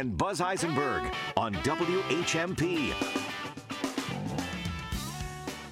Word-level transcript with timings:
and 0.00 0.16
Buzz 0.16 0.40
Eisenberg 0.40 1.12
on 1.36 1.52
WHMP. 1.56 2.94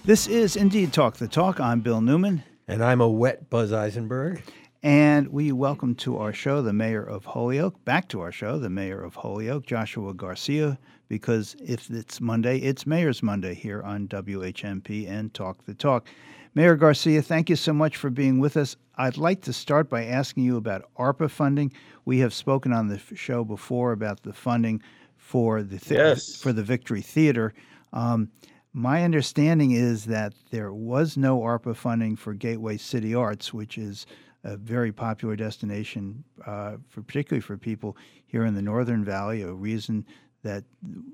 This 0.04 0.26
is 0.26 0.54
indeed 0.54 0.92
Talk 0.92 1.16
the 1.16 1.26
Talk. 1.26 1.58
I'm 1.58 1.80
Bill 1.80 2.02
Newman. 2.02 2.42
And 2.68 2.84
I'm 2.84 3.00
a 3.00 3.08
wet 3.08 3.48
Buzz 3.48 3.72
Eisenberg. 3.72 4.42
And 4.82 5.28
we 5.28 5.50
welcome 5.50 5.94
to 5.96 6.18
our 6.18 6.34
show 6.34 6.60
the 6.60 6.74
mayor 6.74 7.02
of 7.02 7.24
Holyoke, 7.24 7.82
back 7.86 8.06
to 8.10 8.20
our 8.20 8.30
show, 8.30 8.58
the 8.58 8.68
mayor 8.68 9.02
of 9.02 9.14
Holyoke, 9.14 9.64
Joshua 9.64 10.12
Garcia, 10.12 10.78
because 11.08 11.56
if 11.58 11.88
it's 11.88 12.20
Monday, 12.20 12.58
it's 12.58 12.86
Mayor's 12.86 13.22
Monday 13.22 13.54
here 13.54 13.82
on 13.82 14.08
WHMP 14.08 15.08
and 15.08 15.32
Talk 15.32 15.64
the 15.64 15.72
Talk. 15.72 16.06
Mayor 16.58 16.74
Garcia, 16.74 17.22
thank 17.22 17.48
you 17.48 17.54
so 17.54 17.72
much 17.72 17.96
for 17.96 18.10
being 18.10 18.40
with 18.40 18.56
us. 18.56 18.74
I'd 18.96 19.16
like 19.16 19.42
to 19.42 19.52
start 19.52 19.88
by 19.88 20.06
asking 20.06 20.42
you 20.42 20.56
about 20.56 20.90
ARPA 20.98 21.30
funding. 21.30 21.72
We 22.04 22.18
have 22.18 22.34
spoken 22.34 22.72
on 22.72 22.88
the 22.88 22.98
show 23.14 23.44
before 23.44 23.92
about 23.92 24.24
the 24.24 24.32
funding 24.32 24.82
for 25.16 25.62
the 25.62 25.78
th- 25.78 25.96
yes. 25.96 26.34
for 26.34 26.52
the 26.52 26.64
Victory 26.64 27.00
Theater. 27.00 27.54
Um, 27.92 28.32
my 28.72 29.04
understanding 29.04 29.70
is 29.70 30.06
that 30.06 30.32
there 30.50 30.72
was 30.72 31.16
no 31.16 31.38
ARPA 31.38 31.76
funding 31.76 32.16
for 32.16 32.34
Gateway 32.34 32.76
City 32.76 33.14
Arts, 33.14 33.54
which 33.54 33.78
is 33.78 34.04
a 34.42 34.56
very 34.56 34.90
popular 34.90 35.36
destination, 35.36 36.24
uh, 36.44 36.78
for 36.88 37.02
particularly 37.02 37.40
for 37.40 37.56
people 37.56 37.96
here 38.26 38.44
in 38.44 38.56
the 38.56 38.62
Northern 38.62 39.04
Valley. 39.04 39.42
A 39.42 39.52
reason 39.52 40.04
that 40.42 40.64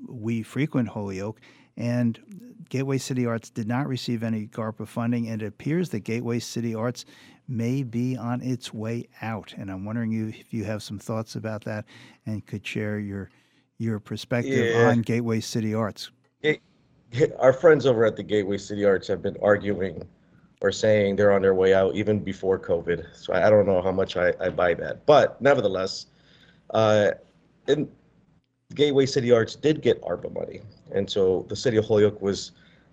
we 0.08 0.42
frequent 0.42 0.88
Holyoke, 0.88 1.38
and 1.76 2.20
Gateway 2.68 2.98
City 2.98 3.26
Arts 3.26 3.50
did 3.50 3.68
not 3.68 3.86
receive 3.86 4.22
any 4.22 4.46
ARPA 4.48 4.86
funding, 4.86 5.28
and 5.28 5.42
it 5.42 5.46
appears 5.46 5.90
that 5.90 6.00
Gateway 6.00 6.38
City 6.38 6.74
Arts 6.74 7.04
may 7.46 7.82
be 7.82 8.16
on 8.16 8.40
its 8.40 8.72
way 8.72 9.06
out. 9.22 9.52
And 9.56 9.70
I'm 9.70 9.84
wondering 9.84 10.12
if 10.28 10.52
you 10.52 10.64
have 10.64 10.82
some 10.82 10.98
thoughts 10.98 11.36
about 11.36 11.64
that 11.64 11.84
and 12.26 12.44
could 12.46 12.66
share 12.66 12.98
your 12.98 13.30
your 13.78 13.98
perspective 13.98 14.74
Yeah. 14.74 14.88
on 14.88 15.02
Gateway 15.02 15.40
City 15.40 15.74
Arts. 15.74 16.10
Our 17.38 17.52
friends 17.52 17.86
over 17.86 18.04
at 18.04 18.16
the 18.16 18.22
Gateway 18.22 18.58
City 18.58 18.84
Arts 18.84 19.06
have 19.08 19.22
been 19.22 19.36
arguing 19.42 20.02
or 20.60 20.72
saying 20.72 21.16
they're 21.16 21.32
on 21.32 21.42
their 21.42 21.54
way 21.54 21.74
out 21.74 21.94
even 21.94 22.18
before 22.18 22.58
COVID. 22.58 23.04
So 23.14 23.32
I 23.32 23.46
I 23.46 23.50
don't 23.50 23.66
know 23.66 23.82
how 23.82 23.92
much 23.92 24.16
I, 24.16 24.32
I 24.40 24.48
buy 24.48 24.74
that. 24.74 25.04
But 25.06 25.40
nevertheless, 25.40 26.06
uh, 26.70 27.10
in 27.68 27.88
Gateway 28.74 29.06
City 29.06 29.30
Arts 29.30 29.54
did 29.54 29.82
get 29.82 30.00
ARPA 30.02 30.32
money. 30.32 30.60
And 30.94 31.10
so 31.10 31.44
the 31.48 31.56
city 31.56 31.76
of 31.76 31.84
Holyoke 31.84 32.22
was 32.22 32.52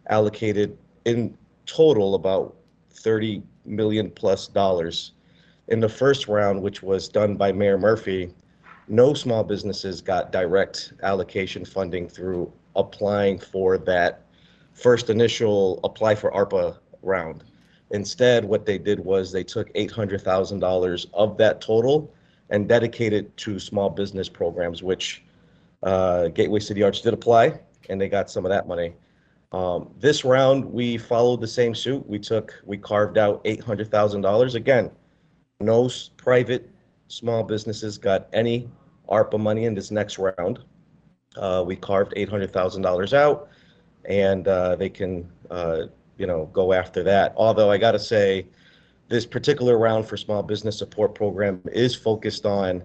allocated 0.09 0.77
in 1.05 1.37
total 1.65 2.15
about 2.15 2.55
30 2.91 3.43
million 3.65 4.09
plus 4.09 4.47
dollars. 4.47 5.13
In 5.67 5.79
the 5.79 5.87
first 5.87 6.27
round, 6.27 6.61
which 6.61 6.83
was 6.83 7.07
done 7.07 7.35
by 7.37 7.51
Mayor 7.51 7.77
Murphy, 7.77 8.33
no 8.87 9.13
small 9.13 9.43
businesses 9.43 10.01
got 10.01 10.31
direct 10.31 10.93
allocation 11.03 11.63
funding 11.63 12.09
through 12.09 12.51
applying 12.75 13.37
for 13.37 13.77
that 13.77 14.25
first 14.73 15.09
initial 15.09 15.79
apply 15.83 16.15
for 16.15 16.31
ARPA 16.31 16.77
round. 17.03 17.43
Instead, 17.91 18.43
what 18.43 18.65
they 18.65 18.77
did 18.77 18.99
was 18.99 19.31
they 19.31 19.43
took 19.43 19.71
$800,000 19.73 21.05
of 21.13 21.37
that 21.37 21.61
total 21.61 22.11
and 22.49 22.67
dedicated 22.67 23.35
to 23.37 23.59
small 23.59 23.89
business 23.89 24.27
programs, 24.27 24.81
which 24.81 25.23
uh, 25.83 26.29
Gateway 26.29 26.59
City 26.59 26.83
Arts 26.83 27.01
did 27.01 27.13
apply, 27.13 27.59
and 27.89 27.99
they 27.99 28.09
got 28.09 28.29
some 28.29 28.45
of 28.45 28.49
that 28.49 28.67
money. 28.67 28.93
Um, 29.51 29.89
this 29.99 30.23
round, 30.23 30.63
we 30.65 30.97
followed 30.97 31.41
the 31.41 31.47
same 31.47 31.75
suit. 31.75 32.07
We 32.07 32.19
took, 32.19 32.53
we 32.65 32.77
carved 32.77 33.17
out 33.17 33.43
$800,000. 33.43 34.55
Again, 34.55 34.91
no 35.59 35.85
s- 35.85 36.09
private 36.15 36.69
small 37.07 37.43
businesses 37.43 37.97
got 37.97 38.27
any 38.31 38.69
ARPA 39.09 39.39
money 39.39 39.65
in 39.65 39.73
this 39.73 39.91
next 39.91 40.17
round. 40.17 40.59
Uh, 41.35 41.63
we 41.65 41.75
carved 41.75 42.13
$800,000 42.15 43.13
out, 43.13 43.49
and 44.05 44.47
uh, 44.47 44.75
they 44.77 44.89
can, 44.89 45.29
uh, 45.49 45.83
you 46.17 46.27
know, 46.27 46.49
go 46.53 46.71
after 46.71 47.03
that. 47.03 47.33
Although 47.35 47.69
I 47.69 47.77
got 47.77 47.91
to 47.91 47.99
say, 47.99 48.47
this 49.09 49.25
particular 49.25 49.77
round 49.77 50.07
for 50.07 50.15
small 50.15 50.41
business 50.41 50.77
support 50.77 51.13
program 51.13 51.61
is 51.73 51.93
focused 51.93 52.45
on 52.45 52.81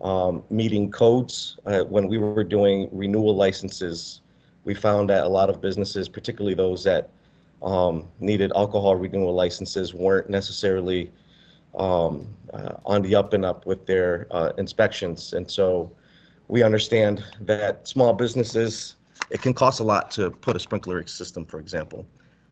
um, 0.00 0.44
meeting 0.48 0.90
codes. 0.90 1.56
Uh, 1.66 1.80
when 1.82 2.06
we 2.06 2.18
were 2.18 2.44
doing 2.44 2.88
renewal 2.92 3.34
licenses, 3.34 4.20
we 4.64 4.74
found 4.74 5.10
that 5.10 5.24
a 5.24 5.28
lot 5.28 5.50
of 5.50 5.60
businesses, 5.60 6.08
particularly 6.08 6.54
those 6.54 6.84
that 6.84 7.10
um, 7.62 8.08
needed 8.20 8.52
alcohol 8.54 8.96
renewal 8.96 9.34
licenses, 9.34 9.94
weren't 9.94 10.28
necessarily 10.28 11.10
um, 11.78 12.26
uh, 12.52 12.74
on 12.84 13.02
the 13.02 13.14
up 13.14 13.32
and 13.32 13.44
up 13.44 13.66
with 13.66 13.86
their 13.86 14.26
uh, 14.30 14.52
inspections. 14.58 15.32
And 15.32 15.50
so 15.50 15.90
we 16.48 16.62
understand 16.62 17.24
that 17.40 17.86
small 17.88 18.12
businesses, 18.12 18.96
it 19.30 19.42
can 19.42 19.54
cost 19.54 19.80
a 19.80 19.84
lot 19.84 20.10
to 20.12 20.30
put 20.30 20.56
a 20.56 20.60
sprinkler 20.60 21.06
system, 21.06 21.44
for 21.44 21.58
example. 21.58 22.06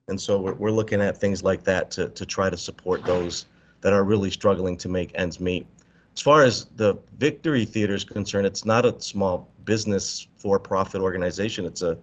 And 0.08 0.20
so 0.20 0.40
we're, 0.40 0.54
we're 0.54 0.70
looking 0.70 1.00
at 1.00 1.16
things 1.16 1.42
like 1.42 1.62
that 1.64 1.90
to, 1.92 2.08
to 2.08 2.26
try 2.26 2.50
to 2.50 2.56
support 2.56 3.04
those 3.04 3.46
that 3.82 3.92
are 3.92 4.04
really 4.04 4.30
struggling 4.30 4.76
to 4.78 4.88
make 4.88 5.10
ends 5.14 5.40
meet. 5.40 5.66
As 6.14 6.20
far 6.20 6.42
as 6.42 6.66
the 6.76 6.98
Victory 7.18 7.64
Theater 7.64 7.94
is 7.94 8.04
concerned, 8.04 8.46
it's 8.46 8.64
not 8.64 8.84
a 8.84 9.00
small 9.00 9.48
business 9.64 10.26
for-profit 10.36 11.00
organization. 11.00 11.64
It's 11.64 11.82
a 11.82 11.98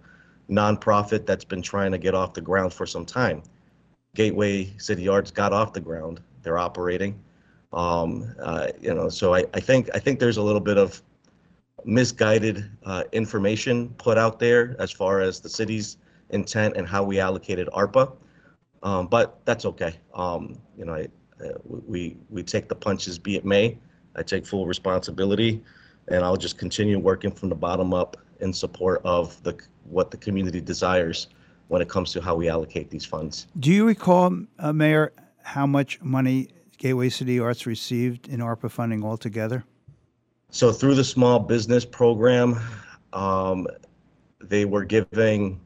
nonprofit 0.49 1.25
that's 1.25 1.45
been 1.45 1.61
trying 1.61 1.91
to 1.91 1.97
get 1.97 2.15
off 2.15 2.33
the 2.33 2.41
ground 2.41 2.73
for 2.73 2.85
some 2.85 3.05
time. 3.05 3.43
Gateway 4.15 4.73
City 4.77 5.07
Arts 5.07 5.31
got 5.31 5.53
off 5.53 5.73
the 5.73 5.79
ground. 5.79 6.21
They're 6.41 6.57
operating. 6.57 7.19
Um, 7.71 8.33
uh, 8.41 8.67
you 8.81 8.93
know, 8.93 9.09
so 9.09 9.35
I, 9.35 9.45
I 9.53 9.59
think 9.59 9.89
I 9.93 9.99
think 9.99 10.19
there's 10.19 10.37
a 10.37 10.41
little 10.41 10.61
bit 10.61 10.77
of 10.77 11.01
misguided 11.85 12.69
uh, 12.83 13.03
information 13.11 13.89
put 13.97 14.17
out 14.17 14.39
there 14.39 14.75
as 14.79 14.91
far 14.91 15.21
as 15.21 15.39
the 15.39 15.49
city's 15.49 15.97
intent 16.31 16.75
and 16.77 16.87
how 16.87 17.03
we 17.03 17.19
allocated 17.19 17.67
ARPA. 17.69 18.11
Um, 18.81 19.07
but 19.07 19.39
that's 19.45 19.65
okay. 19.65 19.95
Um, 20.13 20.59
you 20.77 20.85
know, 20.85 20.95
I, 20.95 21.07
uh, 21.43 21.53
we 21.63 22.17
we 22.29 22.43
take 22.43 22.67
the 22.69 22.75
punches, 22.75 23.19
be 23.19 23.35
it 23.35 23.45
may. 23.45 23.77
I 24.15 24.23
take 24.23 24.45
full 24.45 24.65
responsibility, 24.65 25.61
and 26.09 26.23
I'll 26.23 26.37
just 26.37 26.57
continue 26.57 26.99
working 26.99 27.31
from 27.31 27.49
the 27.49 27.55
bottom 27.55 27.93
up 27.93 28.17
in 28.39 28.53
support 28.53 29.01
of 29.03 29.41
the 29.43 29.57
what 29.85 30.11
the 30.11 30.17
community 30.17 30.61
desires 30.61 31.27
when 31.67 31.81
it 31.81 31.89
comes 31.89 32.11
to 32.13 32.21
how 32.21 32.35
we 32.35 32.49
allocate 32.49 32.89
these 32.89 33.05
funds. 33.05 33.47
Do 33.59 33.71
you 33.71 33.85
recall, 33.85 34.35
uh, 34.59 34.73
Mayor, 34.73 35.13
how 35.43 35.65
much 35.67 36.01
money 36.01 36.49
Gateway 36.77 37.09
City 37.09 37.39
Arts 37.39 37.65
received 37.65 38.27
in 38.27 38.39
ARPA 38.39 38.71
funding 38.71 39.03
altogether? 39.03 39.63
So 40.51 40.71
through 40.71 40.95
the 40.95 41.03
small 41.03 41.39
business 41.39 41.85
program, 41.85 42.59
um, 43.13 43.67
they 44.41 44.65
were 44.65 44.85
giving 44.85 45.59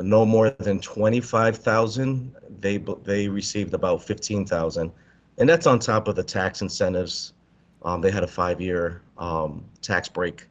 no 0.00 0.26
more 0.26 0.50
than 0.50 0.80
twenty-five 0.80 1.56
thousand. 1.56 2.34
They 2.60 2.78
they 3.04 3.28
received 3.28 3.74
about 3.74 4.02
fifteen 4.02 4.44
thousand, 4.44 4.90
and 5.38 5.48
that's 5.48 5.66
on 5.66 5.78
top 5.78 6.08
of 6.08 6.16
the 6.16 6.24
tax 6.24 6.62
incentives. 6.62 7.32
Um, 7.82 8.00
they 8.00 8.10
had 8.10 8.24
a 8.24 8.26
five-year 8.26 9.02
um, 9.18 9.64
tax 9.82 10.08
break 10.08 10.46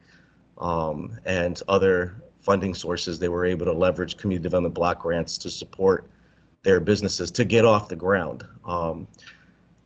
um, 0.57 1.17
and 1.25 1.61
other 1.67 2.15
funding 2.41 2.73
sources. 2.73 3.19
They 3.19 3.29
were 3.29 3.45
able 3.45 3.65
to 3.65 3.73
leverage 3.73 4.17
community 4.17 4.43
development 4.43 4.75
block 4.75 5.01
grants 5.01 5.37
to 5.39 5.49
support 5.49 6.09
their 6.63 6.79
businesses 6.79 7.31
to 7.31 7.45
get 7.45 7.65
off 7.65 7.89
the 7.89 7.95
ground. 7.95 8.45
Um, 8.65 9.07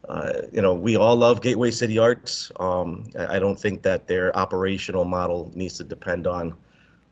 uh, 0.08 0.42
you 0.52 0.62
know, 0.62 0.74
we 0.74 0.96
all 0.96 1.16
love 1.16 1.42
Gateway 1.42 1.72
City 1.72 1.98
Arts. 1.98 2.52
Um, 2.60 3.10
I 3.18 3.40
don't 3.40 3.60
think 3.60 3.82
that 3.82 4.08
their 4.08 4.36
operational 4.38 5.04
model 5.04 5.52
needs 5.54 5.78
to 5.78 5.84
depend 5.84 6.28
on 6.28 6.54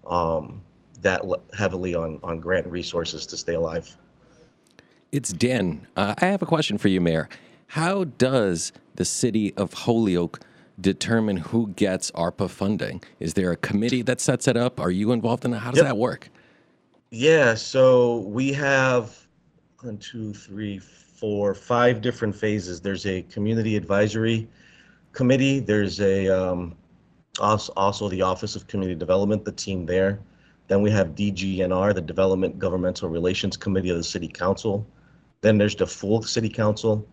um, 0.08 0.62
that 1.02 1.22
heavily 1.58 1.94
on, 1.94 2.20
on 2.24 2.40
grant 2.40 2.68
resources 2.68 3.26
to 3.28 3.38
stay 3.38 3.56
alive. 3.56 3.96
It's 5.12 5.34
Dan. 5.34 5.88
Uh, 5.96 6.16
I 6.20 6.28
have 6.28 6.42
a 6.42 6.46
question 6.46 6.78
for 6.78 6.88
you, 6.88 7.02
Mayor. 7.02 7.28
How 7.68 8.06
does 8.06 8.72
the 8.96 9.06
city 9.06 9.54
of 9.56 9.74
Holyoke 9.74 10.40
determine 10.80 11.38
who 11.38 11.68
gets 11.70 12.12
ARPA 12.12 12.50
funding? 12.50 13.04
Is 13.20 13.34
there 13.34 13.52
a 13.52 13.58
committee 13.58 14.02
that 14.04 14.20
sets 14.20 14.48
it 14.48 14.58
up? 14.58 14.80
Are 14.80 14.92
you 14.92 15.12
involved 15.12 15.46
in 15.46 15.54
it? 15.54 15.58
How 15.60 15.72
does 15.72 15.78
Yep. 15.78 15.88
that 15.88 15.98
work? 15.98 16.30
Yeah, 17.12 17.54
so 17.56 18.18
we 18.20 18.52
have 18.54 19.26
one, 19.82 19.98
two, 19.98 20.34
three, 20.34 20.80
four, 20.80 21.54
five 21.54 22.02
different 22.02 22.36
phases. 22.36 22.82
There's 22.82 23.06
a 23.06 23.22
community 23.24 23.78
advisory 23.78 24.48
committee. 25.14 25.60
There's 25.60 26.02
a 26.02 26.28
um, 26.28 26.76
also, 27.40 27.72
also 27.78 28.10
the 28.10 28.22
Office 28.22 28.56
of 28.56 28.68
Community 28.68 28.98
Development, 28.98 29.46
the 29.46 29.52
team 29.52 29.86
there. 29.86 30.20
Then 30.68 30.82
we 30.82 30.90
have 30.92 31.10
DGNR, 31.16 31.94
the 31.94 32.02
Development 32.02 32.58
Governmental 32.58 33.08
Relations 33.08 33.56
Committee 33.56 33.92
of 33.92 33.98
the 33.98 34.04
City 34.04 34.28
Council. 34.28 34.86
Then 35.42 35.58
there's 35.58 35.76
the 35.76 35.86
full 35.88 36.24
City 36.24 36.50
Council, 36.50 37.08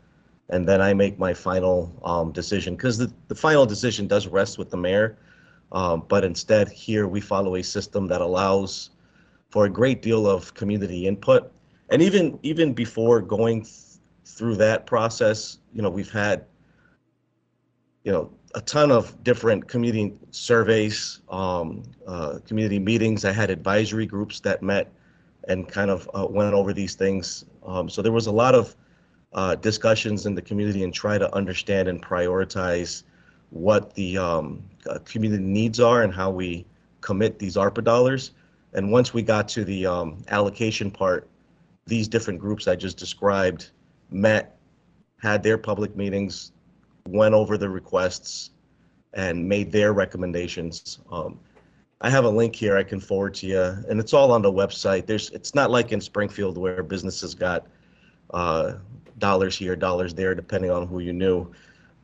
and 0.48 0.68
then 0.68 0.80
I 0.80 0.92
make 0.94 1.18
my 1.18 1.34
final 1.34 1.92
um, 2.04 2.32
decision 2.32 2.76
because 2.76 2.98
the, 2.98 3.12
the 3.28 3.34
final 3.34 3.66
decision 3.66 4.06
does 4.06 4.26
rest 4.26 4.58
with 4.58 4.70
the 4.70 4.76
mayor. 4.76 5.18
Um, 5.72 6.04
but 6.08 6.24
instead, 6.24 6.68
here 6.68 7.08
we 7.08 7.20
follow 7.20 7.56
a 7.56 7.62
system 7.62 8.06
that 8.08 8.20
allows 8.20 8.90
for 9.50 9.64
a 9.64 9.70
great 9.70 10.02
deal 10.02 10.26
of 10.26 10.52
community 10.54 11.06
input. 11.06 11.50
And 11.90 12.02
even 12.02 12.38
even 12.42 12.74
before 12.74 13.20
going 13.20 13.62
th- 13.62 13.74
through 14.24 14.56
that 14.56 14.86
process, 14.86 15.58
you 15.74 15.82
know, 15.82 15.90
we've 15.90 16.10
had, 16.10 16.44
you 18.04 18.12
know, 18.12 18.30
a 18.54 18.60
ton 18.60 18.90
of 18.90 19.22
different 19.24 19.66
community 19.68 20.14
surveys, 20.30 21.20
um, 21.30 21.82
uh, 22.06 22.38
community 22.46 22.78
meetings. 22.78 23.24
I 23.24 23.32
had 23.32 23.50
advisory 23.50 24.06
groups 24.06 24.40
that 24.40 24.62
met 24.62 24.92
and 25.48 25.68
kind 25.68 25.90
of 25.90 26.08
uh, 26.14 26.26
went 26.28 26.54
over 26.54 26.72
these 26.72 26.94
things. 26.94 27.44
Um, 27.64 27.88
so 27.88 28.02
there 28.02 28.12
was 28.12 28.26
a 28.26 28.32
lot 28.32 28.54
of 28.54 28.76
uh, 29.34 29.54
discussions 29.56 30.26
in 30.26 30.34
the 30.34 30.42
community 30.42 30.84
and 30.84 30.92
try 30.92 31.18
to 31.18 31.34
understand 31.34 31.88
and 31.88 32.02
prioritize 32.02 33.04
what 33.50 33.94
the 33.94 34.18
um, 34.18 34.62
uh, 34.88 34.98
community 35.04 35.42
needs 35.42 35.80
are 35.80 36.02
and 36.02 36.12
how 36.12 36.30
we 36.30 36.64
commit 37.00 37.38
these 37.38 37.56
ARPA 37.56 37.84
dollars. 37.84 38.32
And 38.72 38.90
once 38.90 39.12
we 39.12 39.22
got 39.22 39.48
to 39.48 39.64
the 39.64 39.86
um, 39.86 40.24
allocation 40.28 40.90
part, 40.90 41.28
these 41.86 42.08
different 42.08 42.40
groups 42.40 42.68
I 42.68 42.76
just 42.76 42.96
described 42.96 43.70
met, 44.10 44.56
had 45.20 45.42
their 45.42 45.58
public 45.58 45.96
meetings, 45.96 46.52
went 47.08 47.34
over 47.34 47.58
the 47.58 47.68
requests, 47.68 48.50
and 49.14 49.46
made 49.46 49.70
their 49.70 49.92
recommendations. 49.92 51.00
Um, 51.10 51.38
I 52.00 52.10
have 52.10 52.24
a 52.24 52.30
link 52.30 52.56
here 52.56 52.76
I 52.76 52.82
can 52.82 52.98
forward 52.98 53.34
to 53.34 53.46
you, 53.46 53.60
and 53.60 54.00
it's 54.00 54.12
all 54.12 54.32
on 54.32 54.42
the 54.42 54.50
website. 54.50 55.06
There's, 55.06 55.30
it's 55.30 55.54
not 55.54 55.70
like 55.70 55.92
in 55.92 56.00
Springfield 56.00 56.56
where 56.56 56.82
businesses 56.82 57.34
got 57.34 57.66
uh, 58.32 58.74
dollars 59.22 59.56
here, 59.56 59.76
dollars 59.76 60.12
there, 60.12 60.34
depending 60.34 60.70
on 60.70 60.86
who 60.86 60.98
you 60.98 61.12
knew. 61.12 61.50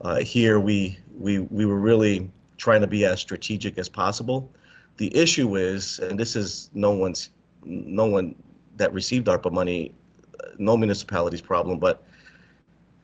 Uh, 0.01 0.21
here, 0.21 0.61
we 0.61 0.97
we 1.19 1.41
we 1.41 1.67
were 1.67 1.81
really 1.81 2.31
trying 2.57 2.81
to 2.81 2.87
be 2.87 3.05
as 3.05 3.21
strategic 3.21 3.77
as 3.77 3.89
possible. 3.89 4.51
The 4.97 5.15
issue 5.15 5.57
is, 5.57 5.99
and 5.99 6.19
this 6.19 6.37
is 6.37 6.71
no 6.75 6.93
one's, 6.93 7.31
no 7.65 8.07
one 8.07 8.35
that 8.77 8.93
received 8.93 9.27
ARPA 9.27 9.53
money, 9.53 9.93
no 10.59 10.77
municipality's 10.77 11.41
problem, 11.41 11.79
but 11.79 12.05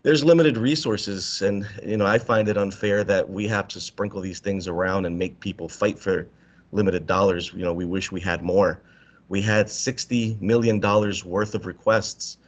there's 0.05 0.25
limited 0.25 0.57
resources, 0.57 1.43
and 1.43 1.67
you 1.85 1.97
know 1.97 2.07
I 2.07 2.19
find 2.19 2.49
it 2.49 2.57
unfair 2.57 3.03
that 3.05 3.29
we 3.29 3.49
have 3.49 3.67
to 3.69 3.81
sprinkle 3.81 4.21
these 4.21 4.39
things 4.39 4.69
around 4.69 5.07
and 5.07 5.19
make 5.19 5.41
people 5.41 5.69
fight 5.69 5.99
for 5.99 6.29
limited 6.71 7.07
dollars. 7.07 7.53
You 7.53 7.65
know, 7.65 7.73
we 7.73 7.85
wish 7.85 8.13
we 8.13 8.21
had 8.21 8.43
more. 8.43 8.81
We 9.29 9.43
had 9.43 9.69
60 9.69 10.39
million 10.41 10.79
dollars 10.79 11.25
worth 11.25 11.57
of 11.57 11.67
requests 11.67 12.39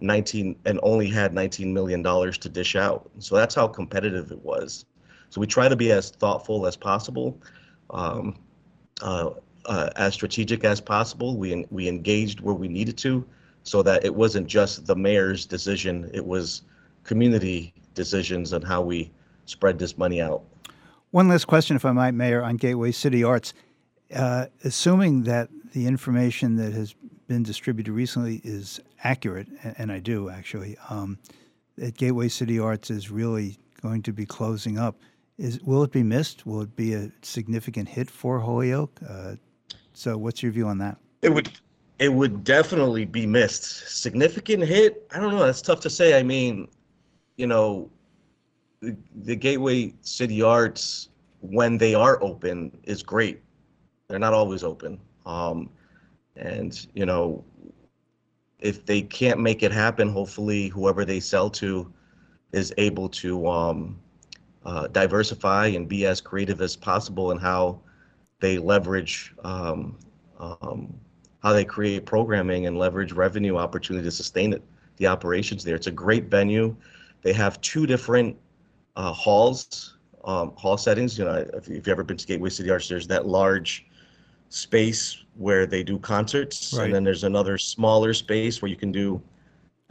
19 0.00 0.56
and 0.64 0.78
only 0.82 1.08
had 1.08 1.34
19 1.34 1.72
million 1.72 2.02
dollars 2.02 2.38
to 2.38 2.48
dish 2.48 2.76
out. 2.76 3.10
So 3.18 3.34
that's 3.34 3.54
how 3.54 3.66
competitive 3.66 4.30
it 4.30 4.42
was. 4.42 4.84
So 5.30 5.40
we 5.40 5.46
try 5.46 5.68
to 5.68 5.76
be 5.76 5.92
as 5.92 6.10
thoughtful 6.10 6.66
as 6.66 6.76
possible, 6.76 7.40
um, 7.90 8.38
uh, 9.02 9.30
uh, 9.66 9.90
as 9.96 10.14
strategic 10.14 10.64
as 10.64 10.80
possible. 10.80 11.36
We 11.36 11.66
we 11.70 11.88
engaged 11.88 12.40
where 12.40 12.54
we 12.54 12.68
needed 12.68 12.96
to, 12.98 13.26
so 13.64 13.82
that 13.82 14.04
it 14.04 14.14
wasn't 14.14 14.46
just 14.46 14.86
the 14.86 14.96
mayor's 14.96 15.44
decision. 15.44 16.10
It 16.14 16.24
was 16.24 16.62
community 17.04 17.74
decisions 17.94 18.52
on 18.52 18.62
how 18.62 18.82
we 18.82 19.10
spread 19.46 19.78
this 19.78 19.98
money 19.98 20.22
out. 20.22 20.42
One 21.10 21.28
last 21.28 21.46
question, 21.46 21.74
if 21.74 21.84
I 21.84 21.92
might, 21.92 22.12
Mayor, 22.12 22.42
on 22.42 22.56
Gateway 22.56 22.92
City 22.92 23.24
Arts. 23.24 23.54
Uh, 24.14 24.46
assuming 24.64 25.24
that 25.24 25.50
the 25.72 25.86
information 25.86 26.56
that 26.56 26.72
has 26.72 26.94
been 27.28 27.42
distributed 27.42 27.92
recently 27.92 28.40
is 28.42 28.80
accurate, 29.04 29.46
and 29.76 29.92
I 29.92 30.00
do 30.00 30.30
actually, 30.30 30.76
um, 30.88 31.18
that 31.76 31.96
Gateway 31.96 32.28
City 32.28 32.58
Arts 32.58 32.90
is 32.90 33.10
really 33.10 33.58
going 33.80 34.02
to 34.02 34.12
be 34.12 34.26
closing 34.26 34.78
up. 34.78 34.96
Is 35.36 35.60
will 35.60 35.84
it 35.84 35.92
be 35.92 36.02
missed? 36.02 36.46
Will 36.46 36.62
it 36.62 36.74
be 36.74 36.94
a 36.94 37.12
significant 37.22 37.88
hit 37.88 38.10
for 38.10 38.40
Holyoke? 38.40 38.98
Uh, 39.08 39.36
so, 39.92 40.18
what's 40.18 40.42
your 40.42 40.50
view 40.50 40.66
on 40.66 40.78
that? 40.78 40.96
It 41.22 41.32
would, 41.32 41.50
it 42.00 42.12
would 42.12 42.42
definitely 42.42 43.04
be 43.04 43.26
missed. 43.26 43.88
Significant 43.88 44.64
hit? 44.64 45.06
I 45.14 45.20
don't 45.20 45.32
know. 45.32 45.44
That's 45.44 45.62
tough 45.62 45.80
to 45.80 45.90
say. 45.90 46.18
I 46.18 46.24
mean, 46.24 46.66
you 47.36 47.46
know, 47.46 47.88
the, 48.80 48.96
the 49.14 49.36
Gateway 49.36 49.94
City 50.00 50.42
Arts 50.42 51.08
when 51.40 51.78
they 51.78 51.94
are 51.94 52.20
open 52.22 52.76
is 52.82 53.02
great. 53.02 53.40
They're 54.08 54.18
not 54.18 54.32
always 54.32 54.64
open. 54.64 54.98
Um, 55.24 55.70
and, 56.38 56.86
you 56.94 57.06
know, 57.06 57.44
if 58.60 58.84
they 58.84 59.02
can't 59.02 59.40
make 59.40 59.62
it 59.62 59.72
happen, 59.72 60.08
hopefully 60.08 60.68
whoever 60.68 61.04
they 61.04 61.20
sell 61.20 61.48
to 61.50 61.92
is 62.52 62.72
able 62.76 63.08
to 63.08 63.46
um, 63.46 63.98
uh, 64.64 64.86
diversify 64.88 65.66
and 65.66 65.88
be 65.88 66.06
as 66.06 66.20
creative 66.20 66.60
as 66.60 66.76
possible 66.76 67.30
in 67.30 67.38
how 67.38 67.80
they 68.40 68.58
leverage, 68.58 69.34
um, 69.44 69.96
um, 70.38 70.92
how 71.42 71.52
they 71.52 71.64
create 71.64 72.04
programming 72.04 72.66
and 72.66 72.78
leverage 72.78 73.12
revenue 73.12 73.56
opportunity 73.56 74.04
to 74.04 74.10
sustain 74.10 74.52
it, 74.52 74.62
the 74.96 75.06
operations 75.06 75.62
there. 75.62 75.76
It's 75.76 75.86
a 75.86 75.92
great 75.92 76.24
venue. 76.24 76.74
They 77.22 77.32
have 77.32 77.60
two 77.60 77.86
different 77.86 78.36
uh, 78.96 79.12
halls, 79.12 79.98
um, 80.24 80.52
hall 80.56 80.76
settings. 80.76 81.18
You 81.18 81.26
know, 81.26 81.34
if, 81.34 81.48
if 81.54 81.68
you've 81.68 81.88
ever 81.88 82.02
been 82.02 82.16
to 82.16 82.26
Gateway 82.26 82.50
City 82.50 82.70
Arts, 82.70 82.88
there's 82.88 83.06
that 83.08 83.26
large 83.26 83.86
space 84.48 85.24
where 85.36 85.66
they 85.66 85.82
do 85.82 85.98
concerts, 85.98 86.74
Right. 86.74 86.86
and 86.86 86.94
then 86.94 87.04
there's 87.04 87.24
another 87.24 87.58
smaller 87.58 88.12
space 88.14 88.60
where 88.60 88.68
you 88.68 88.76
can 88.76 88.92
do, 88.92 88.98
you 89.00 89.22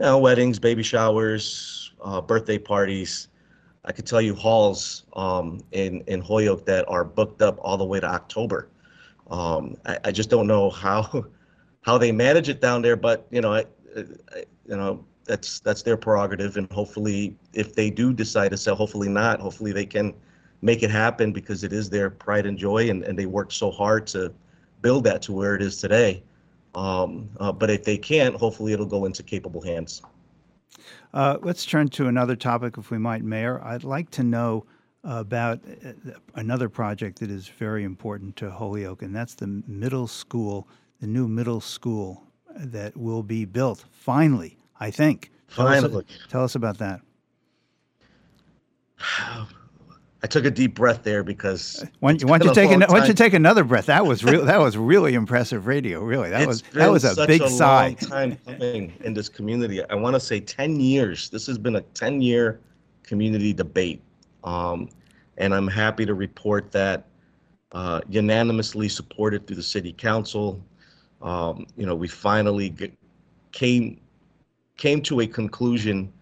know, 0.00 0.18
weddings, 0.18 0.58
baby 0.58 0.82
showers, 0.82 1.92
uh, 2.04 2.20
birthday 2.20 2.58
parties. 2.58 3.28
I 3.84 3.92
could 3.92 4.06
tell 4.06 4.20
you 4.20 4.34
halls 4.34 5.04
um, 5.14 5.60
in 5.72 6.02
in 6.06 6.20
Holyoke 6.20 6.66
that 6.66 6.84
are 6.88 7.04
booked 7.04 7.40
up 7.40 7.58
all 7.60 7.76
the 7.76 7.84
way 7.84 8.00
to 8.00 8.06
October. 8.06 8.68
Um, 9.30 9.76
I, 9.86 9.98
I 10.06 10.10
just 10.12 10.30
don't 10.30 10.46
know 10.46 10.70
how 10.70 11.24
how 11.82 11.96
they 11.98 12.12
manage 12.12 12.48
it 12.48 12.60
down 12.60 12.82
there, 12.82 12.96
but 12.96 13.26
you 13.30 13.40
know, 13.40 13.52
I, 13.54 13.64
I, 13.96 14.44
you 14.66 14.76
know, 14.76 15.04
that's 15.24 15.60
that's 15.60 15.82
their 15.82 15.96
prerogative, 15.96 16.56
and 16.56 16.70
hopefully, 16.72 17.36
if 17.54 17.74
they 17.74 17.90
do 17.90 18.12
decide 18.12 18.50
to 18.50 18.56
sell, 18.56 18.74
hopefully 18.74 19.08
not. 19.08 19.40
Hopefully, 19.40 19.72
they 19.72 19.86
can 19.86 20.12
make 20.60 20.82
it 20.82 20.90
happen 20.90 21.32
because 21.32 21.62
it 21.62 21.72
is 21.72 21.88
their 21.88 22.10
pride 22.10 22.44
and 22.44 22.58
joy, 22.58 22.90
and, 22.90 23.04
and 23.04 23.18
they 23.18 23.26
worked 23.26 23.52
so 23.52 23.70
hard 23.70 24.06
to 24.08 24.32
build 24.82 25.04
that 25.04 25.22
to 25.22 25.32
where 25.32 25.54
it 25.54 25.62
is 25.62 25.78
today. 25.78 26.22
Um, 26.74 27.28
uh, 27.40 27.52
but 27.52 27.70
if 27.70 27.84
they 27.84 27.96
can't, 27.98 28.34
hopefully, 28.36 28.72
it'll 28.72 28.86
go 28.86 29.04
into 29.04 29.22
capable 29.22 29.60
hands. 29.60 30.02
Uh, 31.14 31.38
let's 31.42 31.64
turn 31.64 31.88
to 31.88 32.06
another 32.06 32.36
topic, 32.36 32.76
if 32.78 32.90
we 32.90 32.98
might, 32.98 33.24
Mayor. 33.24 33.60
I'd 33.64 33.84
like 33.84 34.10
to 34.10 34.22
know 34.22 34.66
about 35.04 35.60
uh, 35.84 35.92
another 36.34 36.68
project 36.68 37.20
that 37.20 37.30
is 37.30 37.48
very 37.48 37.84
important 37.84 38.36
to 38.36 38.50
Holyoke, 38.50 39.02
and 39.02 39.14
that's 39.14 39.34
the 39.34 39.62
middle 39.66 40.06
school, 40.06 40.68
the 41.00 41.06
new 41.06 41.26
middle 41.26 41.60
school 41.60 42.24
that 42.54 42.96
will 42.96 43.22
be 43.22 43.44
built 43.44 43.84
finally, 43.90 44.58
I 44.78 44.90
think. 44.90 45.30
Tell 45.54 45.66
us- 45.66 45.82
Finally. 45.82 46.04
tell 46.28 46.44
us 46.44 46.54
about 46.54 46.78
that. 46.78 47.00
I 50.22 50.26
took 50.26 50.44
a 50.44 50.50
deep 50.50 50.74
breath 50.74 51.04
there 51.04 51.22
because 51.22 51.84
Why 52.00 52.12
it's 52.12 52.24
don't, 52.24 52.42
you 52.44 52.52
take 52.52 52.70
an, 52.70 52.80
why 52.80 52.98
don't 52.98 53.08
you 53.08 53.14
take 53.14 53.34
another 53.34 53.62
breath? 53.62 53.86
That 53.86 54.04
was 54.04 54.24
real. 54.24 54.44
that 54.46 54.58
was 54.58 54.76
really 54.76 55.14
impressive 55.14 55.66
radio. 55.68 56.00
Really, 56.00 56.30
that 56.30 56.40
It's 56.40 56.46
was 56.48 56.62
that 56.72 56.90
was 56.90 57.04
a 57.04 57.26
big 57.26 57.42
a 57.42 57.48
sigh. 57.48 57.86
long 57.86 57.96
time 57.96 58.38
coming 58.44 58.92
in 59.04 59.14
this 59.14 59.28
community. 59.28 59.82
I 59.88 59.94
want 59.94 60.14
to 60.14 60.20
say 60.20 60.40
10 60.40 60.80
years. 60.80 61.30
This 61.30 61.46
has 61.46 61.56
been 61.56 61.76
a 61.76 61.82
10 61.82 62.20
year 62.20 62.60
community 63.04 63.52
debate. 63.52 64.02
Um, 64.42 64.88
and 65.36 65.54
I'm 65.54 65.68
happy 65.68 66.04
to 66.04 66.14
report 66.14 66.72
that 66.72 67.06
uh, 67.70 68.00
unanimously 68.08 68.88
supported 68.88 69.46
through 69.46 69.56
the 69.56 69.62
city 69.62 69.92
council. 69.92 70.60
Um, 71.22 71.66
you 71.76 71.86
know, 71.86 71.94
we 71.94 72.08
finally 72.08 72.70
get, 72.70 72.92
came 73.52 74.00
came 74.76 75.00
to 75.02 75.20
a 75.20 75.26
conclusion 75.28 76.12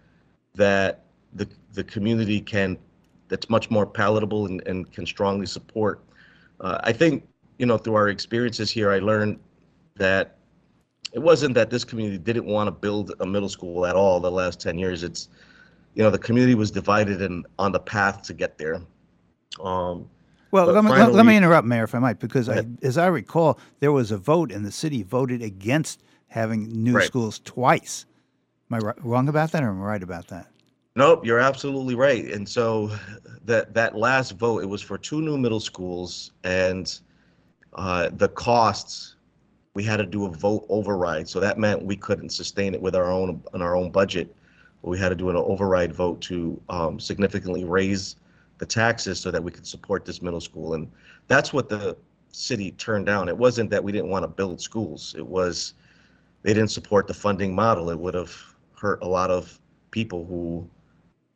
that 0.53 1.05
the 1.33 1.47
the 1.73 1.83
community 1.83 2.41
can 2.41 2.77
that's 3.29 3.49
much 3.49 3.69
more 3.69 3.85
palatable 3.85 4.45
and, 4.45 4.65
and 4.67 4.91
can 4.91 5.05
strongly 5.05 5.45
support. 5.45 6.03
Uh, 6.61 6.79
I 6.83 6.93
think 6.93 7.27
you 7.57 7.65
know 7.65 7.77
through 7.77 7.95
our 7.95 8.09
experiences 8.09 8.71
here, 8.71 8.91
I 8.91 8.99
learned 8.99 9.39
that 9.95 10.37
it 11.13 11.19
wasn't 11.19 11.55
that 11.55 11.69
this 11.69 11.83
community 11.83 12.17
didn't 12.17 12.45
want 12.45 12.67
to 12.67 12.71
build 12.71 13.13
a 13.19 13.25
middle 13.25 13.49
school 13.49 13.85
at 13.85 13.95
all 13.95 14.19
the 14.19 14.29
last 14.29 14.59
10 14.59 14.77
years 14.77 15.03
it's 15.03 15.29
you 15.95 16.03
know 16.03 16.09
the 16.11 16.19
community 16.19 16.53
was 16.53 16.69
divided 16.69 17.21
and 17.21 17.45
on 17.57 17.71
the 17.71 17.79
path 17.79 18.21
to 18.23 18.33
get 18.33 18.57
there 18.57 18.81
um, 19.63 20.07
Well, 20.51 20.67
let 20.67 20.83
me, 20.83 20.91
let, 20.91 21.13
let 21.13 21.25
me 21.25 21.35
interrupt, 21.35 21.67
Mayor, 21.67 21.85
if 21.85 21.95
I 21.95 21.99
might, 21.99 22.19
because 22.19 22.47
I, 22.47 22.63
as 22.83 22.97
I 22.97 23.07
recall, 23.07 23.59
there 23.79 23.91
was 23.91 24.11
a 24.11 24.17
vote 24.17 24.51
and 24.51 24.63
the 24.63 24.71
city 24.71 25.01
voted 25.01 25.41
against 25.41 26.03
having 26.27 26.83
new 26.83 26.93
Right. 26.93 27.07
schools 27.07 27.39
twice. 27.43 28.05
Am 28.71 28.79
I 28.79 28.93
wrong 29.01 29.29
about 29.29 29.51
that 29.53 29.63
or 29.63 29.69
am 29.69 29.81
I 29.81 29.85
right 29.85 30.03
about 30.03 30.27
that? 30.27 30.47
Nope, 30.97 31.23
you're 31.27 31.37
absolutely 31.37 31.93
right. 31.93 32.25
And 32.25 32.49
so 32.49 32.89
that 33.45 33.75
that 33.75 33.95
last 33.95 34.31
vote, 34.31 34.63
it 34.63 34.65
was 34.65 34.81
for 34.81 34.97
two 34.97 35.21
new 35.21 35.37
middle 35.37 35.59
schools, 35.59 36.31
and 36.43 36.99
uh, 37.73 38.09
the 38.13 38.29
costs 38.29 39.15
we 39.75 39.83
had 39.83 39.97
to 39.97 40.07
do 40.07 40.25
a 40.25 40.31
vote 40.31 40.65
override. 40.69 41.29
So 41.29 41.39
that 41.39 41.59
meant 41.59 41.83
we 41.83 41.95
couldn't 41.95 42.31
sustain 42.31 42.73
it 42.73 42.81
with 42.81 42.95
our 42.95 43.11
own 43.11 43.43
on 43.53 43.61
our 43.61 43.75
own 43.75 43.91
budget. 43.91 44.35
We 44.81 44.97
had 44.97 45.09
to 45.09 45.15
do 45.15 45.29
an 45.29 45.35
override 45.35 45.93
vote 45.93 46.19
to 46.21 46.59
um, 46.67 46.99
significantly 46.99 47.63
raise 47.63 48.15
the 48.57 48.65
taxes 48.65 49.19
so 49.19 49.29
that 49.29 49.43
we 49.43 49.51
could 49.51 49.67
support 49.67 50.03
this 50.03 50.23
middle 50.23 50.41
school, 50.41 50.73
and 50.73 50.91
that's 51.27 51.53
what 51.53 51.69
the 51.69 51.95
city 52.31 52.71
turned 52.71 53.05
down. 53.05 53.29
It 53.29 53.37
wasn't 53.37 53.69
that 53.69 53.83
we 53.83 53.91
didn't 53.91 54.09
want 54.09 54.23
to 54.23 54.27
build 54.29 54.59
schools. 54.59 55.13
It 55.15 55.27
was 55.27 55.75
they 56.41 56.55
didn't 56.55 56.71
support 56.71 57.05
the 57.05 57.13
funding 57.13 57.53
model. 57.53 57.91
It 57.91 57.99
would 57.99 58.15
have 58.15 58.35
hurt 58.73 59.03
a 59.03 59.07
lot 59.07 59.29
of 59.29 59.59
people 59.91 60.25
who 60.25 60.67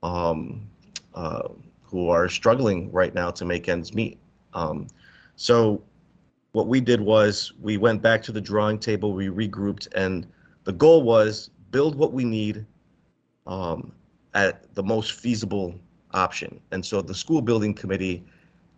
um, 0.04 0.68
uh, 1.14 1.48
who 1.84 2.10
are 2.10 2.30
struggling 2.30 2.92
right 2.92 3.14
now 3.14 3.32
to 3.32 3.46
make 3.46 3.68
ends 3.70 3.94
meet. 3.94 4.18
Um, 4.54 4.88
so 5.36 5.82
what 6.54 6.68
we 6.68 6.82
did 6.82 7.02
was 7.02 7.54
we 7.62 7.78
went 7.78 8.02
back 8.02 8.22
to 8.24 8.32
the 8.32 8.42
drawing 8.42 8.80
table, 8.80 9.14
we 9.14 9.28
regrouped, 9.28 9.88
and 9.94 10.28
the 10.64 10.74
goal 10.74 11.04
was 11.04 11.50
build 11.72 11.96
what 11.96 12.14
we 12.14 12.24
need 12.24 12.66
um, 13.48 13.92
at 14.34 14.74
the 14.76 14.84
most 14.84 15.14
feasible 15.14 15.76
option. 16.14 16.60
And 16.72 16.86
so 16.86 17.02
the 17.02 17.16
school 17.16 17.42
building 17.42 17.74
committee 17.74 18.24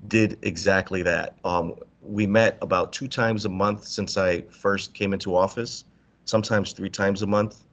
did 0.08 0.38
exactly 0.42 1.02
that. 1.04 1.36
Um, 1.44 1.76
we 2.02 2.28
met 2.28 2.58
about 2.62 2.94
two 2.94 3.08
times 3.08 3.46
a 3.46 3.50
month 3.50 3.88
since 3.88 4.18
I 4.18 4.42
first 4.42 4.94
came 4.94 5.14
into 5.14 5.36
office, 5.36 5.86
sometimes 6.26 6.74
three 6.74 6.90
times 6.90 7.22
a 7.22 7.28
month. 7.28 7.64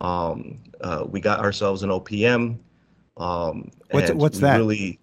Um, 0.00 0.58
uh, 0.80 1.04
we 1.08 1.20
got 1.20 1.40
ourselves 1.40 1.82
an 1.82 1.90
OPM. 1.90 2.58
Um, 3.16 3.70
What's- 3.90 4.12
what's 4.12 4.38
that? 4.38 4.56
Really, 4.56 4.98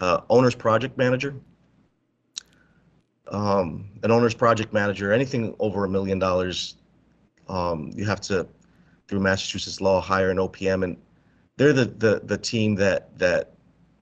uh, 0.00 0.20
owner's 0.28 0.54
project 0.54 0.98
manager. 0.98 1.34
Um, 3.28 3.90
an 4.02 4.10
owner's 4.10 4.34
project 4.34 4.72
manager, 4.72 5.12
anything 5.12 5.54
over 5.58 5.84
a 5.84 5.88
million 5.88 6.18
dollars, 6.18 6.76
um, 7.48 7.90
you 7.94 8.06
have 8.06 8.20
to, 8.22 8.46
through 9.06 9.20
Massachusetts 9.20 9.80
law, 9.80 10.00
hire 10.00 10.30
an 10.30 10.38
OPM, 10.38 10.82
and 10.82 10.96
they're 11.56 11.72
the 11.74 11.84
the 11.86 12.20
the 12.24 12.38
team 12.38 12.74
that 12.76 13.18
that 13.18 13.52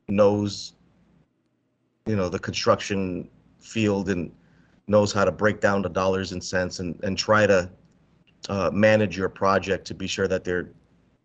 knows, 0.09 0.75
you 2.07 2.15
know, 2.15 2.29
the 2.29 2.39
construction 2.39 3.29
field 3.59 4.11
and 4.11 4.31
knows 4.87 5.13
how 5.13 5.25
to 5.25 5.33
break 5.33 5.61
down 5.61 5.83
the 5.83 5.89
dollars 5.89 6.31
and 6.33 6.43
cents 6.43 6.79
and 6.79 6.99
and 7.03 7.19
try 7.19 7.47
to 7.47 7.69
uh, 8.49 8.71
manage 8.73 9.17
your 9.17 9.29
project 9.29 9.85
to 9.89 9.95
be 9.95 10.07
sure 10.07 10.29
that 10.29 10.45
they're 10.45 10.69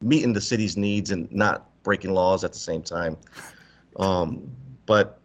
meeting 0.02 0.34
the 0.34 0.42
city's 0.42 0.76
needs 0.76 1.12
and 1.12 1.32
not 1.32 1.70
breaking 1.84 2.14
laws 2.14 2.44
at 2.44 2.54
the 2.54 2.60
same 2.60 2.82
time. 2.82 3.18
Um, 3.98 4.50
but 4.86 5.20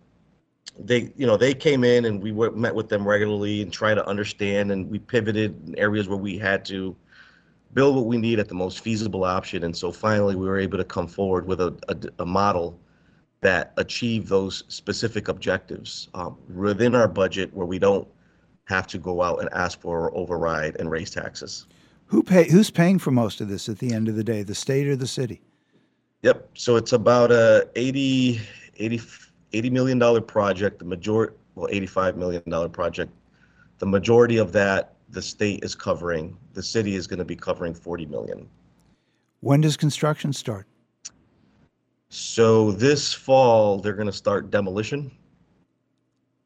they, 0.78 1.12
you 1.16 1.26
know, 1.26 1.36
they 1.36 1.54
came 1.54 1.84
in 1.84 2.04
and 2.04 2.22
we 2.22 2.32
were, 2.32 2.50
met 2.50 2.75
with 2.75 2.88
them 2.88 3.06
regularly 3.06 3.62
and 3.62 3.72
tried 3.72 3.94
to 3.94 4.06
understand 4.06 4.70
and 4.72 4.90
we 4.90 4.98
pivoted 4.98 5.68
in 5.68 5.78
areas 5.78 6.08
where 6.08 6.18
we 6.18 6.38
had 6.38 6.64
to 6.66 6.94
build 7.72 7.96
what 7.96 8.06
we 8.06 8.16
need 8.16 8.38
at 8.38 8.48
the 8.48 8.54
most 8.54 8.80
feasible 8.80 9.25
option. 9.25 9.64
And 9.64 9.76
so 9.76 9.92
finally, 9.92 10.34
we 10.34 10.46
were 10.46 10.58
able 10.58 10.78
to 10.78 10.84
come 10.84 11.06
forward 11.06 11.46
with 11.46 11.60
a, 11.60 11.76
a, 11.88 12.22
a 12.22 12.26
model 12.26 12.78
that 13.40 13.72
achieved 13.76 14.28
those 14.28 14.64
specific 14.68 15.28
objectives 15.28 16.08
um, 16.14 16.36
within 16.54 16.94
our 16.94 17.08
budget 17.08 17.52
where 17.54 17.66
we 17.66 17.78
don't 17.78 18.08
have 18.64 18.86
to 18.88 18.98
go 18.98 19.22
out 19.22 19.40
and 19.40 19.48
ask 19.52 19.80
for 19.80 20.00
or 20.08 20.16
override 20.16 20.76
and 20.80 20.90
raise 20.90 21.10
taxes. 21.10 21.66
Who 22.06 22.22
pay? 22.22 22.48
Who's 22.50 22.70
paying 22.70 22.98
for 22.98 23.10
most 23.10 23.40
of 23.40 23.48
this 23.48 23.68
at 23.68 23.78
the 23.78 23.92
end 23.92 24.08
of 24.08 24.16
the 24.16 24.25
day? 24.25 24.42
The 24.42 24.54
state 24.54 24.86
or 24.86 24.96
the 24.96 25.06
city? 25.06 25.40
Yep. 26.26 26.49
So 26.54 26.75
it's 26.75 26.92
about 26.92 27.30
a 27.30 27.68
80, 27.76 28.40
80, 28.78 29.00
80 29.52 29.71
million 29.71 29.97
dollar 29.97 30.21
project. 30.21 30.80
The 30.80 30.85
majority, 30.85 31.37
well, 31.54 31.68
85 31.71 32.16
million 32.16 32.42
dollar 32.49 32.68
project. 32.68 33.12
The 33.78 33.87
majority 33.87 34.38
of 34.38 34.50
that 34.50 34.97
the 35.09 35.23
state 35.23 35.62
is 35.62 35.76
covering. 35.76 36.37
The 36.52 36.64
city 36.64 36.97
is 36.97 37.06
going 37.06 37.21
to 37.21 37.25
be 37.25 37.37
covering 37.37 37.75
40 37.75 38.06
million. 38.06 38.49
When 39.38 39.61
does 39.61 39.76
construction 39.76 40.33
start? 40.33 40.66
So 42.09 42.73
this 42.73 43.12
fall 43.12 43.78
they're 43.78 43.92
going 43.92 44.09
to 44.09 44.12
start 44.12 44.50
demolition. 44.50 45.12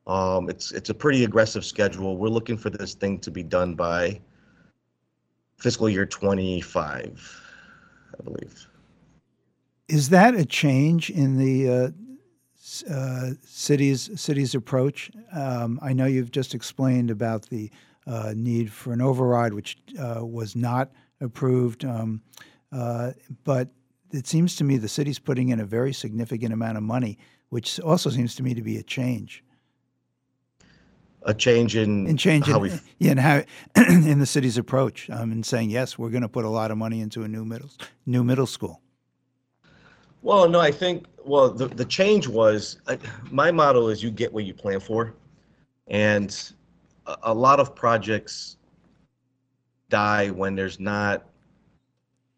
Um, 0.06 0.50
it's 0.50 0.72
it's 0.72 0.90
a 0.90 0.94
pretty 0.94 1.24
aggressive 1.24 1.64
schedule. 1.64 2.18
We're 2.18 2.28
looking 2.28 2.58
for 2.58 2.68
this 2.68 2.92
thing 2.92 3.18
to 3.20 3.30
be 3.30 3.42
done 3.42 3.76
by 3.76 4.20
fiscal 5.56 5.88
year 5.88 6.04
25, 6.04 7.42
I 8.18 8.22
believe. 8.22 8.66
Is 9.90 10.10
that 10.10 10.36
a 10.36 10.44
change 10.44 11.10
in 11.10 11.36
the 11.36 11.68
uh, 11.68 11.88
uh, 12.88 13.30
city's 13.44 14.08
city's 14.20 14.54
approach? 14.54 15.10
Um, 15.32 15.80
I 15.82 15.92
know 15.92 16.06
you've 16.06 16.30
just 16.30 16.54
explained 16.54 17.10
about 17.10 17.48
the 17.48 17.72
uh, 18.06 18.32
need 18.36 18.72
for 18.72 18.92
an 18.92 19.00
override, 19.02 19.52
which 19.52 19.78
uh, 19.98 20.24
was 20.24 20.54
not 20.54 20.92
approved, 21.20 21.84
um, 21.84 22.22
uh, 22.70 23.10
but 23.42 23.70
it 24.12 24.28
seems 24.28 24.54
to 24.56 24.64
me 24.64 24.76
the 24.76 24.88
city's 24.88 25.18
putting 25.18 25.48
in 25.48 25.58
a 25.58 25.64
very 25.64 25.92
significant 25.92 26.52
amount 26.52 26.76
of 26.76 26.84
money, 26.84 27.18
which 27.48 27.80
also 27.80 28.10
seems 28.10 28.36
to 28.36 28.44
me 28.44 28.54
to 28.54 28.62
be 28.62 28.76
a 28.76 28.84
change. 28.84 29.42
A 31.24 31.34
change 31.34 31.74
in, 31.74 32.06
In 32.06 32.16
change 32.16 32.46
how 32.46 32.62
in, 32.62 32.80
and 33.00 33.18
how 33.20 33.42
in 33.76 34.20
the 34.20 34.26
city's 34.26 34.56
approach, 34.56 35.10
um, 35.10 35.32
in 35.32 35.42
saying 35.42 35.70
yes, 35.70 35.98
we're 35.98 36.10
going 36.10 36.22
to 36.22 36.28
put 36.28 36.44
a 36.44 36.48
lot 36.48 36.70
of 36.70 36.78
money 36.78 37.00
into 37.00 37.24
a 37.24 37.28
new 37.28 37.44
middle 37.44 37.70
new 38.06 38.22
middle 38.22 38.46
school. 38.46 38.80
Well, 40.22 40.48
no, 40.48 40.60
I 40.60 40.70
think, 40.70 41.06
well, 41.24 41.50
the, 41.50 41.66
the 41.66 41.84
change 41.84 42.28
was, 42.28 42.78
I, 42.86 42.98
my 43.30 43.50
model 43.50 43.88
is 43.88 44.02
you 44.02 44.10
get 44.10 44.32
what 44.32 44.44
you 44.44 44.54
plan 44.54 44.80
for. 44.80 45.14
And 45.88 46.36
a, 47.06 47.16
a 47.24 47.34
lot 47.34 47.58
of 47.58 47.74
projects 47.74 48.56
die 49.88 50.30
when 50.30 50.54
there's 50.54 50.78
not 50.78 51.26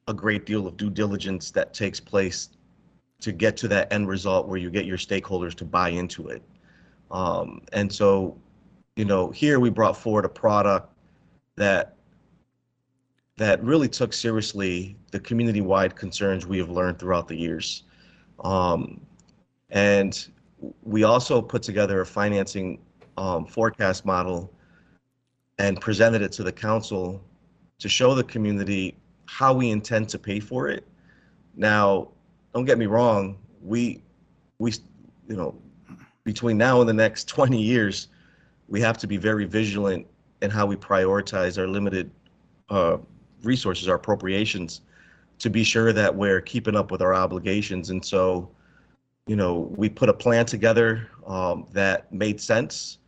a 0.08 0.14
great 0.14 0.46
deal 0.46 0.66
of 0.66 0.76
due 0.76 0.90
diligence 0.90 1.50
that 1.52 1.74
takes 1.74 2.00
place 2.00 2.50
to 3.20 3.32
get 3.32 3.56
to 3.56 3.68
that 3.68 3.92
end 3.92 4.08
result 4.08 4.48
where 4.48 4.58
you 4.58 4.70
get 4.70 4.84
your 4.84 4.98
stakeholders 4.98 5.54
to 5.54 5.64
buy 5.64 5.90
into 5.90 6.28
it. 6.28 6.42
Um, 7.10 7.62
and 7.72 7.92
so, 7.92 8.36
you 8.96 9.04
know, 9.04 9.30
here 9.30 9.60
we 9.60 9.70
brought 9.70 9.96
forward 9.96 10.24
a 10.24 10.28
product 10.28 10.92
that 11.56 11.96
that 13.36 13.62
really 13.64 13.88
took 13.88 14.12
seriously 14.12 14.96
the 15.10 15.20
community-wide 15.20 15.96
concerns 15.96 16.46
we 16.46 16.58
have 16.58 16.70
learned 16.70 16.98
throughout 16.98 17.28
the 17.28 17.36
years. 17.36 17.84
Um, 18.44 19.00
and 19.70 20.28
we 20.82 21.04
also 21.04 21.40
put 21.40 21.62
together 21.62 22.00
a 22.00 22.06
financing 22.06 22.78
um, 23.16 23.46
forecast 23.46 24.04
model 24.04 24.52
and 25.58 25.80
presented 25.80 26.22
it 26.22 26.32
to 26.32 26.42
the 26.42 26.52
council 26.52 27.22
to 27.78 27.88
show 27.88 28.14
the 28.14 28.24
community 28.24 28.96
how 29.26 29.54
we 29.54 29.70
intend 29.70 30.08
to 30.10 30.18
pay 30.18 30.40
for 30.40 30.68
it. 30.68 30.86
Now, 31.56 32.08
don't 32.54 32.64
get 32.64 32.78
me 32.78 32.86
wrong, 32.86 33.38
we, 33.62 34.02
we, 34.58 34.72
you 35.28 35.36
know, 35.36 35.54
between 36.24 36.58
now 36.58 36.80
and 36.80 36.88
the 36.88 36.94
next 36.94 37.28
20 37.28 37.60
years, 37.60 38.08
we 38.68 38.80
have 38.80 38.98
to 38.98 39.06
be 39.06 39.16
very 39.16 39.44
vigilant 39.44 40.06
in 40.42 40.50
how 40.50 40.66
we 40.66 40.76
prioritize 40.76 41.58
our 41.58 41.66
limited 41.66 42.10
uh, 42.68 42.98
resources, 43.42 43.88
our 43.88 43.96
appropriations, 43.96 44.80
to 45.38 45.50
be 45.50 45.64
sure 45.64 45.92
that 45.92 46.14
we're 46.14 46.40
keeping 46.40 46.76
up 46.76 46.90
with 46.90 47.02
our 47.02 47.14
obligations. 47.14 47.90
And 47.90 48.04
so, 48.04 48.48
you 49.26 49.36
know, 49.36 49.72
we 49.76 49.88
put 49.88 50.08
a 50.08 50.14
plan 50.14 50.46
together 50.46 51.08
um, 51.26 51.66
that 51.72 52.12
made 52.12 52.40
sense, 52.40 52.98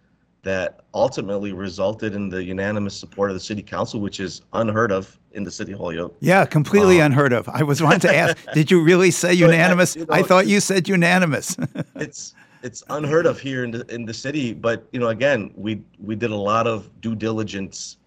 that 0.42 0.80
ultimately 0.92 1.52
resulted 1.52 2.14
in 2.14 2.28
the 2.28 2.42
unanimous 2.42 2.96
support 2.96 3.30
of 3.30 3.34
the 3.34 3.40
city 3.40 3.62
council, 3.62 4.00
which 4.00 4.20
is 4.20 4.42
unheard 4.52 4.92
of 4.92 5.18
in 5.32 5.42
the 5.42 5.50
city 5.50 5.72
of 5.72 5.78
Holyoke. 5.78 6.16
Yeah, 6.20 6.44
completely 6.44 7.00
unheard 7.00 7.32
of. 7.32 7.48
I 7.48 7.62
was 7.62 7.82
wanting 7.82 8.00
to 8.00 8.14
ask, 8.14 8.36
did 8.54 8.70
you 8.70 8.82
really 8.82 9.10
say 9.10 9.30
uh, 9.30 9.32
unanimous? 9.32 9.96
you 9.96 10.06
I 10.10 10.22
thought 10.22 10.46
you 10.46 10.60
said 10.60 10.88
unanimous. 10.88 11.56
it's 11.96 12.34
it's 12.62 12.82
unheard 12.88 13.26
of 13.26 13.40
here 13.40 13.64
in 13.64 13.70
the 13.70 13.94
in 13.94 14.04
the 14.04 14.14
city. 14.14 14.52
But 14.54 14.86
you 14.92 15.00
know, 15.00 15.08
again, 15.08 15.52
we 15.56 15.82
we 15.98 16.14
did 16.14 16.30
a 16.30 16.36
lot 16.36 16.66
of 16.66 16.88
due 17.00 17.14
diligence 17.14 17.98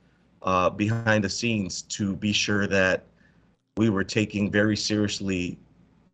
uh, 0.41 0.69
behind 0.69 1.23
the 1.23 1.29
scenes 1.29 1.81
to 1.83 2.15
be 2.15 2.31
sure 2.31 2.67
that 2.67 3.05
we 3.77 3.89
were 3.89 4.03
taking 4.03 4.51
very 4.51 4.75
seriously 4.75 5.57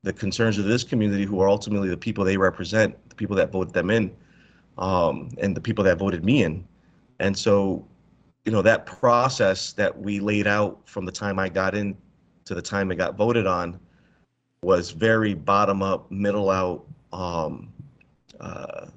the 0.04 0.14
concerns 0.14 0.58
of 0.58 0.66
this 0.66 0.84
community, 0.84 1.24
who 1.24 1.40
are 1.40 1.48
ultimately 1.48 1.90
the 1.90 1.98
people 1.98 2.26
they 2.26 2.38
represent, 2.38 2.94
the 3.10 3.16
people 3.16 3.36
that 3.36 3.52
voted 3.52 3.74
them 3.74 3.90
in, 3.90 4.14
um, 4.78 5.30
and 5.42 5.56
the 5.56 5.62
people 5.62 5.84
that 5.84 5.98
voted 5.98 6.26
me 6.26 6.44
in. 6.44 6.66
And 7.20 7.38
so, 7.38 7.88
you 8.44 8.52
know, 8.52 8.62
that 8.62 8.86
process 8.86 9.72
that 9.74 9.98
we 9.98 10.20
laid 10.20 10.46
out 10.46 10.82
from 10.86 11.06
the 11.06 11.12
time 11.12 11.40
I 11.40 11.48
got 11.48 11.74
in 11.74 11.98
to 12.46 12.54
the 12.54 12.62
time 12.62 12.92
it 12.92 12.96
got 12.96 13.16
voted 13.16 13.48
on 13.48 13.80
was 14.62 14.92
very 14.92 15.34
bottom 15.34 15.82
up, 15.82 16.12
middle 16.12 16.50
out, 16.50 16.86
um, 17.14 17.72
uh, 18.40 18.88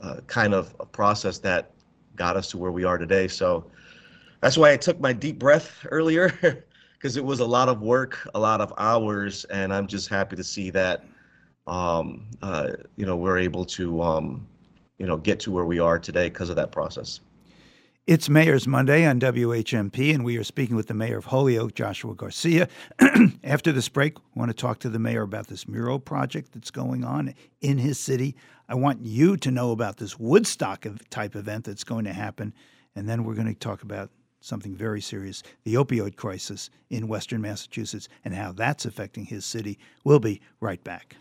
uh, 0.00 0.16
kind 0.26 0.52
of 0.52 0.74
a 0.80 0.86
process 0.86 1.38
that 1.38 1.70
got 2.16 2.36
us 2.36 2.50
to 2.50 2.58
where 2.58 2.72
we 2.72 2.84
are 2.84 2.98
today. 2.98 3.28
So 3.28 3.70
that's 4.42 4.58
why 4.58 4.72
I 4.72 4.76
took 4.76 5.00
my 5.00 5.12
deep 5.12 5.38
breath 5.38 5.86
earlier, 5.90 6.64
because 6.94 7.16
it 7.16 7.24
was 7.24 7.40
a 7.40 7.46
lot 7.46 7.68
of 7.68 7.80
work, 7.80 8.28
a 8.34 8.40
lot 8.40 8.60
of 8.60 8.74
hours, 8.76 9.44
and 9.44 9.72
I'm 9.72 9.86
just 9.86 10.08
happy 10.08 10.34
to 10.34 10.44
see 10.44 10.68
that, 10.70 11.04
um, 11.68 12.26
uh, 12.42 12.72
you 12.96 13.06
know, 13.06 13.16
we're 13.16 13.38
able 13.38 13.64
to, 13.66 14.02
um, 14.02 14.46
you 14.98 15.06
know, 15.06 15.16
get 15.16 15.38
to 15.40 15.52
where 15.52 15.64
we 15.64 15.78
are 15.78 15.98
today 15.98 16.28
because 16.28 16.50
of 16.50 16.56
that 16.56 16.72
process. 16.72 17.20
It's 18.08 18.28
Mayor's 18.28 18.66
Monday 18.66 19.06
on 19.06 19.20
WHMP, 19.20 20.12
and 20.12 20.24
we 20.24 20.36
are 20.36 20.42
speaking 20.42 20.74
with 20.74 20.88
the 20.88 20.94
mayor 20.94 21.18
of 21.18 21.26
Holyoke, 21.26 21.76
Joshua 21.76 22.16
Garcia. 22.16 22.68
After 23.44 23.70
this 23.70 23.88
break, 23.88 24.18
we 24.18 24.24
want 24.40 24.50
to 24.50 24.56
talk 24.56 24.80
to 24.80 24.88
the 24.88 24.98
mayor 24.98 25.22
about 25.22 25.46
this 25.46 25.68
mural 25.68 26.00
project 26.00 26.50
that's 26.52 26.72
going 26.72 27.04
on 27.04 27.32
in 27.60 27.78
his 27.78 28.00
city. 28.00 28.34
I 28.68 28.74
want 28.74 29.06
you 29.06 29.36
to 29.36 29.52
know 29.52 29.70
about 29.70 29.98
this 29.98 30.18
Woodstock 30.18 30.84
type 31.10 31.36
event 31.36 31.66
that's 31.66 31.84
going 31.84 32.06
to 32.06 32.12
happen. 32.12 32.52
And 32.96 33.08
then 33.08 33.22
we're 33.22 33.34
going 33.34 33.46
to 33.46 33.54
talk 33.54 33.82
about 33.82 34.10
something 34.42 34.76
very 34.76 35.00
serious 35.00 35.42
the 35.64 35.74
opioid 35.74 36.16
crisis 36.16 36.68
in 36.90 37.08
Western 37.08 37.40
Massachusetts 37.40 38.08
and 38.24 38.34
how 38.34 38.52
that's 38.52 38.84
affecting 38.84 39.24
his 39.24 39.44
city. 39.44 39.78
We'll 40.04 40.20
be 40.20 40.40
right 40.60 40.82
back. 40.84 41.16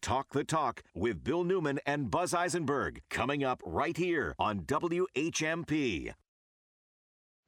Talk 0.00 0.32
the 0.32 0.44
Talk 0.44 0.82
with 0.94 1.24
Bill 1.24 1.44
Newman 1.44 1.80
and 1.86 2.10
Buzz 2.10 2.34
Eisenberg 2.34 3.02
coming 3.10 3.44
up 3.44 3.62
right 3.64 3.96
here 3.96 4.34
on 4.38 4.60
WHMP. 4.60 6.12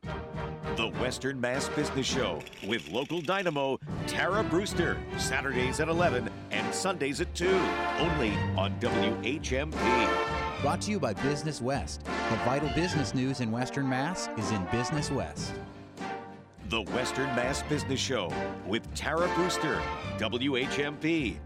The 0.03 0.89
Western 1.01 1.41
Mass 1.41 1.69
Business 1.71 2.07
Show 2.07 2.41
with 2.67 2.89
local 2.89 3.21
dynamo 3.21 3.79
Tara 4.07 4.43
Brewster, 4.43 4.97
Saturdays 5.19 5.81
at 5.81 5.89
11 5.89 6.31
and 6.51 6.75
Sundays 6.75 7.21
at 7.21 7.35
2, 7.35 7.49
only 7.99 8.31
on 8.57 8.79
WHMP. 8.81 10.63
Brought 10.63 10.81
to 10.83 10.91
you 10.91 11.01
by 11.01 11.15
Business 11.15 11.61
West. 11.61 12.05
The 12.05 12.37
vital 12.45 12.71
business 12.75 13.15
news 13.15 13.41
in 13.41 13.51
Western 13.51 13.89
Mass 13.89 14.29
is 14.37 14.51
in 14.53 14.65
Business 14.71 15.11
West. 15.11 15.53
The 16.69 16.83
Western 16.83 17.27
Mass 17.35 17.63
Business 17.65 17.99
Show 17.99 18.33
with 18.67 18.93
Tara 18.95 19.29
Brewster, 19.35 19.81
WHMP. 20.19 21.37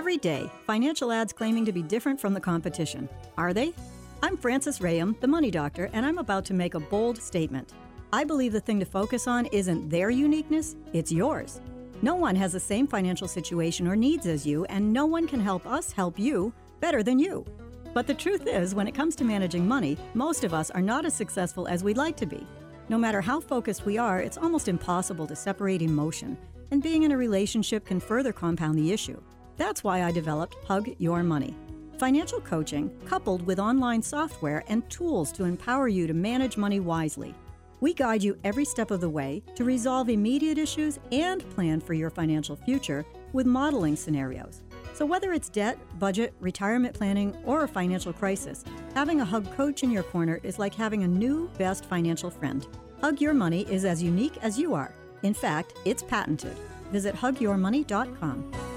Every 0.00 0.16
day, 0.16 0.50
financial 0.66 1.12
ads 1.12 1.30
claiming 1.30 1.66
to 1.66 1.72
be 1.72 1.82
different 1.82 2.18
from 2.18 2.32
the 2.32 2.40
competition. 2.40 3.06
Are 3.36 3.52
they? 3.52 3.74
I'm 4.22 4.34
Frances 4.34 4.78
Rayam, 4.78 5.20
the 5.20 5.28
money 5.28 5.50
doctor, 5.50 5.90
and 5.92 6.06
I'm 6.06 6.16
about 6.16 6.46
to 6.46 6.54
make 6.54 6.72
a 6.72 6.80
bold 6.80 7.20
statement. 7.20 7.74
I 8.10 8.24
believe 8.24 8.52
the 8.52 8.62
thing 8.62 8.80
to 8.80 8.86
focus 8.86 9.28
on 9.28 9.44
isn't 9.52 9.90
their 9.90 10.08
uniqueness, 10.08 10.74
it's 10.94 11.12
yours. 11.12 11.60
No 12.00 12.14
one 12.14 12.34
has 12.34 12.52
the 12.54 12.58
same 12.58 12.86
financial 12.86 13.28
situation 13.28 13.86
or 13.86 13.94
needs 13.94 14.24
as 14.24 14.46
you, 14.46 14.64
and 14.70 14.90
no 14.90 15.04
one 15.04 15.28
can 15.28 15.38
help 15.38 15.66
us 15.66 15.92
help 15.92 16.18
you 16.18 16.50
better 16.80 17.02
than 17.02 17.18
you. 17.18 17.44
But 17.92 18.06
the 18.06 18.14
truth 18.14 18.46
is, 18.46 18.74
when 18.74 18.88
it 18.88 18.94
comes 18.94 19.14
to 19.16 19.24
managing 19.24 19.68
money, 19.68 19.98
most 20.14 20.44
of 20.44 20.54
us 20.54 20.70
are 20.70 20.80
not 20.80 21.04
as 21.04 21.12
successful 21.12 21.68
as 21.68 21.84
we'd 21.84 21.98
like 21.98 22.16
to 22.16 22.26
be. 22.26 22.46
No 22.88 22.96
matter 22.96 23.20
how 23.20 23.38
focused 23.38 23.84
we 23.84 23.98
are, 23.98 24.18
it's 24.18 24.38
almost 24.38 24.66
impossible 24.66 25.26
to 25.26 25.36
separate 25.36 25.82
emotion, 25.82 26.38
and 26.70 26.82
being 26.82 27.02
in 27.02 27.12
a 27.12 27.18
relationship 27.18 27.84
can 27.84 28.00
further 28.00 28.32
compound 28.32 28.78
the 28.78 28.92
issue. 28.92 29.20
That's 29.60 29.84
why 29.84 30.04
I 30.04 30.10
developed 30.10 30.56
Hug 30.64 30.88
Your 30.96 31.22
Money. 31.22 31.54
Financial 31.98 32.40
coaching 32.40 32.90
coupled 33.04 33.42
with 33.42 33.58
online 33.58 34.00
software 34.00 34.64
and 34.68 34.88
tools 34.88 35.30
to 35.32 35.44
empower 35.44 35.86
you 35.86 36.06
to 36.06 36.14
manage 36.14 36.56
money 36.56 36.80
wisely. 36.80 37.34
We 37.80 37.92
guide 37.92 38.22
you 38.22 38.38
every 38.42 38.64
step 38.64 38.90
of 38.90 39.02
the 39.02 39.10
way 39.10 39.42
to 39.56 39.64
resolve 39.64 40.08
immediate 40.08 40.56
issues 40.56 40.98
and 41.12 41.46
plan 41.50 41.82
for 41.82 41.92
your 41.92 42.08
financial 42.08 42.56
future 42.56 43.04
with 43.34 43.44
modeling 43.44 43.96
scenarios. 43.96 44.62
So, 44.94 45.04
whether 45.04 45.34
it's 45.34 45.50
debt, 45.50 45.78
budget, 45.98 46.32
retirement 46.40 46.94
planning, 46.94 47.36
or 47.44 47.64
a 47.64 47.68
financial 47.68 48.14
crisis, 48.14 48.64
having 48.94 49.20
a 49.20 49.26
Hug 49.26 49.44
coach 49.56 49.82
in 49.82 49.90
your 49.90 50.04
corner 50.04 50.40
is 50.42 50.58
like 50.58 50.74
having 50.74 51.02
a 51.02 51.08
new 51.08 51.50
best 51.58 51.84
financial 51.84 52.30
friend. 52.30 52.66
Hug 53.02 53.20
Your 53.20 53.34
Money 53.34 53.66
is 53.70 53.84
as 53.84 54.02
unique 54.02 54.38
as 54.40 54.58
you 54.58 54.72
are. 54.72 54.94
In 55.22 55.34
fact, 55.34 55.74
it's 55.84 56.02
patented. 56.02 56.56
Visit 56.92 57.14
hugyourmoney.com. 57.14 58.70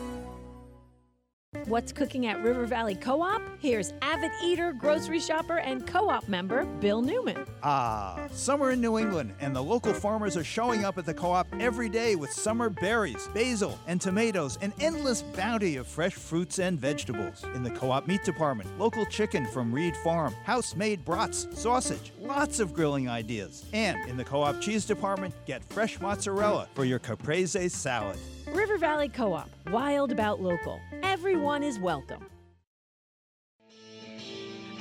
What's 1.65 1.93
cooking 1.93 2.25
at 2.27 2.43
River 2.43 2.65
Valley 2.65 2.95
Co 2.95 3.21
op? 3.21 3.41
Here's 3.59 3.93
avid 4.01 4.31
eater, 4.43 4.73
grocery 4.73 5.19
shopper, 5.19 5.59
and 5.59 5.87
co 5.87 6.09
op 6.09 6.27
member 6.27 6.65
Bill 6.81 7.01
Newman. 7.01 7.45
Ah, 7.61 8.27
summer 8.33 8.71
in 8.71 8.81
New 8.81 8.97
England, 8.97 9.33
and 9.39 9.55
the 9.55 9.61
local 9.61 9.93
farmers 9.93 10.35
are 10.35 10.43
showing 10.43 10.83
up 10.83 10.97
at 10.97 11.05
the 11.05 11.13
co 11.13 11.31
op 11.31 11.47
every 11.59 11.87
day 11.89 12.15
with 12.15 12.31
summer 12.31 12.69
berries, 12.69 13.29
basil, 13.33 13.79
and 13.87 14.01
tomatoes, 14.01 14.57
an 14.61 14.73
endless 14.81 15.21
bounty 15.21 15.77
of 15.77 15.87
fresh 15.87 16.13
fruits 16.13 16.59
and 16.59 16.79
vegetables. 16.79 17.45
In 17.55 17.63
the 17.63 17.71
co 17.71 17.91
op 17.91 18.07
meat 18.07 18.23
department, 18.23 18.77
local 18.77 19.05
chicken 19.05 19.45
from 19.47 19.71
Reed 19.73 19.95
Farm, 20.03 20.33
house 20.43 20.75
made 20.75 21.05
brats, 21.05 21.47
sausage, 21.53 22.11
lots 22.19 22.59
of 22.59 22.73
grilling 22.73 23.07
ideas. 23.07 23.65
And 23.73 23.97
in 24.09 24.17
the 24.17 24.25
co 24.25 24.41
op 24.41 24.59
cheese 24.59 24.85
department, 24.85 25.33
get 25.45 25.63
fresh 25.65 25.99
mozzarella 26.01 26.67
for 26.73 26.83
your 26.83 26.99
caprese 26.99 27.69
salad. 27.69 28.17
River 28.51 28.77
Valley 28.77 29.09
Co 29.09 29.33
op, 29.33 29.49
wild 29.71 30.11
about 30.11 30.41
local. 30.41 30.79
Everyone 31.01 31.63
is 31.63 31.79
welcome. 31.79 32.25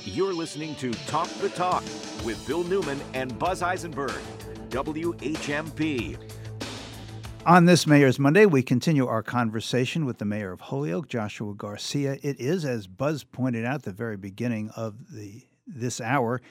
You're 0.03 0.33
listening 0.33 0.75
to 0.75 0.91
Talk 1.07 1.29
the 1.39 1.49
Talk 1.49 1.83
with 2.25 2.43
Bill 2.45 2.63
Newman 2.65 2.99
and 3.13 3.37
Buzz 3.39 3.61
Eisenberg, 3.61 4.21
WHMP. 4.69 6.17
On 7.45 7.65
this 7.65 7.87
Mayor's 7.87 8.19
Monday, 8.19 8.45
we 8.45 8.61
continue 8.61 9.07
our 9.07 9.23
conversation 9.23 10.05
with 10.05 10.17
the 10.17 10.25
Mayor 10.25 10.51
of 10.51 10.61
Holyoke, 10.61 11.07
Joshua 11.07 11.53
Garcia. 11.53 12.17
It 12.21 12.39
is, 12.39 12.65
as 12.65 12.87
Buzz 12.87 13.23
pointed 13.23 13.65
out 13.65 13.75
at 13.75 13.83
the 13.83 13.91
very 13.91 14.17
beginning 14.17 14.69
of 14.75 14.95
the 15.11 15.43
this 15.65 16.01
hour, 16.01 16.41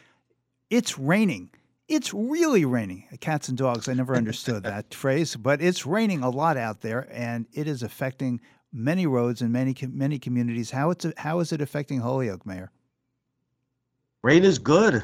it's 0.71 0.99
raining. 0.99 1.51
It's 1.89 2.15
really 2.15 2.65
raining. 2.65 3.05
Cats 3.21 3.49
and 3.49 3.59
dogs. 3.59 3.89
I 3.89 3.95
never 3.95 4.17
understood 4.17 4.63
that 4.65 4.95
phrase, 4.95 5.37
but 5.37 5.61
it's 5.61 5.87
raining 5.87 6.23
a 6.23 6.31
lot 6.31 6.57
out 6.57 6.81
there, 6.81 7.09
and 7.11 7.47
it 7.53 7.67
is 7.67 7.83
affecting 7.83 8.41
many 8.73 9.07
roads 9.07 9.43
and 9.43 9.53
many 9.53 9.75
many 9.91 10.19
communities. 10.19 10.71
How 10.71 10.91
it's 10.91 11.07
how 11.17 11.41
is 11.41 11.53
it 11.53 11.61
affecting 11.61 12.01
Holyoke, 12.01 12.47
Mayor? 12.47 12.71
Rain 14.23 14.45
is 14.45 14.59
good. 14.59 15.03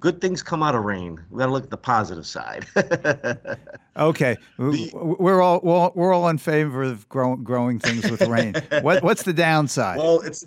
Good 0.00 0.20
things 0.20 0.42
come 0.42 0.62
out 0.62 0.76
of 0.76 0.84
rain. 0.84 1.20
We 1.28 1.38
got 1.38 1.46
to 1.46 1.52
look 1.52 1.64
at 1.64 1.70
the 1.70 1.76
positive 1.76 2.24
side. 2.24 2.66
okay, 3.96 4.36
we're 4.56 5.40
all 5.40 5.60
we're 5.62 5.74
all, 5.74 5.92
we're 5.94 6.12
all 6.12 6.28
in 6.28 6.38
favor 6.38 6.84
of 6.84 7.08
grow, 7.08 7.36
growing 7.36 7.80
things 7.80 8.08
with 8.10 8.22
rain. 8.22 8.54
what 8.82 9.02
what's 9.02 9.24
the 9.24 9.32
downside? 9.32 9.98
Well, 9.98 10.20
it's 10.20 10.46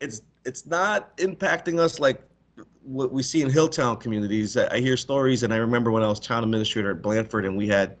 it's 0.00 0.22
it's 0.44 0.66
not 0.66 1.16
impacting 1.18 1.80
us 1.80 1.98
like 1.98 2.22
what 2.86 3.12
we 3.12 3.22
see 3.22 3.42
in 3.42 3.50
Hilltown 3.50 3.98
communities. 3.98 4.56
I 4.56 4.80
hear 4.80 4.96
stories, 4.96 5.42
and 5.42 5.52
I 5.52 5.56
remember 5.56 5.90
when 5.90 6.02
I 6.02 6.08
was 6.08 6.20
town 6.20 6.44
administrator 6.44 6.92
at 6.92 7.02
Blandford, 7.02 7.44
and 7.44 7.56
we 7.56 7.66
had 7.66 7.96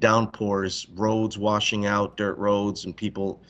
downpours, 0.00 0.86
roads 0.94 1.38
washing 1.38 1.86
out, 1.86 2.16
dirt 2.16 2.36
roads, 2.36 2.84
and 2.84 2.96
people. 2.96 3.42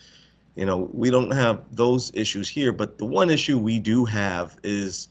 You 0.57 0.66
know, 0.66 0.88
we 0.92 1.11
don't 1.11 1.33
have 1.33 1.64
those 1.73 2.12
issues 2.14 2.49
here, 2.49 2.73
but 2.73 2.99
the 2.99 3.05
one 3.05 3.31
issue 3.31 3.59
we 3.59 3.79
do 3.79 4.05
have 4.05 4.57
is 4.62 5.09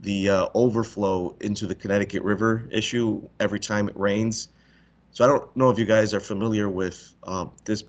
the 0.00 0.28
uh, 0.28 0.48
overflow 0.54 1.34
into 1.40 1.66
the 1.66 1.74
Connecticut 1.74 2.22
River 2.22 2.68
issue 2.70 3.26
every 3.40 3.58
time 3.58 3.88
it 3.88 3.98
rains. 3.98 4.50
So 5.10 5.24
I 5.24 5.28
don't 5.28 5.56
know 5.56 5.70
if 5.70 5.78
you 5.78 5.84
guys 5.84 6.12
are 6.12 6.20
familiar 6.20 6.68
with 6.68 7.14
uh, 7.24 7.46
this 7.64 7.84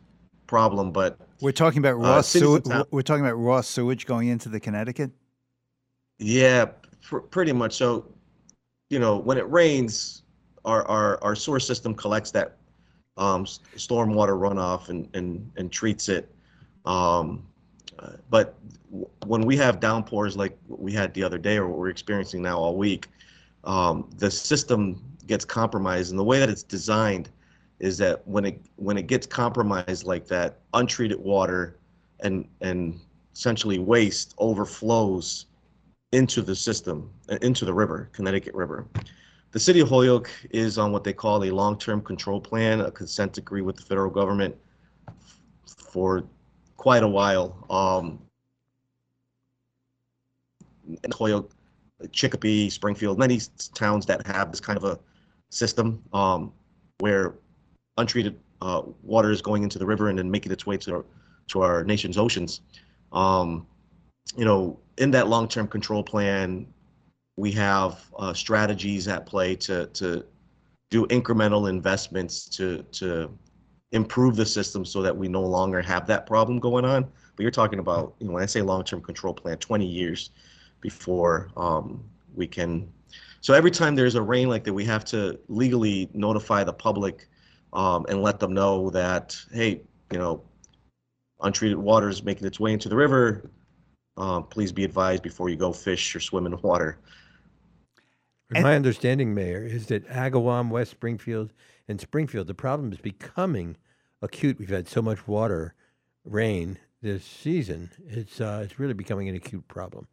problem, 0.47 0.91
but 0.91 1.19
we're 1.41 1.51
talking 1.51 1.79
about 1.79 1.97
raw 1.97 2.17
uh, 2.17 2.21
sewage. 2.21 2.63
We're 2.91 3.01
talking 3.01 3.25
about 3.25 3.35
raw 3.35 3.61
sewage 3.61 4.05
going 4.05 4.29
into 4.29 4.49
the 4.49 4.59
Connecticut. 4.59 5.11
Yeah, 6.17 6.67
pretty 7.29 7.53
much. 7.53 7.73
So, 7.73 8.05
you 8.89 8.99
know, 8.99 9.17
when 9.17 9.37
it 9.37 9.49
rains, 9.49 10.23
our 10.63 10.87
our, 10.87 11.23
our 11.23 11.35
sewer 11.35 11.59
system 11.59 11.93
collects 11.93 12.31
that 12.31 12.57
um, 13.17 13.45
stormwater 13.45 14.37
runoff 14.37 14.89
and, 14.89 15.07
and, 15.13 15.49
and 15.55 15.71
treats 15.71 16.09
it. 16.09 16.33
Um, 16.85 17.45
uh, 17.99 18.13
but 18.29 18.55
when 19.25 19.41
we 19.41 19.55
have 19.57 19.79
downpours 19.79 20.35
like 20.35 20.57
we 20.67 20.91
had 20.91 21.13
the 21.13 21.23
other 21.23 21.37
day 21.37 21.57
or 21.57 21.67
what 21.67 21.77
we're 21.77 21.89
experiencing 21.89 22.41
now 22.41 22.57
all 22.57 22.75
week, 22.75 23.07
um, 23.63 24.09
the 24.17 24.29
system 24.29 25.01
gets 25.27 25.45
compromised. 25.45 26.11
And 26.11 26.19
the 26.19 26.23
way 26.23 26.39
that 26.39 26.49
it's 26.49 26.63
designed 26.63 27.29
is 27.79 27.97
that 27.97 28.25
when 28.27 28.45
it 28.45 28.61
when 28.75 28.97
it 28.97 29.07
gets 29.07 29.25
compromised 29.25 30.05
like 30.05 30.27
that, 30.27 30.59
untreated 30.73 31.19
water 31.19 31.77
and 32.21 32.47
and 32.61 32.99
essentially 33.33 33.79
waste 33.79 34.33
overflows 34.37 35.47
into 36.15 36.41
the 36.41 36.55
system, 36.55 37.09
uh, 37.29 37.37
into 37.41 37.65
the 37.65 37.73
river, 37.73 38.09
Connecticut 38.13 38.55
River. 38.55 38.87
The 39.51 39.59
city 39.59 39.79
of 39.81 39.89
Holyoke 39.89 40.31
is 40.49 40.77
on 40.77 40.91
what 40.91 41.03
they 41.03 41.13
call 41.13 41.43
a 41.43 41.51
long-term 41.51 42.01
control 42.01 42.39
plan, 42.41 42.81
a 42.81 42.91
consent 42.91 43.33
decree 43.33 43.61
with 43.61 43.75
the 43.75 43.83
federal 43.83 44.09
government 44.09 44.55
for 45.65 46.23
quite 46.77 47.03
a 47.03 47.07
while. 47.07 47.65
Um, 47.69 48.21
Holyoke, 51.13 51.51
Chicopee, 52.11 52.69
Springfield, 52.69 53.17
many 53.19 53.39
towns 53.73 54.05
that 54.05 54.25
have 54.27 54.51
this 54.51 54.59
kind 54.59 54.77
of 54.77 54.83
a 54.83 54.99
system 55.49 56.01
um, 56.13 56.51
where 56.99 57.35
untreated 57.97 58.39
uh, 58.61 58.81
water 59.03 59.31
is 59.31 59.41
going 59.41 59.63
into 59.63 59.79
the 59.79 59.85
river 59.85 60.09
and 60.09 60.17
then 60.17 60.29
making 60.29 60.51
its 60.51 60.65
way 60.65 60.77
to 60.77 60.95
our, 60.95 61.05
to 61.47 61.61
our 61.61 61.83
nation's 61.83 62.17
oceans. 62.17 62.61
Um, 63.11 63.65
you 64.35 64.45
know, 64.45 64.79
in 64.97 65.11
that 65.11 65.27
long-term 65.27 65.67
control 65.67 66.03
plan, 66.03 66.67
we 67.37 67.51
have 67.51 68.03
uh, 68.17 68.33
strategies 68.33 69.07
at 69.07 69.25
play 69.25 69.55
to 69.57 69.87
to 69.87 70.25
do 70.89 71.05
incremental 71.07 71.69
investments 71.69 72.45
to 72.49 72.83
to 72.91 73.29
improve 73.91 74.35
the 74.35 74.45
system 74.45 74.83
so 74.85 75.01
that 75.01 75.15
we 75.15 75.27
no 75.27 75.41
longer 75.41 75.81
have 75.81 76.07
that 76.07 76.25
problem 76.25 76.59
going 76.59 76.85
on. 76.85 77.03
But 77.35 77.43
you're 77.43 77.51
talking 77.51 77.79
about, 77.79 78.15
you 78.19 78.27
know, 78.27 78.33
when 78.33 78.43
I 78.43 78.45
say 78.45 78.61
long-term 78.61 79.01
control 79.01 79.33
plan, 79.33 79.57
20 79.57 79.85
years 79.85 80.31
before 80.81 81.49
um, 81.55 82.03
we 82.33 82.47
can. 82.47 82.91
So 83.41 83.53
every 83.53 83.71
time 83.71 83.95
there's 83.95 84.15
a 84.15 84.21
rain 84.21 84.49
like 84.49 84.63
that, 84.63 84.73
we 84.73 84.85
have 84.85 85.05
to 85.05 85.39
legally 85.47 86.09
notify 86.13 86.63
the 86.63 86.73
public 86.73 87.27
um, 87.73 88.05
and 88.09 88.21
let 88.21 88.39
them 88.39 88.53
know 88.53 88.89
that, 88.89 89.37
hey, 89.53 89.81
you 90.11 90.17
know, 90.17 90.41
untreated 91.41 91.77
water 91.77 92.09
is 92.09 92.23
making 92.23 92.47
its 92.47 92.59
way 92.59 92.73
into 92.73 92.89
the 92.89 92.95
river. 92.95 93.49
Uh, 94.17 94.41
please 94.41 94.71
be 94.71 94.83
advised 94.83 95.23
before 95.23 95.49
you 95.49 95.55
go 95.55 95.73
fish 95.73 96.15
or 96.15 96.19
swim 96.19 96.45
in 96.45 96.51
the 96.51 96.57
water. 96.57 96.97
And 98.53 98.63
my 98.63 98.75
understanding, 98.75 99.33
Mayor, 99.33 99.65
is 99.65 99.87
that 99.87 100.07
Agawam, 100.07 100.69
West 100.69 100.91
Springfield, 100.91 101.51
and 101.87 101.99
Springfield, 101.99 102.47
the 102.47 102.53
problem 102.53 102.91
is 102.91 102.99
becoming 102.99 103.75
acute. 104.21 104.59
We've 104.59 104.69
had 104.69 104.87
so 104.87 105.01
much 105.01 105.27
water, 105.27 105.73
rain 106.23 106.77
this 107.01 107.23
season. 107.25 107.91
It's 108.07 108.39
uh, 108.39 108.61
it's 108.63 108.79
really 108.79 108.93
becoming 108.93 109.29
an 109.29 109.35
acute 109.35 109.67
problem. 109.67 110.07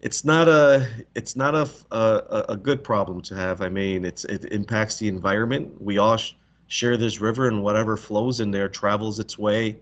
It's 0.00 0.24
not 0.24 0.46
a 0.48 0.86
it's 1.14 1.36
not 1.36 1.54
a, 1.54 1.68
a 1.90 2.44
a 2.50 2.56
good 2.56 2.84
problem 2.84 3.22
to 3.22 3.34
have. 3.34 3.62
I 3.62 3.68
mean, 3.68 4.04
it's 4.04 4.24
it 4.24 4.44
impacts 4.52 4.98
the 4.98 5.08
environment. 5.08 5.80
We 5.80 5.98
all 5.98 6.18
sh- 6.18 6.34
share 6.68 6.96
this 6.96 7.20
river, 7.20 7.48
and 7.48 7.62
whatever 7.62 7.96
flows 7.96 8.40
in 8.40 8.50
there 8.50 8.68
travels 8.68 9.18
its 9.18 9.38
way 9.38 9.80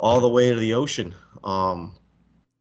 all 0.00 0.20
the 0.20 0.28
way 0.28 0.50
to 0.50 0.56
the 0.56 0.74
ocean. 0.74 1.14
Um, 1.44 1.96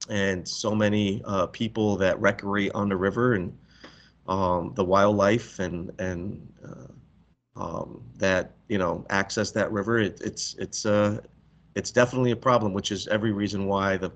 and 0.10 0.48
so 0.48 0.74
many 0.74 1.22
uh, 1.26 1.48
people 1.48 1.98
that 1.98 2.20
recreate 2.22 2.72
on 2.74 2.90
the 2.90 2.96
river 2.96 3.34
and 3.34 3.58
um, 4.28 4.74
the 4.76 4.84
wildlife 4.84 5.60
and 5.60 5.92
and 6.00 6.48
uh, 6.66 7.62
um, 7.62 8.04
that 8.18 8.56
you 8.70 8.78
know 8.78 9.06
access 9.10 9.52
that 9.52 9.72
river. 9.72 10.00
It, 10.00 10.22
it's 10.22 10.56
it's 10.60 10.86
uh, 10.86 11.20
it's 11.76 11.92
definitely 11.92 12.32
a 12.32 12.36
problem, 12.36 12.74
which 12.74 12.92
is 12.92 13.08
every 13.08 13.32
reason 13.32 13.66
why 13.66 13.98
the 13.98 14.12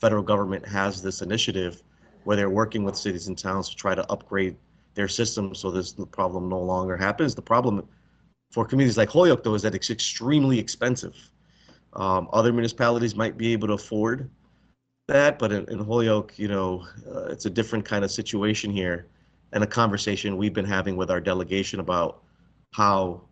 federal 0.00 0.22
government 0.22 0.66
has 0.66 1.02
this 1.02 1.22
initiative 1.22 1.82
where 2.24 2.36
they're 2.36 2.50
working 2.50 2.84
with 2.84 2.96
cities 2.96 3.28
and 3.28 3.36
towns 3.36 3.68
to 3.68 3.76
try 3.76 3.94
to 3.94 4.10
upgrade 4.10 4.56
their 4.94 5.08
system 5.08 5.54
so 5.54 5.70
this 5.70 5.94
problem 6.10 6.48
no 6.48 6.60
longer 6.60 6.96
happens. 6.96 7.34
The 7.34 7.42
problem 7.42 7.86
for 8.50 8.64
communities 8.64 8.98
like 8.98 9.08
Holyoke, 9.08 9.42
though, 9.42 9.54
is 9.54 9.62
that 9.62 9.74
it's 9.74 9.90
extremely 9.90 10.58
expensive. 10.58 11.16
Um, 11.94 12.28
other 12.32 12.52
municipalities 12.52 13.14
might 13.14 13.36
be 13.36 13.52
able 13.52 13.68
to 13.68 13.74
afford 13.74 14.30
that, 15.08 15.38
but 15.38 15.52
in, 15.52 15.64
in 15.68 15.78
Holyoke, 15.78 16.38
you 16.38 16.48
know, 16.48 16.86
uh, 17.06 17.24
it's 17.24 17.46
a 17.46 17.50
different 17.50 17.84
kind 17.84 18.04
of 18.04 18.10
situation 18.10 18.70
here, 18.70 19.06
and 19.52 19.62
a 19.62 19.66
conversation 19.66 20.36
we've 20.36 20.54
been 20.54 20.64
having 20.64 20.96
with 20.96 21.10
our 21.10 21.20
delegation 21.20 21.80
about 21.80 22.22
how 22.72 23.22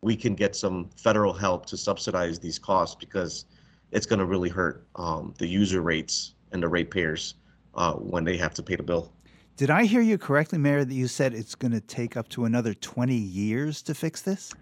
we 0.00 0.16
can 0.16 0.34
get 0.34 0.54
some 0.54 0.88
federal 0.96 1.32
help 1.32 1.66
to 1.66 1.76
subsidize 1.76 2.38
these 2.38 2.58
costs 2.58 2.94
because 2.94 3.44
it's 3.90 4.06
going 4.06 4.18
to 4.18 4.24
really 4.24 4.48
hurt 4.48 4.86
um, 4.96 5.34
the 5.38 5.46
user 5.46 5.82
rates 5.82 6.34
and 6.52 6.62
the 6.62 6.68
ratepayers 6.68 7.34
uh, 7.74 7.94
when 7.94 8.24
they 8.24 8.36
have 8.36 8.54
to 8.54 8.62
pay 8.62 8.76
the 8.76 8.82
bill. 8.82 9.12
Did 9.56 9.70
I 9.70 9.86
hear 9.86 10.00
you 10.00 10.18
correctly, 10.18 10.58
Mayor, 10.58 10.84
that 10.84 10.94
you 10.94 11.08
said 11.08 11.34
it's 11.34 11.56
going 11.56 11.72
to 11.72 11.80
take 11.80 12.16
up 12.16 12.28
to 12.30 12.44
another 12.44 12.74
20 12.74 13.14
years 13.14 13.82
to 13.82 13.94
fix 13.94 14.22
this? 14.22 14.52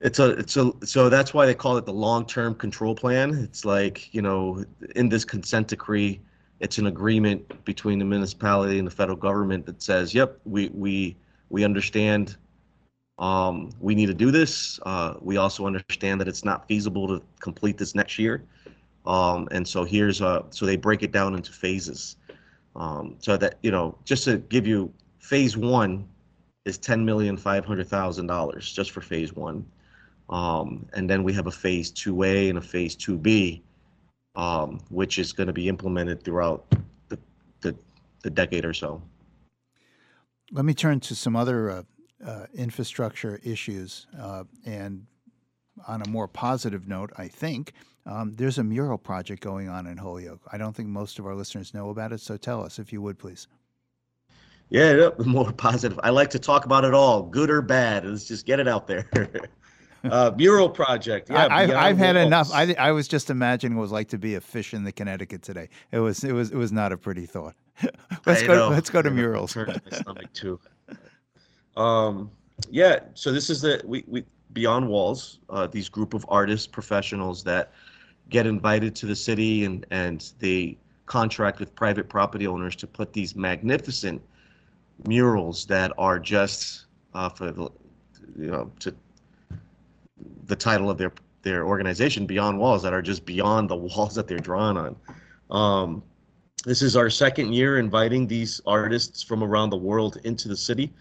It's 0.00 0.18
a 0.18 0.30
it's 0.30 0.56
a 0.56 0.72
so 0.84 1.08
that's 1.08 1.32
why 1.32 1.46
they 1.46 1.54
call 1.54 1.76
it 1.78 1.86
the 1.86 1.92
long-term 1.92 2.56
control 2.56 2.94
plan. 2.94 3.34
It's 3.34 3.64
like, 3.64 4.12
you 4.14 4.20
know, 4.20 4.64
in 4.94 5.08
this 5.08 5.24
consent 5.24 5.68
decree, 5.68 6.20
it's 6.60 6.78
an 6.78 6.86
agreement 6.86 7.64
between 7.64 7.98
the 7.98 8.04
municipality 8.04 8.78
and 8.78 8.86
the 8.86 8.90
federal 8.90 9.16
government 9.16 9.64
that 9.66 9.82
says, 9.82 10.14
yep, 10.14 10.38
we 10.44 10.68
we 10.68 11.16
we 11.48 11.64
understand 11.64 12.36
um, 13.18 13.70
we 13.80 13.94
need 13.94 14.06
to 14.06 14.14
do 14.14 14.30
this. 14.30 14.78
Uh, 14.84 15.14
we 15.20 15.36
also 15.38 15.66
understand 15.66 16.20
that 16.20 16.28
it's 16.28 16.44
not 16.44 16.68
feasible 16.68 17.08
to 17.08 17.22
complete 17.40 17.78
this 17.78 17.94
next 17.94 18.18
year. 18.18 18.44
Um, 19.06 19.48
and 19.52 19.66
so 19.66 19.84
here's 19.84 20.20
a, 20.20 20.44
so 20.50 20.66
they 20.66 20.76
break 20.76 21.02
it 21.02 21.12
down 21.12 21.34
into 21.34 21.52
phases. 21.52 22.16
Um, 22.74 23.16
so 23.20 23.36
that, 23.38 23.58
you 23.62 23.70
know, 23.70 23.96
just 24.04 24.24
to 24.24 24.38
give 24.38 24.66
you 24.66 24.92
phase 25.18 25.56
one 25.56 26.06
is 26.66 26.78
$10,500,000 26.78 28.74
just 28.74 28.90
for 28.90 29.00
phase 29.00 29.32
one. 29.32 29.64
Um, 30.28 30.86
and 30.94 31.08
then 31.08 31.22
we 31.22 31.32
have 31.34 31.46
a 31.46 31.52
phase 31.52 31.92
2A 31.92 32.48
and 32.48 32.58
a 32.58 32.62
phase 32.62 32.96
2B, 32.96 33.62
um, 34.34 34.80
which 34.90 35.18
is 35.18 35.32
going 35.32 35.46
to 35.46 35.52
be 35.52 35.68
implemented 35.68 36.22
throughout 36.22 36.66
the, 37.08 37.18
the, 37.60 37.76
the 38.22 38.30
decade 38.30 38.64
or 38.64 38.74
so. 38.74 39.00
Let 40.52 40.64
me 40.64 40.74
turn 40.74 41.00
to 41.00 41.14
some 41.14 41.36
other 41.36 41.70
uh, 41.70 41.82
uh, 42.24 42.46
infrastructure 42.54 43.40
issues. 43.42 44.06
Uh, 44.18 44.44
and 44.64 45.06
on 45.86 46.02
a 46.02 46.08
more 46.08 46.28
positive 46.28 46.88
note, 46.88 47.12
I 47.16 47.28
think, 47.28 47.72
um, 48.06 48.34
there's 48.36 48.58
a 48.58 48.64
mural 48.64 48.98
project 48.98 49.42
going 49.42 49.68
on 49.68 49.86
in 49.86 49.96
Holyoke. 49.96 50.40
I 50.52 50.58
don't 50.58 50.74
think 50.74 50.88
most 50.88 51.18
of 51.18 51.26
our 51.26 51.34
listeners 51.34 51.74
know 51.74 51.90
about 51.90 52.12
it, 52.12 52.20
so 52.20 52.36
tell 52.36 52.62
us 52.64 52.78
if 52.78 52.92
you 52.92 53.02
would, 53.02 53.18
please. 53.18 53.48
Yeah, 54.70 55.10
more 55.24 55.52
positive. 55.52 55.98
I 56.02 56.10
like 56.10 56.30
to 56.30 56.38
talk 56.38 56.64
about 56.64 56.84
it 56.84 56.94
all, 56.94 57.22
good 57.22 57.50
or 57.50 57.62
bad. 57.62 58.06
Let's 58.06 58.24
just 58.24 58.46
get 58.46 58.60
it 58.60 58.68
out 58.68 58.86
there. 58.86 59.08
uh, 60.12 60.32
mural 60.36 60.68
project. 60.68 61.30
Yeah, 61.30 61.48
I, 61.50 61.62
have 61.62 61.70
I've 61.70 61.98
had 61.98 62.16
enough. 62.16 62.50
I, 62.52 62.74
I 62.78 62.92
was 62.92 63.08
just 63.08 63.30
imagining 63.30 63.76
what 63.76 63.82
it 63.82 63.84
was 63.84 63.92
like 63.92 64.08
to 64.08 64.18
be 64.18 64.34
a 64.34 64.40
fish 64.40 64.74
in 64.74 64.84
the 64.84 64.92
Connecticut 64.92 65.42
today. 65.42 65.68
It 65.92 65.98
was 65.98 66.24
it 66.24 66.32
was 66.32 66.50
it 66.50 66.56
was 66.56 66.72
not 66.72 66.92
a 66.92 66.96
pretty 66.96 67.26
thought. 67.26 67.54
let's 68.26 68.42
I 68.42 68.46
go. 68.46 68.54
know. 68.54 68.68
Let's 68.68 68.90
go 68.90 69.02
to 69.02 69.10
murals. 69.10 69.56
My 69.56 69.76
stomach 69.92 70.32
too. 70.32 70.58
Um, 71.76 72.30
yeah. 72.70 73.00
So 73.14 73.32
this 73.32 73.50
is 73.50 73.60
the 73.60 73.82
we 73.84 74.04
we 74.06 74.24
beyond 74.52 74.88
walls. 74.88 75.40
Uh, 75.50 75.66
these 75.66 75.88
group 75.88 76.14
of 76.14 76.24
artists, 76.28 76.66
professionals 76.66 77.44
that 77.44 77.72
get 78.28 78.46
invited 78.46 78.94
to 78.96 79.06
the 79.06 79.16
city 79.16 79.64
and 79.64 79.86
and 79.90 80.32
they 80.38 80.78
contract 81.06 81.60
with 81.60 81.74
private 81.74 82.08
property 82.08 82.46
owners 82.46 82.74
to 82.76 82.86
put 82.86 83.12
these 83.12 83.36
magnificent 83.36 84.20
murals 85.06 85.66
that 85.66 85.92
are 85.98 86.18
just 86.18 86.86
uh, 87.14 87.28
for 87.28 87.52
the 87.52 87.70
you 88.36 88.50
know 88.50 88.70
to 88.80 88.94
the 90.44 90.56
title 90.56 90.90
of 90.90 90.98
their 90.98 91.12
their 91.42 91.64
organization 91.64 92.26
beyond 92.26 92.58
walls 92.58 92.82
that 92.82 92.92
are 92.92 93.02
just 93.02 93.24
beyond 93.24 93.70
the 93.70 93.76
walls 93.88 94.14
that 94.14 94.26
they're 94.26 94.38
drawn 94.38 94.76
on. 94.76 94.96
Um, 95.50 96.02
this 96.64 96.82
is 96.82 96.96
our 96.96 97.08
second 97.08 97.52
year 97.52 97.78
inviting 97.78 98.26
these 98.26 98.60
artists 98.66 99.22
from 99.22 99.44
around 99.44 99.70
the 99.70 99.76
world 99.76 100.18
into 100.24 100.48
the 100.48 100.56
city. 100.56 100.92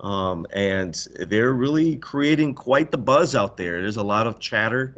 Um, 0.00 0.44
and 0.52 1.06
they're 1.28 1.52
really 1.52 1.94
creating 1.96 2.54
quite 2.54 2.90
the 2.90 2.98
buzz 2.98 3.36
out 3.36 3.56
there. 3.56 3.80
There's 3.80 3.98
a 3.98 4.02
lot 4.02 4.26
of 4.26 4.40
chatter 4.40 4.96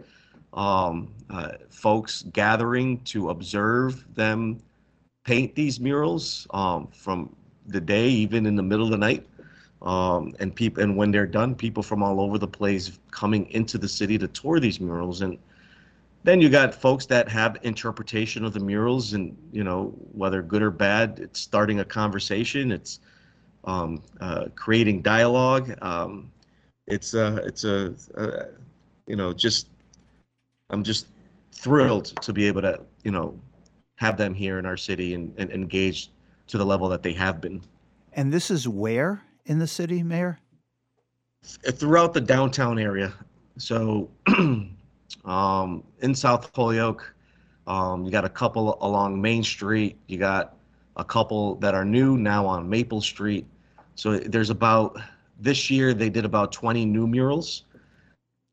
um, 0.54 1.12
uh, 1.28 1.52
folks 1.68 2.22
gathering 2.32 3.00
to 3.04 3.28
observe 3.28 4.06
them 4.14 4.62
paint 5.24 5.54
these 5.54 5.80
murals 5.80 6.46
um, 6.54 6.88
from 6.88 7.34
the 7.66 7.80
day 7.80 8.08
even 8.08 8.46
in 8.46 8.56
the 8.56 8.62
middle 8.62 8.84
of 8.84 8.90
the 8.90 8.98
night 8.98 9.26
um, 9.84 10.34
and 10.40 10.54
people 10.54 10.82
and 10.82 10.96
when 10.96 11.10
they're 11.10 11.26
done 11.26 11.54
people 11.54 11.82
from 11.82 12.02
all 12.02 12.20
over 12.20 12.38
the 12.38 12.48
place 12.48 12.98
coming 13.10 13.46
into 13.50 13.78
the 13.78 13.88
city 13.88 14.18
to 14.18 14.26
tour 14.28 14.58
these 14.58 14.80
murals. 14.80 15.20
And 15.20 15.38
then 16.24 16.40
you 16.40 16.48
got 16.48 16.74
folks 16.74 17.06
that 17.06 17.28
have 17.28 17.58
interpretation 17.62 18.44
of 18.44 18.54
the 18.54 18.60
murals 18.60 19.12
and 19.12 19.36
you 19.52 19.62
know 19.62 19.94
whether 20.12 20.42
good 20.42 20.62
or 20.62 20.70
bad 20.70 21.20
it's 21.22 21.40
starting 21.40 21.80
a 21.80 21.84
conversation. 21.84 22.72
It's 22.72 23.00
um, 23.64 24.02
uh, 24.20 24.46
creating 24.56 25.02
dialogue. 25.02 25.76
Um, 25.82 26.32
it's 26.86 27.14
a 27.14 27.36
it's 27.44 27.64
a 27.64 27.94
uh, 28.16 28.46
you 29.06 29.16
know 29.16 29.32
just 29.32 29.68
i'm 30.70 30.82
just 30.82 31.06
thrilled 31.52 32.06
to 32.20 32.32
be 32.32 32.46
able 32.46 32.60
to 32.60 32.78
you 33.04 33.10
know 33.10 33.38
have 33.96 34.16
them 34.16 34.34
here 34.34 34.58
in 34.58 34.66
our 34.66 34.76
city 34.76 35.14
and, 35.14 35.32
and 35.38 35.50
engage 35.50 36.10
to 36.46 36.58
the 36.58 36.64
level 36.64 36.88
that 36.88 37.02
they 37.02 37.12
have 37.12 37.40
been. 37.40 37.62
And 38.14 38.32
this 38.32 38.50
is 38.50 38.68
where 38.68 39.22
in 39.46 39.58
the 39.58 39.66
city, 39.66 40.02
Mayor? 40.02 40.38
throughout 41.44 42.14
the 42.14 42.20
downtown 42.20 42.78
area. 42.78 43.12
So 43.58 44.10
um, 45.24 45.84
in 46.00 46.14
South 46.14 46.50
Holyoke, 46.54 47.14
um, 47.66 48.04
you 48.04 48.10
got 48.10 48.24
a 48.24 48.30
couple 48.30 48.78
along 48.80 49.20
Main 49.20 49.42
Street. 49.42 49.98
You 50.06 50.18
got 50.18 50.56
a 50.96 51.04
couple 51.04 51.56
that 51.56 51.74
are 51.74 51.84
new 51.84 52.16
now 52.16 52.46
on 52.46 52.68
Maple 52.68 53.00
Street. 53.00 53.46
So 53.94 54.18
there's 54.18 54.50
about 54.50 54.98
this 55.38 55.70
year 55.70 55.94
they 55.94 56.10
did 56.10 56.24
about 56.24 56.52
20 56.52 56.84
new 56.84 57.06
murals. 57.06 57.64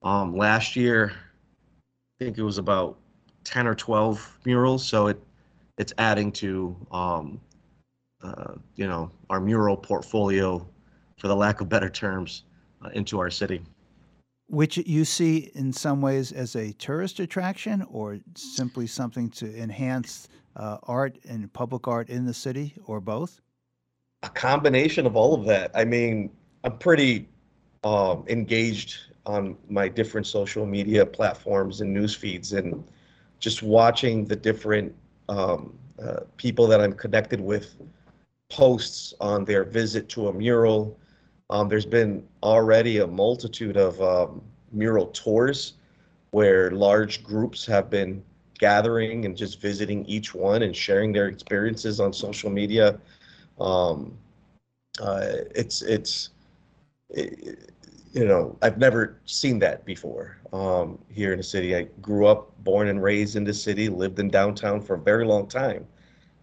Um, 0.04 0.36
last 0.36 0.76
year, 0.76 1.14
I 1.14 2.26
think 2.26 2.38
it 2.38 2.44
was 2.44 2.58
about 2.58 2.98
10 3.44 3.68
or 3.68 3.76
12 3.76 4.40
murals. 4.46 4.86
So 4.88 5.08
it 5.08 5.22
it's 5.78 5.94
adding 5.98 6.32
to 6.34 6.76
um, 6.92 7.42
uh, 8.22 8.54
you 8.76 8.88
know 8.88 9.10
our 9.30 9.40
mural 9.40 9.76
portfolio, 9.76 10.68
for 11.22 11.28
the 11.28 11.36
lack 11.36 11.62
of 11.62 11.70
better 11.70 11.90
terms, 11.90 12.44
uh, 12.84 12.90
into 12.90 13.20
our 13.20 13.30
city. 13.30 13.62
Which 14.48 14.76
you 14.78 15.06
see 15.06 15.52
in 15.54 15.72
some 15.72 16.02
ways 16.02 16.34
as 16.34 16.56
a 16.56 16.74
tourist 16.74 17.22
attraction 17.22 17.84
or 17.84 18.20
simply 18.36 18.88
something 18.88 19.30
to 19.30 19.56
enhance 19.58 20.28
uh, 20.58 20.80
art 20.84 21.18
and 21.30 21.52
public 21.54 21.88
art 21.88 22.10
in 22.10 22.26
the 22.26 22.34
city 22.34 22.74
or 22.86 23.00
both? 23.00 23.40
a 24.24 24.30
combination 24.30 25.06
of 25.06 25.16
all 25.16 25.34
of 25.34 25.46
that. 25.46 25.72
I 25.74 25.86
mean, 25.86 26.30
I'm 26.64 26.78
pretty 26.78 27.28
um, 27.84 28.24
engaged 28.28 28.98
on 29.26 29.58
my 29.70 29.88
different 29.88 30.28
social 30.28 30.66
media 30.66 31.06
platforms 31.06 31.82
and 31.82 31.94
news 31.94 32.16
feeds, 32.16 32.54
and 32.54 32.84
just 33.40 33.64
watching 33.64 34.26
the 34.26 34.36
different 34.36 34.94
um, 35.30 35.78
uh, 36.02 36.22
people 36.38 36.68
that 36.68 36.82
I'm 36.82 36.94
connected 36.94 37.40
with 37.40 37.76
posts 38.50 39.14
on 39.20 39.46
their 39.46 39.64
visit 39.64 40.10
to 40.10 40.28
a 40.28 40.34
mural. 40.34 40.98
Um, 41.52 41.68
there's 41.70 41.86
been 41.86 42.24
already 42.44 43.00
a 43.00 43.08
multitude 43.08 43.78
of 43.78 44.02
um, 44.02 44.42
mural 44.72 45.08
tours 45.08 45.74
where 46.32 46.72
large 46.72 47.24
groups 47.24 47.66
have 47.66 47.90
been 47.90 48.24
gathering 48.58 49.26
and 49.26 49.36
just 49.36 49.60
visiting 49.60 50.06
each 50.06 50.34
one 50.34 50.64
and 50.64 50.76
sharing 50.76 51.12
their 51.12 51.28
experiences 51.28 52.00
on 52.00 52.14
social 52.14 52.50
media. 52.50 53.00
Um, 53.60 54.18
uh, 55.02 55.26
it's 55.56 55.82
it's 55.82 56.30
it, 57.10 57.72
you 58.14 58.26
know 58.26 58.58
I've 58.62 58.78
never 58.78 59.20
seen 59.26 59.60
that 59.60 59.86
before 59.86 60.38
um, 60.54 61.00
here 61.10 61.34
in 61.34 61.38
the 61.38 61.44
city. 61.44 61.76
I 61.76 61.84
grew 62.02 62.28
up, 62.28 62.52
born 62.64 62.88
and 62.88 63.04
raised 63.04 63.36
in 63.36 63.44
the 63.44 63.54
city, 63.54 63.90
lived 63.90 64.20
in 64.20 64.30
downtown 64.30 64.82
for 64.82 64.96
a 64.96 65.00
very 65.00 65.26
long 65.26 65.48
time, 65.48 65.86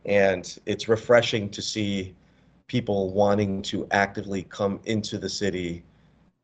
and 0.05 0.59
it's 0.67 0.89
refreshing 0.89 1.49
to 1.51 1.63
see 1.63 2.15
people 2.69 3.11
wanting 3.13 3.63
to 3.63 3.89
actively 3.91 4.45
come 4.45 4.79
into 4.85 5.19
the 5.19 5.29
city 5.29 5.83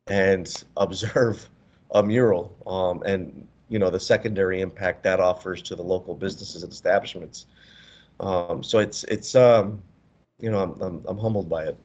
and 0.09 0.65
observe 0.77 1.49
a 1.93 2.03
mural 2.03 2.57
um, 2.67 3.03
and 3.05 3.47
you 3.69 3.79
know 3.79 3.91
the 3.91 4.01
secondary 4.01 4.61
impact 4.61 5.03
that 5.05 5.21
offers 5.21 5.63
to 5.63 5.77
the 5.77 5.83
local 5.83 6.15
businesses 6.15 6.63
and 6.63 6.73
establishments. 6.73 7.47
Um, 8.21 8.63
so 8.63 8.79
it's 8.79 9.05
it's 9.05 9.35
um, 9.35 9.83
you 10.41 10.51
know 10.51 10.63
I'm, 10.63 10.81
I'm, 10.81 11.05
I'm 11.07 11.19
humbled 11.19 11.49
by 11.49 11.65
it. 11.65 11.79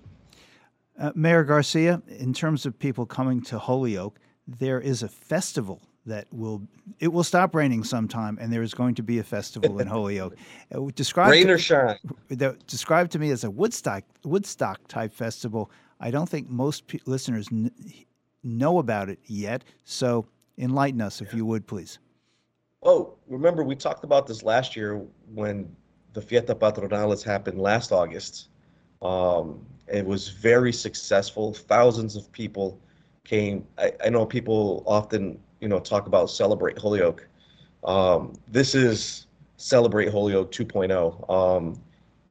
Uh, 0.99 1.11
Mayor 1.15 1.43
Garcia, 1.43 2.01
in 2.07 2.33
terms 2.33 2.65
of 2.65 2.77
people 2.77 3.05
coming 3.05 3.41
to 3.43 3.57
Holyoke, 3.57 4.19
there 4.45 4.81
is 4.81 5.01
a 5.01 5.07
festival 5.07 5.81
that 6.05 6.27
will 6.31 6.61
it 6.99 7.09
will 7.09 7.23
stop 7.23 7.53
raining 7.55 7.83
sometime, 7.83 8.37
and 8.41 8.51
there 8.51 8.61
is 8.63 8.73
going 8.73 8.95
to 8.95 9.03
be 9.03 9.19
a 9.19 9.23
festival 9.23 9.79
in 9.79 9.87
Holyoke. 9.87 10.35
Uh, 10.71 10.81
describe 10.93 11.31
Rain 11.31 11.49
or 11.49 11.57
shine. 11.57 11.97
the- 12.27 12.55
described 12.67 13.11
to 13.11 13.17
me 13.19 13.31
as 13.31 13.43
a 13.43 13.49
Woodstock 13.49 14.03
Woodstock 14.23 14.79
type 14.87 15.11
festival. 15.13 15.71
I 15.99 16.11
don't 16.11 16.29
think 16.29 16.47
most 16.49 16.85
pe- 16.87 16.99
listeners 17.05 17.47
kn- 17.49 17.71
know 18.43 18.77
about 18.77 19.09
it 19.09 19.17
yet. 19.25 19.63
So 19.83 20.27
enlighten 20.59 21.01
us, 21.01 21.21
if 21.21 21.33
you 21.33 21.45
would, 21.45 21.65
please. 21.65 21.97
Oh, 22.83 23.15
remember 23.27 23.63
we 23.63 23.75
talked 23.75 24.03
about 24.03 24.27
this 24.27 24.43
last 24.43 24.75
year 24.75 25.01
when 25.33 25.75
the 26.13 26.21
Fiesta 26.21 26.53
Patronales 26.55 27.23
happened 27.23 27.59
last 27.59 27.91
August. 27.91 28.49
Um, 29.01 29.65
it 29.87 30.05
was 30.05 30.29
very 30.29 30.71
successful. 30.71 31.53
Thousands 31.53 32.15
of 32.15 32.31
people 32.31 32.79
came. 33.23 33.65
I, 33.77 33.91
I 34.05 34.09
know 34.09 34.25
people 34.25 34.83
often, 34.85 35.39
you 35.59 35.67
know, 35.67 35.79
talk 35.79 36.07
about 36.07 36.29
Celebrate 36.29 36.77
Holyoke. 36.77 37.27
Um, 37.83 38.33
this 38.47 38.75
is 38.75 39.27
Celebrate 39.57 40.09
Holyoke 40.09 40.51
2.0. 40.51 41.29
Um, 41.29 41.79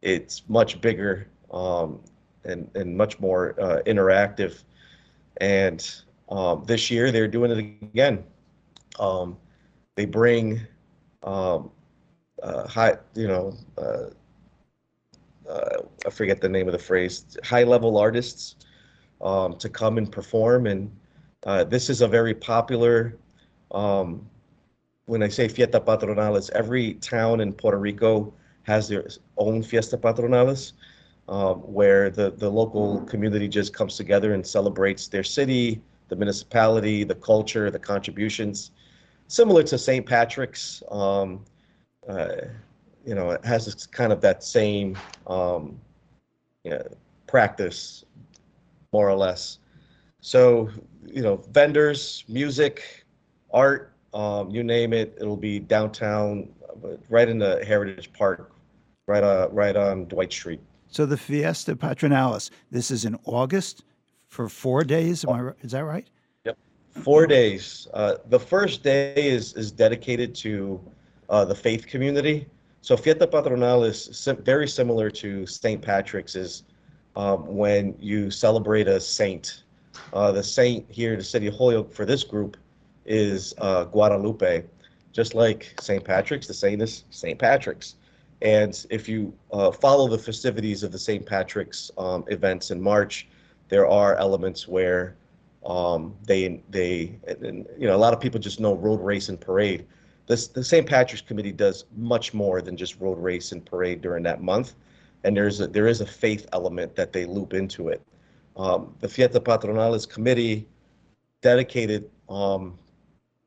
it's 0.02 0.42
much 0.48 0.80
bigger 0.80 1.28
um, 1.52 2.00
and, 2.44 2.70
and 2.74 2.96
much 2.96 3.18
more 3.20 3.54
uh, 3.60 3.82
interactive. 3.86 4.62
And 5.40 5.88
um, 6.28 6.64
this 6.66 6.90
year 6.90 7.12
they're 7.12 7.28
doing 7.28 7.50
it 7.50 7.58
again. 7.58 8.24
Um, 8.98 9.36
they 9.94 10.04
bring 10.04 10.60
uh, 11.22 11.60
high, 12.66 12.96
you 13.14 13.28
know, 13.28 13.54
uh, 13.76 14.06
uh, 15.48 15.82
I 16.06 16.10
forget 16.10 16.40
the 16.40 16.48
name 16.48 16.68
of 16.68 16.72
the 16.72 16.78
phrase, 16.78 17.36
high 17.42 17.64
level 17.64 17.98
artists 17.98 18.56
to 19.20 19.68
come 19.72 19.98
and 19.98 20.10
perform. 20.10 20.66
And 20.66 20.90
uh, 21.44 21.64
this 21.64 21.90
is 21.90 22.00
a 22.00 22.08
very 22.08 22.34
popular, 22.34 23.16
um, 23.70 24.28
when 25.06 25.22
I 25.22 25.28
say 25.28 25.48
Fiesta 25.48 25.80
Patronales, 25.80 26.50
every 26.50 26.94
town 26.94 27.40
in 27.40 27.52
Puerto 27.52 27.78
Rico 27.78 28.32
has 28.62 28.88
their 28.88 29.08
own 29.36 29.62
Fiesta 29.62 29.96
Patronales. 29.96 30.72
Um, 31.28 31.56
where 31.56 32.08
the, 32.08 32.30
the 32.30 32.48
local 32.48 33.02
community 33.02 33.48
just 33.48 33.74
comes 33.74 33.98
together 33.98 34.32
and 34.32 34.46
celebrates 34.46 35.08
their 35.08 35.22
city, 35.22 35.82
the 36.08 36.16
municipality, 36.16 37.04
the 37.04 37.16
culture, 37.16 37.70
the 37.70 37.78
contributions 37.78 38.70
similar 39.28 39.62
to 39.62 39.78
St. 39.78 40.04
Patrick's. 40.04 40.82
Um, 40.90 41.44
uh, 42.08 42.36
you 43.06 43.14
know, 43.14 43.30
it 43.30 43.44
has 43.44 43.66
this 43.66 43.86
kind 43.86 44.12
of 44.12 44.20
that 44.22 44.42
same 44.42 44.98
um, 45.26 45.78
you 46.64 46.72
know, 46.72 46.82
practice, 47.26 48.04
more 48.92 49.08
or 49.08 49.14
less. 49.14 49.58
So, 50.20 50.70
you 51.04 51.22
know, 51.22 51.36
vendors, 51.52 52.24
music, 52.28 53.04
art, 53.52 53.92
um, 54.14 54.50
you 54.50 54.62
name 54.62 54.92
it, 54.92 55.16
it'll 55.20 55.36
be 55.36 55.58
downtown, 55.58 56.48
uh, 56.84 56.96
right 57.08 57.28
in 57.28 57.38
the 57.38 57.64
Heritage 57.64 58.12
Park, 58.12 58.52
right 59.06 59.22
uh, 59.22 59.48
right 59.52 59.76
on 59.76 60.06
Dwight 60.06 60.32
Street. 60.32 60.60
So 60.88 61.04
the 61.06 61.16
Fiesta 61.16 61.76
Patronales. 61.76 62.50
This 62.70 62.90
is 62.90 63.04
in 63.04 63.18
August 63.24 63.84
for 64.28 64.48
four 64.48 64.84
days. 64.84 65.24
Am 65.24 65.30
I, 65.30 65.52
is 65.60 65.72
that 65.72 65.84
right? 65.84 66.08
Yep, 66.44 66.56
Four 66.90 67.26
days. 67.26 67.86
Uh, 67.92 68.16
the 68.28 68.40
first 68.40 68.82
day 68.82 69.12
is 69.14 69.52
is 69.54 69.70
dedicated 69.70 70.34
to 70.36 70.80
uh, 71.28 71.44
the 71.44 71.54
faith 71.54 71.86
community. 71.86 72.46
So 72.80 72.96
Fiesta 72.96 73.26
Patronal 73.26 73.86
is 73.86 74.04
sim- 74.12 74.42
very 74.42 74.68
similar 74.68 75.10
to 75.10 75.46
St. 75.46 75.82
Patrick's. 75.82 76.36
Is 76.36 76.62
um, 77.16 77.44
when 77.46 77.94
you 77.98 78.30
celebrate 78.30 78.88
a 78.88 79.00
saint. 79.00 79.64
Uh, 80.12 80.32
the 80.32 80.42
saint 80.42 80.90
here 80.90 81.12
in 81.12 81.18
the 81.18 81.24
city 81.24 81.46
of 81.46 81.54
Holyoke 81.54 81.92
for 81.92 82.04
this 82.04 82.24
group 82.24 82.56
is 83.04 83.54
uh, 83.58 83.84
Guadalupe. 83.84 84.64
Just 85.12 85.34
like 85.34 85.74
St. 85.80 86.04
Patrick's, 86.04 86.46
the 86.46 86.54
saint 86.54 86.82
is 86.82 87.04
St. 87.10 87.38
Patrick's. 87.38 87.96
And 88.40 88.86
if 88.90 89.08
you 89.08 89.34
uh, 89.52 89.72
follow 89.72 90.06
the 90.06 90.18
festivities 90.18 90.82
of 90.82 90.92
the 90.92 90.98
St. 90.98 91.26
Patrick's 91.26 91.90
um, 91.98 92.24
events 92.28 92.70
in 92.70 92.80
March, 92.80 93.26
there 93.68 93.88
are 93.88 94.16
elements 94.16 94.68
where 94.68 95.16
um, 95.66 96.14
they 96.24 96.62
they 96.70 97.18
and, 97.26 97.66
you 97.76 97.86
know 97.86 97.96
a 97.96 97.98
lot 97.98 98.14
of 98.14 98.20
people 98.20 98.38
just 98.38 98.60
know 98.60 98.74
road 98.74 99.00
race 99.00 99.28
and 99.28 99.40
parade. 99.40 99.86
This 100.26 100.46
the 100.46 100.62
St. 100.62 100.86
Patrick's 100.86 101.22
Committee 101.22 101.52
does 101.52 101.84
much 101.96 102.32
more 102.32 102.62
than 102.62 102.76
just 102.76 103.00
road 103.00 103.18
race 103.18 103.52
and 103.52 103.64
parade 103.64 104.00
during 104.00 104.22
that 104.24 104.40
month, 104.40 104.74
and 105.24 105.36
there's 105.36 105.60
a 105.60 105.66
there 105.66 105.86
is 105.86 106.00
a 106.00 106.06
faith 106.06 106.46
element 106.52 106.94
that 106.94 107.12
they 107.12 107.26
loop 107.26 107.54
into 107.54 107.88
it. 107.88 108.02
Um, 108.58 108.94
the 109.00 109.08
Fiesta 109.08 109.40
Patronales 109.40 110.08
Committee 110.08 110.66
dedicated 111.40 112.10
um, 112.28 112.76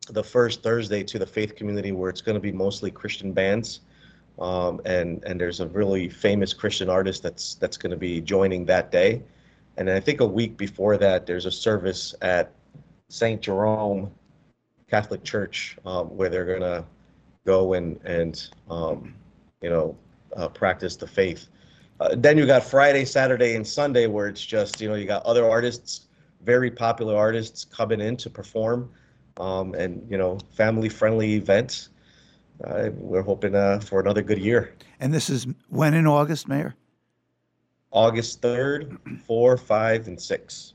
the 0.10 0.24
first 0.24 0.64
Thursday 0.64 1.04
to 1.04 1.20
the 1.20 1.26
faith 1.26 1.56
community, 1.56 1.92
where 1.92 2.10
it's 2.10 2.22
going 2.22 2.36
to 2.36 2.42
be 2.42 2.52
mostly 2.52 2.90
Christian 2.90 3.34
bands, 3.34 3.82
um, 4.40 4.82
and 4.86 5.24
and 5.26 5.40
there's 5.40 5.60
a 5.60 5.68
really 5.68 6.10
famous 6.10 6.54
Christian 6.54 6.90
artist 6.90 7.22
that's 7.22 7.56
that's 7.56 7.78
going 7.78 7.92
to 7.92 7.98
be 7.98 8.22
joining 8.22 8.66
that 8.66 8.92
day. 8.92 9.22
And 9.78 9.90
I 9.90 10.00
think 10.00 10.22
a 10.22 10.26
week 10.26 10.58
before 10.58 10.98
that, 10.98 11.26
there's 11.26 11.46
a 11.46 11.52
service 11.52 12.14
at 12.22 12.52
St. 13.10 13.42
Jerome 13.42 14.12
Catholic 14.90 15.24
Church 15.24 15.78
um, 15.86 16.08
where 16.16 16.30
they're 16.30 16.46
going 16.46 16.62
to 16.62 16.86
go 17.46 17.74
and, 17.74 18.00
and 18.04 18.48
um, 18.70 19.14
you 19.62 19.70
know, 19.70 19.96
uh, 20.36 20.50
practice 20.50 20.96
the 20.96 21.08
faith. 21.08 21.48
Uh, 22.02 22.16
then 22.18 22.36
you 22.36 22.48
got 22.48 22.64
Friday, 22.64 23.06
Saturday, 23.06 23.56
and 23.56 23.66
Sunday 23.66 24.08
where 24.08 24.28
it's 24.28 24.44
just, 24.44 24.82
you 24.82 24.90
know, 24.90 24.96
you 24.96 25.06
got 25.06 25.24
other 25.24 25.48
artists, 25.48 26.08
very 26.44 26.72
popular 26.72 27.16
artists 27.16 27.64
coming 27.64 28.02
in 28.02 28.18
to 28.18 28.28
perform 28.28 28.90
um, 29.38 29.76
and, 29.76 30.04
you 30.10 30.18
know, 30.18 30.40
family 30.52 30.90
friendly 30.90 31.36
events. 31.36 31.90
Uh, 32.64 32.90
we're 32.96 33.22
hoping 33.22 33.54
uh, 33.54 33.80
for 33.82 34.00
another 34.00 34.24
good 34.24 34.40
year. 34.40 34.74
And 35.00 35.14
this 35.14 35.30
is 35.30 35.46
when 35.70 35.94
in 35.94 36.08
August, 36.08 36.48
Mayor? 36.48 36.74
August 37.92 38.42
3rd, 38.42 39.22
4, 39.22 39.58
5, 39.58 40.08
and 40.08 40.20
6. 40.20 40.74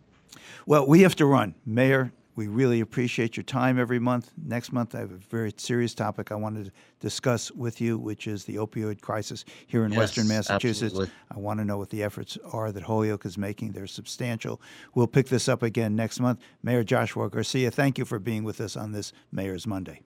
Well, 0.67 0.87
we 0.87 1.01
have 1.01 1.17
to 1.17 1.27
run. 1.27 1.57
Mayor, 1.65 2.13
we 2.37 2.47
really 2.47 2.81
appreciate 2.81 3.37
your 3.37 3.45
time 3.45 3.79
every 3.79 3.99
month. 3.99 4.31
Next 4.37 4.73
month, 4.73 4.95
I 4.95 5.01
have 5.01 5.11
a 5.11 5.17
very 5.17 5.53
serious 5.57 5.95
topic 5.95 6.31
I 6.31 6.35
wanted 6.35 6.67
to 6.67 6.73
discuss 7.01 7.51
with 7.51 7.81
you, 7.81 7.99
which 7.99 8.27
is 8.27 8.45
the 8.45 8.57
opioid 8.57 9.01
crisis 9.01 9.45
here 9.67 9.85
in 9.85 9.95
Western 9.95 10.29
Massachusetts. 10.29 10.93
absolutely. 10.93 11.15
I 11.35 11.39
want 11.39 11.59
to 11.61 11.65
know 11.65 11.79
what 11.79 11.91
the 11.91 12.03
efforts 12.03 12.37
are 12.53 12.71
that 12.73 12.83
Holyoke 12.83 13.25
is 13.25 13.39
making. 13.39 13.73
They're 13.73 13.87
substantial. 13.87 14.61
We'll 14.95 15.07
pick 15.07 15.29
this 15.29 15.49
up 15.49 15.63
again 15.63 15.97
next 15.97 16.21
month. 16.21 16.41
Mayor 16.63 16.85
Joshua 16.85 17.31
Garcia, 17.31 17.71
thank 17.71 17.99
you 17.99 18.05
for 18.05 18.19
being 18.19 18.45
with 18.45 18.61
us 18.61 18.77
on 18.77 18.93
this 18.93 19.13
Mayor's 19.33 19.67
Monday. 19.67 20.03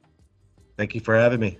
Thank 0.77 0.95
you 0.95 1.01
for 1.01 1.16
having 1.16 1.40
me. 1.40 1.59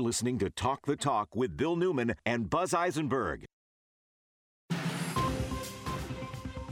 You're 0.00 0.06
listening 0.06 0.38
to 0.38 0.48
Talk 0.48 0.86
the 0.86 0.96
Talk 0.96 1.36
with 1.36 1.58
Bill 1.58 1.76
Newman 1.76 2.14
and 2.24 2.48
Buzz 2.48 2.72
Eisenberg. 2.72 3.44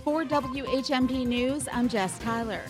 For 0.03 0.25
WHMP 0.25 1.27
News, 1.27 1.69
I'm 1.71 1.91
Jess 1.91 2.19
Tyler. 2.21 2.63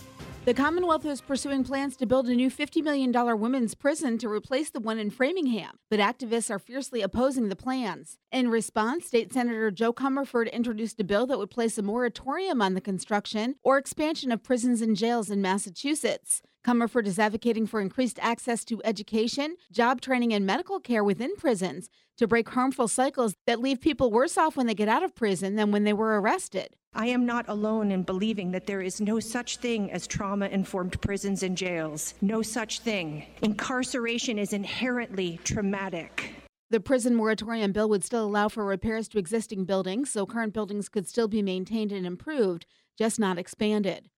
The 0.47 0.55
Commonwealth 0.55 1.05
is 1.07 1.21
pursuing 1.21 1.63
plans 1.63 1.95
to 1.99 2.07
build 2.07 2.29
a 2.29 2.35
new 2.35 2.51
$50 2.51 2.83
million 2.83 3.13
women's 3.39 3.77
prison 3.77 4.19
to 4.19 4.29
replace 4.29 4.71
the 4.71 4.81
one 4.81 4.99
in 4.99 5.11
Framingham, 5.11 5.77
but 5.91 6.01
activists 6.01 6.51
are 6.51 6.59
fiercely 6.59 7.03
opposing 7.03 7.51
the 7.51 7.55
plans. 7.55 8.19
In 8.33 8.49
response, 8.49 9.07
State 9.07 9.33
Senator 9.33 9.71
Jo 9.71 9.93
Comerford 9.93 10.51
introduced 10.51 10.99
a 10.99 11.05
bill 11.05 11.29
that 11.29 11.39
would 11.39 11.51
place 11.51 11.79
a 11.79 11.83
moratorium 11.83 12.61
on 12.61 12.75
the 12.75 12.81
construction 12.81 13.55
or 13.63 13.79
expansion 13.79 14.33
of 14.33 14.43
prisons 14.43 14.83
and 14.83 14.97
jails 14.97 15.31
in 15.31 15.41
Massachusetts. 15.41 16.43
Comerford 16.69 17.07
is 17.07 17.19
advocating 17.19 17.67
for 17.67 17.81
increased 17.81 18.19
access 18.21 18.63
to 18.63 18.83
education, 18.85 19.57
job 19.73 20.03
training, 20.03 20.35
and 20.35 20.45
medical 20.45 20.81
care 20.81 21.03
within 21.03 21.35
prisons 21.35 21.89
to 22.19 22.27
break 22.27 22.51
harmful 22.51 22.87
cycles 22.87 23.35
that 23.47 23.59
leave 23.59 23.81
people 23.81 24.11
worse 24.11 24.37
off 24.37 24.55
when 24.55 24.67
they 24.67 24.75
get 24.75 24.87
out 24.87 25.03
of 25.03 25.15
prison 25.15 25.57
than 25.57 25.71
when 25.71 25.85
they 25.85 25.95
were 25.95 26.21
arrested. 26.21 26.77
I 26.93 27.07
am 27.07 27.25
not 27.25 27.49
alone 27.49 27.91
in 27.91 28.03
believing 28.03 28.51
that 28.51 28.67
there 28.67 28.83
is 28.83 29.01
no 29.01 29.19
such 29.19 29.57
thing 29.57 29.91
as 29.91 30.07
trauma 30.07 30.49
informed 30.49 31.01
prisons 31.01 31.43
and 31.43 31.57
jails. 31.57 32.13
No 32.21 32.43
such 32.43 32.81
thing. 32.81 33.25
Incarceration 33.41 34.39
is 34.39 34.53
inherently 34.53 35.41
traumatic. 35.45 36.35
The 36.69 36.81
prison 36.81 37.15
moratorium 37.15 37.73
bill 37.73 37.89
would 37.89 38.05
still 38.05 38.27
allow 38.27 38.49
for 38.49 38.67
repairs 38.67 39.09
to 39.09 39.19
existing 39.19 39.65
buildings, 39.65 40.11
so 40.11 40.27
current 40.27 40.53
buildings 40.53 40.91
could 40.91 41.09
still 41.09 41.29
be 41.29 41.41
maintained 41.41 41.93
and 41.93 42.05
improved, 42.05 42.67
just 42.99 43.19
not 43.19 43.39
expanded. 43.39 44.11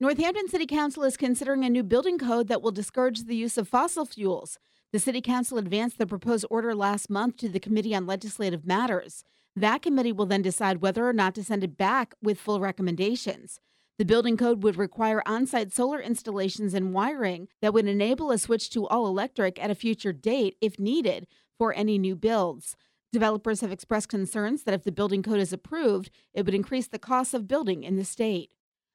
Northampton 0.00 0.48
City 0.48 0.64
Council 0.64 1.02
is 1.02 1.16
considering 1.16 1.64
a 1.64 1.68
new 1.68 1.82
building 1.82 2.20
code 2.20 2.46
that 2.46 2.62
will 2.62 2.70
discourage 2.70 3.24
the 3.24 3.34
use 3.34 3.58
of 3.58 3.66
fossil 3.66 4.06
fuels. 4.06 4.56
The 4.92 5.00
City 5.00 5.20
Council 5.20 5.58
advanced 5.58 5.98
the 5.98 6.06
proposed 6.06 6.46
order 6.48 6.72
last 6.72 7.10
month 7.10 7.36
to 7.38 7.48
the 7.48 7.58
Committee 7.58 7.96
on 7.96 8.06
Legislative 8.06 8.64
Matters. 8.64 9.24
That 9.56 9.82
committee 9.82 10.12
will 10.12 10.26
then 10.26 10.40
decide 10.40 10.80
whether 10.80 11.08
or 11.08 11.12
not 11.12 11.34
to 11.34 11.42
send 11.42 11.64
it 11.64 11.76
back 11.76 12.14
with 12.22 12.38
full 12.38 12.60
recommendations. 12.60 13.58
The 13.98 14.04
building 14.04 14.36
code 14.36 14.62
would 14.62 14.76
require 14.76 15.20
on 15.26 15.46
site 15.46 15.72
solar 15.72 16.00
installations 16.00 16.74
and 16.74 16.94
wiring 16.94 17.48
that 17.60 17.74
would 17.74 17.88
enable 17.88 18.30
a 18.30 18.38
switch 18.38 18.70
to 18.70 18.86
all 18.86 19.08
electric 19.08 19.60
at 19.60 19.72
a 19.72 19.74
future 19.74 20.12
date 20.12 20.54
if 20.60 20.78
needed 20.78 21.26
for 21.58 21.74
any 21.74 21.98
new 21.98 22.14
builds. 22.14 22.76
Developers 23.12 23.62
have 23.62 23.72
expressed 23.72 24.08
concerns 24.08 24.62
that 24.62 24.74
if 24.74 24.84
the 24.84 24.92
building 24.92 25.24
code 25.24 25.40
is 25.40 25.52
approved, 25.52 26.12
it 26.32 26.46
would 26.46 26.54
increase 26.54 26.86
the 26.86 27.00
cost 27.00 27.34
of 27.34 27.48
building 27.48 27.82
in 27.82 27.96
the 27.96 28.04
state. 28.04 28.52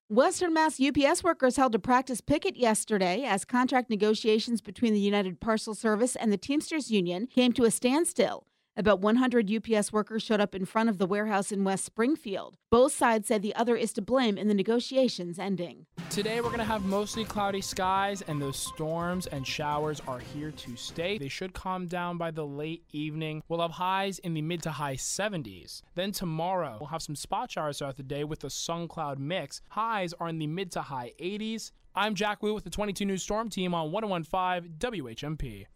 Western 0.09 0.53
Mass 0.53 0.81
UPS 0.81 1.23
workers 1.23 1.55
held 1.55 1.73
a 1.73 1.79
practice 1.79 2.19
picket 2.19 2.57
yesterday 2.57 3.23
as 3.23 3.45
contract 3.45 3.89
negotiations 3.89 4.59
between 4.59 4.93
the 4.93 4.99
United 4.99 5.39
Parcel 5.39 5.73
Service 5.73 6.17
and 6.17 6.31
the 6.31 6.37
Teamsters 6.37 6.91
Union 6.91 7.25
came 7.25 7.53
to 7.53 7.63
a 7.63 7.71
standstill. 7.71 8.45
About 8.75 9.01
100 9.01 9.51
UPS 9.53 9.93
workers 9.93 10.23
showed 10.23 10.41
up 10.41 10.55
in 10.55 10.65
front 10.65 10.89
of 10.89 10.97
the 10.97 11.05
warehouse 11.05 11.51
in 11.51 11.63
West 11.63 11.85
Springfield. 11.85 12.57
Both 12.71 12.93
sides 12.93 13.27
said 13.27 13.43
the 13.43 13.53
other 13.55 13.75
is 13.75 13.93
to 13.93 14.01
blame 14.01 14.35
in 14.35 14.47
the 14.47 14.55
negotiations 14.55 15.37
ending. 15.37 15.85
Today 16.09 16.41
we're 16.41 16.47
going 16.47 16.57
to 16.57 16.63
have 16.63 16.83
mostly 16.83 17.23
cloudy 17.23 17.61
skies, 17.61 18.23
and 18.23 18.41
those 18.41 18.57
storms 18.57 19.27
and 19.27 19.45
showers 19.45 20.01
are 20.07 20.17
here 20.17 20.49
to 20.49 20.75
stay. 20.75 21.19
They 21.19 21.27
should 21.27 21.53
calm 21.53 21.85
down 21.85 22.17
by 22.17 22.31
the 22.31 22.47
late 22.47 22.83
evening. 22.91 23.43
We'll 23.47 23.61
have 23.61 23.71
highs 23.71 24.17
in 24.17 24.33
the 24.33 24.41
mid 24.41 24.63
to 24.63 24.71
high 24.71 24.95
70s. 24.95 25.83
Then 25.93 26.11
tomorrow 26.11 26.77
we'll 26.79 26.89
have 26.89 27.03
some 27.03 27.15
spot 27.15 27.51
showers 27.51 27.77
throughout 27.77 27.97
the 27.97 28.01
day 28.01 28.23
with 28.23 28.43
a 28.43 28.49
sun 28.49 28.87
cloud 28.87 29.19
mix. 29.19 29.61
Highs 29.69 30.13
are 30.13 30.29
in 30.29 30.39
the 30.39 30.47
mid 30.47 30.71
to 30.71 30.81
high 30.81 31.11
80s. 31.21 31.69
I'm 31.93 32.15
Jack 32.15 32.41
Wu 32.41 32.55
with 32.55 32.63
the 32.63 32.71
22 32.71 33.05
News 33.05 33.21
Storm 33.21 33.51
Team 33.51 33.75
on 33.75 33.91
1015 33.91 34.79
WHMP. 34.79 35.67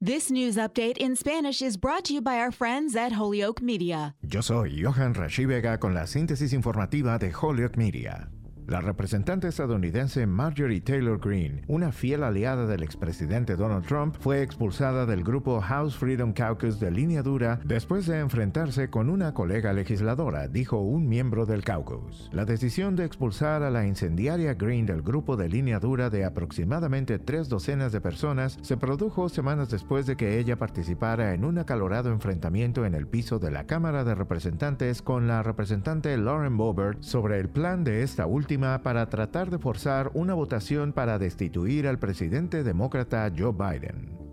This 0.00 0.30
news 0.30 0.54
update 0.56 0.96
in 0.98 1.16
Spanish 1.16 1.60
is 1.60 1.76
brought 1.76 2.04
to 2.04 2.14
you 2.14 2.20
by 2.20 2.38
our 2.38 2.52
friends 2.52 2.94
at 2.94 3.10
Holyoke 3.10 3.60
Media. 3.60 4.14
Yo 4.22 4.40
soy 4.42 4.68
Johan 4.68 5.12
Rashi 5.12 5.44
Vega 5.44 5.76
con 5.76 5.92
la 5.92 6.06
síntesis 6.06 6.52
informativa 6.52 7.18
de 7.18 7.32
Holyoke 7.32 7.76
Media. 7.76 8.28
La 8.68 8.82
representante 8.82 9.48
estadounidense 9.48 10.26
Marjorie 10.26 10.82
Taylor 10.82 11.18
Greene, 11.18 11.62
una 11.68 11.90
fiel 11.90 12.22
aliada 12.22 12.66
del 12.66 12.82
expresidente 12.82 13.56
Donald 13.56 13.86
Trump, 13.86 14.16
fue 14.20 14.42
expulsada 14.42 15.06
del 15.06 15.24
grupo 15.24 15.58
House 15.62 15.96
Freedom 15.96 16.34
Caucus 16.34 16.78
de 16.78 16.90
línea 16.90 17.22
dura 17.22 17.60
después 17.64 18.04
de 18.04 18.18
enfrentarse 18.18 18.90
con 18.90 19.08
una 19.08 19.32
colega 19.32 19.72
legisladora, 19.72 20.48
dijo 20.48 20.80
un 20.80 21.08
miembro 21.08 21.46
del 21.46 21.64
caucus. 21.64 22.28
La 22.30 22.44
decisión 22.44 22.94
de 22.94 23.06
expulsar 23.06 23.62
a 23.62 23.70
la 23.70 23.86
incendiaria 23.86 24.52
Greene 24.52 24.92
del 24.92 25.00
grupo 25.00 25.38
de 25.38 25.48
línea 25.48 25.80
dura 25.80 26.10
de 26.10 26.26
aproximadamente 26.26 27.18
tres 27.18 27.48
docenas 27.48 27.90
de 27.90 28.02
personas 28.02 28.58
se 28.60 28.76
produjo 28.76 29.30
semanas 29.30 29.70
después 29.70 30.04
de 30.04 30.18
que 30.18 30.38
ella 30.38 30.58
participara 30.58 31.32
en 31.32 31.46
un 31.46 31.56
acalorado 31.56 32.12
enfrentamiento 32.12 32.84
en 32.84 32.94
el 32.94 33.06
piso 33.06 33.38
de 33.38 33.50
la 33.50 33.64
Cámara 33.64 34.04
de 34.04 34.14
Representantes 34.14 35.00
con 35.00 35.26
la 35.26 35.42
representante 35.42 36.14
Lauren 36.18 36.58
Boebert 36.58 37.02
sobre 37.02 37.40
el 37.40 37.48
plan 37.48 37.82
de 37.82 38.02
esta 38.02 38.26
última 38.26 38.57
para 38.58 39.08
tratar 39.08 39.50
de 39.50 39.58
forzar 39.58 40.10
una 40.14 40.34
votación 40.34 40.92
para 40.92 41.18
destituir 41.18 41.86
al 41.86 41.98
presidente 41.98 42.64
demócrata 42.64 43.30
Joe 43.36 43.52
Biden. 43.52 44.27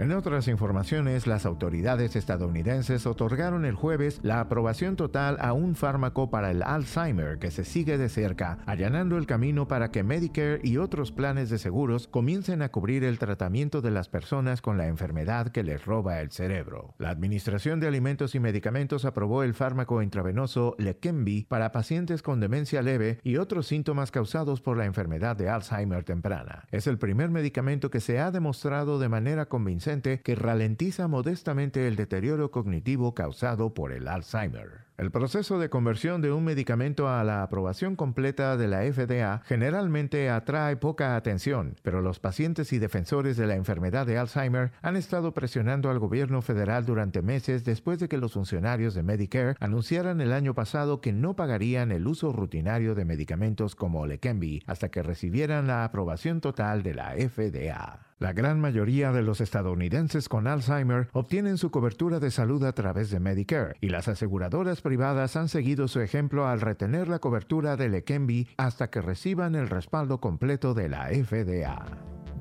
En 0.00 0.12
otras 0.12 0.48
informaciones, 0.48 1.26
las 1.26 1.44
autoridades 1.44 2.16
estadounidenses 2.16 3.04
otorgaron 3.04 3.66
el 3.66 3.74
jueves 3.74 4.18
la 4.22 4.40
aprobación 4.40 4.96
total 4.96 5.36
a 5.40 5.52
un 5.52 5.74
fármaco 5.74 6.30
para 6.30 6.50
el 6.50 6.62
Alzheimer 6.62 7.38
que 7.38 7.50
se 7.50 7.66
sigue 7.66 7.98
de 7.98 8.08
cerca, 8.08 8.60
allanando 8.64 9.18
el 9.18 9.26
camino 9.26 9.68
para 9.68 9.90
que 9.90 10.02
Medicare 10.02 10.58
y 10.62 10.78
otros 10.78 11.12
planes 11.12 11.50
de 11.50 11.58
seguros 11.58 12.08
comiencen 12.08 12.62
a 12.62 12.70
cubrir 12.70 13.04
el 13.04 13.18
tratamiento 13.18 13.82
de 13.82 13.90
las 13.90 14.08
personas 14.08 14.62
con 14.62 14.78
la 14.78 14.86
enfermedad 14.86 15.48
que 15.48 15.62
les 15.62 15.84
roba 15.84 16.22
el 16.22 16.30
cerebro. 16.30 16.94
La 16.96 17.10
Administración 17.10 17.78
de 17.78 17.88
Alimentos 17.88 18.34
y 18.34 18.40
Medicamentos 18.40 19.04
aprobó 19.04 19.42
el 19.42 19.52
fármaco 19.52 20.00
intravenoso 20.00 20.76
Leqembi 20.78 21.44
para 21.44 21.72
pacientes 21.72 22.22
con 22.22 22.40
demencia 22.40 22.80
leve 22.80 23.20
y 23.22 23.36
otros 23.36 23.66
síntomas 23.66 24.10
causados 24.10 24.62
por 24.62 24.78
la 24.78 24.86
enfermedad 24.86 25.36
de 25.36 25.50
Alzheimer 25.50 26.04
temprana. 26.04 26.64
Es 26.70 26.86
el 26.86 26.96
primer 26.96 27.28
medicamento 27.28 27.90
que 27.90 28.00
se 28.00 28.18
ha 28.18 28.30
demostrado 28.30 28.98
de 28.98 29.10
manera 29.10 29.44
convincente 29.44 29.89
que 29.90 30.36
ralentiza 30.36 31.08
modestamente 31.08 31.88
el 31.88 31.96
deterioro 31.96 32.52
cognitivo 32.52 33.12
causado 33.12 33.74
por 33.74 33.90
el 33.90 34.06
Alzheimer. 34.06 34.84
El 34.98 35.10
proceso 35.10 35.58
de 35.58 35.68
conversión 35.68 36.20
de 36.20 36.30
un 36.30 36.44
medicamento 36.44 37.08
a 37.08 37.24
la 37.24 37.42
aprobación 37.42 37.96
completa 37.96 38.56
de 38.56 38.68
la 38.68 38.82
FDA 38.82 39.42
generalmente 39.46 40.30
atrae 40.30 40.76
poca 40.76 41.16
atención, 41.16 41.74
pero 41.82 42.02
los 42.02 42.20
pacientes 42.20 42.72
y 42.72 42.78
defensores 42.78 43.36
de 43.36 43.48
la 43.48 43.56
enfermedad 43.56 44.06
de 44.06 44.18
Alzheimer 44.18 44.70
han 44.80 44.96
estado 44.96 45.34
presionando 45.34 45.90
al 45.90 45.98
gobierno 45.98 46.40
federal 46.40 46.84
durante 46.84 47.22
meses 47.22 47.64
después 47.64 47.98
de 47.98 48.08
que 48.08 48.18
los 48.18 48.34
funcionarios 48.34 48.94
de 48.94 49.02
Medicare 49.02 49.56
anunciaran 49.58 50.20
el 50.20 50.32
año 50.32 50.54
pasado 50.54 51.00
que 51.00 51.12
no 51.12 51.34
pagarían 51.34 51.90
el 51.90 52.06
uso 52.06 52.32
rutinario 52.32 52.94
de 52.94 53.06
medicamentos 53.06 53.74
como 53.74 54.06
Leqembi 54.06 54.62
hasta 54.66 54.90
que 54.90 55.02
recibieran 55.02 55.66
la 55.66 55.82
aprobación 55.84 56.40
total 56.40 56.84
de 56.84 56.94
la 56.94 57.14
FDA. 57.14 58.09
La 58.20 58.34
gran 58.34 58.60
mayoría 58.60 59.12
de 59.12 59.22
los 59.22 59.40
estadounidenses 59.40 60.28
con 60.28 60.46
Alzheimer 60.46 61.08
obtienen 61.14 61.56
su 61.56 61.70
cobertura 61.70 62.20
de 62.20 62.30
salud 62.30 62.62
a 62.64 62.74
través 62.74 63.08
de 63.08 63.18
Medicare 63.18 63.76
y 63.80 63.88
las 63.88 64.08
aseguradoras 64.08 64.82
privadas 64.82 65.36
han 65.36 65.48
seguido 65.48 65.88
su 65.88 66.00
ejemplo 66.00 66.46
al 66.46 66.60
retener 66.60 67.08
la 67.08 67.18
cobertura 67.18 67.78
de 67.78 67.88
Leqembi 67.88 68.46
hasta 68.58 68.90
que 68.90 69.00
reciban 69.00 69.54
el 69.54 69.70
respaldo 69.70 70.20
completo 70.20 70.74
de 70.74 70.90
la 70.90 71.06
FDA. 71.06 71.86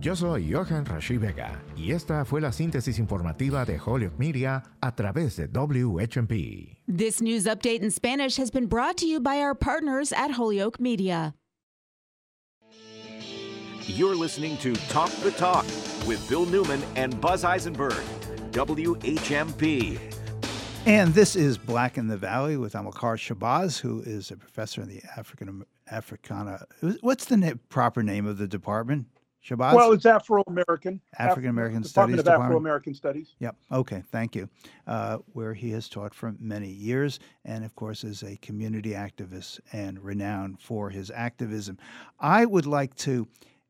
Yo 0.02 0.18
soy 0.18 0.52
Johan 0.52 0.86
Rashi 0.86 1.18
Vega 1.18 1.64
y 1.78 1.94
esta 1.94 2.26
fue 2.26 2.42
la 2.42 2.52
síntesis 2.52 3.00
informativa 3.00 3.64
de 3.64 3.80
Holyoke 3.80 4.20
Media 4.20 4.64
a 4.82 4.94
través 4.96 5.38
de 5.38 5.48
WHMP. 5.48 6.78
This 6.94 7.22
news 7.22 7.46
update 7.46 7.82
in 7.82 7.92
Spanish 7.92 8.38
has 8.38 8.52
been 8.52 8.68
brought 8.68 8.98
to 8.98 9.06
you 9.06 9.22
by 9.22 9.42
our 9.42 9.56
partners 9.56 10.12
at 10.12 10.32
Holyoke 10.38 10.82
Media. 10.82 11.36
You're 13.90 14.16
listening 14.16 14.56
to 14.58 14.76
Talk 14.88 15.10
the 15.24 15.32
Talk 15.32 15.66
with 16.06 16.24
Bill 16.30 16.46
Newman 16.46 16.80
and 16.96 17.20
Buzz 17.20 17.44
Eisenberg, 17.44 18.04
WHMP. 18.52 20.00
And 20.86 21.12
this 21.16 21.36
is 21.36 21.58
Black 21.58 21.98
in 21.98 22.08
the 22.08 22.16
Valley 22.16 22.56
with 22.56 22.74
Amilcar 22.74 23.18
Shabazz, 23.18 23.80
who 23.80 24.02
is 24.02 24.30
a 24.30 24.38
professor 24.38 24.84
in 24.84 24.90
the 24.90 25.02
African 25.18 25.66
Africana. 25.90 26.66
What's 27.02 27.26
the 27.26 27.38
na- 27.38 27.54
proper 27.70 28.04
name 28.04 28.28
of 28.28 28.38
the 28.38 28.48
department? 28.48 29.08
Shabazz? 29.44 29.74
Well, 29.74 29.92
it's 29.94 30.06
Afro 30.06 30.44
American. 30.46 31.02
African 31.18 31.50
American 31.50 31.80
Af- 31.80 31.88
Studies 31.88 32.18
Department 32.18 32.42
of 32.42 32.46
Afro 32.46 32.58
American 32.58 32.94
Studies. 32.94 33.34
Yep. 33.40 33.56
Okay. 33.72 34.04
Thank 34.12 34.36
you. 34.36 34.50
Uh, 34.86 35.18
where 35.34 35.56
he 35.56 35.72
has 35.72 35.90
taught 35.90 36.14
for 36.14 36.36
many 36.40 36.70
years, 36.70 37.20
and 37.44 37.66
of 37.66 37.76
course 37.76 38.04
is 38.04 38.22
a 38.22 38.38
community 38.38 38.92
activist 38.92 39.60
and 39.74 40.00
renowned 40.00 40.60
for 40.62 40.92
his 40.92 41.10
activism. 41.10 41.80
I 42.20 42.46
would 42.46 42.68
like 42.68 42.94
to 42.98 43.28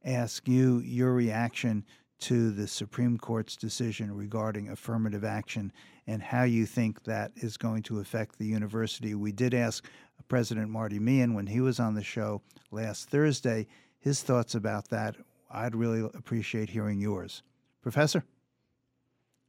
ask 0.10 0.48
you 0.48 0.80
your 0.80 1.14
reaction 1.14 1.86
to 2.22 2.52
the 2.52 2.68
Supreme 2.68 3.18
Court's 3.18 3.56
decision 3.56 4.14
regarding 4.14 4.70
affirmative 4.70 5.24
action 5.24 5.72
and 6.08 6.22
how 6.22 6.44
you 6.44 6.66
think 6.66 7.04
that 7.04 7.32
is 7.36 7.56
going 7.56 7.84
to 7.84 8.00
affect 8.00 8.38
the 8.38 8.46
university. 8.46 9.16
We 9.16 9.32
did 9.32 9.54
ask 9.54 9.86
President 10.28 10.70
Marty 10.70 11.00
Meehan 11.00 11.34
when 11.34 11.48
he 11.48 11.62
was 11.62 11.80
on 11.80 11.94
the 11.94 12.04
show 12.04 12.42
last 12.72 13.10
Thursday 13.10 13.68
his 14.00 14.22
thoughts 14.22 14.56
about 14.56 14.90
that. 14.90 15.16
I'd 15.52 15.76
really 15.76 16.02
appreciate 16.14 16.70
hearing 16.70 17.00
yours. 17.00 17.44
Professor? 17.82 18.24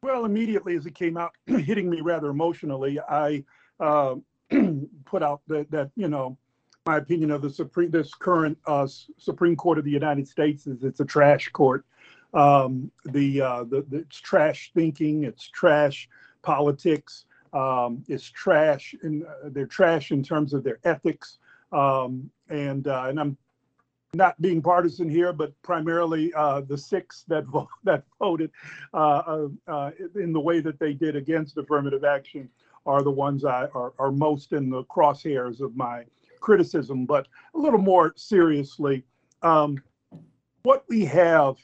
Well, 0.03 0.25
immediately 0.25 0.77
as 0.77 0.87
it 0.87 0.95
came 0.95 1.17
out, 1.17 1.35
hitting 1.47 1.91
me 1.91 2.01
rather 2.01 2.31
emotionally, 2.31 2.99
I 3.01 3.45
uh, 3.79 4.17
put 5.05 5.23
out 5.23 5.43
that, 5.49 5.71
that, 5.71 5.91
you 5.97 6.09
know, 6.09 6.39
my 6.91 6.97
opinion 6.97 7.31
of 7.31 7.41
the 7.41 7.51
Supreme, 7.51 7.89
this 7.89 8.13
current 8.15 8.59
uh, 8.67 8.85
Supreme 9.17 9.55
Court 9.55 9.79
of 9.79 9.85
the 9.85 9.93
United 9.93 10.27
States 10.27 10.67
is 10.67 10.83
it's 10.83 10.99
a 10.99 11.05
trash 11.05 11.49
court. 11.51 11.85
Um, 12.35 12.91
the, 13.05 13.41
uh, 13.41 13.63
the, 13.63 13.87
the 13.89 13.99
it's 13.99 14.17
trash 14.17 14.73
thinking, 14.75 15.23
it's 15.23 15.49
trash 15.49 16.09
politics, 16.43 17.27
um, 17.53 18.03
it's 18.09 18.29
trash, 18.29 18.97
and 19.03 19.25
uh, 19.25 19.51
they're 19.53 19.67
trash 19.67 20.11
in 20.11 20.21
terms 20.25 20.53
of 20.53 20.65
their 20.65 20.81
ethics. 20.83 21.39
Um, 21.71 22.29
and 22.49 22.89
uh, 22.89 23.05
and 23.09 23.21
I'm 23.21 23.37
not 24.13 24.41
being 24.43 24.61
partisan 24.61 25.09
here, 25.09 25.33
but 25.33 25.51
primarily 25.63 26.35
uh, 26.35 26.63
the 26.63 26.77
six 26.77 27.25
that 27.29 27.45
vo- 27.45 27.71
that 27.85 28.03
voted 28.19 28.51
uh, 28.93 29.47
uh, 29.69 29.91
in 30.17 30.33
the 30.33 30.41
way 30.41 30.59
that 30.59 30.81
they 30.81 30.93
did 30.93 31.15
against 31.15 31.57
affirmative 31.57 32.03
action 32.03 32.49
are 32.85 33.03
the 33.03 33.13
ones 33.13 33.45
I 33.45 33.67
are, 33.75 33.93
are 34.01 34.11
most 34.11 34.53
in 34.53 34.71
the 34.71 34.83
crosshairs 34.85 35.61
of 35.61 35.77
my 35.77 36.05
criticism. 36.41 37.07
But 37.07 37.29
a 37.55 37.59
little 37.59 37.81
more 37.81 38.13
seriously, 38.17 39.05
um, 39.43 39.83
what 40.63 40.85
we 40.89 41.05
have 41.05 41.57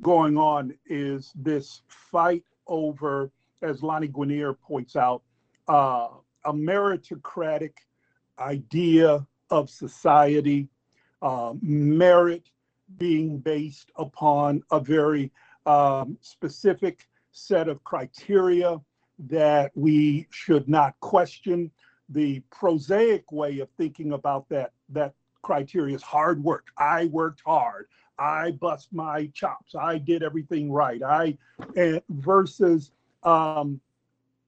going 0.00 0.36
on 0.36 0.74
is 0.86 1.32
this 1.34 1.82
fight 1.88 2.44
over, 2.66 3.30
as 3.62 3.82
Lani 3.82 4.08
Guinier 4.08 4.58
points 4.60 4.96
out, 4.96 5.22
uh, 5.68 6.08
a 6.44 6.52
meritocratic 6.52 7.72
idea 8.38 9.26
of 9.50 9.70
society, 9.70 10.68
uh, 11.22 11.54
merit 11.62 12.50
being 12.98 13.38
based 13.38 13.90
upon 13.96 14.62
a 14.70 14.80
very 14.80 15.32
um, 15.66 16.18
specific 16.20 17.08
set 17.32 17.68
of 17.68 17.82
criteria 17.84 18.80
that 19.18 19.72
we 19.74 20.26
should 20.30 20.68
not 20.68 20.98
question. 21.00 21.70
The 22.08 22.40
prosaic 22.50 23.30
way 23.32 23.60
of 23.60 23.68
thinking 23.76 24.12
about 24.12 24.48
that 24.50 24.72
that 24.90 25.14
criteria 25.42 25.94
is 25.94 26.02
hard 26.02 26.42
work. 26.42 26.68
I 26.78 27.06
worked 27.06 27.42
hard. 27.44 27.86
I 28.18 28.52
bust 28.52 28.88
my 28.92 29.26
chops. 29.34 29.74
I 29.74 29.98
did 29.98 30.22
everything 30.22 30.70
right. 30.70 31.02
I 31.02 31.36
and 31.76 32.00
versus 32.10 32.92
um, 33.22 33.80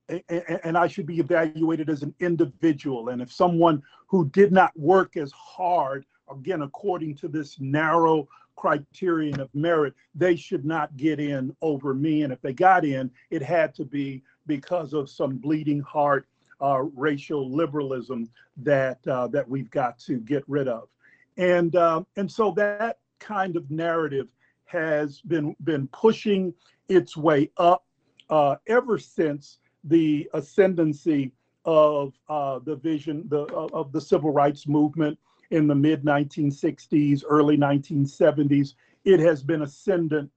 and, 0.08 0.22
and 0.28 0.78
I 0.78 0.86
should 0.86 1.06
be 1.06 1.18
evaluated 1.18 1.88
as 1.90 2.02
an 2.02 2.14
individual. 2.20 3.08
And 3.08 3.20
if 3.20 3.32
someone 3.32 3.82
who 4.06 4.28
did 4.30 4.52
not 4.52 4.78
work 4.78 5.16
as 5.16 5.32
hard, 5.32 6.04
again, 6.30 6.62
according 6.62 7.16
to 7.16 7.28
this 7.28 7.58
narrow 7.58 8.28
criterion 8.56 9.40
of 9.40 9.54
merit, 9.54 9.94
they 10.14 10.36
should 10.36 10.64
not 10.64 10.96
get 10.96 11.20
in 11.20 11.54
over 11.60 11.92
me. 11.92 12.22
And 12.22 12.32
if 12.32 12.40
they 12.40 12.52
got 12.52 12.84
in, 12.84 13.10
it 13.30 13.42
had 13.42 13.74
to 13.74 13.84
be 13.84 14.22
because 14.46 14.92
of 14.92 15.10
some 15.10 15.36
bleeding 15.36 15.80
heart 15.80 16.26
uh, 16.60 16.82
racial 16.94 17.50
liberalism 17.50 18.28
that 18.58 19.06
uh, 19.06 19.26
that 19.28 19.48
we've 19.48 19.70
got 19.70 19.98
to 20.00 20.18
get 20.20 20.42
rid 20.46 20.68
of. 20.68 20.88
And 21.36 21.76
uh, 21.76 22.02
and 22.16 22.30
so 22.30 22.50
that 22.52 22.98
kind 23.18 23.56
of 23.56 23.70
narrative 23.70 24.28
has 24.64 25.20
been 25.20 25.54
been 25.64 25.88
pushing 25.88 26.54
its 26.88 27.16
way 27.16 27.50
up 27.56 27.84
uh, 28.30 28.56
ever 28.66 28.98
since 28.98 29.58
the 29.84 30.28
ascendancy 30.34 31.32
of 31.64 32.12
uh, 32.28 32.60
the 32.60 32.76
vision 32.76 33.24
the, 33.28 33.42
of 33.54 33.92
the 33.92 34.00
civil 34.00 34.30
rights 34.30 34.66
movement 34.66 35.18
in 35.50 35.66
the 35.66 35.74
mid 35.74 36.04
1960s, 36.04 37.22
early 37.28 37.56
1970s. 37.56 38.74
It 39.04 39.20
has 39.20 39.42
been 39.42 39.62
ascendant, 39.62 40.30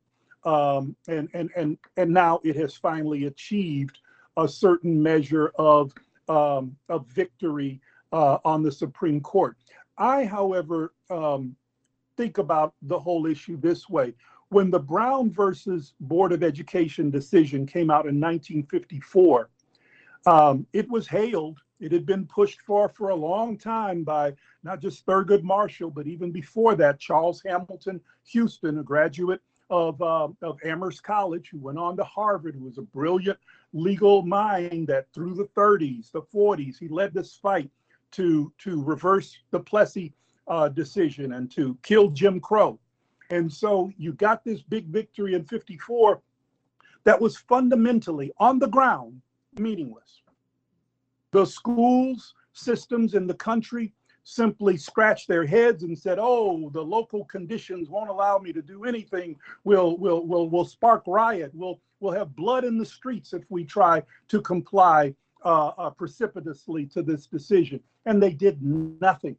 um, 0.44 0.96
and 1.08 1.30
and 1.34 1.50
and 1.56 1.78
and 1.98 2.12
now 2.12 2.40
it 2.44 2.56
has 2.56 2.76
finally 2.76 3.26
achieved 3.26 4.00
a 4.38 4.48
certain 4.48 5.02
measure 5.02 5.52
of 5.58 5.94
um, 6.30 6.76
victory 7.08 7.82
uh, 8.12 8.38
on 8.46 8.64
the 8.64 8.72
Supreme 8.72 9.20
Court. 9.20 9.58
I, 9.98 10.24
however, 10.26 10.94
um, 11.10 11.56
think 12.16 12.38
about 12.38 12.74
the 12.84 13.00
whole 13.00 13.26
issue 13.26 13.58
this 13.58 13.90
way. 13.90 14.14
When 14.50 14.72
the 14.72 14.80
Brown 14.80 15.32
versus 15.32 15.94
Board 16.00 16.32
of 16.32 16.44
Education 16.44 17.10
decision 17.10 17.66
came 17.66 17.92
out 17.92 18.08
in 18.08 18.20
1954, 18.20 19.50
um, 20.26 20.66
it 20.74 20.90
was 20.90 21.08
hailed. 21.08 21.60
It 21.80 21.92
had 21.92 22.06
been 22.06 22.26
pushed 22.26 22.62
for 22.62 22.90
for 22.90 23.10
a 23.10 23.16
long 23.16 23.58
time 23.58 24.04
by 24.04 24.34
not 24.64 24.82
just 24.82 25.06
Thurgood 25.06 25.44
Marshall, 25.44 25.92
but 25.92 26.08
even 26.08 26.32
before 26.32 26.76
that, 26.76 27.00
Charles 27.00 27.42
Hamilton 27.46 28.02
Houston, 28.26 28.80
a 28.80 28.84
graduate 28.84 29.42
of, 29.70 30.02
uh, 30.02 30.28
of 30.42 30.60
Amherst 30.66 31.04
College, 31.04 31.50
who 31.52 31.60
went 31.60 31.78
on 31.78 31.96
to 31.98 32.04
Harvard, 32.04 32.56
who 32.56 32.66
was 32.66 32.78
a 32.78 32.82
brilliant 32.82 33.38
legal 33.74 34.22
mind 34.24 34.88
that 34.88 35.08
through 35.14 35.36
the 35.36 35.50
30s, 35.56 36.12
the 36.12 36.22
40s, 36.22 36.78
he 36.78 36.88
led 36.88 37.14
this 37.14 37.36
fight 37.36 37.70
to, 38.12 38.52
to 38.60 38.84
reverse 38.84 39.38
the 39.52 39.60
Plessy 39.60 40.14
uh, 40.48 40.70
decision 40.70 41.34
and 41.34 41.52
to 41.52 41.78
kill 41.84 42.10
Jim 42.10 42.40
Crow. 42.40 42.80
And 43.30 43.52
so 43.52 43.92
you 43.98 44.14
got 44.14 44.44
this 44.44 44.62
big 44.62 44.88
victory 44.88 45.36
in 45.36 45.46
54 45.46 46.22
that 47.04 47.22
was 47.22 47.38
fundamentally 47.38 48.32
on 48.38 48.60
the 48.60 48.68
ground 48.68 49.22
meaningless. 49.58 50.22
The 51.32 51.46
schools 51.46 52.34
systems 52.54 53.14
in 53.14 53.28
the 53.28 53.36
country 53.36 53.94
simply 54.24 54.78
scratched 54.78 55.28
their 55.28 55.46
heads 55.46 55.84
and 55.84 55.98
said, 55.98 56.18
"Oh, 56.20 56.70
the 56.72 56.84
local 56.84 57.26
conditions 57.26 57.90
won't 57.90 58.10
allow 58.10 58.38
me 58.38 58.52
to 58.54 58.62
do 58.62 58.84
anything. 58.86 59.36
We'll 59.64 59.98
we'll 59.98 60.26
we'll 60.26 60.50
we'll 60.50 60.66
spark 60.66 61.04
riot. 61.08 61.52
We'll 61.54 61.80
we'll 62.00 62.14
have 62.14 62.36
blood 62.36 62.64
in 62.64 62.78
the 62.78 62.86
streets 62.86 63.34
if 63.34 63.44
we 63.50 63.64
try 63.64 64.04
to 64.28 64.42
comply 64.42 65.14
uh, 65.46 65.72
uh, 65.78 65.90
precipitously 65.90 66.86
to 66.88 67.02
this 67.02 67.28
decision." 67.28 67.80
And 68.06 68.22
they 68.22 68.32
did 68.32 68.62
nothing. 68.62 69.38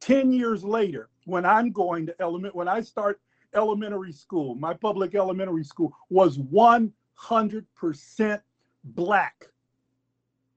10 0.00 0.32
years 0.32 0.64
later, 0.64 1.08
when 1.24 1.44
I'm 1.44 1.72
going 1.72 2.06
to 2.06 2.14
element, 2.20 2.54
when 2.54 2.68
I 2.68 2.80
start 2.80 3.20
elementary 3.54 4.12
school, 4.12 4.54
my 4.54 4.74
public 4.74 5.14
elementary 5.14 5.64
school 5.64 5.92
was 6.10 6.38
100% 6.38 8.40
black. 8.84 9.46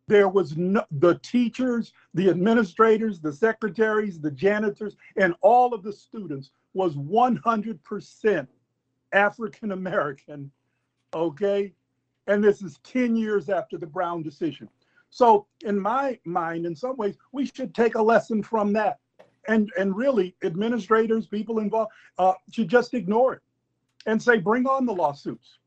There 0.08 0.30
was 0.30 0.58
no, 0.58 0.84
the 0.92 1.16
teachers, 1.24 1.94
the 2.14 2.30
administrators, 2.30 3.20
the 3.20 3.32
secretaries, 3.32 4.20
the 4.20 4.32
janitors, 4.32 4.98
and 5.16 5.34
all 5.42 5.74
of 5.74 5.84
the 5.84 5.94
students 5.94 6.52
was 6.74 6.96
100% 6.96 8.48
African 9.14 9.72
American. 9.72 10.52
Okay. 11.14 11.74
And 12.28 12.44
this 12.44 12.62
is 12.62 12.80
10 12.84 13.16
years 13.16 13.50
after 13.50 13.78
the 13.78 13.88
Brown 13.88 14.24
decision. 14.24 14.70
So, 15.10 15.46
in 15.66 15.78
my 15.78 16.18
mind, 16.24 16.66
in 16.66 16.74
some 16.76 16.96
ways, 16.96 17.18
we 17.34 17.46
should 17.46 17.76
take 17.76 17.96
a 17.96 18.02
lesson 18.02 18.42
from 18.42 18.72
that 18.74 19.00
and 19.48 19.72
and 19.78 19.96
really 19.96 20.36
administrators, 20.44 21.28
people 21.28 21.60
involved, 21.60 21.92
uh, 22.18 22.34
should 22.52 22.68
just 22.68 22.94
ignore 22.94 23.34
it 23.34 23.42
and 24.06 24.22
say, 24.22 24.38
bring 24.38 24.66
on 24.66 24.86
the 24.86 24.94
lawsuits, 24.94 25.58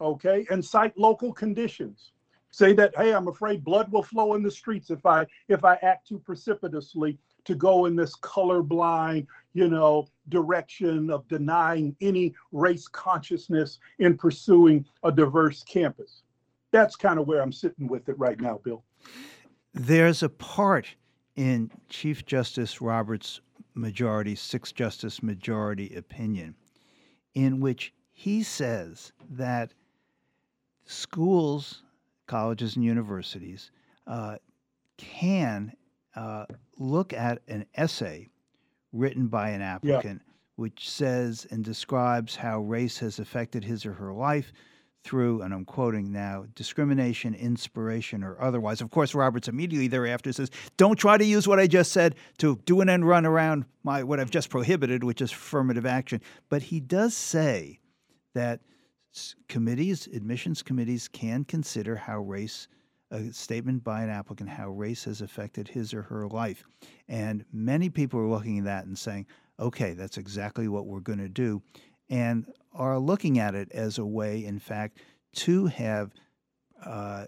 okay, 0.00 0.46
and 0.50 0.64
cite 0.64 0.96
local 0.98 1.32
conditions. 1.32 2.12
Say 2.50 2.74
that, 2.74 2.92
hey, 2.96 3.14
I'm 3.14 3.28
afraid 3.28 3.64
blood 3.64 3.90
will 3.90 4.02
flow 4.02 4.34
in 4.34 4.42
the 4.42 4.50
streets 4.50 4.90
if 4.90 5.06
I 5.06 5.26
if 5.48 5.64
I 5.64 5.76
act 5.76 6.08
too 6.08 6.18
precipitously 6.18 7.18
to 7.44 7.54
go 7.54 7.86
in 7.86 7.96
this 7.96 8.16
colorblind, 8.16 9.26
you 9.54 9.68
know, 9.68 10.06
direction 10.28 11.10
of 11.10 11.26
denying 11.28 11.96
any 12.00 12.34
race 12.52 12.88
consciousness 12.88 13.78
in 13.98 14.16
pursuing 14.16 14.84
a 15.02 15.12
diverse 15.12 15.62
campus. 15.64 16.22
That's 16.70 16.96
kind 16.96 17.18
of 17.18 17.26
where 17.26 17.42
I'm 17.42 17.52
sitting 17.52 17.86
with 17.86 18.08
it 18.08 18.18
right 18.18 18.40
now, 18.40 18.60
Bill. 18.64 18.82
There's 19.74 20.22
a 20.22 20.28
part 20.28 20.94
in 21.36 21.70
Chief 21.88 22.24
Justice 22.24 22.80
Roberts' 22.80 23.40
majority, 23.74 24.34
six 24.34 24.72
justice 24.72 25.22
majority 25.22 25.94
opinion, 25.94 26.54
in 27.34 27.60
which 27.60 27.92
he 28.12 28.42
says 28.42 29.12
that 29.30 29.72
schools, 30.84 31.82
colleges, 32.26 32.76
and 32.76 32.84
universities 32.84 33.70
uh, 34.06 34.36
can 34.98 35.72
uh, 36.14 36.46
look 36.78 37.12
at 37.12 37.40
an 37.48 37.66
essay 37.74 38.28
written 38.92 39.28
by 39.28 39.50
an 39.50 39.62
applicant 39.62 40.22
yeah. 40.24 40.32
which 40.56 40.88
says 40.88 41.46
and 41.50 41.64
describes 41.64 42.36
how 42.36 42.60
race 42.60 42.98
has 42.98 43.18
affected 43.18 43.64
his 43.64 43.86
or 43.86 43.94
her 43.94 44.12
life 44.12 44.52
through, 45.04 45.42
and 45.42 45.52
I'm 45.52 45.64
quoting 45.64 46.12
now, 46.12 46.46
discrimination, 46.54 47.34
inspiration, 47.34 48.22
or 48.22 48.40
otherwise. 48.40 48.80
Of 48.80 48.90
course, 48.90 49.14
Roberts 49.14 49.48
immediately 49.48 49.88
thereafter 49.88 50.32
says, 50.32 50.50
don't 50.76 50.96
try 50.96 51.18
to 51.18 51.24
use 51.24 51.48
what 51.48 51.58
I 51.58 51.66
just 51.66 51.92
said 51.92 52.14
to 52.38 52.60
do 52.64 52.80
an 52.80 52.88
end 52.88 53.06
run 53.06 53.26
around 53.26 53.64
my 53.82 54.04
what 54.04 54.20
I've 54.20 54.30
just 54.30 54.48
prohibited, 54.48 55.02
which 55.02 55.20
is 55.20 55.32
affirmative 55.32 55.86
action. 55.86 56.20
But 56.48 56.62
he 56.62 56.78
does 56.78 57.16
say 57.16 57.80
that 58.34 58.60
committees, 59.48 60.06
admissions 60.06 60.62
committees, 60.62 61.08
can 61.08 61.44
consider 61.44 61.96
how 61.96 62.20
race, 62.20 62.68
a 63.12 63.32
statement 63.32 63.84
by 63.84 64.02
an 64.02 64.10
applicant, 64.10 64.50
how 64.50 64.70
race 64.70 65.04
has 65.04 65.20
affected 65.20 65.68
his 65.68 65.94
or 65.94 66.02
her 66.02 66.26
life. 66.26 66.64
And 67.08 67.44
many 67.52 67.88
people 67.88 68.18
are 68.18 68.28
looking 68.28 68.58
at 68.58 68.64
that 68.64 68.86
and 68.86 68.98
saying, 68.98 69.26
okay, 69.60 69.92
that's 69.92 70.18
exactly 70.18 70.66
what 70.66 70.86
we're 70.86 71.00
going 71.00 71.20
to 71.20 71.28
do 71.28 71.62
and 72.12 72.46
are 72.74 72.98
looking 72.98 73.38
at 73.38 73.54
it 73.54 73.72
as 73.72 73.98
a 73.98 74.04
way, 74.04 74.44
in 74.44 74.58
fact, 74.58 74.98
to 75.34 75.66
have 75.66 76.12
uh, 76.84 77.24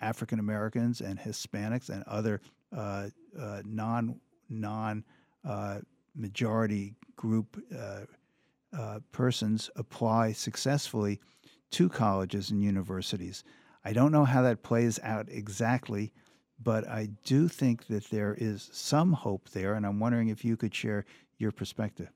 African 0.00 0.38
Americans 0.38 1.02
and 1.02 1.18
Hispanics 1.18 1.90
and 1.90 2.02
other 2.04 2.40
uh, 2.74 3.08
uh, 3.38 3.62
non 3.66 4.18
non 4.48 5.04
uh, 5.44 5.80
majority 6.16 6.94
group 7.16 7.62
uh, 7.76 8.00
uh, 8.76 9.00
persons 9.12 9.70
apply 9.76 10.32
successfully 10.32 11.20
to 11.72 11.90
colleges 11.90 12.50
and 12.50 12.62
universities. 12.62 13.44
I 13.84 13.92
don't 13.92 14.12
know 14.12 14.24
how 14.24 14.42
that 14.42 14.62
plays 14.62 14.98
out 15.02 15.28
exactly, 15.30 16.12
but 16.62 16.88
I 16.88 17.10
do 17.24 17.48
think 17.48 17.86
that 17.88 18.04
there 18.10 18.34
is 18.38 18.70
some 18.72 19.12
hope 19.12 19.50
there, 19.50 19.74
and 19.74 19.84
I'm 19.84 20.00
wondering 20.00 20.28
if 20.28 20.44
you 20.44 20.56
could 20.56 20.74
share 20.74 21.04
your 21.38 21.52
perspective. 21.52 22.08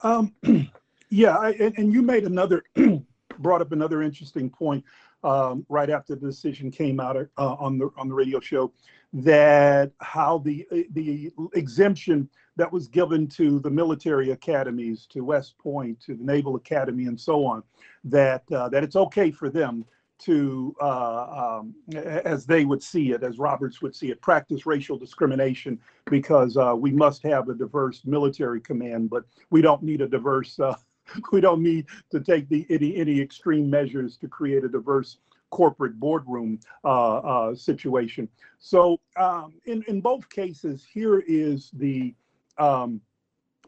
Um, 0.00 0.34
yeah, 1.10 1.36
I, 1.36 1.50
and, 1.52 1.78
and 1.78 1.92
you 1.92 2.02
made 2.02 2.24
another, 2.24 2.64
brought 3.38 3.60
up 3.60 3.72
another 3.72 4.02
interesting 4.02 4.50
point 4.50 4.84
um, 5.22 5.64
right 5.68 5.88
after 5.88 6.14
the 6.14 6.26
decision 6.26 6.70
came 6.70 7.00
out 7.00 7.16
uh, 7.16 7.28
on 7.54 7.78
the 7.78 7.88
on 7.96 8.08
the 8.08 8.14
radio 8.14 8.38
show 8.40 8.72
that 9.14 9.90
how 10.00 10.38
the 10.38 10.66
the 10.90 11.32
exemption 11.54 12.28
that 12.56 12.70
was 12.70 12.86
given 12.86 13.26
to 13.26 13.58
the 13.60 13.70
military 13.70 14.30
academies, 14.30 15.06
to 15.06 15.22
West 15.22 15.58
Point, 15.58 16.00
to 16.00 16.14
the 16.14 16.22
Naval 16.22 16.56
Academy, 16.56 17.06
and 17.06 17.18
so 17.18 17.44
on, 17.44 17.62
that 18.04 18.42
uh, 18.52 18.68
that 18.68 18.84
it's 18.84 18.96
okay 18.96 19.30
for 19.30 19.48
them 19.48 19.84
to, 20.20 20.74
uh, 20.80 21.58
um, 21.60 21.74
as 21.94 22.46
they 22.46 22.64
would 22.64 22.82
see 22.82 23.12
it, 23.12 23.22
as 23.22 23.38
Roberts 23.38 23.82
would 23.82 23.94
see 23.94 24.10
it, 24.10 24.20
practice 24.20 24.66
racial 24.66 24.96
discrimination 24.98 25.78
because 26.06 26.56
uh, 26.56 26.74
we 26.76 26.92
must 26.92 27.22
have 27.22 27.48
a 27.48 27.54
diverse 27.54 28.02
military 28.04 28.60
command, 28.60 29.10
but 29.10 29.24
we 29.50 29.60
don't 29.60 29.82
need 29.82 30.00
a 30.00 30.08
diverse. 30.08 30.58
Uh, 30.58 30.74
we 31.32 31.40
don't 31.40 31.62
need 31.62 31.86
to 32.10 32.20
take 32.20 32.48
the 32.48 32.66
any 32.70 32.96
any 32.96 33.20
extreme 33.20 33.68
measures 33.68 34.16
to 34.16 34.28
create 34.28 34.64
a 34.64 34.68
diverse 34.68 35.18
corporate 35.50 36.00
boardroom 36.00 36.58
uh, 36.84 37.16
uh, 37.18 37.54
situation. 37.54 38.28
So 38.58 38.98
um, 39.16 39.54
in 39.66 39.84
in 39.86 40.00
both 40.00 40.28
cases, 40.30 40.84
here 40.92 41.20
is 41.26 41.70
the 41.74 42.14
um, 42.58 43.00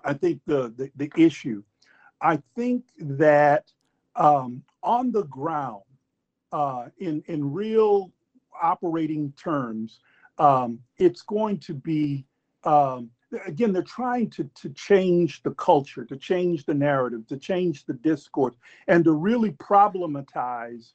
I 0.04 0.14
think 0.14 0.40
the, 0.46 0.72
the 0.76 0.90
the 0.96 1.12
issue. 1.16 1.62
I 2.20 2.42
think 2.54 2.84
that 2.98 3.70
um, 4.14 4.62
on 4.82 5.12
the 5.12 5.24
ground, 5.24 5.82
uh, 6.52 6.86
in 6.98 7.22
in 7.26 7.52
real 7.52 8.12
operating 8.60 9.32
terms, 9.32 10.00
um, 10.38 10.78
it's 10.98 11.22
going 11.22 11.58
to 11.58 11.74
be 11.74 12.24
um, 12.64 13.10
again 13.46 13.72
they're 13.72 13.82
trying 13.82 14.30
to 14.30 14.44
to 14.54 14.70
change 14.70 15.42
the 15.42 15.52
culture, 15.52 16.04
to 16.04 16.16
change 16.16 16.64
the 16.64 16.74
narrative, 16.74 17.26
to 17.28 17.36
change 17.36 17.84
the 17.84 17.94
discourse, 17.94 18.54
and 18.88 19.04
to 19.04 19.12
really 19.12 19.52
problematize 19.52 20.92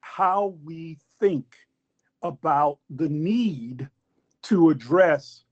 how 0.00 0.54
we 0.64 0.98
think 1.18 1.56
about 2.22 2.78
the 2.90 3.08
need 3.08 3.88
to 4.42 4.70
address 4.70 5.44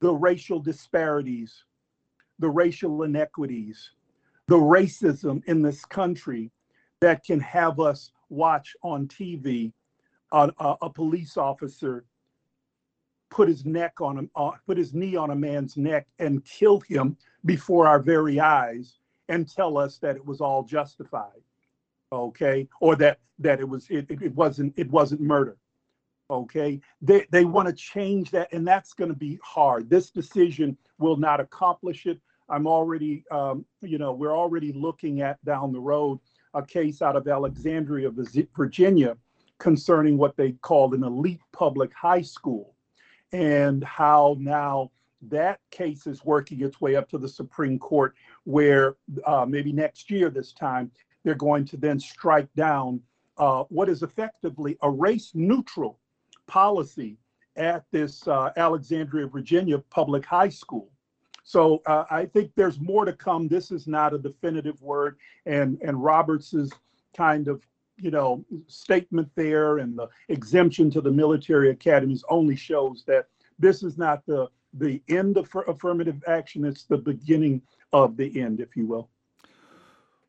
the 0.00 0.12
racial 0.12 0.58
disparities, 0.58 1.64
the 2.38 2.48
racial 2.48 3.02
inequities, 3.04 3.90
the 4.48 4.56
racism 4.56 5.42
in 5.46 5.62
this 5.62 5.84
country 5.84 6.50
that 7.00 7.24
can 7.24 7.40
have 7.40 7.80
us 7.80 8.10
watch 8.34 8.74
on 8.82 9.08
TV 9.08 9.72
a, 10.32 10.52
a, 10.58 10.76
a 10.82 10.90
police 10.90 11.36
officer 11.36 12.04
put 13.30 13.48
his 13.48 13.64
neck 13.64 14.00
on 14.00 14.18
him, 14.18 14.30
uh, 14.36 14.52
put 14.66 14.78
his 14.78 14.94
knee 14.94 15.16
on 15.16 15.30
a 15.30 15.34
man's 15.34 15.76
neck 15.76 16.06
and 16.18 16.44
kill 16.44 16.80
him 16.80 17.16
before 17.44 17.86
our 17.86 17.98
very 17.98 18.38
eyes 18.38 18.98
and 19.28 19.48
tell 19.48 19.76
us 19.76 19.98
that 19.98 20.16
it 20.16 20.24
was 20.24 20.40
all 20.40 20.62
justified 20.62 21.42
okay? 22.14 22.68
Or 22.80 22.96
that 22.96 23.18
that 23.38 23.60
it 23.60 23.68
was 23.68 23.86
it, 23.90 24.06
it 24.10 24.34
wasn't 24.34 24.72
it 24.76 24.90
wasn't 24.90 25.20
murder 25.20 25.56
okay? 26.30 26.80
They 27.02 27.26
they 27.30 27.44
want 27.44 27.68
to 27.68 27.74
change 27.74 28.30
that 28.30 28.52
and 28.52 28.66
that's 28.66 28.94
going 28.94 29.10
to 29.10 29.16
be 29.16 29.38
hard. 29.42 29.90
This 29.90 30.10
decision 30.10 30.76
will 30.98 31.16
not 31.16 31.40
accomplish 31.40 32.06
it. 32.06 32.20
I'm 32.48 32.66
already 32.66 33.24
um, 33.30 33.64
you 33.82 33.98
know 33.98 34.12
we're 34.12 34.36
already 34.36 34.72
looking 34.72 35.20
at 35.20 35.44
down 35.44 35.72
the 35.72 35.80
road 35.80 36.20
a 36.54 36.62
case 36.64 37.02
out 37.02 37.16
of 37.16 37.26
Alexandria, 37.28 38.10
Virginia, 38.56 39.16
concerning 39.58 40.16
what 40.16 40.36
they 40.36 40.52
called 40.52 40.94
an 40.94 41.04
elite 41.04 41.40
public 41.52 41.92
high 41.92 42.22
school, 42.22 42.74
and 43.32 43.82
how 43.84 44.36
now 44.38 44.90
that 45.22 45.60
case 45.70 46.06
is 46.06 46.24
working 46.24 46.62
its 46.62 46.80
way 46.80 46.96
up 46.96 47.08
to 47.08 47.18
the 47.18 47.28
Supreme 47.28 47.78
Court, 47.78 48.14
where 48.44 48.96
uh, 49.26 49.46
maybe 49.46 49.72
next 49.72 50.10
year, 50.10 50.30
this 50.30 50.52
time, 50.52 50.90
they're 51.24 51.34
going 51.34 51.64
to 51.66 51.76
then 51.76 51.98
strike 51.98 52.52
down 52.54 53.00
uh, 53.38 53.64
what 53.68 53.88
is 53.88 54.02
effectively 54.02 54.76
a 54.82 54.90
race 54.90 55.32
neutral 55.34 55.98
policy 56.46 57.16
at 57.56 57.84
this 57.90 58.26
uh, 58.28 58.50
Alexandria, 58.56 59.26
Virginia 59.26 59.78
public 59.90 60.24
high 60.24 60.48
school. 60.48 60.90
So 61.44 61.82
uh, 61.86 62.04
I 62.10 62.24
think 62.24 62.50
there's 62.56 62.80
more 62.80 63.04
to 63.04 63.12
come. 63.12 63.48
This 63.48 63.70
is 63.70 63.86
not 63.86 64.14
a 64.14 64.18
definitive 64.18 64.80
word, 64.82 65.18
and 65.44 65.78
and 65.82 66.02
Roberts's 66.02 66.72
kind 67.14 67.48
of 67.48 67.62
you 67.96 68.10
know 68.10 68.44
statement 68.66 69.30
there 69.36 69.78
and 69.78 69.96
the 69.96 70.08
exemption 70.28 70.90
to 70.90 71.00
the 71.00 71.10
military 71.10 71.70
academies 71.70 72.24
only 72.28 72.56
shows 72.56 73.04
that 73.06 73.28
this 73.58 73.82
is 73.82 73.98
not 73.98 74.24
the 74.26 74.48
the 74.72 75.02
end 75.08 75.36
of 75.36 75.48
affirmative 75.68 76.22
action. 76.26 76.64
It's 76.64 76.84
the 76.84 76.98
beginning 76.98 77.62
of 77.92 78.16
the 78.16 78.40
end, 78.40 78.60
if 78.60 78.74
you 78.74 78.86
will. 78.86 79.10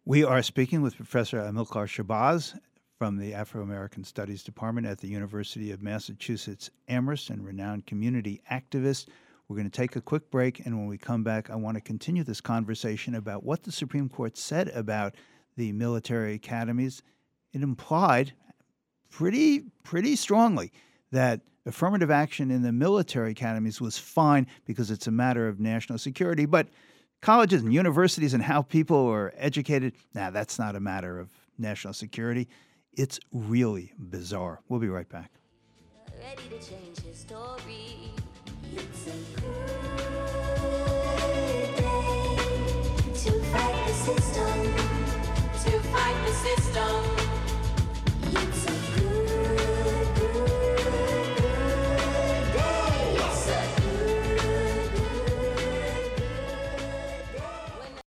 We 0.03 0.24
are 0.24 0.43
speaking 0.43 0.82
with 0.82 0.95
Professor 0.97 1.39
Amilcar 1.39 1.88
Shabazz 1.88 2.59
from 2.99 3.18
the 3.18 3.34
Afro 3.34 3.63
American 3.63 4.03
Studies 4.03 4.43
Department 4.43 4.86
at 4.86 4.99
the 4.99 5.07
University 5.07 5.72
of 5.72 5.82
Massachusetts 5.82 6.70
Amherst 6.88 7.30
and 7.30 7.43
renowned 7.43 7.88
community 7.88 8.41
activist. 8.51 9.07
We're 9.48 9.58
going 9.58 9.70
to 9.70 9.78
take 9.78 9.96
a 9.96 10.02
quick 10.02 10.32
break, 10.32 10.66
and 10.66 10.78
when 10.78 10.88
we 10.88 10.98
come 10.98 11.24
back, 11.24 11.50
I 11.50 11.56
want 11.56 11.76
to 11.76 11.82
continue 11.82 12.24
this 12.24 12.41
conversation 12.41 13.16
about 13.16 13.43
what 13.43 13.64
the 13.64 13.72
Supreme 13.72 14.10
Court 14.10 14.38
said 14.38 14.70
about 14.70 15.14
the 15.56 15.72
military 15.72 16.34
academies. 16.34 17.04
It 17.54 17.62
implied 17.62 18.34
pretty 19.10 19.64
pretty 19.84 20.16
strongly 20.16 20.72
that 21.12 21.41
affirmative 21.66 22.12
action 22.12 22.52
in 22.52 22.62
the 22.62 22.72
military 22.72 23.32
academies 23.32 23.80
was 23.80 23.98
fine 23.98 24.48
because 24.66 24.91
it's 24.91 25.08
a 25.08 25.12
matter 25.12 25.48
of 25.48 25.60
national 25.60 26.00
security, 26.00 26.46
but 26.46 26.68
colleges 27.22 27.62
and 27.62 27.74
universities 27.74 28.34
and 28.34 28.43
how 28.43 28.62
people 28.62 29.08
are 29.08 29.34
educated, 29.38 29.93
nah, 30.14 30.30
that's 30.30 30.60
not 30.60 30.76
a 30.76 30.80
matter 30.80 31.20
of 31.20 31.30
national 31.58 31.93
security. 31.93 32.48
It's 32.93 33.20
really 33.32 33.93
bizarre. 33.98 34.62
We'll 34.70 34.80
be 34.80 34.89
right 34.89 35.10
back. 35.10 35.32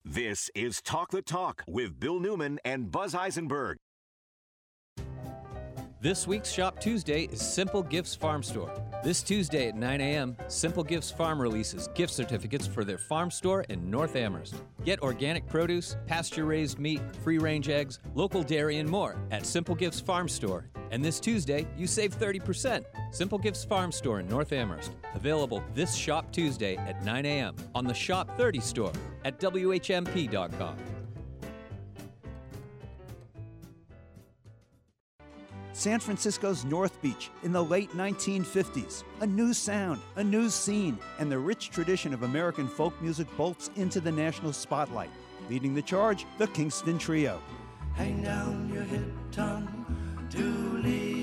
This 0.05 0.51
is 0.55 0.81
Talk 0.83 1.11
the 1.11 1.23
Talk 1.23 1.65
with 1.67 1.99
Bill 1.99 2.21
Newman 2.21 2.59
and 2.65 2.91
Buzz 2.91 3.15
Eisenberg. 3.15 3.79
This 6.01 6.27
week's 6.27 6.51
Shop 6.51 6.79
Tuesday 6.81 7.25
is 7.25 7.41
Simple 7.41 7.83
Gifts 7.83 8.15
Farm 8.15 8.43
Store. 8.43 8.90
This 9.03 9.23
Tuesday 9.23 9.69
at 9.69 9.77
9 9.77 9.99
a.m., 10.03 10.37
Simple 10.49 10.85
Gifts 10.85 11.11
Farm 11.11 11.41
releases 11.41 11.89
gift 11.95 12.13
certificates 12.13 12.67
for 12.67 12.85
their 12.85 12.99
farm 12.99 13.31
store 13.31 13.63
in 13.71 13.91
North 13.91 14.15
Amherst. 14.15 14.57
Get 14.85 15.01
organic 15.01 15.47
produce, 15.47 15.97
pasture 16.07 16.45
raised 16.45 16.79
meat, 16.79 17.01
free 17.25 17.39
range 17.39 17.71
eggs, 17.71 17.99
local 18.15 18.43
dairy, 18.43 18.77
and 18.77 18.87
more 18.87 19.17
at 19.31 19.47
Simple 19.47 19.75
Gifts 19.75 20.01
Farm 20.01 20.29
Store. 20.29 20.69
And 20.91 21.03
this 21.03 21.19
Tuesday, 21.19 21.67
you 21.79 21.87
save 21.87 22.15
30%. 22.19 22.85
Simple 23.11 23.39
Gifts 23.39 23.65
Farm 23.65 23.91
Store 23.91 24.21
in 24.21 24.29
North 24.29 24.53
Amherst. 24.53 24.93
Available 25.15 25.65
this 25.73 25.95
Shop 25.95 26.31
Tuesday 26.31 26.77
at 26.77 27.03
9 27.03 27.25
a.m. 27.25 27.57
on 27.75 27.87
the 27.87 27.95
Shop 27.95 28.37
30 28.37 28.61
store 28.61 28.93
at 29.25 29.41
WHMP.com. 29.41 30.77
San 35.81 35.99
Francisco's 35.99 36.63
North 36.67 37.01
Beach 37.01 37.31
in 37.43 37.53
the 37.53 37.65
late 37.65 37.91
1950s. 37.97 39.03
A 39.23 39.27
new 39.27 39.55
sound, 39.55 40.03
a 40.17 40.23
new 40.23 40.51
scene, 40.51 40.99
and 41.19 41.33
the 41.33 41.39
rich 41.39 41.71
tradition 41.71 42.13
of 42.13 42.23
American 42.23 42.69
folk 42.69 42.93
music 43.01 43.27
bolts 43.35 43.71
into 43.77 43.99
the 43.99 44.13
national 44.13 44.53
spotlight. 44.53 45.09
Leading 45.49 45.75
the 45.75 45.81
charge, 45.81 46.27
the 46.37 46.49
Kingston 46.49 46.99
Trio. 46.99 47.41
Hang 47.95 48.23
down 48.23 48.71
your 48.71 48.83
head, 48.83 49.11
Tom 49.33 50.27
Dooley. 50.29 51.20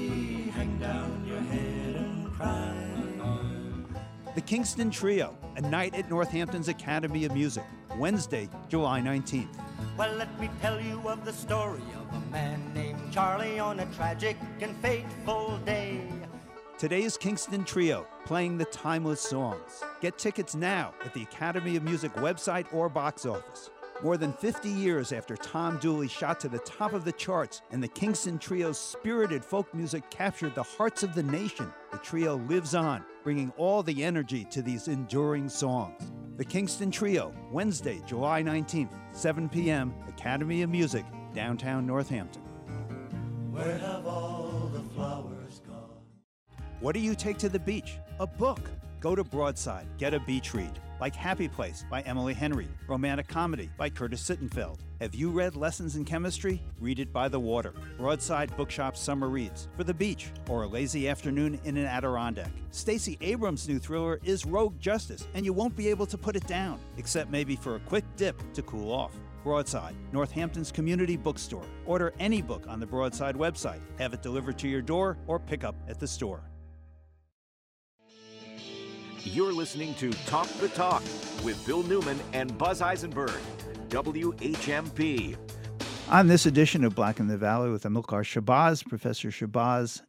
The 4.37 4.43
Kingston 4.43 4.91
Trio, 4.91 5.35
a 5.55 5.61
night 5.61 5.95
at 5.95 6.11
Northampton's 6.11 6.67
Academy 6.67 7.25
of 7.25 7.33
Music, 7.33 7.63
Wednesday, 7.97 8.47
July 8.69 9.01
19th. 9.01 9.57
Well, 9.97 10.13
let 10.13 10.39
me 10.39 10.47
tell 10.61 10.79
you 10.79 11.01
of 11.09 11.25
the 11.25 11.33
story 11.33 11.81
of 11.95 12.15
a 12.15 12.19
man 12.31 12.71
named 12.75 12.99
Charlie 13.11 13.57
on 13.57 13.79
a 13.79 13.87
tragic 13.95 14.37
and 14.61 14.77
fateful 14.77 15.57
day. 15.65 16.07
Today's 16.77 17.17
Kingston 17.17 17.63
Trio, 17.63 18.05
playing 18.25 18.59
the 18.59 18.65
timeless 18.65 19.21
songs. 19.21 19.83
Get 20.01 20.19
tickets 20.19 20.53
now 20.53 20.93
at 21.03 21.15
the 21.15 21.23
Academy 21.23 21.75
of 21.75 21.81
Music 21.81 22.13
website 22.13 22.71
or 22.71 22.89
box 22.89 23.25
office. 23.25 23.71
More 24.03 24.17
than 24.17 24.33
50 24.33 24.69
years 24.69 25.11
after 25.11 25.35
Tom 25.35 25.79
Dooley 25.79 26.07
shot 26.07 26.39
to 26.41 26.47
the 26.47 26.59
top 26.59 26.93
of 26.93 27.03
the 27.03 27.11
charts 27.11 27.63
and 27.71 27.81
the 27.81 27.87
Kingston 27.87 28.37
Trio's 28.37 28.77
spirited 28.77 29.43
folk 29.43 29.73
music 29.73 30.07
captured 30.11 30.53
the 30.53 30.61
hearts 30.61 31.01
of 31.01 31.15
the 31.15 31.23
nation, 31.23 31.73
the 31.91 31.97
trio 31.97 32.35
lives 32.35 32.75
on, 32.75 33.03
bringing 33.27 33.51
all 33.57 33.83
the 33.83 34.05
energy 34.05 34.45
to 34.45 34.61
these 34.61 34.87
enduring 34.87 35.49
songs. 35.49 36.01
The 36.37 36.45
Kingston 36.45 36.89
Trio, 36.89 37.33
Wednesday, 37.51 38.01
July 38.07 38.41
19th, 38.41 38.87
7 39.11 39.49
p.m., 39.49 39.93
Academy 40.07 40.61
of 40.61 40.69
Music, 40.69 41.03
downtown 41.33 41.85
Northampton. 41.85 42.41
Where 43.51 43.79
have 43.79 44.07
all 44.07 44.71
the 44.71 44.79
flowers 44.93 45.59
gone? 45.67 45.99
What 46.79 46.93
do 46.93 47.01
you 47.01 47.15
take 47.15 47.37
to 47.39 47.49
the 47.49 47.59
beach? 47.59 47.97
A 48.21 48.25
book. 48.25 48.61
Go 49.01 49.13
to 49.13 49.25
Broadside, 49.25 49.87
get 49.97 50.13
a 50.13 50.21
beach 50.21 50.53
read, 50.53 50.79
like 50.99 51.15
Happy 51.15 51.47
Place 51.47 51.85
by 51.89 52.01
Emily 52.01 52.33
Henry, 52.33 52.67
Romantic 52.87 53.27
Comedy 53.27 53.69
by 53.77 53.89
Curtis 53.89 54.23
Sittenfeld. 54.23 54.79
Have 54.99 55.13
you 55.13 55.29
read 55.29 55.55
Lessons 55.55 55.95
in 55.95 56.05
Chemistry? 56.05 56.61
Read 56.79 56.99
it 56.99 57.13
by 57.13 57.27
the 57.27 57.39
water. 57.39 57.73
Broadside 57.97 58.55
Bookshop 58.57 58.97
Summer 58.97 59.29
Reads 59.29 59.67
for 59.75 59.83
the 59.83 59.93
beach 59.93 60.31
or 60.49 60.63
a 60.63 60.67
lazy 60.67 61.07
afternoon 61.07 61.59
in 61.63 61.77
an 61.77 61.85
Adirondack. 61.85 62.51
Stacey 62.71 63.17
Abrams' 63.21 63.67
new 63.67 63.79
thriller 63.79 64.19
is 64.23 64.45
Rogue 64.45 64.79
Justice, 64.79 65.27
and 65.33 65.45
you 65.45 65.53
won't 65.53 65.75
be 65.75 65.87
able 65.87 66.05
to 66.07 66.17
put 66.17 66.35
it 66.35 66.47
down, 66.47 66.79
except 66.97 67.31
maybe 67.31 67.55
for 67.55 67.75
a 67.75 67.79
quick 67.81 68.05
dip 68.15 68.41
to 68.53 68.61
cool 68.63 68.91
off. 68.91 69.13
Broadside, 69.43 69.95
Northampton's 70.11 70.71
community 70.71 71.15
bookstore. 71.15 71.63
Order 71.85 72.13
any 72.19 72.41
book 72.41 72.65
on 72.67 72.79
the 72.79 72.85
Broadside 72.85 73.35
website, 73.35 73.79
have 73.97 74.13
it 74.13 74.21
delivered 74.21 74.57
to 74.59 74.67
your 74.67 74.81
door, 74.81 75.17
or 75.27 75.39
pick 75.39 75.63
up 75.63 75.75
at 75.87 75.99
the 75.99 76.07
store. 76.07 76.41
You're 79.33 79.51
listening 79.51 79.93
to 79.95 80.11
Talk 80.25 80.47
the 80.59 80.69
Talk 80.69 81.03
with 81.43 81.61
Bill 81.67 81.83
Newman 81.83 82.17
and 82.31 82.57
Buzz 82.57 82.81
Eisenberg, 82.81 83.41
WHMP. 83.89 85.35
On 86.09 86.27
this 86.27 86.45
edition 86.45 86.85
of 86.85 86.95
Black 86.95 87.19
in 87.19 87.27
the 87.27 87.37
Valley 87.37 87.69
with 87.69 87.83
Amilcar 87.83 88.23
Shabazz, 88.23 88.87
Professor 88.87 89.27
Shabazz 89.27 90.01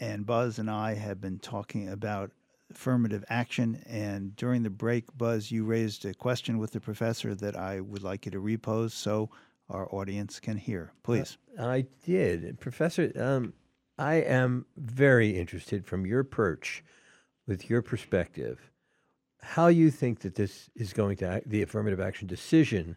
and 0.00 0.24
Buzz 0.24 0.58
and 0.58 0.70
I 0.70 0.94
have 0.94 1.20
been 1.20 1.38
talking 1.38 1.90
about 1.90 2.30
affirmative 2.70 3.26
action. 3.28 3.82
And 3.86 4.34
during 4.36 4.62
the 4.62 4.70
break, 4.70 5.04
Buzz, 5.18 5.50
you 5.50 5.64
raised 5.64 6.06
a 6.06 6.14
question 6.14 6.56
with 6.56 6.72
the 6.72 6.80
professor 6.80 7.34
that 7.34 7.54
I 7.54 7.80
would 7.80 8.02
like 8.02 8.24
you 8.24 8.32
to 8.32 8.40
repose 8.40 8.94
so 8.94 9.28
our 9.68 9.86
audience 9.94 10.40
can 10.40 10.56
hear. 10.56 10.92
Please. 11.02 11.36
Uh, 11.58 11.66
I 11.66 11.84
did. 12.06 12.58
Professor, 12.58 13.12
um, 13.16 13.52
I 13.98 14.14
am 14.14 14.64
very 14.78 15.38
interested 15.38 15.86
from 15.86 16.06
your 16.06 16.24
perch, 16.24 16.82
with 17.46 17.68
your 17.68 17.82
perspective, 17.82 18.70
how 19.42 19.66
you 19.66 19.90
think 19.90 20.20
that 20.20 20.36
this 20.36 20.70
is 20.76 20.92
going 20.92 21.16
to, 21.16 21.26
act, 21.26 21.48
the 21.48 21.62
affirmative 21.62 22.00
action 22.00 22.28
decision, 22.28 22.96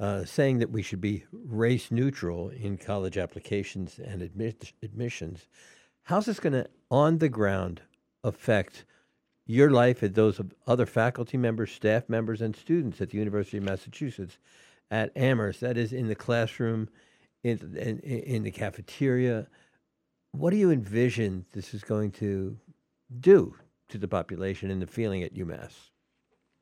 uh, 0.00 0.24
saying 0.24 0.58
that 0.58 0.70
we 0.70 0.82
should 0.82 1.00
be 1.00 1.24
race 1.32 1.90
neutral 1.90 2.48
in 2.48 2.76
college 2.76 3.16
applications 3.16 3.98
and 3.98 4.22
admit, 4.22 4.72
admissions, 4.82 5.46
how's 6.04 6.26
this 6.26 6.40
going 6.40 6.52
to, 6.52 6.66
on 6.90 7.18
the 7.18 7.28
ground, 7.28 7.82
affect 8.24 8.84
your 9.46 9.70
life 9.70 10.02
and 10.02 10.14
those 10.14 10.38
of 10.38 10.54
other 10.66 10.86
faculty 10.86 11.36
members, 11.36 11.70
staff 11.70 12.08
members, 12.08 12.40
and 12.40 12.56
students 12.56 13.00
at 13.00 13.10
the 13.10 13.18
University 13.18 13.58
of 13.58 13.64
Massachusetts 13.64 14.38
at 14.90 15.14
Amherst? 15.16 15.60
That 15.60 15.76
is 15.76 15.92
in 15.92 16.08
the 16.08 16.14
classroom, 16.14 16.88
in, 17.42 17.76
in, 17.76 17.98
in 18.00 18.42
the 18.42 18.50
cafeteria. 18.50 19.46
What 20.32 20.50
do 20.50 20.56
you 20.56 20.70
envision 20.70 21.44
this 21.52 21.74
is 21.74 21.84
going 21.84 22.12
to 22.12 22.56
do 23.20 23.54
to 23.94 23.98
the 23.98 24.08
population 24.08 24.72
and 24.72 24.82
the 24.82 24.86
feeling 24.88 25.22
at 25.22 25.34
UMass? 25.34 25.72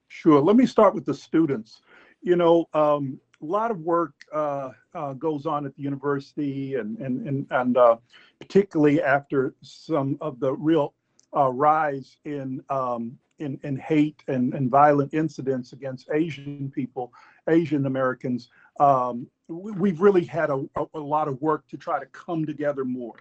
Sure. 0.09 0.39
Let 0.39 0.55
me 0.55 0.66
start 0.66 0.95
with 0.95 1.07
the 1.07 1.14
students. 1.14 1.80
You 2.20 2.37
know, 2.37 2.68
um, 2.74 3.18
a 3.41 3.47
lot 3.47 3.70
of 3.70 3.80
work 3.80 4.12
uh, 4.35 4.70
uh, 4.95 5.14
goes 5.14 5.47
on 5.47 5.64
at 5.64 5.74
the 5.74 5.83
university, 5.83 6.74
and 6.74 6.99
and 6.99 7.26
and, 7.26 7.47
and 7.51 7.76
uh, 7.78 7.97
particularly 8.39 9.03
after 9.03 9.55
some 9.62 10.18
of 10.20 10.41
the 10.41 10.53
real 10.53 10.93
uh, 11.35 11.49
rise 11.49 12.18
in, 12.26 12.62
um, 12.68 13.18
in 13.39 13.59
in 13.62 13.76
hate 13.76 14.22
and, 14.28 14.53
and 14.53 14.70
violent 14.70 15.14
incidents 15.14 15.72
against 15.72 16.11
Asian 16.12 16.70
people, 16.70 17.14
Asian 17.49 17.87
Americans. 17.87 18.51
Um, 18.78 19.26
we've 19.49 20.03
really 20.03 20.24
had 20.24 20.51
a, 20.51 20.64
a, 20.76 20.85
a 20.95 21.01
lot 21.01 21.28
of 21.28 21.41
work 21.41 21.66
to 21.68 21.78
try 21.78 21.99
to 21.99 22.07
come 22.07 22.45
together 22.45 22.85
more 22.85 23.14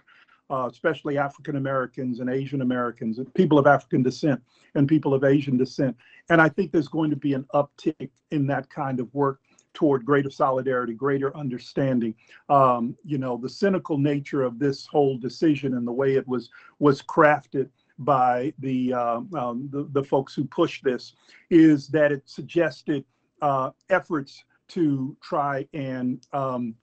uh, 0.52 0.68
especially 0.70 1.16
African 1.16 1.56
Americans 1.56 2.20
and 2.20 2.28
Asian 2.28 2.60
Americans, 2.60 3.18
people 3.34 3.58
of 3.58 3.66
African 3.66 4.02
descent 4.02 4.40
and 4.74 4.86
people 4.86 5.14
of 5.14 5.24
Asian 5.24 5.56
descent. 5.56 5.96
And 6.28 6.42
I 6.42 6.50
think 6.50 6.70
there's 6.70 6.88
going 6.88 7.10
to 7.10 7.16
be 7.16 7.32
an 7.32 7.46
uptick 7.54 8.10
in 8.30 8.46
that 8.48 8.68
kind 8.68 9.00
of 9.00 9.12
work 9.14 9.40
toward 9.72 10.04
greater 10.04 10.30
solidarity, 10.30 10.92
greater 10.92 11.34
understanding. 11.34 12.14
Um, 12.50 12.94
you 13.02 13.16
know, 13.16 13.38
the 13.38 13.48
cynical 13.48 13.96
nature 13.96 14.42
of 14.42 14.58
this 14.58 14.86
whole 14.86 15.16
decision 15.16 15.74
and 15.74 15.86
the 15.86 15.92
way 15.92 16.16
it 16.16 16.28
was 16.28 16.50
was 16.78 17.00
crafted 17.00 17.70
by 17.98 18.52
the 18.58 18.92
uh, 18.92 19.20
um, 19.34 19.68
the, 19.70 19.88
the, 19.92 20.04
folks 20.04 20.34
who 20.34 20.44
pushed 20.44 20.84
this 20.84 21.14
is 21.50 21.88
that 21.88 22.12
it 22.12 22.22
suggested 22.26 23.04
uh, 23.40 23.70
efforts 23.88 24.44
to 24.68 25.16
try 25.22 25.66
and 25.72 26.26
um, 26.32 26.74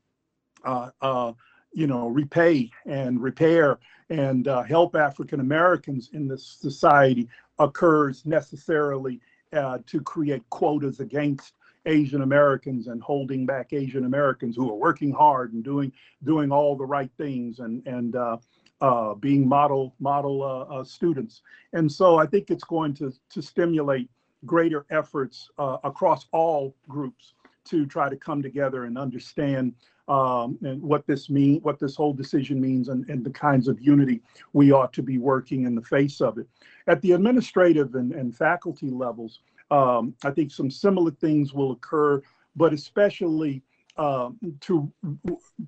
uh, 0.64 0.90
uh 1.02 1.34
you 1.74 1.88
know, 1.88 2.08
repay 2.08 2.70
and 2.86 3.22
repair 3.22 3.80
and 4.10 4.48
uh, 4.48 4.64
help 4.64 4.96
African 4.96 5.40
Americans 5.40 6.10
in 6.14 6.28
this 6.28 6.46
society 6.46 7.28
occurs 7.60 8.26
necessarily 8.26 9.20
uh, 9.54 9.80
to 9.86 10.02
create 10.02 10.44
quotas 10.50 11.00
against 11.00 11.54
Asian 11.86 12.22
Americans 12.22 12.88
and 12.88 13.02
holding 13.02 13.46
back 13.46 13.74
Asian 13.74 14.06
Americans 14.06 14.56
who 14.56 14.70
are 14.70 14.76
working 14.76 15.12
hard 15.12 15.54
and 15.54 15.64
doing 15.64 15.92
doing 16.24 16.52
all 16.52 16.76
the 16.76 16.86
right 16.86 17.10
things 17.18 17.60
and 17.60 17.86
and 17.88 18.16
uh, 18.16 18.38
uh, 18.82 19.14
being 19.16 19.48
model 19.48 19.94
model 20.00 20.44
uh, 20.44 20.80
uh, 20.80 20.84
students. 20.84 21.42
And 21.74 21.92
so 21.92 22.18
I 22.18 22.26
think 22.26 22.50
it's 22.50 22.64
going 22.64 22.94
to 22.96 23.14
to 23.32 23.42
stimulate 23.42 24.10
greater 24.46 24.86
efforts 24.90 25.50
uh, 25.58 25.78
across 25.84 26.28
all 26.32 26.76
groups 26.88 27.34
to 27.66 27.86
try 27.86 28.10
to 28.10 28.16
come 28.16 28.42
together 28.42 28.86
and 28.86 28.98
understand 28.98 29.74
um, 30.10 30.58
and 30.64 30.82
what 30.82 31.06
this 31.06 31.30
mean, 31.30 31.60
what 31.62 31.80
this 31.80 31.96
whole 31.96 32.14
decision 32.14 32.60
means, 32.60 32.90
and, 32.90 33.08
and 33.10 33.24
the 33.24 33.30
kinds 33.30 33.68
of 33.68 33.80
unity 33.80 34.22
we 34.54 34.72
ought 34.72 34.92
to 34.94 35.04
be 35.04 35.20
working 35.20 35.66
in 35.66 35.76
the 35.76 35.82
face 35.82 36.20
of 36.20 36.38
it. 36.38 36.48
At 36.88 37.02
the 37.02 37.12
administrative 37.12 37.96
and, 37.96 38.12
and 38.12 38.36
faculty 38.36 38.90
levels, 38.90 39.40
um, 39.72 40.16
I 40.24 40.32
think 40.32 40.52
some 40.52 40.72
similar 40.72 41.12
things 41.12 41.54
will 41.54 41.72
occur, 41.74 42.22
but 42.56 42.74
especially 42.74 43.62
uh, 43.98 44.30
to 44.62 44.92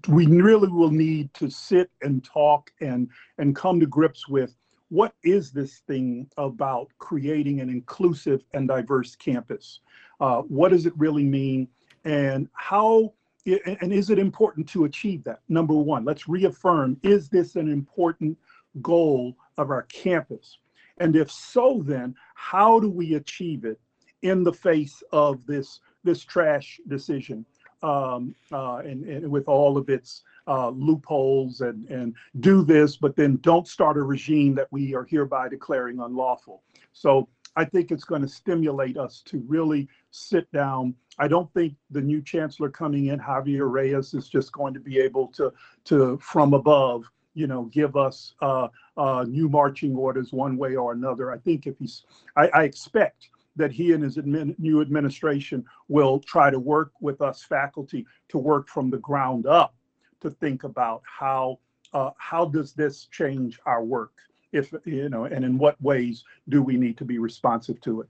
we 0.08 0.26
really 0.26 0.70
will 0.70 0.92
need 0.92 1.34
to 1.34 1.50
sit 1.50 1.92
and 2.02 2.24
talk 2.24 2.72
and 2.80 3.10
and 3.38 3.56
come 3.56 3.80
to 3.80 3.86
grips 3.86 4.28
with 4.28 4.56
what 4.88 5.14
is 5.24 5.52
this 5.52 5.80
thing 5.88 6.30
about 6.38 6.90
creating 6.98 7.62
an 7.62 7.70
inclusive 7.70 8.42
and 8.54 8.68
diverse 8.68 9.16
campus? 9.16 9.80
Uh, 10.20 10.42
what 10.42 10.70
does 10.70 10.86
it 10.86 10.94
really 10.98 11.24
mean? 11.24 11.68
And 12.04 12.50
how 12.54 13.14
and 13.46 13.92
is 13.92 14.10
it 14.10 14.20
important 14.20 14.68
to 14.70 14.86
achieve 14.86 15.24
that? 15.24 15.40
Number 15.50 15.74
one, 15.74 16.06
let's 16.06 16.28
reaffirm, 16.28 16.98
is 17.04 17.30
this 17.30 17.56
an 17.56 17.72
important 17.72 18.38
goal 18.82 19.36
of 19.58 19.72
our 19.72 19.84
campus? 19.84 20.60
And 20.98 21.16
if 21.16 21.32
so, 21.32 21.82
then 21.84 22.16
how 22.36 22.80
do 22.80 22.90
we 22.90 23.16
achieve 23.16 23.66
it 23.66 23.80
in 24.22 24.44
the 24.44 24.54
face 24.54 25.02
of 25.12 25.46
this, 25.48 25.80
this 26.04 26.24
trash 26.24 26.80
decision 26.88 27.46
um, 27.82 28.36
uh, 28.52 28.78
and, 28.78 29.04
and, 29.06 29.32
with 29.32 29.48
all 29.48 29.78
of 29.78 29.90
its 29.90 30.22
uh, 30.48 30.70
loopholes 30.70 31.62
and, 31.62 31.90
and 31.90 32.16
do 32.40 32.64
this, 32.64 32.98
but 32.98 33.16
then 33.16 33.38
don't 33.38 33.68
start 33.68 33.98
a 33.98 34.04
regime 34.04 34.54
that 34.56 34.68
we 34.72 34.94
are 34.94 35.06
hereby 35.06 35.50
declaring 35.50 36.00
unlawful. 36.00 36.62
So 36.94 37.28
I 37.56 37.66
think 37.66 37.92
it's 37.92 38.04
going 38.04 38.22
to 38.22 38.28
stimulate 38.28 38.98
us 38.98 39.22
to 39.26 39.44
really 39.48 39.90
sit 40.12 40.52
down. 40.52 40.94
I 41.18 41.28
don't 41.28 41.52
think 41.54 41.76
the 41.90 42.02
new 42.02 42.22
chancellor 42.22 42.70
coming 42.70 43.08
in, 43.08 43.20
Javier 43.20 43.70
Reyes, 43.72 44.14
is 44.14 44.28
just 44.30 44.52
going 44.52 44.74
to 44.74 44.80
be 44.80 45.00
able 45.00 45.28
to, 45.30 45.52
to 45.86 46.18
from 46.22 46.54
above, 46.54 47.06
you 47.34 47.48
know, 47.48 47.64
give 47.66 47.96
us 47.96 48.36
uh, 48.42 48.68
uh, 48.98 49.26
new 49.28 49.50
marching 49.50 49.96
orders 49.96 50.32
one 50.32 50.58
way 50.58 50.76
or 50.76 50.92
another. 50.92 51.32
I 51.32 51.38
think 51.38 51.68
if 51.68 51.78
he's, 51.80 52.04
I, 52.36 52.50
I 52.50 52.64
expect 52.64 53.30
that 53.56 53.72
he 53.72 53.94
and 53.94 54.04
his 54.04 54.18
admin, 54.18 54.58
new 54.60 54.82
administration 54.82 55.66
will 55.88 56.20
try 56.20 56.50
to 56.50 56.60
work 56.60 56.92
with 57.02 57.22
us 57.22 57.44
faculty 57.44 58.06
to 58.30 58.38
work 58.38 58.68
from 58.68 58.90
the 58.90 58.98
ground 58.98 59.46
up 59.46 59.76
to 60.22 60.30
think 60.30 60.64
about 60.64 61.02
how 61.06 61.60
uh, 61.94 62.12
how 62.18 62.46
does 62.46 62.74
this 62.74 63.08
change 63.12 63.60
our 63.66 63.84
work 63.84 64.14
if 64.54 64.74
you 64.86 65.10
know 65.10 65.26
and 65.26 65.44
in 65.44 65.58
what 65.58 65.82
ways 65.82 66.24
do 66.50 66.62
we 66.62 66.78
need 66.78 66.98
to 66.98 67.06
be 67.06 67.18
responsive 67.18 67.80
to 67.82 68.02
it 68.02 68.10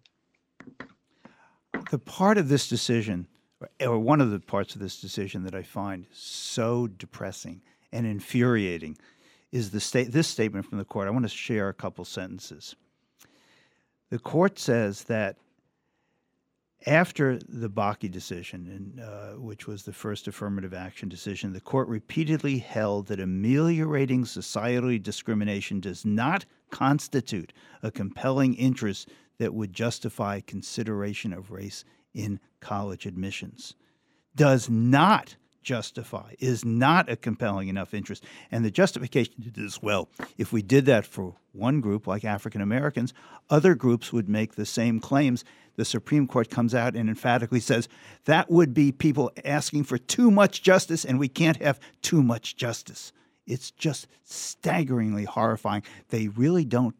the 1.92 2.00
part 2.00 2.38
of 2.38 2.50
this 2.50 2.68
decision 2.68 3.28
or 3.80 4.00
one 4.00 4.20
of 4.20 4.32
the 4.32 4.40
parts 4.40 4.74
of 4.74 4.82
this 4.82 5.00
decision 5.00 5.44
that 5.44 5.54
i 5.54 5.62
find 5.62 6.08
so 6.12 6.88
depressing 6.88 7.62
and 7.92 8.08
infuriating 8.08 8.98
is 9.52 9.72
the 9.72 9.80
state 9.80 10.12
this 10.12 10.28
statement 10.28 10.66
from 10.66 10.78
the 10.78 10.86
court. 10.86 11.08
I 11.08 11.12
want 11.12 11.26
to 11.26 11.30
share 11.30 11.70
a 11.70 11.74
couple 11.74 12.06
sentences. 12.06 12.76
The 14.10 14.20
court 14.20 14.60
says 14.60 15.04
that 15.04 15.38
after 16.88 17.38
the 17.48 17.70
Bakke 17.70 18.10
decision, 18.10 19.00
uh, 19.00 19.40
which 19.40 19.68
was 19.68 19.84
the 19.84 19.94
first 19.94 20.28
affirmative 20.28 20.74
action 20.74 21.10
decision, 21.10 21.54
the 21.54 21.62
court 21.62 21.88
repeatedly 21.88 22.58
held 22.58 23.08
that 23.08 23.20
ameliorating 23.20 24.26
societal 24.26 24.98
discrimination 24.98 25.80
does 25.80 26.06
not 26.06 26.46
constitute 26.72 27.54
a 27.84 27.92
compelling 27.92 28.56
interest 28.56 29.10
that 29.42 29.56
would 29.56 29.74
justify 29.74 30.40
consideration 30.40 31.34
of 31.34 31.50
race 31.50 31.84
in 32.14 32.40
college 32.60 33.08
admissions. 33.08 33.74
Does 34.36 34.70
not 34.70 35.36
justify, 35.64 36.36
is 36.38 36.64
not 36.64 37.10
a 37.10 37.16
compelling 37.16 37.68
enough 37.68 37.96
interest. 37.96 38.24
And 38.52 38.64
the 38.64 38.70
justification 38.70 39.52
is 39.58 39.82
well, 39.82 40.10
if 40.38 40.54
we 40.54 40.62
did 40.62 40.86
that 40.86 41.08
for 41.08 41.34
one 41.54 41.82
group, 41.82 42.06
like 42.06 42.24
African 42.24 42.62
Americans, 42.62 43.16
other 43.50 43.74
groups 43.74 44.14
would 44.14 44.30
make 44.30 44.54
the 44.54 44.66
same 44.66 45.00
claims. 45.00 45.44
The 45.76 45.86
Supreme 45.86 46.28
Court 46.28 46.52
comes 46.52 46.76
out 46.76 46.96
and 46.96 47.10
emphatically 47.10 47.62
says 47.62 47.90
that 48.26 48.52
would 48.52 48.76
be 48.76 48.92
people 48.92 49.32
asking 49.44 49.86
for 49.86 49.98
too 49.98 50.30
much 50.30 50.62
justice, 50.62 51.04
and 51.04 51.18
we 51.18 51.28
can't 51.28 51.58
have 51.58 51.80
too 52.04 52.22
much 52.22 52.56
justice. 52.56 53.12
It's 53.48 53.72
just 53.72 54.08
staggeringly 54.24 55.24
horrifying. 55.24 55.82
They 56.10 56.28
really 56.28 56.64
don't 56.64 56.96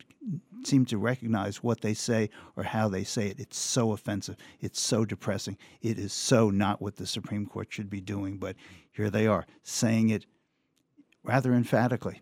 seem 0.64 0.86
to 0.86 0.98
recognize 0.98 1.64
what 1.64 1.82
they 1.82 1.94
say 1.94 2.30
or 2.56 2.64
how 2.64 2.88
they 2.88 3.04
say 3.04 3.28
it. 3.28 3.40
It's 3.40 3.58
so 3.58 3.92
offensive. 3.94 4.36
It's 4.60 4.80
so 4.80 5.06
depressing. 5.06 5.58
It 5.82 5.98
is 5.98 6.14
so 6.14 6.50
not 6.50 6.82
what 6.82 6.96
the 6.96 7.08
Supreme 7.08 7.46
Court 7.46 7.68
should 7.72 7.90
be 7.90 8.02
doing. 8.02 8.38
But 8.38 8.56
here 8.92 9.10
they 9.10 9.28
are 9.28 9.46
saying 9.64 10.10
it 10.10 10.26
rather 11.24 11.54
emphatically. 11.54 12.22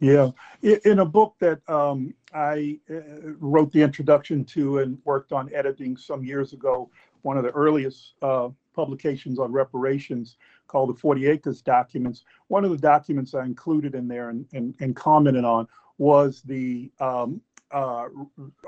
Yeah, 0.00 0.30
in 0.62 0.98
a 0.98 1.04
book 1.04 1.36
that 1.38 1.60
um, 1.68 2.14
I 2.34 2.78
uh, 2.90 3.00
wrote 3.38 3.72
the 3.72 3.80
introduction 3.80 4.44
to 4.46 4.78
and 4.78 4.98
worked 5.04 5.32
on 5.32 5.52
editing 5.54 5.96
some 5.96 6.24
years 6.24 6.52
ago, 6.52 6.90
one 7.22 7.38
of 7.38 7.44
the 7.44 7.52
earliest 7.52 8.14
uh, 8.20 8.48
publications 8.74 9.38
on 9.38 9.52
reparations 9.52 10.36
called 10.66 10.90
the 10.90 10.98
40 10.98 11.26
Acres 11.28 11.62
documents. 11.62 12.24
One 12.48 12.64
of 12.64 12.70
the 12.72 12.76
documents 12.76 13.34
I 13.34 13.44
included 13.44 13.94
in 13.94 14.08
there 14.08 14.30
and, 14.30 14.44
and, 14.52 14.74
and 14.80 14.96
commented 14.96 15.44
on 15.44 15.68
was 15.98 16.42
the 16.42 16.90
um, 17.00 17.40
uh, 17.70 18.08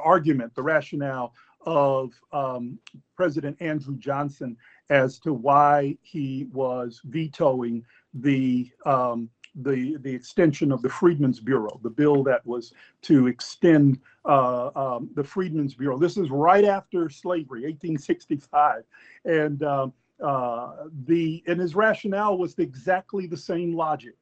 argument, 0.03 0.55
the 0.55 0.63
rationale 0.63 1.33
of 1.65 2.13
um, 2.33 2.79
President 3.17 3.57
Andrew 3.61 3.97
Johnson 3.97 4.57
as 4.89 5.19
to 5.19 5.33
why 5.33 5.97
he 6.03 6.49
was 6.53 7.01
vetoing 7.05 7.85
the 8.15 8.71
um, 8.85 9.29
the 9.63 9.97
the 10.03 10.15
extension 10.15 10.71
of 10.71 10.83
the 10.83 10.89
Freedmen's 10.89 11.41
Bureau, 11.41 11.81
the 11.83 11.91
bill 11.91 12.23
that 12.25 12.45
was 12.47 12.73
to 13.03 13.27
extend 13.27 13.99
uh, 14.25 14.71
um, 14.77 15.11
the 15.15 15.25
Freedmen's 15.25 15.75
Bureau. 15.75 15.99
This 15.99 16.17
is 16.17 16.31
right 16.31 16.65
after 16.65 17.09
slavery, 17.09 17.63
1865, 17.63 18.85
and 19.25 19.63
um, 19.63 19.93
uh, 20.23 20.85
the 21.07 21.43
and 21.47 21.61
his 21.61 21.75
rationale 21.75 22.39
was 22.39 22.55
exactly 22.59 23.27
the 23.27 23.37
same 23.37 23.75
logic 23.75 24.15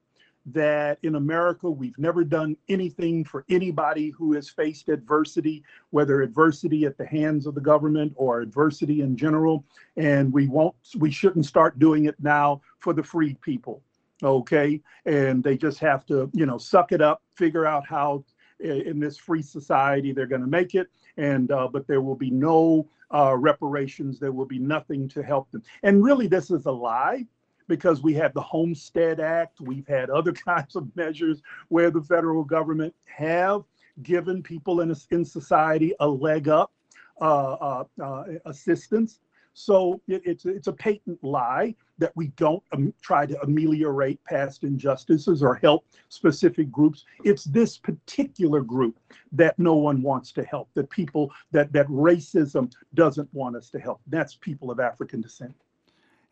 that 0.47 0.99
in 1.03 1.15
America 1.15 1.71
we've 1.71 1.99
never 1.99 2.25
done 2.25 2.57
anything 2.69 3.25
for 3.25 3.45
anybody 3.49 4.11
who 4.11 4.33
has 4.35 4.49
faced 4.49 4.89
adversity, 4.89 5.63
whether 5.91 6.23
adversity 6.23 6.85
at 6.85 6.99
the 6.99 7.07
hands 7.07 7.47
of 7.47 7.55
the 7.55 7.61
government 7.61 8.13
or 8.17 8.41
adversity 8.41 9.01
in 9.01 9.17
general, 9.17 9.65
and 9.97 10.33
we 10.33 10.47
won't 10.49 10.75
we 10.99 11.11
shouldn't 11.11 11.47
start 11.47 11.79
doing 11.79 12.05
it 12.05 12.17
now 12.21 12.61
for 12.79 12.93
the 12.93 13.03
freed 13.03 13.41
people. 13.41 13.83
Okay, 14.23 14.81
and 15.07 15.43
they 15.43 15.57
just 15.57 15.79
have 15.81 16.05
to 16.07 16.31
you 16.33 16.47
know 16.47 16.59
suck 16.59 16.93
it 16.93 17.01
up, 17.01 17.23
figure 17.35 17.67
out 17.67 17.87
how 17.87 18.25
in 18.61 19.01
this 19.01 19.17
free 19.17 19.43
society 19.43 20.13
they're 20.13 20.27
going 20.27 20.41
to 20.41 20.47
make 20.47 20.75
it, 20.75 20.89
and 21.17 21.51
uh, 21.51 21.69
but 21.69 21.87
there 21.87 22.01
will 22.01 22.15
be 22.15 22.31
no 22.31 22.87
uh, 23.15 23.35
reparations. 23.37 24.19
There 24.19 24.33
will 24.33 24.47
be 24.47 24.59
nothing 24.59 25.09
to 25.09 25.23
help 25.23 25.51
them. 25.51 25.63
And 25.83 26.05
really, 26.05 26.27
this 26.27 26.51
is 26.51 26.67
a 26.67 26.73
lie 26.73 27.27
because 27.69 28.03
we 28.03 28.15
have 28.15 28.35
the 28.35 28.41
Homestead 28.41 29.21
Act, 29.21 29.61
we've 29.61 29.87
had 29.87 30.11
other 30.11 30.33
kinds 30.51 30.77
of 30.77 30.95
measures 30.97 31.43
where 31.69 31.91
the 31.91 32.03
federal 32.03 32.45
government 32.45 32.95
have 33.05 33.65
given 34.03 34.43
people 34.43 34.81
in, 34.81 34.95
in 35.11 35.25
society 35.25 35.95
a 36.01 36.09
leg 36.09 36.49
up 36.49 36.73
uh, 37.21 37.53
uh, 37.53 37.85
uh, 38.03 38.25
assistance. 38.47 39.21
So 39.57 40.01
it, 40.09 40.21
it's 40.25 40.47
it's 40.47 40.67
a 40.67 40.73
patent 40.73 41.23
lie 41.23 41.77
that 41.99 42.11
we 42.17 42.29
don't 42.37 42.63
um, 42.73 42.93
try 43.01 43.25
to 43.25 43.41
ameliorate 43.43 44.23
past 44.25 44.65
injustices 44.65 45.45
or 45.45 45.55
help 45.55 45.87
specific 46.09 46.73
groups. 46.73 47.05
It's 47.23 47.45
this 47.45 47.79
particular 47.79 48.63
group 48.63 48.99
that 49.31 49.57
no 49.57 49.75
one 49.75 50.03
wants 50.03 50.33
to 50.33 50.43
help. 50.43 50.71
That 50.75 50.91
people 50.91 51.33
that 51.53 51.73
that 51.73 51.87
racism 51.87 52.73
doesn't 52.95 53.33
want 53.33 53.55
us 53.55 53.71
to 53.71 53.79
help. 53.79 54.01
That's 54.09 54.35
people 54.35 54.73
of 54.73 54.81
African 54.81 55.21
descent. 55.21 55.55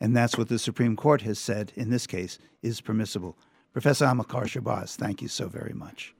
And 0.02 0.16
that's 0.16 0.36
what 0.36 0.48
the 0.48 0.58
Supreme 0.58 0.96
Court 0.96 1.22
has 1.22 1.38
said 1.38 1.72
in 1.76 1.90
this 1.90 2.08
case 2.08 2.36
is 2.60 2.80
permissible. 2.80 3.38
Professor 3.72 4.04
Amilcar 4.04 4.46
Shabazz, 4.46 4.96
thank 4.96 5.22
you 5.22 5.28
so 5.28 5.46
very 5.46 5.72
much. 5.74 6.12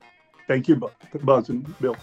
Thank 0.47 0.69
you, 0.69 0.89
Buzz 1.21 1.49
and 1.49 1.79
Bill. 1.81 1.97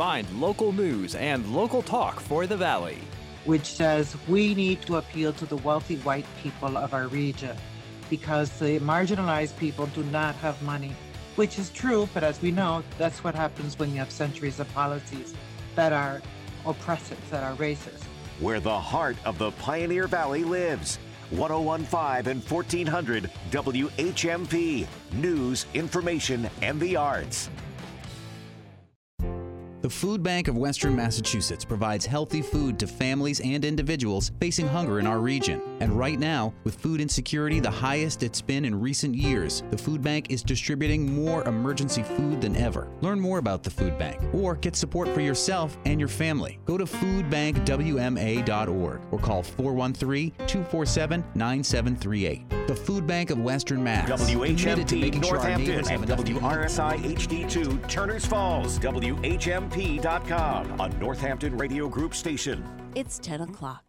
Find 0.00 0.26
local 0.40 0.72
news 0.72 1.14
and 1.14 1.46
local 1.54 1.82
talk 1.82 2.20
for 2.20 2.46
the 2.46 2.56
Valley. 2.56 2.96
Which 3.44 3.66
says 3.66 4.16
we 4.28 4.54
need 4.54 4.80
to 4.86 4.96
appeal 4.96 5.34
to 5.34 5.44
the 5.44 5.58
wealthy 5.58 5.98
white 5.98 6.24
people 6.42 6.78
of 6.78 6.94
our 6.94 7.08
region 7.08 7.54
because 8.08 8.48
the 8.58 8.80
marginalized 8.80 9.58
people 9.58 9.88
do 9.88 10.02
not 10.04 10.34
have 10.36 10.62
money. 10.62 10.96
Which 11.36 11.58
is 11.58 11.68
true, 11.68 12.08
but 12.14 12.24
as 12.24 12.40
we 12.40 12.50
know, 12.50 12.82
that's 12.96 13.22
what 13.22 13.34
happens 13.34 13.78
when 13.78 13.90
you 13.90 13.98
have 13.98 14.10
centuries 14.10 14.58
of 14.58 14.72
policies 14.72 15.34
that 15.74 15.92
are 15.92 16.22
oppressive, 16.64 17.20
that 17.28 17.44
are 17.44 17.54
racist. 17.56 18.02
Where 18.38 18.58
the 18.58 18.80
heart 18.80 19.18
of 19.26 19.36
the 19.36 19.50
Pioneer 19.50 20.06
Valley 20.06 20.44
lives. 20.44 20.98
1015 21.28 22.26
and 22.26 22.42
1400 22.42 23.30
WHMP. 23.50 24.86
News, 25.12 25.66
information, 25.74 26.48
and 26.62 26.80
the 26.80 26.96
arts. 26.96 27.50
The 29.82 29.88
Food 29.88 30.22
Bank 30.22 30.46
of 30.46 30.58
Western 30.58 30.94
Massachusetts 30.94 31.64
provides 31.64 32.04
healthy 32.04 32.42
food 32.42 32.78
to 32.80 32.86
families 32.86 33.40
and 33.40 33.64
individuals 33.64 34.30
facing 34.38 34.68
hunger 34.68 35.00
in 35.00 35.06
our 35.06 35.20
region. 35.20 35.62
And 35.80 35.98
right 35.98 36.18
now, 36.18 36.52
with 36.64 36.74
food 36.74 37.00
insecurity 37.00 37.60
the 37.60 37.70
highest 37.70 38.22
it's 38.22 38.42
been 38.42 38.66
in 38.66 38.78
recent 38.78 39.14
years, 39.14 39.62
the 39.70 39.78
Food 39.78 40.02
Bank 40.02 40.30
is 40.30 40.42
distributing 40.42 41.10
more 41.10 41.44
emergency 41.44 42.02
food 42.02 42.42
than 42.42 42.56
ever. 42.56 42.88
Learn 43.00 43.18
more 43.18 43.38
about 43.38 43.62
the 43.62 43.70
Food 43.70 43.98
Bank 43.98 44.20
or 44.34 44.54
get 44.54 44.76
support 44.76 45.08
for 45.08 45.22
yourself 45.22 45.78
and 45.86 45.98
your 45.98 46.10
family. 46.10 46.58
Go 46.66 46.76
to 46.76 46.84
foodbankwma.org 46.84 49.00
or 49.10 49.18
call 49.18 49.42
413 49.42 50.32
247 50.46 51.24
9738. 51.34 52.50
The 52.66 52.76
Food 52.76 53.06
Bank 53.06 53.30
of 53.30 53.38
Western 53.38 53.82
Mass. 53.82 54.08
WHMP 54.08 55.20
Northampton 55.20 55.84
sure 55.84 55.92
and 55.92 56.04
WRSI 56.04 57.16
HD2 57.16 57.88
Turners 57.88 58.26
Falls. 58.26 58.78
WHMP 58.78 59.69
WHMP.com, 59.70 60.80
a 60.80 60.88
Northampton 61.00 61.56
Radio 61.56 61.88
Group 61.88 62.14
station. 62.14 62.64
It's 62.94 63.18
10 63.18 63.42
o'clock. 63.42 63.84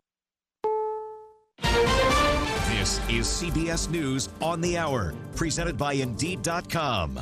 This 1.61 2.99
is 3.09 3.27
CBS 3.27 3.89
News 3.89 4.29
on 4.41 4.61
the 4.61 4.77
Hour, 4.77 5.13
presented 5.35 5.77
by 5.77 5.93
Indeed.com. 5.93 7.19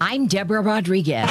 I'm 0.00 0.26
Deborah 0.26 0.62
Rodriguez. 0.62 1.28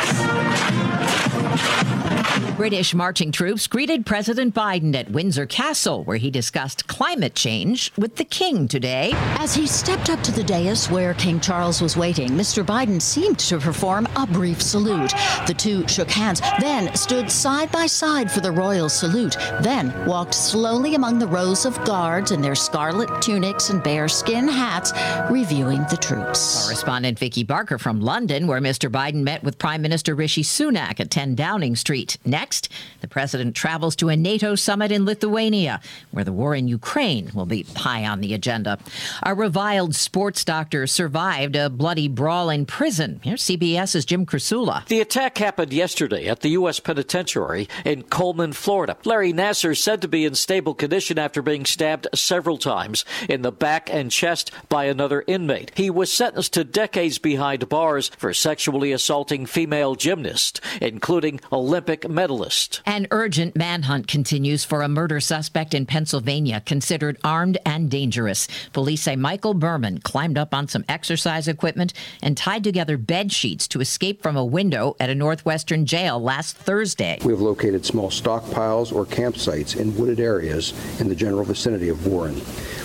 British 2.56 2.94
marching 2.94 3.32
troops 3.32 3.68
greeted 3.68 4.06
President 4.06 4.54
Biden 4.54 4.96
at 4.96 5.10
Windsor 5.12 5.46
Castle, 5.46 6.04
where 6.04 6.18
he 6.18 6.30
discussed 6.30 6.88
climate 6.88 7.36
change 7.36 7.92
with 7.98 8.16
the 8.18 8.26
king 8.26 8.68
today. 8.68 9.12
As 9.38 9.54
he 9.54 9.66
stepped 9.66 10.10
up 10.10 10.22
to 10.24 10.32
the 10.32 10.44
dais 10.44 10.90
where 10.90 11.14
King 11.14 11.40
Charles 11.40 11.82
was 11.82 11.96
waiting, 11.96 12.30
Mr. 12.32 12.66
Biden 12.66 13.02
seemed 13.02 13.40
to 13.40 13.60
perform 13.60 14.08
a 14.16 14.28
brief 14.28 14.62
salute. 14.62 15.14
The 15.48 15.56
two 15.58 15.88
shook 15.88 16.10
hands, 16.10 16.42
then 16.60 16.94
stood 16.96 17.32
side 17.32 17.72
by 17.72 17.86
side 17.86 18.32
for 18.32 18.42
the 18.42 18.52
royal 18.52 18.90
salute, 18.90 19.38
then 19.62 19.94
walked 20.06 20.34
slowly 20.34 20.96
among 20.96 21.20
the 21.20 21.28
rows 21.28 21.66
of 21.66 21.84
guards 21.86 22.32
in 22.32 22.42
their 22.42 22.56
scarlet 22.56 23.22
tunics 23.22 23.70
and 23.70 23.82
bearskin 23.84 24.48
hats, 24.48 24.92
reviewing 25.32 25.86
the 25.90 25.98
troops. 25.98 26.66
Correspondent 26.66 27.20
Vicki 27.20 27.44
Barker 27.44 27.78
from 27.78 28.02
London, 28.02 28.48
where 28.48 28.62
Mr. 28.62 28.90
Biden 28.92 29.24
met 29.24 29.44
with 29.44 29.58
Prime 29.58 29.82
Minister 29.82 30.16
Rishi 30.16 30.44
Sunak 30.44 31.00
at 31.00 31.10
10 31.10 31.36
Downing 31.36 31.76
Street. 31.76 32.18
Next, 32.30 32.70
the 33.02 33.08
president 33.08 33.56
travels 33.56 33.96
to 33.98 34.10
a 34.10 34.16
NATO 34.16 34.56
summit 34.56 34.92
in 34.92 35.06
Lithuania, 35.06 35.82
where 36.12 36.24
the 36.24 36.32
war 36.34 36.56
in 36.56 36.68
Ukraine 36.68 37.32
will 37.34 37.46
be 37.46 37.64
high 37.76 38.06
on 38.06 38.22
the 38.22 38.34
agenda. 38.34 38.78
A 39.24 39.34
reviled 39.34 39.96
sports 39.96 40.44
doctor 40.44 40.86
survived 40.88 41.56
a 41.56 41.70
bloody 41.70 42.08
brawl 42.08 42.50
in 42.50 42.66
prison. 42.66 43.20
Here's 43.24 43.44
CBS's 43.44 44.06
Jim 44.06 44.26
Krasula. 44.26 44.86
The 44.88 45.02
attack 45.02 45.38
happened 45.38 45.74
yesterday 45.74 46.28
at 46.28 46.42
the 46.42 46.50
U.S. 46.50 46.80
Penitentiary 46.80 47.68
in 47.86 48.04
Coleman, 48.04 48.54
Florida. 48.54 48.98
Larry 49.06 49.34
Nassar 49.34 49.78
said 49.78 50.02
to 50.02 50.08
be 50.08 50.26
in 50.26 50.36
stable 50.36 50.74
condition 50.74 51.18
after 51.18 51.42
being 51.42 51.66
stabbed 51.66 52.08
several 52.14 52.58
times 52.58 53.06
in 53.28 53.42
the 53.42 53.52
back 53.52 53.90
and 53.92 54.12
chest 54.12 54.52
by 54.68 54.86
another 54.86 55.24
inmate. 55.28 55.72
He 55.76 55.90
was 55.90 56.12
sentenced 56.12 56.54
to 56.54 56.64
decades 56.64 57.18
behind 57.18 57.70
bars 57.70 58.10
for 58.10 58.34
sexually 58.34 58.92
assaulting 58.92 59.46
female 59.46 59.96
gymnasts, 59.96 60.62
including 60.82 61.40
Olympic 61.52 62.08
medalist. 62.20 62.82
An 62.86 63.07
urgent 63.11 63.55
manhunt 63.55 64.05
continues 64.09 64.65
for 64.65 64.82
a 64.82 64.89
murder 64.89 65.22
suspect 65.22 65.74
in 65.74 65.86
Pennsylvania 65.86 66.59
considered 66.59 67.17
armed 67.24 67.57
and 67.65 67.89
dangerous. 67.89 68.45
Police 68.74 69.03
say 69.03 69.15
Michael 69.15 69.55
Burham 69.55 70.03
climbed 70.03 70.38
up 70.38 70.53
on 70.53 70.67
some 70.67 70.84
exercise 70.89 71.47
equipment 71.47 71.93
and 72.22 72.36
tied 72.36 72.65
together 72.65 72.97
bed 72.97 73.32
sheets 73.32 73.70
to 73.70 73.80
escape 73.80 74.22
from 74.22 74.36
a 74.36 74.43
window 74.43 74.97
at 74.99 75.09
a 75.09 75.15
northwestern 75.15 75.86
jail 75.86 76.22
last 76.22 76.57
Thursday. 76.57 77.20
We 77.24 77.32
have 77.32 77.39
located 77.39 77.86
small 77.86 78.09
stockpiles 78.09 78.91
or 78.93 79.05
campsites 79.05 79.78
in 79.80 79.95
wooded 79.95 80.20
areas 80.20 80.74
in 80.99 81.07
the 81.07 81.15
general 81.15 81.45
vicinity 81.45 81.88
of 81.88 82.05
Warren. 82.05 82.36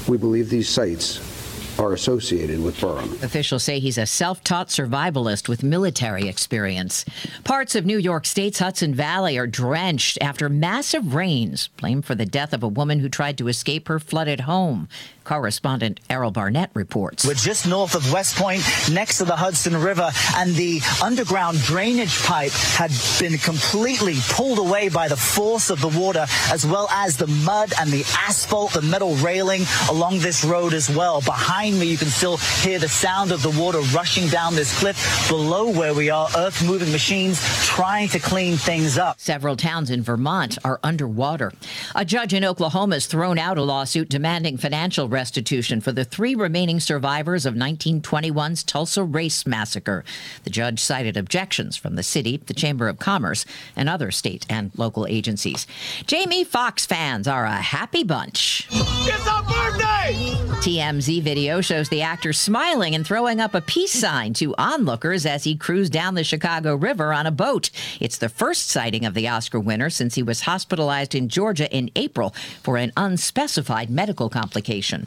We 0.06 0.16
believe 0.16 0.48
these 0.48 0.68
sites 0.68 1.33
are 1.78 1.92
associated 1.92 2.62
with 2.62 2.76
Burham. 2.76 3.22
Officials 3.22 3.64
say 3.64 3.78
he's 3.78 3.98
a 3.98 4.06
self 4.06 4.42
taught 4.44 4.68
survivalist 4.68 5.48
with 5.48 5.62
military 5.62 6.28
experience. 6.28 7.04
Parts 7.44 7.74
of 7.74 7.86
New 7.86 7.98
York 7.98 8.26
State's 8.26 8.58
Hudson 8.58 8.94
Valley 8.94 9.38
are 9.38 9.46
drenched 9.46 10.18
after 10.20 10.48
massive 10.48 11.14
rains, 11.14 11.68
blamed 11.76 12.04
for 12.04 12.14
the 12.14 12.26
death 12.26 12.52
of 12.52 12.62
a 12.62 12.68
woman 12.68 13.00
who 13.00 13.08
tried 13.08 13.38
to 13.38 13.48
escape 13.48 13.88
her 13.88 13.98
flooded 13.98 14.40
home. 14.40 14.88
Correspondent 15.24 16.00
Errol 16.08 16.30
Barnett 16.30 16.70
reports. 16.74 17.26
We're 17.26 17.34
just 17.34 17.66
north 17.66 17.94
of 17.94 18.12
West 18.12 18.36
Point, 18.36 18.62
next 18.92 19.18
to 19.18 19.24
the 19.24 19.36
Hudson 19.36 19.76
River, 19.76 20.10
and 20.36 20.54
the 20.54 20.80
underground 21.02 21.58
drainage 21.62 22.22
pipe 22.22 22.52
had 22.52 22.90
been 23.18 23.38
completely 23.38 24.14
pulled 24.28 24.58
away 24.58 24.88
by 24.88 25.08
the 25.08 25.16
force 25.16 25.70
of 25.70 25.80
the 25.80 25.88
water, 25.88 26.26
as 26.50 26.66
well 26.66 26.88
as 26.90 27.16
the 27.16 27.26
mud 27.26 27.72
and 27.80 27.90
the 27.90 28.04
asphalt, 28.18 28.72
the 28.72 28.82
metal 28.82 29.14
railing 29.16 29.62
along 29.90 30.18
this 30.18 30.44
road 30.44 30.74
as 30.74 30.90
well. 30.90 31.20
Behind 31.20 31.78
me, 31.78 31.86
you 31.86 31.96
can 31.96 32.08
still 32.08 32.36
hear 32.36 32.78
the 32.78 32.88
sound 32.88 33.32
of 33.32 33.42
the 33.42 33.50
water 33.60 33.80
rushing 33.94 34.28
down 34.28 34.54
this 34.54 34.78
cliff. 34.78 35.28
Below 35.28 35.70
where 35.70 35.94
we 35.94 36.10
are, 36.10 36.28
earth 36.36 36.64
moving 36.64 36.92
machines 36.92 37.40
trying 37.64 38.08
to 38.08 38.18
clean 38.18 38.56
things 38.56 38.98
up. 38.98 39.18
Several 39.20 39.56
towns 39.56 39.90
in 39.90 40.02
Vermont 40.02 40.58
are 40.64 40.78
underwater. 40.82 41.52
A 41.94 42.04
judge 42.04 42.34
in 42.34 42.44
Oklahoma 42.44 42.96
has 42.96 43.06
thrown 43.06 43.38
out 43.38 43.58
a 43.58 43.62
lawsuit 43.62 44.08
demanding 44.08 44.58
financial 44.58 45.08
restitution 45.14 45.80
for 45.80 45.92
the 45.92 46.04
three 46.04 46.34
remaining 46.34 46.80
survivors 46.80 47.46
of 47.46 47.54
1921's 47.54 48.64
Tulsa 48.64 49.04
Race 49.04 49.46
Massacre. 49.46 50.04
The 50.42 50.50
judge 50.50 50.80
cited 50.80 51.16
objections 51.16 51.76
from 51.76 51.94
the 51.94 52.02
city, 52.02 52.42
the 52.44 52.52
Chamber 52.52 52.88
of 52.88 52.98
Commerce, 52.98 53.46
and 53.76 53.88
other 53.88 54.10
state 54.10 54.44
and 54.50 54.72
local 54.76 55.06
agencies. 55.06 55.68
Jamie 56.06 56.42
Foxx 56.42 56.84
fans 56.84 57.28
are 57.28 57.44
a 57.44 57.52
happy 57.52 58.02
bunch. 58.02 58.66
It's 58.72 59.28
our 59.28 59.42
birthday! 59.44 60.34
TMZ 60.64 61.22
video 61.22 61.60
shows 61.60 61.88
the 61.88 62.02
actor 62.02 62.32
smiling 62.32 62.94
and 62.94 63.06
throwing 63.06 63.40
up 63.40 63.54
a 63.54 63.60
peace 63.60 63.92
sign 63.92 64.32
to 64.34 64.54
onlookers 64.56 65.26
as 65.26 65.44
he 65.44 65.56
cruised 65.56 65.92
down 65.92 66.14
the 66.14 66.24
Chicago 66.24 66.74
River 66.74 67.12
on 67.12 67.26
a 67.26 67.30
boat. 67.30 67.70
It's 68.00 68.18
the 68.18 68.28
first 68.28 68.68
sighting 68.68 69.04
of 69.04 69.14
the 69.14 69.28
Oscar 69.28 69.60
winner 69.60 69.90
since 69.90 70.14
he 70.14 70.22
was 70.22 70.40
hospitalized 70.42 71.14
in 71.14 71.28
Georgia 71.28 71.70
in 71.70 71.90
April 71.94 72.34
for 72.62 72.78
an 72.78 72.92
unspecified 72.96 73.90
medical 73.90 74.28
complication. 74.28 75.03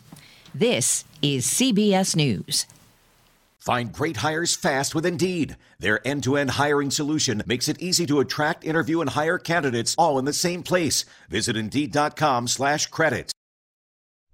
This 0.59 1.05
is 1.21 1.45
CBS 1.45 2.15
News. 2.15 2.65
Find 3.59 3.93
great 3.93 4.17
hires 4.17 4.55
fast 4.55 4.95
with 4.95 5.05
Indeed. 5.05 5.55
Their 5.77 5.99
end 6.03 6.23
to 6.23 6.35
end 6.35 6.49
hiring 6.49 6.89
solution 6.89 7.43
makes 7.45 7.67
it 7.67 7.79
easy 7.79 8.07
to 8.07 8.21
attract, 8.21 8.65
interview, 8.65 9.01
and 9.01 9.11
hire 9.11 9.37
candidates 9.37 9.93
all 9.99 10.17
in 10.17 10.25
the 10.25 10.33
same 10.33 10.63
place. 10.63 11.05
Visit 11.29 11.55
Indeed.com 11.55 12.47
slash 12.47 12.87
credits. 12.87 13.31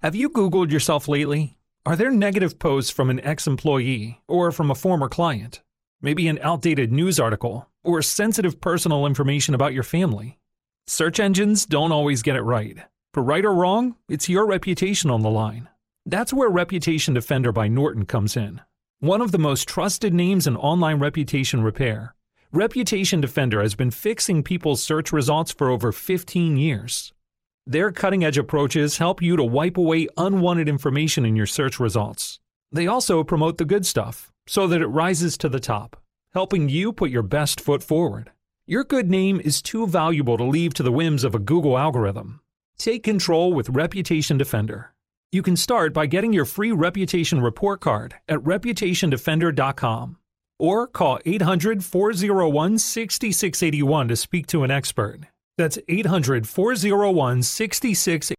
Have 0.01 0.15
you 0.15 0.29
Googled 0.29 0.71
yourself 0.71 1.09
lately? 1.09 1.57
Are 1.85 1.97
there 1.97 2.09
negative 2.09 2.57
posts 2.57 2.89
from 2.89 3.09
an 3.09 3.19
ex 3.19 3.45
employee 3.45 4.21
or 4.25 4.53
from 4.53 4.71
a 4.71 4.75
former 4.75 5.09
client? 5.09 5.61
Maybe 6.01 6.29
an 6.29 6.39
outdated 6.41 6.93
news 6.93 7.19
article 7.19 7.69
or 7.83 8.01
sensitive 8.01 8.61
personal 8.61 9.05
information 9.05 9.55
about 9.55 9.73
your 9.73 9.83
family? 9.83 10.39
Search 10.87 11.19
engines 11.19 11.65
don't 11.65 11.91
always 11.91 12.21
get 12.21 12.37
it 12.37 12.43
right. 12.43 12.77
For 13.13 13.21
right 13.21 13.43
or 13.43 13.53
wrong, 13.53 13.97
it's 14.07 14.29
your 14.29 14.45
reputation 14.47 15.09
on 15.09 15.21
the 15.21 15.29
line. 15.29 15.67
That's 16.05 16.33
where 16.33 16.49
Reputation 16.49 17.13
Defender 17.13 17.53
by 17.53 17.69
Norton 17.69 18.05
comes 18.05 18.35
in. 18.35 18.59
One 18.99 19.21
of 19.21 19.31
the 19.31 19.39
most 19.39 19.69
trusted 19.69 20.13
names 20.13 20.45
in 20.45 20.57
online 20.57 20.99
reputation 20.99 21.63
repair, 21.63 22.13
Reputation 22.51 23.21
Defender 23.21 23.61
has 23.61 23.73
been 23.73 23.89
fixing 23.89 24.43
people's 24.43 24.83
search 24.83 25.13
results 25.13 25.53
for 25.53 25.69
over 25.69 25.93
15 25.93 26.57
years. 26.57 27.13
Their 27.65 27.91
cutting 27.93 28.25
edge 28.25 28.37
approaches 28.37 28.97
help 28.97 29.21
you 29.21 29.37
to 29.37 29.45
wipe 29.45 29.77
away 29.77 30.09
unwanted 30.17 30.67
information 30.67 31.25
in 31.25 31.37
your 31.37 31.45
search 31.45 31.79
results. 31.79 32.39
They 32.69 32.85
also 32.85 33.23
promote 33.23 33.57
the 33.57 33.65
good 33.65 33.85
stuff 33.85 34.29
so 34.45 34.67
that 34.67 34.81
it 34.81 34.87
rises 34.87 35.37
to 35.37 35.47
the 35.47 35.61
top, 35.61 35.95
helping 36.33 36.67
you 36.67 36.91
put 36.91 37.11
your 37.11 37.23
best 37.23 37.61
foot 37.61 37.81
forward. 37.81 38.31
Your 38.67 38.83
good 38.83 39.09
name 39.09 39.39
is 39.39 39.61
too 39.61 39.87
valuable 39.87 40.37
to 40.37 40.43
leave 40.43 40.73
to 40.73 40.83
the 40.83 40.91
whims 40.91 41.23
of 41.23 41.33
a 41.33 41.39
Google 41.39 41.77
algorithm. 41.77 42.41
Take 42.77 43.03
control 43.03 43.53
with 43.53 43.69
Reputation 43.69 44.37
Defender. 44.37 44.93
You 45.33 45.41
can 45.41 45.57
start 45.57 45.93
by 45.95 46.05
getting 46.05 46.31
your 46.31 46.45
free 46.45 46.71
reputation 46.71 47.41
report 47.41 47.81
card 47.81 48.13
at 48.29 48.37
reputationdefender.com 48.41 50.17
or 50.59 50.85
call 50.85 51.17
800 51.25 51.83
401 51.83 52.77
6681 52.77 54.07
to 54.09 54.15
speak 54.15 54.45
to 54.45 54.63
an 54.63 54.69
expert. 54.69 55.21
That's 55.57 55.79
800 55.87 56.47
401 56.47 57.41
6681. 57.41 58.35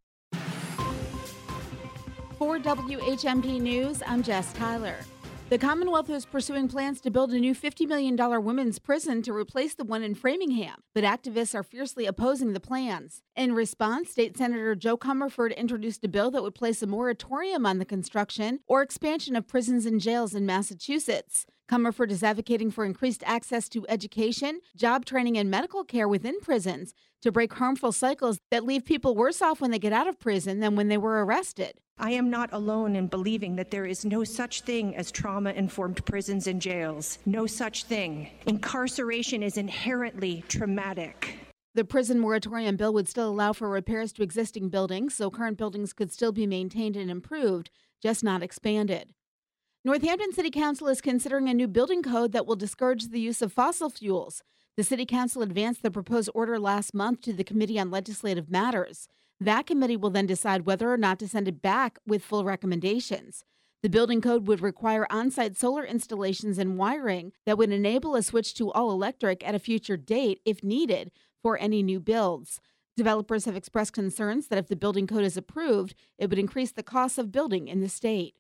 For 2.39 2.61
WHMP 2.61 3.61
News, 3.61 4.01
I'm 4.07 4.23
Jess 4.23 4.53
Tyler. 4.53 4.99
The 5.51 5.59
Commonwealth 5.59 6.09
is 6.09 6.25
pursuing 6.25 6.69
plans 6.69 7.03
to 7.03 7.11
build 7.11 7.31
a 7.33 7.39
new 7.39 7.55
$50 7.55 7.87
million 7.87 8.17
women's 8.43 8.79
prison 8.79 9.21
to 9.23 9.35
replace 9.35 9.75
the 9.75 9.85
one 9.85 10.03
in 10.03 10.15
Framingham, 10.15 10.81
but 10.95 11.05
activists 11.05 11.55
are 11.55 11.63
fiercely 11.63 12.07
opposing 12.07 12.55
the 12.55 12.61
plans. 12.61 13.21
In 13.37 13.53
response, 13.53 14.11
State 14.11 14.39
Senator 14.39 14.75
Jo 14.75 14.97
Comerford 14.97 15.55
introduced 15.55 16.03
a 16.03 16.09
bill 16.09 16.31
that 16.31 16.43
would 16.43 16.55
place 16.55 16.83
a 16.83 16.87
moratorium 16.87 17.67
on 17.67 17.79
the 17.79 17.85
construction 17.85 18.61
or 18.67 18.81
expansion 18.81 19.37
of 19.37 19.47
prisons 19.47 19.85
and 19.85 20.01
jails 20.01 20.35
in 20.35 20.47
Massachusetts. 20.47 21.45
Comerford 21.69 22.11
is 22.11 22.23
advocating 22.23 22.71
for 22.71 22.87
increased 22.87 23.23
access 23.27 23.69
to 23.69 23.87
education, 23.87 24.61
job 24.75 25.05
training, 25.05 25.37
and 25.37 25.51
medical 25.51 25.85
care 25.85 26.09
within 26.09 26.41
prisons 26.41 26.95
to 27.21 27.31
break 27.31 27.53
harmful 27.53 27.93
cycles 27.93 28.39
that 28.51 28.65
leave 28.65 28.85
people 28.87 29.15
worse 29.15 29.43
off 29.43 29.61
when 29.61 29.71
they 29.71 29.79
get 29.79 29.93
out 29.93 30.09
of 30.09 30.19
prison 30.19 30.61
than 30.61 30.75
when 30.75 30.89
they 30.89 30.99
were 30.99 31.23
arrested. 31.23 31.81
I 31.97 32.11
am 32.11 32.29
not 32.29 32.53
alone 32.53 32.97
in 32.97 33.07
believing 33.07 33.55
that 33.57 33.71
there 33.71 33.87
is 33.87 34.05
no 34.05 34.25
such 34.25 34.63
thing 34.63 34.97
as 34.97 35.13
trauma 35.13 35.53
informed 35.53 36.05
prisons 36.05 36.49
and 36.49 36.61
jails. 36.61 37.19
No 37.25 37.47
such 37.47 37.85
thing. 37.85 38.31
Incarceration 38.47 39.45
is 39.45 39.57
inherently 39.57 40.45
traumatic. 40.49 41.39
The 41.75 41.85
prison 41.85 42.19
moratorium 42.19 42.77
bill 42.77 42.93
would 42.95 43.09
still 43.09 43.29
allow 43.29 43.53
for 43.53 43.69
repairs 43.69 44.13
to 44.15 44.25
existing 44.25 44.71
buildings, 44.71 45.15
so 45.15 45.31
current 45.31 45.57
buildings 45.57 45.93
could 45.93 46.13
still 46.13 46.33
be 46.33 46.47
maintained 46.47 46.97
and 46.97 47.11
improved, 47.11 47.71
just 48.03 48.25
not 48.25 48.43
expanded. 48.43 49.15
Northampton 49.85 50.33
City 50.33 50.51
Council 50.51 50.89
is 50.89 51.01
considering 51.01 51.49
a 51.49 51.55
new 51.55 51.69
building 51.69 52.03
code 52.03 52.33
that 52.33 52.47
will 52.47 52.57
discourage 52.57 53.09
the 53.09 53.21
use 53.21 53.41
of 53.41 53.53
fossil 53.53 53.89
fuels. 53.89 54.43
The 54.77 54.85
City 54.85 55.07
Council 55.07 55.43
advanced 55.43 55.83
the 55.83 55.91
proposed 55.91 56.31
order 56.35 56.59
last 56.59 56.93
month 56.93 57.21
to 57.23 57.33
the 57.33 57.45
Committee 57.45 57.79
on 57.79 57.91
Legislative 57.91 58.51
Matters. 58.51 59.09
That 59.45 59.67
committee 59.67 59.99
will 59.99 60.09
then 60.09 60.25
decide 60.25 60.65
whether 60.65 60.91
or 60.91 60.97
not 60.97 61.19
to 61.19 61.29
send 61.29 61.49
it 61.49 61.61
back 61.61 61.99
with 62.07 62.25
full 62.25 62.45
recommendations. 62.45 63.45
The 63.83 63.91
building 63.91 64.23
code 64.23 64.47
would 64.47 64.63
require 64.63 65.07
on 65.11 65.31
site 65.31 65.55
solar 65.55 65.85
installations 65.85 66.57
and 66.57 66.79
wiring 66.79 67.33
that 67.45 67.59
would 67.59 67.71
enable 67.71 68.17
a 68.17 68.23
switch 68.23 68.55
to 68.55 68.73
all 68.73 68.91
electric 68.91 69.47
at 69.47 69.55
a 69.55 69.59
future 69.59 69.99
date, 69.99 70.41
if 70.47 70.65
needed, 70.65 71.11
for 71.43 71.59
any 71.59 71.83
new 71.83 72.01
builds. 72.01 72.59
Developers 72.97 73.45
have 73.45 73.55
expressed 73.55 73.93
concerns 73.93 74.47
that 74.47 74.59
if 74.59 74.69
the 74.69 74.77
building 74.77 75.07
code 75.07 75.25
is 75.25 75.37
approved, 75.37 75.95
it 76.17 76.31
would 76.31 76.39
increase 76.39 76.73
the 76.73 76.83
cost 76.83 77.19
of 77.19 77.31
building 77.31 77.69
in 77.69 77.83
the 77.83 77.89
state. 77.91 78.37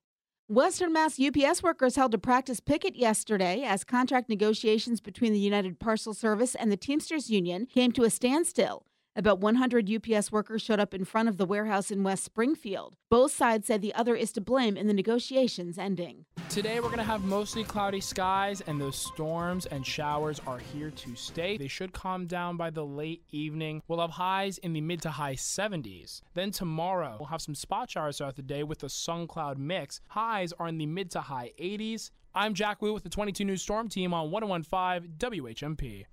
Western 0.48 0.90
Mass 0.90 1.20
UPS 1.20 1.62
workers 1.62 1.96
held 1.96 2.14
a 2.14 2.18
practice 2.18 2.60
picket 2.60 2.96
yesterday 2.96 3.62
as 3.62 3.84
contract 3.84 4.30
negotiations 4.30 5.02
between 5.02 5.34
the 5.34 5.38
United 5.38 5.78
Parcel 5.78 6.14
Service 6.14 6.54
and 6.54 6.72
the 6.72 6.78
Teamsters 6.78 7.28
Union 7.28 7.66
came 7.66 7.92
to 7.92 8.04
a 8.04 8.10
standstill. 8.10 8.86
About 9.16 9.38
100 9.38 9.88
UPS 9.88 10.32
workers 10.32 10.60
showed 10.60 10.80
up 10.80 10.92
in 10.92 11.04
front 11.04 11.28
of 11.28 11.36
the 11.36 11.46
warehouse 11.46 11.92
in 11.92 12.02
West 12.02 12.24
Springfield. 12.24 12.96
Both 13.10 13.32
sides 13.32 13.68
said 13.68 13.80
the 13.80 13.94
other 13.94 14.16
is 14.16 14.32
to 14.32 14.40
blame 14.40 14.76
in 14.76 14.88
the 14.88 14.92
negotiations 14.92 15.78
ending. 15.78 16.24
Today 16.48 16.80
we're 16.80 16.88
going 16.88 16.98
to 16.98 17.04
have 17.04 17.22
mostly 17.22 17.62
cloudy 17.62 18.00
skies, 18.00 18.60
and 18.62 18.80
those 18.80 18.96
storms 18.96 19.66
and 19.66 19.86
showers 19.86 20.40
are 20.48 20.58
here 20.58 20.90
to 20.90 21.14
stay. 21.14 21.56
They 21.56 21.68
should 21.68 21.92
calm 21.92 22.26
down 22.26 22.56
by 22.56 22.70
the 22.70 22.84
late 22.84 23.22
evening. 23.30 23.82
We'll 23.86 24.00
have 24.00 24.10
highs 24.10 24.58
in 24.58 24.72
the 24.72 24.80
mid 24.80 25.00
to 25.02 25.10
high 25.10 25.36
70s. 25.36 26.20
Then 26.34 26.50
tomorrow 26.50 27.14
we'll 27.20 27.28
have 27.28 27.40
some 27.40 27.54
spot 27.54 27.90
showers 27.90 28.18
throughout 28.18 28.34
the 28.34 28.42
day 28.42 28.64
with 28.64 28.82
a 28.82 28.88
sun 28.88 29.28
cloud 29.28 29.58
mix. 29.58 30.00
Highs 30.08 30.52
are 30.58 30.66
in 30.66 30.78
the 30.78 30.86
mid 30.86 31.12
to 31.12 31.20
high 31.20 31.52
80s. 31.60 32.10
I'm 32.34 32.52
Jack 32.52 32.82
Wu 32.82 32.92
with 32.92 33.04
the 33.04 33.10
22 33.10 33.44
News 33.44 33.62
Storm 33.62 33.88
Team 33.88 34.12
on 34.12 34.32
1015 34.32 35.12
WHMP. 35.18 36.06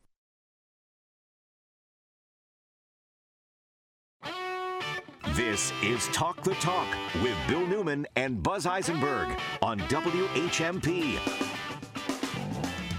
This 5.35 5.71
is 5.81 6.07
Talk 6.07 6.43
the 6.43 6.55
Talk 6.55 6.87
with 7.23 7.37
Bill 7.47 7.65
Newman 7.65 8.05
and 8.17 8.43
Buzz 8.43 8.65
Eisenberg 8.65 9.29
on 9.61 9.79
WHMP. 9.79 11.17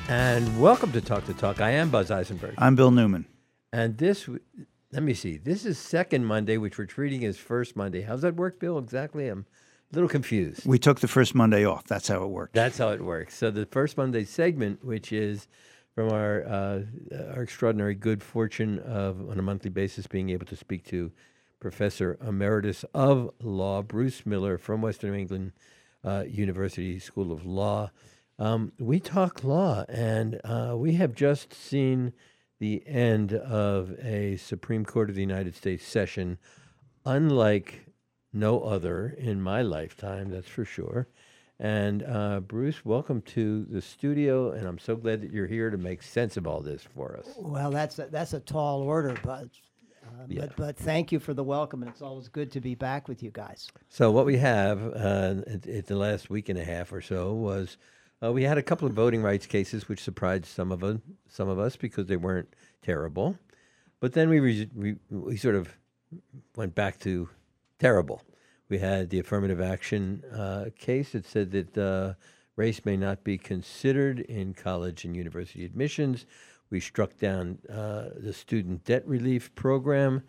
And 0.09 0.59
welcome 0.59 0.93
to 0.93 1.03
Talk 1.03 1.27
the 1.27 1.35
Talk. 1.35 1.61
I 1.61 1.73
am 1.73 1.91
Buzz 1.91 2.11
Eisenberg. 2.11 2.55
I'm 2.57 2.75
Bill 2.75 2.91
Newman. 2.91 3.27
And 3.71 3.99
this, 3.99 4.31
let 4.93 5.03
me 5.03 5.13
see, 5.13 5.37
this 5.37 5.67
is 5.67 5.77
second 5.77 6.25
Monday, 6.25 6.57
which 6.57 6.79
we're 6.79 6.87
treating 6.87 7.23
as 7.27 7.37
first 7.37 7.77
Monday. 7.77 8.01
How's 8.01 8.23
that 8.23 8.37
work, 8.37 8.59
Bill? 8.59 8.79
Exactly. 8.79 9.29
I'm 9.29 9.45
a 9.93 9.95
little 9.95 10.09
confused. 10.09 10.65
We 10.65 10.79
took 10.79 11.01
the 11.01 11.09
first 11.09 11.35
Monday 11.35 11.67
off. 11.67 11.87
That's 11.87 12.09
how 12.09 12.23
it 12.23 12.31
works. 12.31 12.53
That's 12.55 12.79
how 12.79 12.93
it 12.93 13.03
works. 13.03 13.37
So 13.37 13.51
the 13.51 13.67
first 13.67 13.99
Monday 13.99 14.25
segment, 14.25 14.83
which 14.83 15.13
is 15.13 15.49
from 15.95 16.11
our 16.11 16.47
uh, 16.47 16.81
our 17.35 17.43
extraordinary 17.43 17.95
good 17.95 18.23
fortune 18.23 18.79
of 18.79 19.21
on 19.29 19.39
a 19.39 19.43
monthly 19.43 19.69
basis 19.69 20.07
being 20.07 20.31
able 20.31 20.47
to 20.47 20.57
speak 20.57 20.87
to 20.87 21.13
Professor 21.63 22.19
Emeritus 22.21 22.85
of 22.93 23.31
Law 23.41 23.83
Bruce 23.83 24.27
Miller 24.27 24.59
from 24.59 24.83
Western 24.83 25.15
England 25.15 25.53
uh, 26.05 26.25
University 26.27 26.99
School 26.99 27.31
of 27.31 27.47
Law. 27.47 27.93
Um, 28.37 28.73
we 28.81 28.99
talk 28.99 29.45
law, 29.45 29.85
and 29.89 30.41
uh, 30.43 30.75
we 30.77 30.95
have 30.95 31.15
just 31.15 31.55
seen 31.55 32.15
the 32.59 32.83
end 32.85 33.33
of 33.35 33.93
a 34.03 34.39
Supreme 34.39 34.85
Court 34.85 35.09
of 35.09 35.15
the 35.15 35.21
United 35.21 35.55
States 35.55 35.87
session, 35.87 36.37
unlike 37.07 37.87
no 38.33 38.63
other 38.63 39.15
in 39.17 39.41
my 39.41 39.63
lifetime, 39.63 40.31
that's 40.31 40.49
for 40.49 40.65
sure. 40.65 41.07
And 41.61 42.03
uh, 42.03 42.41
Bruce, 42.41 42.85
welcome 42.85 43.23
to 43.23 43.67
the 43.67 43.81
studio, 43.81 44.51
and 44.51 44.67
I'm 44.67 44.81
so 44.81 44.97
glad 44.97 45.21
that 45.21 45.31
you're 45.31 45.47
here 45.47 45.71
to 45.71 45.79
make 45.79 46.03
sense 46.03 46.37
of 46.37 46.45
all 46.45 46.61
this 46.61 46.83
for 46.83 47.17
us. 47.17 47.29
Well, 47.39 47.71
that's 47.71 48.01
a, 48.01 48.07
that's 48.07 48.33
a 48.33 48.41
tall 48.41 48.83
order, 48.83 49.15
but 49.23 49.47
uh, 50.05 50.25
Yeah. 50.29 50.41
but 50.47 50.57
but 50.57 50.77
thank 50.77 51.13
you 51.13 51.19
for 51.21 51.35
the 51.35 51.45
welcome, 51.45 51.83
and 51.83 51.91
it's 51.91 52.03
always 52.03 52.29
good 52.29 52.51
to 52.53 52.61
be 52.61 52.75
back 52.75 53.09
with 53.09 53.23
you 53.23 53.31
guys. 53.31 53.69
So 53.89 54.11
what 54.11 54.27
we 54.27 54.37
have 54.39 54.83
uh, 54.95 55.43
at, 55.47 55.67
at 55.67 55.87
the 55.87 55.97
last 55.97 56.31
week 56.31 56.49
and 56.49 56.59
a 56.59 56.65
half 56.65 56.93
or 56.93 57.01
so 57.01 57.33
was 57.33 57.77
uh, 58.23 58.33
we 58.33 58.45
had 58.45 58.59
a 58.59 58.63
couple 58.63 58.87
of 58.89 58.95
voting 58.95 59.23
rights 59.23 59.47
cases 59.47 59.89
which 59.89 60.01
surprised 60.03 60.47
some 60.47 60.71
of 60.73 60.83
us, 60.85 60.99
some 61.29 61.49
of 61.49 61.59
us 61.59 61.77
because 61.77 62.07
they 62.07 62.17
weren't 62.17 62.55
terrible, 62.83 63.37
but 64.01 64.13
then 64.13 64.29
we 64.29 64.41
re- 64.41 64.71
we, 64.75 64.97
we 65.11 65.37
sort 65.37 65.55
of 65.55 65.77
went 66.57 66.75
back 66.75 66.99
to 67.01 67.29
terrible. 67.79 68.23
We 68.69 68.79
had 68.79 69.11
the 69.11 69.19
affirmative 69.19 69.61
action 69.61 70.23
uh, 70.33 70.67
case 70.79 71.13
that 71.13 71.27
said 71.27 71.51
that 71.51 71.77
uh, 71.79 72.15
race 72.57 72.85
may 72.85 72.97
not 72.97 73.23
be 73.25 73.37
considered 73.39 74.21
in 74.21 74.55
college 74.55 75.05
and 75.05 75.15
university 75.17 75.65
admissions. 75.65 76.27
We 76.73 76.81
struck 76.81 77.19
down 77.19 77.59
uh, 77.69 78.09
the 78.17 78.33
student 78.33 78.87
debt 78.87 79.07
relief 79.07 79.55
program. 79.55 80.23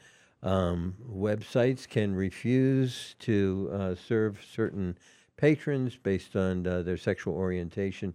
Um, 0.43 0.95
websites 1.09 1.87
can 1.87 2.13
refuse 2.13 3.15
to 3.19 3.69
uh, 3.71 3.95
serve 3.95 4.45
certain 4.53 4.97
patrons 5.37 5.95
based 5.95 6.35
on 6.35 6.67
uh, 6.67 6.81
their 6.81 6.97
sexual 6.97 7.33
orientation. 7.33 8.13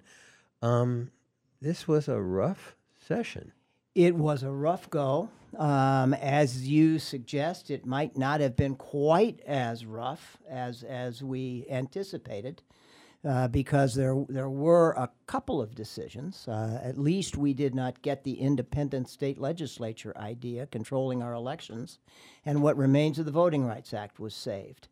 Um, 0.60 1.10
this 1.62 1.88
was 1.88 2.06
a 2.06 2.20
rough 2.20 2.76
session. 2.98 3.52
It 3.94 4.14
was 4.14 4.42
a 4.42 4.50
rough 4.50 4.90
go. 4.90 5.30
Um, 5.56 6.12
as 6.12 6.68
you 6.68 6.98
suggest, 6.98 7.70
it 7.70 7.86
might 7.86 8.18
not 8.18 8.42
have 8.42 8.56
been 8.56 8.74
quite 8.74 9.40
as 9.46 9.86
rough 9.86 10.36
as 10.46 10.82
as 10.82 11.22
we 11.22 11.64
anticipated, 11.70 12.60
uh, 13.24 13.48
because 13.48 13.94
there 13.94 14.24
there 14.28 14.48
were 14.48 14.92
a 14.92 15.10
couple 15.26 15.60
of 15.60 15.74
decisions. 15.74 16.46
Uh, 16.46 16.80
at 16.82 16.98
least 16.98 17.36
we 17.36 17.52
did 17.52 17.74
not 17.74 18.02
get 18.02 18.24
the 18.24 18.40
independent 18.40 19.08
state 19.08 19.38
legislature 19.38 20.16
idea 20.16 20.66
controlling 20.66 21.22
our 21.22 21.32
elections, 21.32 21.98
and 22.44 22.62
what 22.62 22.76
remains 22.76 23.18
of 23.18 23.24
the 23.24 23.32
Voting 23.32 23.64
Rights 23.64 23.92
Act 23.92 24.20
was 24.20 24.34
saved. 24.34 24.88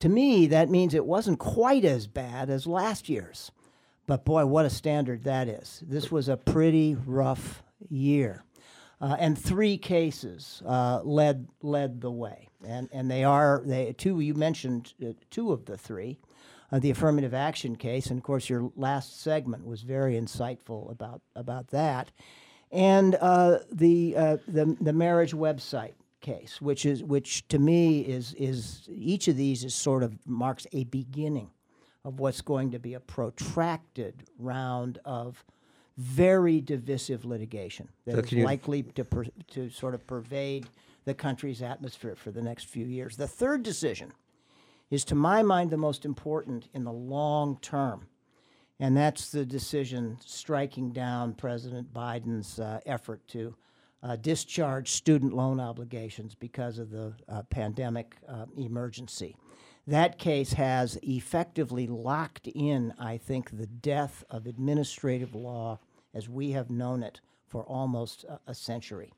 To 0.00 0.08
me, 0.08 0.46
that 0.48 0.68
means 0.68 0.92
it 0.92 1.06
wasn't 1.06 1.38
quite 1.38 1.84
as 1.84 2.06
bad 2.06 2.50
as 2.50 2.66
last 2.66 3.08
year's. 3.08 3.50
But 4.06 4.24
boy, 4.24 4.44
what 4.44 4.66
a 4.66 4.70
standard 4.70 5.24
that 5.24 5.48
is. 5.48 5.82
This 5.86 6.12
was 6.12 6.28
a 6.28 6.36
pretty 6.36 6.94
rough 7.06 7.62
year. 7.88 8.44
Uh, 9.00 9.16
and 9.18 9.38
three 9.38 9.76
cases 9.76 10.62
uh, 10.66 11.00
led 11.02 11.48
led 11.62 12.00
the 12.00 12.10
way, 12.10 12.48
and 12.66 12.88
and 12.92 13.10
they 13.10 13.24
are 13.24 13.62
they 13.64 13.92
two 13.92 14.20
you 14.20 14.34
mentioned 14.34 14.94
uh, 15.04 15.12
two 15.30 15.52
of 15.52 15.64
the 15.64 15.76
three, 15.76 16.18
uh, 16.74 16.80
the 16.80 16.90
affirmative 16.90 17.32
action 17.32 17.76
case, 17.76 18.06
and 18.06 18.18
of 18.18 18.24
course 18.24 18.48
your 18.48 18.72
last 18.74 19.20
segment 19.20 19.64
was 19.64 19.82
very 19.82 20.14
insightful 20.14 20.90
about 20.90 21.20
about 21.36 21.68
that, 21.68 22.10
and 22.72 23.14
uh, 23.20 23.58
the 23.70 24.16
uh, 24.16 24.36
the 24.48 24.76
the 24.80 24.92
marriage 24.92 25.32
website 25.32 25.92
case, 26.20 26.60
which 26.60 26.84
is 26.84 27.04
which 27.04 27.46
to 27.46 27.60
me 27.60 28.00
is 28.00 28.34
is 28.34 28.88
each 28.88 29.28
of 29.28 29.36
these 29.36 29.62
is 29.62 29.72
sort 29.72 30.02
of 30.02 30.18
marks 30.26 30.66
a 30.72 30.82
beginning 30.84 31.48
of 32.04 32.18
what's 32.18 32.40
going 32.40 32.72
to 32.72 32.80
be 32.80 32.94
a 32.94 33.00
protracted 33.00 34.24
round 34.36 34.98
of 35.04 35.44
very 35.96 36.60
divisive 36.60 37.24
litigation 37.24 37.88
that 38.04 38.28
So 38.28 38.36
is 38.36 38.44
likely 38.44 38.82
to, 38.82 39.04
per, 39.04 39.24
to 39.52 39.70
sort 39.70 39.94
of 39.94 40.04
pervade 40.08 40.66
the 41.04 41.14
country's 41.14 41.62
atmosphere 41.62 42.16
for 42.16 42.32
the 42.32 42.42
next 42.42 42.66
few 42.66 42.84
years. 42.84 43.16
The 43.16 43.28
third 43.28 43.62
decision 43.62 44.12
is, 44.94 45.04
to 45.06 45.14
my 45.14 45.42
mind, 45.42 45.70
the 45.70 45.76
most 45.76 46.04
important 46.04 46.68
in 46.72 46.84
the 46.84 46.92
long 46.92 47.58
term, 47.60 48.06
and 48.78 48.96
that's 48.96 49.30
the 49.30 49.44
decision 49.44 50.16
striking 50.24 50.92
down 50.92 51.34
President 51.34 51.92
Biden's 51.92 52.58
uh, 52.60 52.80
effort 52.86 53.26
to 53.28 53.54
uh, 54.02 54.16
discharge 54.16 54.90
student 54.90 55.32
loan 55.32 55.58
obligations 55.58 56.34
because 56.34 56.78
of 56.78 56.90
the 56.90 57.12
uh, 57.28 57.42
pandemic 57.50 58.16
uh, 58.28 58.46
emergency. 58.56 59.36
That 59.86 60.18
case 60.18 60.52
has 60.52 60.98
effectively 61.02 61.86
locked 61.86 62.46
in, 62.48 62.94
I 62.98 63.18
think, 63.18 63.56
the 63.56 63.66
death 63.66 64.24
of 64.30 64.46
administrative 64.46 65.34
law 65.34 65.80
as 66.14 66.28
we 66.28 66.52
have 66.52 66.70
known 66.70 67.02
it 67.02 67.20
for 67.48 67.64
almost 67.64 68.24
a, 68.24 68.38
a 68.46 68.54
century. 68.54 69.12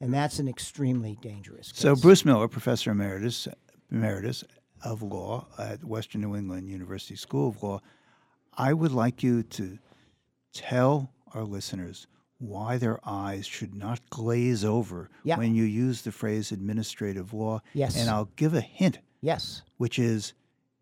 And 0.00 0.12
that's 0.12 0.38
an 0.38 0.48
extremely 0.48 1.18
dangerous 1.20 1.72
case. 1.72 1.80
So 1.80 1.96
Bruce 1.96 2.24
Miller, 2.24 2.48
professor 2.48 2.90
emeritus, 2.92 3.48
emeritus 3.90 4.44
of 4.82 5.02
law 5.02 5.46
at 5.58 5.84
Western 5.84 6.20
New 6.20 6.36
England 6.36 6.68
University 6.68 7.16
School 7.16 7.48
of 7.48 7.62
Law, 7.62 7.80
I 8.54 8.72
would 8.72 8.92
like 8.92 9.22
you 9.22 9.42
to 9.42 9.78
tell 10.52 11.10
our 11.34 11.44
listeners 11.44 12.06
why 12.38 12.76
their 12.76 12.98
eyes 13.04 13.46
should 13.46 13.74
not 13.74 14.00
glaze 14.10 14.64
over 14.64 15.10
Yeah. 15.24 15.38
when 15.38 15.54
you 15.54 15.64
use 15.64 16.02
the 16.02 16.12
phrase 16.12 16.52
administrative 16.52 17.32
law. 17.32 17.60
Yes. 17.72 17.96
And 17.96 18.10
I'll 18.10 18.30
give 18.36 18.54
a 18.54 18.60
hint. 18.60 18.98
Yes. 19.22 19.62
Which 19.78 19.98
is 19.98 20.34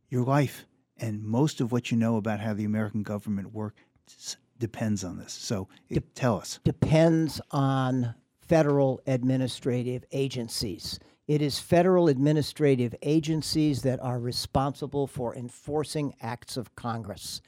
your 0.09 0.24
life 0.24 0.66
and 0.99 1.22
most 1.22 1.61
of 1.61 1.72
what 1.72 1.90
you 1.90 1.97
know 1.97 2.16
about 2.16 2.40
how 2.40 2.55
the 2.55 2.64
American 2.64 3.03
government 3.03 3.53
works 3.53 4.36
depends 4.59 5.03
on 5.05 5.18
this. 5.18 5.32
So 5.32 5.68
it, 5.88 6.14
tell 6.14 6.36
us. 6.38 6.61
depends 6.64 7.40
on 7.51 8.14
federal 8.40 9.01
administrative 9.07 10.05
agencies. 10.12 10.99
It 11.27 11.41
is 11.41 11.59
federal 11.59 12.09
administrative 12.09 12.95
agencies 13.01 13.81
that 13.83 13.99
are 14.01 14.18
responsible 14.18 15.07
for 15.07 15.35
enforcing 15.35 16.14
acts 16.20 16.59
of 16.59 16.77
Congress. 16.77 17.41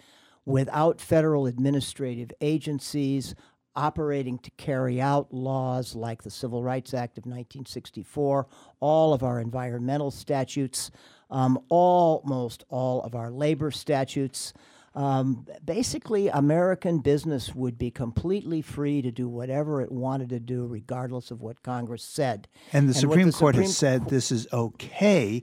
Without 0.47 0.99
federal 1.01 1.47
administrative 1.47 2.33
agencies 2.41 3.35
operating 3.75 4.39
to 4.39 4.51
carry 4.53 4.99
out 4.99 5.35
laws 5.35 5.95
like 5.95 6.23
the 6.23 6.31
Civil 6.31 6.63
Rights 6.63 6.95
Act 6.95 7.19
of 7.19 7.27
1964, 7.27 8.47
all 8.81 9.13
of 9.13 9.23
our 9.23 9.39
environmental 9.39 10.11
statutes, 10.11 10.91
um, 11.31 11.59
almost 11.69 12.65
all 12.71 13.03
of 13.03 13.15
our 13.15 13.31
labor 13.31 13.71
statutes, 13.71 14.55
um, 14.97 15.47
basically, 15.63 16.29
American 16.29 17.01
business 17.01 17.55
would 17.55 17.77
be 17.77 17.91
completely 17.91 18.63
free 18.63 19.03
to 19.03 19.11
do 19.11 19.29
whatever 19.29 19.83
it 19.83 19.93
wanted 19.93 20.31
to 20.31 20.41
do, 20.41 20.67
regardless 20.67 21.31
of 21.31 21.43
what 21.43 21.63
Congress 21.63 22.03
said. 22.03 22.49
And 22.73 22.89
the 22.89 22.93
what 22.93 23.01
Supreme 23.01 23.31
Court 23.31 23.55
Supreme 23.55 23.67
has 23.67 23.77
said 23.77 24.09
this 24.09 24.33
is 24.33 24.49
okay 24.55 25.43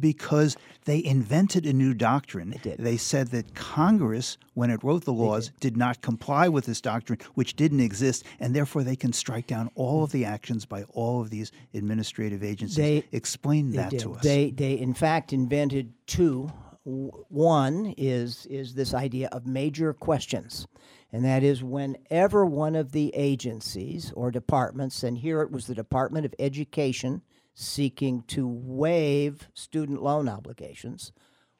because 0.00 0.56
they 0.84 1.02
invented 1.04 1.64
a 1.64 1.72
new 1.72 1.94
doctrine. 1.94 2.54
They, 2.62 2.74
they 2.76 2.96
said 2.96 3.28
that 3.28 3.54
Congress, 3.54 4.36
when 4.54 4.70
it 4.70 4.82
wrote 4.82 5.04
the 5.04 5.12
laws, 5.12 5.48
did. 5.48 5.60
did. 5.60 5.76
not 5.76 6.02
comply 6.02 6.48
with 6.48 6.66
this 6.66 6.80
doctrine, 6.80 7.20
which 7.34 7.54
didn't 7.54 7.80
exist, 7.80 8.24
and 8.40 8.54
therefore 8.54 8.82
they 8.82 8.96
can 8.96 9.12
strike 9.12 9.46
down 9.46 9.70
all 9.76 10.02
of 10.02 10.10
the 10.10 10.24
actions 10.24 10.66
by 10.66 10.82
all 10.90 11.20
of 11.20 11.30
these 11.30 11.52
administrative 11.72 12.42
agencies. 12.42 12.76
They, 12.76 13.04
Explain 13.12 13.70
they 13.70 13.76
that 13.76 13.90
did. 13.90 14.00
to 14.00 14.14
us. 14.14 14.22
They, 14.22 14.50
they, 14.50 14.72
in 14.72 14.94
fact, 14.94 15.32
invented 15.32 15.92
two. 16.06 16.52
One 16.84 17.94
is 17.98 18.46
is 18.46 18.74
this 18.74 18.94
idea 18.94 19.28
of 19.28 19.46
major 19.46 19.92
questions, 19.92 20.66
and 21.12 21.24
that 21.24 21.42
is 21.42 21.62
whenever 21.62 22.46
one 22.46 22.76
of 22.76 22.92
the 22.92 23.14
agencies 23.14 24.12
or 24.14 24.30
departments, 24.30 25.02
and 25.02 25.18
here 25.18 25.42
it 25.42 25.50
was 25.50 25.66
the 25.66 25.74
Department 25.74 26.24
of 26.24 26.34
Education 26.38 27.22
seeking 27.54 28.22
to 28.28 28.46
waive 28.46 29.48
student 29.52 30.02
loan 30.02 30.28
obligations, 30.28 31.12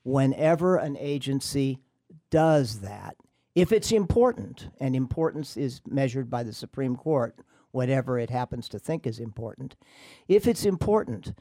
whenever 0.05 0.77
an 0.77 0.97
agency 0.97 1.81
does 2.31 2.81
that, 2.81 3.17
if 3.55 3.73
it's 3.73 3.91
important, 3.91 4.69
and 4.81 4.95
importance 4.95 5.57
is 5.57 5.81
measured 5.87 6.31
by 6.31 6.45
the 6.45 6.53
Supreme 6.53 6.95
Court, 6.97 7.35
whatever 7.73 8.19
it 8.19 8.31
happens 8.31 8.69
to 8.69 8.79
think 8.79 9.07
is 9.07 9.19
important, 9.19 9.77
if 10.29 10.47
it's 10.47 10.65
important, 10.65 11.35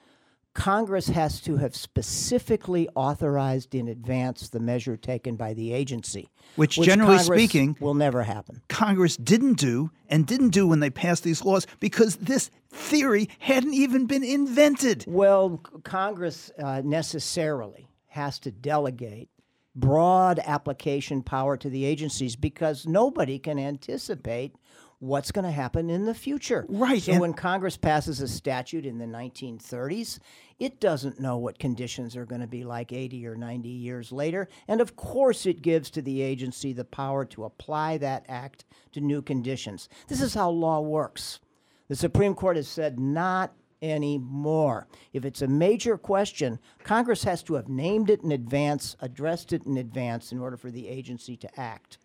Congress 0.57 1.07
has 1.09 1.39
to 1.39 1.57
have 1.57 1.75
specifically 1.75 2.89
authorized 2.95 3.75
in 3.75 3.87
advance 3.87 4.49
the 4.49 4.59
measure 4.59 4.97
taken 4.97 5.35
by 5.35 5.53
the 5.53 5.71
agency, 5.71 6.29
which, 6.55 6.79
which 6.79 6.87
generally 6.87 7.17
Congress 7.17 7.39
speaking 7.39 7.77
will 7.79 7.93
never 7.93 8.23
happen. 8.23 8.59
Congress 8.67 9.17
didn't 9.17 9.53
do 9.53 9.91
and 10.09 10.25
didn't 10.25 10.49
do 10.49 10.65
when 10.65 10.79
they 10.79 10.89
passed 10.89 11.23
these 11.23 11.45
laws 11.45 11.67
because 11.79 12.15
this 12.15 12.49
theory 12.71 13.29
hadn't 13.37 13.75
even 13.75 14.07
been 14.07 14.23
invented. 14.23 15.05
Well, 15.07 15.59
Congress 15.83 16.49
uh, 16.57 16.81
necessarily 16.83 17.87
has 18.07 18.39
to 18.39 18.51
delegate 18.51 19.29
broad 19.75 20.39
application 20.43 21.21
power 21.21 21.55
to 21.55 21.69
the 21.69 21.85
agencies 21.85 22.35
because 22.35 22.87
nobody 22.87 23.37
can 23.37 23.59
anticipate 23.59 24.55
what's 24.99 25.31
going 25.31 25.45
to 25.45 25.51
happen 25.51 25.89
in 25.89 26.05
the 26.05 26.13
future. 26.13 26.65
Right. 26.67 27.01
So 27.01 27.19
when 27.19 27.33
Congress 27.33 27.77
passes 27.77 28.19
a 28.21 28.27
statute 28.27 28.85
in 28.85 28.97
the 28.97 29.05
1930s, 29.05 30.19
it 30.59 30.79
doesn't 30.79 31.19
know 31.19 31.37
what 31.37 31.59
conditions 31.59 32.15
are 32.15 32.25
going 32.25 32.41
to 32.41 32.47
be 32.47 32.63
like 32.63 32.91
80 32.91 33.27
or 33.27 33.35
90 33.35 33.69
years 33.69 34.11
later. 34.11 34.47
And 34.67 34.81
of 34.81 34.95
course, 34.95 35.45
it 35.45 35.61
gives 35.61 35.89
to 35.91 36.01
the 36.01 36.21
agency 36.21 36.73
the 36.73 36.85
power 36.85 37.25
to 37.25 37.45
apply 37.45 37.97
that 37.99 38.25
act 38.27 38.65
to 38.93 39.01
new 39.01 39.21
conditions. 39.21 39.87
This 40.07 40.21
is 40.21 40.33
how 40.33 40.49
law 40.49 40.79
works. 40.79 41.39
The 41.87 41.95
Supreme 41.95 42.33
Court 42.33 42.55
has 42.55 42.67
said 42.67 42.99
not 42.99 43.53
anymore. 43.81 44.87
If 45.13 45.23
it's 45.23 45.43
a 45.43 45.47
major 45.47 45.97
question, 45.97 46.59
Congress 46.83 47.23
has 47.23 47.43
to 47.43 47.53
have 47.53 47.69
named 47.69 48.09
it 48.09 48.23
in 48.23 48.31
advance, 48.31 48.95
addressed 48.99 49.53
it 49.53 49.65
in 49.65 49.77
advance 49.77 50.31
in 50.31 50.39
order 50.39 50.57
for 50.57 50.71
the 50.71 50.87
agency 50.87 51.37
to 51.37 51.59
act 51.59 51.99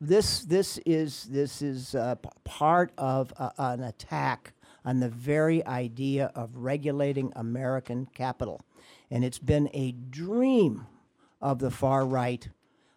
this 0.00 0.44
this 0.44 0.78
is 0.86 1.24
this 1.24 1.60
is 1.60 1.94
uh, 1.94 2.14
part 2.44 2.92
of 2.96 3.32
uh, 3.38 3.50
an 3.58 3.82
attack 3.82 4.52
on 4.84 5.00
the 5.00 5.08
very 5.08 5.64
idea 5.66 6.30
of 6.34 6.50
regulating 6.54 7.32
American 7.36 8.06
capital, 8.06 8.60
and 9.10 9.24
it's 9.24 9.38
been 9.38 9.68
a 9.72 9.92
dream 9.92 10.86
of 11.40 11.58
the 11.58 11.70
far 11.70 12.04
right. 12.04 12.48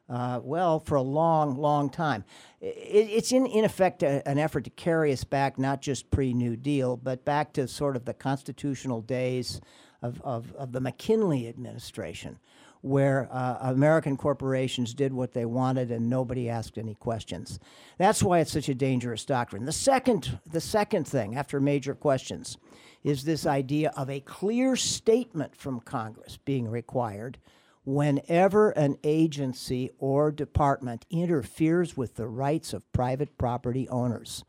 Uh, 0.09 0.39
well, 0.41 0.79
for 0.79 0.95
a 0.95 1.01
long, 1.01 1.57
long 1.57 1.89
time. 1.89 2.23
It, 2.61 3.09
it's 3.09 3.33
in, 3.33 3.45
in 3.45 3.65
effect 3.65 4.03
a, 4.03 4.25
an 4.25 4.37
effort 4.37 4.63
to 4.63 4.69
carry 4.69 5.11
us 5.11 5.25
back, 5.25 5.59
not 5.59 5.81
just 5.81 6.09
pre 6.09 6.33
New 6.33 6.55
Deal, 6.55 6.95
but 6.95 7.25
back 7.25 7.51
to 7.53 7.67
sort 7.67 7.97
of 7.97 8.05
the 8.05 8.13
constitutional 8.13 9.01
days 9.01 9.59
of, 10.01 10.21
of, 10.21 10.53
of 10.53 10.71
the 10.71 10.79
McKinley 10.79 11.49
administration, 11.49 12.39
where 12.87 13.27
uh, 13.31 13.57
American 13.61 14.17
corporations 14.17 14.93
did 14.93 15.13
what 15.13 15.33
they 15.33 15.45
wanted 15.45 15.91
and 15.91 16.09
nobody 16.09 16.49
asked 16.49 16.77
any 16.77 16.95
questions. 16.95 17.59
That's 17.97 18.23
why 18.23 18.39
it's 18.39 18.51
such 18.51 18.69
a 18.69 18.75
dangerous 18.75 19.25
doctrine. 19.25 19.65
The 19.65 19.71
second, 19.71 20.39
the 20.49 20.61
second 20.61 21.07
thing 21.07 21.35
after 21.35 21.59
major 21.59 21.93
questions 21.95 22.57
is 23.03 23.23
this 23.23 23.45
idea 23.45 23.91
of 23.95 24.09
a 24.09 24.19
clear 24.21 24.75
statement 24.75 25.55
from 25.55 25.79
Congress 25.79 26.37
being 26.43 26.67
required 26.67 27.37
whenever 27.85 28.71
an 28.71 28.97
agency 29.05 29.89
or 29.97 30.29
department 30.29 31.05
interferes 31.09 31.95
with 31.95 32.15
the 32.15 32.27
rights 32.27 32.73
of 32.73 32.91
private 32.91 33.37
property 33.37 33.87
owners. 33.87 34.43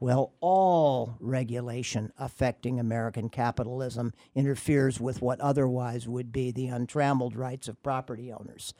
Well, 0.00 0.32
all 0.40 1.16
regulation 1.18 2.12
affecting 2.18 2.78
American 2.78 3.28
capitalism 3.28 4.12
interferes 4.32 5.00
with 5.00 5.20
what 5.20 5.40
otherwise 5.40 6.06
would 6.06 6.30
be 6.30 6.52
the 6.52 6.68
untrammeled 6.68 7.34
rights 7.34 7.66
of 7.66 7.82
property 7.82 8.32
owners. 8.32 8.74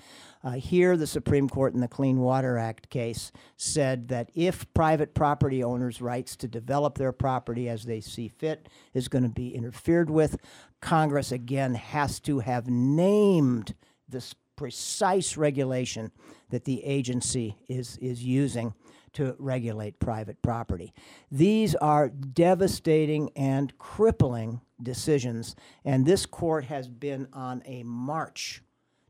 Uh, 0.45 0.53
here, 0.53 0.97
the 0.97 1.09
Supreme 1.09 1.49
Court 1.49 1.75
in 1.75 1.81
the 1.81 1.89
Clean 1.89 2.19
Water 2.19 2.57
Act 2.57 2.89
case 2.89 3.33
said 3.57 4.09
that 4.09 4.31
if 4.37 4.73
private 4.75 5.12
property 5.12 5.64
owners' 5.64 6.01
rights 6.01 6.37
to 6.37 6.47
develop 6.47 6.97
their 6.97 7.12
property 7.12 7.69
as 7.69 7.85
they 7.85 8.01
see 8.01 8.29
fit 8.29 8.69
is 8.95 9.09
going 9.09 9.25
to 9.25 9.29
be 9.29 9.55
interfered 9.55 10.11
with, 10.11 10.37
Congress 10.81 11.33
again 11.33 11.75
has 11.75 12.21
to 12.21 12.39
have 12.39 12.69
named 12.69 13.75
this 14.09 14.35
precise 14.55 15.37
regulation 15.37 16.12
that 16.51 16.64
the 16.64 16.85
agency 16.85 17.57
is, 17.69 17.97
is 17.99 18.23
using 18.23 18.75
to 19.14 19.34
regulate 19.38 19.98
private 19.98 20.40
property. 20.42 20.92
These 21.30 21.74
are 21.76 22.09
devastating 22.09 23.30
and 23.36 23.76
crippling 23.78 24.61
decisions, 24.82 25.56
and 25.84 26.06
this 26.06 26.26
court 26.26 26.64
has 26.66 26.88
been 26.88 27.28
on 27.32 27.62
a 27.64 27.82
march 27.82 28.62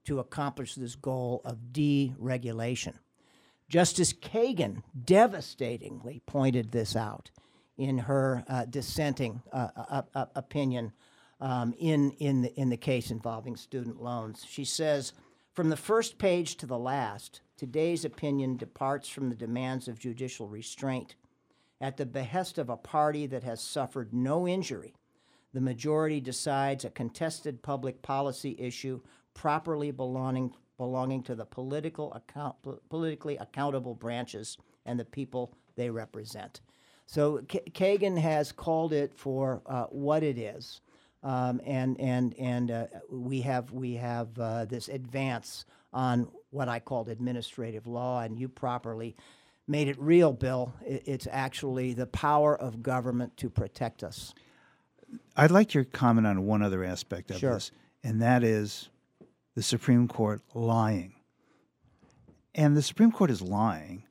to 0.04 0.20
accomplish 0.20 0.74
this 0.74 0.94
goal 0.94 1.42
of 1.44 1.58
deregulation. 1.72 2.94
Justice 3.68 4.14
Kagan 4.14 4.82
devastatingly 5.04 6.22
pointed 6.24 6.72
this 6.72 6.96
out 6.96 7.30
in 7.76 7.98
her 7.98 8.44
uh, 8.48 8.64
dissenting 8.64 9.42
uh, 9.52 9.68
uh, 9.76 10.02
uh 10.14 10.26
opinion 10.34 10.92
um, 11.40 11.74
in, 11.78 12.12
in, 12.12 12.42
the, 12.42 12.54
in 12.58 12.68
the 12.68 12.76
case 12.76 13.10
involving 13.10 13.56
student 13.56 14.02
loans. 14.02 14.44
She 14.48 14.64
says, 14.64 15.12
from 15.58 15.70
the 15.70 15.76
first 15.76 16.18
page 16.18 16.54
to 16.54 16.66
the 16.66 16.78
last, 16.78 17.40
today's 17.56 18.04
opinion 18.04 18.56
departs 18.56 19.08
from 19.08 19.28
the 19.28 19.34
demands 19.34 19.88
of 19.88 19.98
judicial 19.98 20.46
restraint. 20.46 21.16
At 21.80 21.96
the 21.96 22.06
behest 22.06 22.58
of 22.58 22.70
a 22.70 22.76
party 22.76 23.26
that 23.26 23.42
has 23.42 23.60
suffered 23.60 24.14
no 24.14 24.46
injury, 24.46 24.94
the 25.52 25.60
majority 25.60 26.20
decides 26.20 26.84
a 26.84 26.90
contested 26.90 27.60
public 27.60 28.02
policy 28.02 28.54
issue 28.56 29.00
properly 29.34 29.90
belonging, 29.90 30.54
belonging 30.76 31.24
to 31.24 31.34
the 31.34 31.44
political 31.44 32.12
account, 32.12 32.54
politically 32.88 33.36
accountable 33.38 33.96
branches 33.96 34.58
and 34.86 34.96
the 34.96 35.04
people 35.04 35.52
they 35.74 35.90
represent. 35.90 36.60
So 37.06 37.42
K- 37.48 37.64
Kagan 37.72 38.16
has 38.16 38.52
called 38.52 38.92
it 38.92 39.12
for 39.12 39.60
uh, 39.66 39.86
what 39.86 40.22
it 40.22 40.38
is 40.38 40.82
um, 41.22 41.60
and 41.64 41.98
and 42.00 42.34
and 42.38 42.70
uh, 42.70 42.86
we 43.10 43.40
have 43.42 43.72
we 43.72 43.94
have 43.94 44.38
uh, 44.38 44.64
this 44.64 44.88
advance 44.88 45.64
on 45.92 46.28
what 46.50 46.68
I 46.68 46.80
called 46.80 47.08
administrative 47.08 47.86
law, 47.86 48.20
and 48.20 48.38
you 48.38 48.48
properly 48.48 49.16
made 49.66 49.88
it 49.88 50.00
real, 50.00 50.32
Bill. 50.32 50.72
It's 50.84 51.26
actually 51.30 51.92
the 51.92 52.06
power 52.06 52.56
of 52.56 52.82
government 52.82 53.36
to 53.38 53.50
protect 53.50 54.02
us. 54.02 54.34
I'd 55.36 55.50
like 55.50 55.74
your 55.74 55.84
comment 55.84 56.26
on 56.26 56.46
one 56.46 56.62
other 56.62 56.84
aspect 56.84 57.30
of 57.30 57.38
sure. 57.38 57.54
this, 57.54 57.70
and 58.02 58.20
that 58.22 58.44
is 58.44 58.88
the 59.54 59.62
Supreme 59.62 60.08
Court 60.08 60.42
lying. 60.54 61.14
And 62.54 62.76
the 62.76 62.82
Supreme 62.82 63.12
Court 63.12 63.30
is 63.30 63.40
lying 63.40 64.04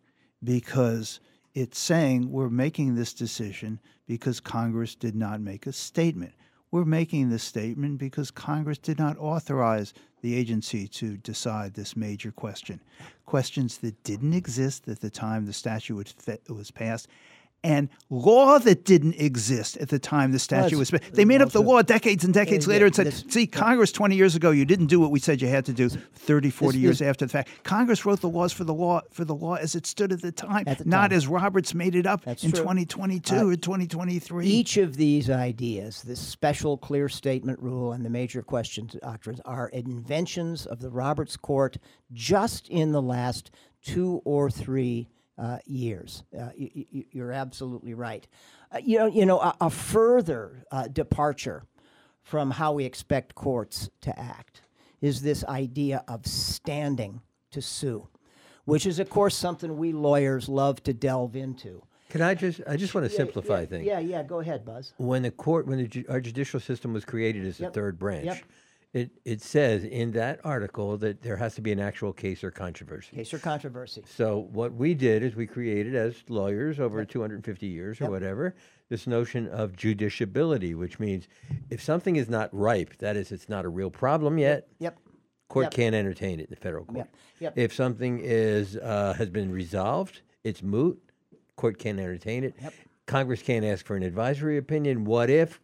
because 0.44 1.20
it's 1.54 1.80
saying 1.80 2.32
we're 2.32 2.50
making 2.50 2.96
this 2.96 3.14
decision 3.14 3.80
because 4.08 4.40
Congress 4.40 4.96
did 4.96 5.16
not 5.16 5.42
make 5.42 5.68
a 5.68 5.74
statement. 5.74 6.34
We're 6.70 6.86
making 6.86 7.30
this 7.30 7.44
statement 7.44 7.98
because 7.98 8.30
Congress 8.30 8.78
did 8.78 9.00
not 9.00 9.18
authorize 9.18 9.94
the 10.22 10.36
agency 10.36 10.88
to 10.90 11.16
decide 11.16 11.74
this 11.74 11.96
major 11.96 12.32
question. 12.32 12.82
Questions 13.26 13.78
that 13.78 14.04
didn't 14.04 14.34
exist 14.34 14.88
at 14.88 15.00
the 15.00 15.10
time 15.10 15.46
the 15.46 15.54
statute 15.54 16.14
was 16.50 16.72
passed 16.72 17.08
and 17.64 17.90
law 18.10 18.60
that 18.60 18.86
didn't 18.86 19.16
exist 19.16 19.78
at 19.78 19.90
the 19.90 20.00
time 20.00 20.32
the 20.32 20.40
statute 20.40 20.74
well, 20.74 20.80
was 20.80 20.92
passed. 20.92 21.14
They 21.14 21.26
made 21.26 21.42
up 21.42 21.52
the 21.52 21.62
law 21.62 21.82
decades 21.82 22.24
and 22.24 22.34
decades 22.34 22.68
later 22.68 22.86
and 22.86 22.96
said, 22.96 23.14
see, 23.32 23.48
Congress 23.48 23.92
20 23.92 24.16
years 24.16 24.36
ago, 24.36 24.52
you 24.52 24.64
didn't 24.64 24.88
do 24.88 25.00
what 25.00 25.12
we 25.12 25.20
said 25.20 25.42
you 25.42 25.48
had 25.48 25.66
to 25.66 25.74
do 25.74 25.90
30, 25.90 26.50
40 26.50 26.78
years 26.78 27.02
after 27.02 27.26
the 27.26 27.32
fact. 27.32 27.50
Congress 27.64 28.06
wrote 28.06 28.22
the 28.22 28.30
laws 28.30 28.54
for 28.54 28.64
the 28.64 28.74
law 28.74 29.02
for 29.12 29.26
the 29.26 29.36
law 29.36 29.56
as 29.56 29.76
it 29.76 29.86
stood 29.86 30.12
at 30.12 30.22
the 30.22 30.32
time, 30.32 30.64
at 30.68 30.78
the 30.78 30.86
not 30.86 31.10
time. 31.10 31.18
as 31.18 31.28
Roberts 31.28 31.74
made 31.74 31.96
it 31.96 32.06
up 32.06 32.24
That's 32.24 32.44
in 32.44 32.52
true. 32.52 32.62
2022 32.62 33.36
uh, 33.36 33.44
or 33.46 33.56
2023. 33.56 34.46
Each 34.46 34.78
of 34.78 34.96
these 34.96 35.30
ideas, 35.30 36.04
this 36.04 36.20
special 36.20 36.78
clear 36.78 37.10
statement 37.10 37.60
rule 37.60 37.92
and 37.92 38.06
the 38.06 38.10
major 38.10 38.42
questions 38.42 38.96
doctrines, 39.02 39.42
are 39.46 39.70
inventions 39.70 40.66
of 40.66 40.80
the 40.80 40.90
Roberts 40.90 41.38
Court 41.38 41.78
just 42.14 42.70
in 42.70 42.92
the 42.92 43.02
last 43.02 43.52
two 43.82 44.22
or 44.26 44.50
three 44.50 45.08
uh, 45.38 45.60
years. 45.66 46.24
Uh, 46.38 46.50
you, 46.56 47.24
are 47.24 47.32
absolutely 47.32 47.94
right. 47.94 48.28
Uh, 48.72 48.80
you 48.84 48.98
know, 48.98 49.06
you 49.06 49.26
know, 49.26 49.40
a, 49.40 49.56
a 49.62 49.70
further 49.70 50.64
uh, 50.72 50.88
departure 50.88 51.64
from 52.24 52.52
how 52.52 52.74
we 52.74 52.86
expect 52.86 53.36
courts 53.36 53.90
to 54.02 54.18
act 54.20 54.62
is 55.02 55.22
this 55.22 55.44
idea 55.46 56.04
of 56.08 56.26
standing 56.26 57.22
to 57.52 57.62
sue, 57.62 58.08
which 58.66 58.86
is, 58.86 59.00
of 59.00 59.10
course, 59.10 59.36
something 59.36 59.78
we 59.78 59.92
lawyers 59.94 60.50
love 60.50 60.82
to 60.84 60.94
delve 60.94 61.36
into. 61.36 61.84
Can 62.10 62.22
I 62.22 62.36
just? 62.36 62.62
I 62.68 62.78
just 62.78 62.96
want 62.96 63.06
to 63.06 63.12
Yeah, 63.12 63.18
simplify 63.18 63.60
yeah, 63.62 63.66
things. 63.66 63.86
Yeah, 63.86 64.00
yeah, 64.00 64.24
go 64.24 64.40
ahead, 64.40 64.64
Buzz. 64.66 64.94
When 64.98 65.24
the 65.24 65.32
court, 65.32 65.68
when 65.68 65.78
the, 65.78 65.88
ju- 65.88 66.06
our 66.08 66.22
judicial 66.22 66.60
system 66.60 66.94
was 66.94 67.04
created 67.04 67.46
as 67.46 67.60
Yep. 67.60 67.74
the 67.74 67.80
third 67.80 68.00
branch, 68.00 68.26
Yep. 68.26 68.38
It 68.94 69.12
it 69.26 69.42
says 69.42 69.84
in 69.84 70.12
that 70.12 70.40
article 70.44 70.98
that 70.98 71.22
there 71.22 71.36
has 71.38 71.56
to 71.56 71.62
be 71.62 71.72
an 71.72 71.80
actual 71.80 72.14
case 72.14 72.44
or 72.44 72.52
controversy. 72.52 73.16
Case 73.16 73.34
or 73.34 73.40
controversy. 73.40 74.04
So 74.08 74.48
what 74.52 74.74
we 74.74 74.94
did 74.94 75.24
is 75.24 75.36
we 75.36 75.46
created 75.48 75.96
as 75.96 76.16
lawyers 76.30 76.80
over 76.80 77.04
250 77.04 77.68
years 77.68 78.00
or 78.00 78.06
Yep. 78.06 78.12
whatever 78.12 78.56
this 78.90 79.06
notion 79.06 79.48
of 79.50 79.74
judiciability, 79.74 80.74
which 80.76 81.00
means 81.00 81.28
if 81.70 81.82
something 81.82 82.16
is 82.16 82.30
not 82.30 82.50
ripe, 82.54 82.98
that 83.00 83.18
is, 83.18 83.32
it's 83.34 83.50
not 83.50 83.66
a 83.66 83.70
real 83.70 83.90
problem 83.92 84.38
yet. 84.38 84.68
Yep. 84.80 84.98
Court 85.50 85.66
Yep. 85.66 85.72
can't 85.74 85.96
entertain 85.96 86.40
it 86.40 86.44
in 86.44 86.50
the 86.50 86.56
federal 86.56 86.86
court. 86.86 86.98
Yep. 86.98 87.16
Yep. 87.40 87.58
If 87.58 87.74
something 87.74 88.20
is 88.24 88.78
uh, 88.78 89.14
has 89.18 89.30
been 89.30 89.52
resolved, 89.52 90.22
it's 90.44 90.64
moot. 90.64 91.02
Court 91.58 91.78
can't 91.78 92.00
entertain 92.00 92.44
it. 92.46 92.56
Yep. 92.62 92.74
Congress 93.06 93.42
can't 93.42 93.66
ask 93.66 93.86
for 93.86 93.96
an 93.96 94.04
advisory 94.04 94.58
opinion. 94.58 95.04
What 95.06 95.30
if? 95.30 95.60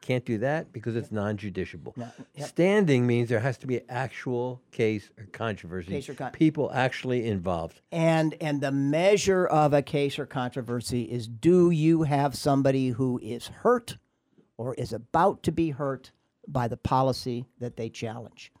Can't 0.00 0.24
do 0.24 0.38
that 0.38 0.72
because 0.72 0.96
it's 0.96 1.12
non-judiciable. 1.12 1.94
No, 1.96 2.08
yep. 2.34 2.48
Standing 2.48 3.06
means 3.06 3.28
there 3.28 3.38
has 3.38 3.58
to 3.58 3.66
be 3.66 3.76
an 3.78 3.84
actual 3.90 4.62
case 4.70 5.10
or 5.18 5.26
controversy. 5.26 5.90
Case 5.90 6.08
or 6.08 6.14
con- 6.14 6.32
people 6.32 6.70
actually 6.72 7.26
involved. 7.26 7.82
And 7.92 8.34
and 8.40 8.62
the 8.62 8.72
measure 8.72 9.46
of 9.46 9.74
a 9.74 9.82
case 9.82 10.18
or 10.18 10.24
controversy 10.24 11.02
is 11.02 11.28
do 11.28 11.70
you 11.70 12.04
have 12.04 12.34
somebody 12.34 12.88
who 12.88 13.20
is 13.22 13.48
hurt 13.48 13.98
or 14.56 14.74
is 14.74 14.92
about 14.94 15.42
to 15.42 15.52
be 15.52 15.70
hurt 15.70 16.12
by 16.48 16.66
the 16.66 16.78
policy 16.78 17.44
that 17.58 17.76
they 17.76 17.90
challenge? 17.90 18.52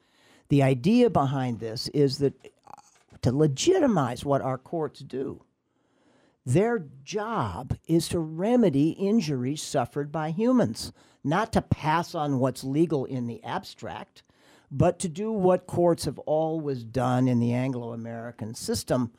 The 0.50 0.62
idea 0.62 1.08
behind 1.08 1.60
this 1.60 1.88
is 1.88 2.18
that 2.18 2.34
uh, 2.66 3.16
to 3.22 3.32
legitimize 3.32 4.24
what 4.24 4.42
our 4.42 4.58
courts 4.58 5.00
do, 5.00 5.42
their 6.46 6.86
job 7.04 7.76
is 7.86 8.08
to 8.08 8.18
remedy 8.18 8.90
injuries 8.90 9.62
suffered 9.62 10.10
by 10.10 10.30
humans, 10.30 10.92
not 11.22 11.52
to 11.52 11.62
pass 11.62 12.14
on 12.14 12.38
what's 12.38 12.64
legal 12.64 13.04
in 13.04 13.26
the 13.26 13.42
abstract, 13.44 14.22
but 14.70 14.98
to 15.00 15.08
do 15.08 15.32
what 15.32 15.66
courts 15.66 16.04
have 16.04 16.18
always 16.20 16.84
done 16.84 17.28
in 17.28 17.40
the 17.40 17.52
Anglo 17.52 17.92
American 17.92 18.54
system, 18.54 19.12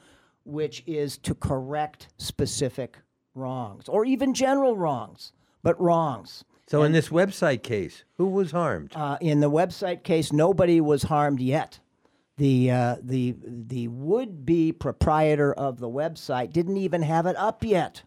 which 0.46 0.84
is 0.88 1.18
to 1.20 1.36
correct 1.36 2.08
specific 2.18 2.98
wrongs 3.36 3.88
or 3.88 4.06
even 4.06 4.34
general 4.34 4.76
wrongs, 4.76 5.34
but 5.62 5.80
wrongs. 5.80 6.44
So 6.68 6.84
in 6.84 6.94
this 6.94 7.10
website 7.10 7.64
case, 7.64 8.06
who 8.18 8.28
was 8.28 8.52
harmed? 8.52 8.94
Uh, 8.96 9.18
in 9.20 9.42
the 9.42 9.52
website 9.52 10.04
case, 10.04 10.32
nobody 10.32 10.80
was 10.80 11.04
harmed 11.04 11.42
yet. 11.42 11.80
The 12.38 12.72
uh, 12.72 12.96
the 13.02 13.36
the 13.46 13.88
would 13.90 14.46
be 14.46 14.72
proprietor 14.72 15.54
of 15.54 15.80
the 15.80 15.90
website 15.90 16.54
didn't 16.54 16.78
even 16.78 17.02
have 17.04 17.26
it 17.26 17.36
up 17.36 17.64
yet, 17.64 18.04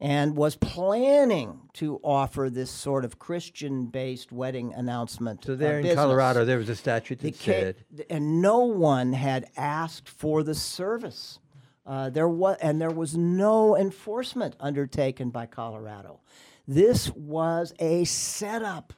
and 0.00 0.36
was 0.36 0.56
planning 0.56 1.60
to 1.74 2.00
offer 2.02 2.48
this 2.48 2.70
sort 2.70 3.04
of 3.04 3.18
Christian 3.18 3.86
based 3.86 4.32
wedding 4.32 4.72
announcement. 4.74 5.44
So 5.44 5.54
there 5.54 5.74
uh, 5.74 5.76
in 5.78 5.82
business. 5.82 5.96
Colorado, 5.96 6.44
there 6.44 6.58
was 6.58 6.68
a 6.68 6.76
statute 6.76 7.18
that 7.20 7.38
ca- 7.38 7.52
said 7.52 7.84
and 8.08 8.40
no 8.40 8.60
one 8.60 9.12
had 9.12 9.50
asked 9.56 10.08
for 10.08 10.42
the 10.42 10.54
service. 10.54 11.38
Uh, 11.84 12.10
there 12.10 12.28
was, 12.28 12.56
and 12.62 12.80
there 12.80 12.90
was 12.90 13.16
no 13.16 13.76
enforcement 13.76 14.54
undertaken 14.60 15.30
by 15.30 15.46
Colorado. 15.46 16.20
This 16.66 17.10
was 17.10 17.74
a 17.80 18.04
setup 18.04 18.92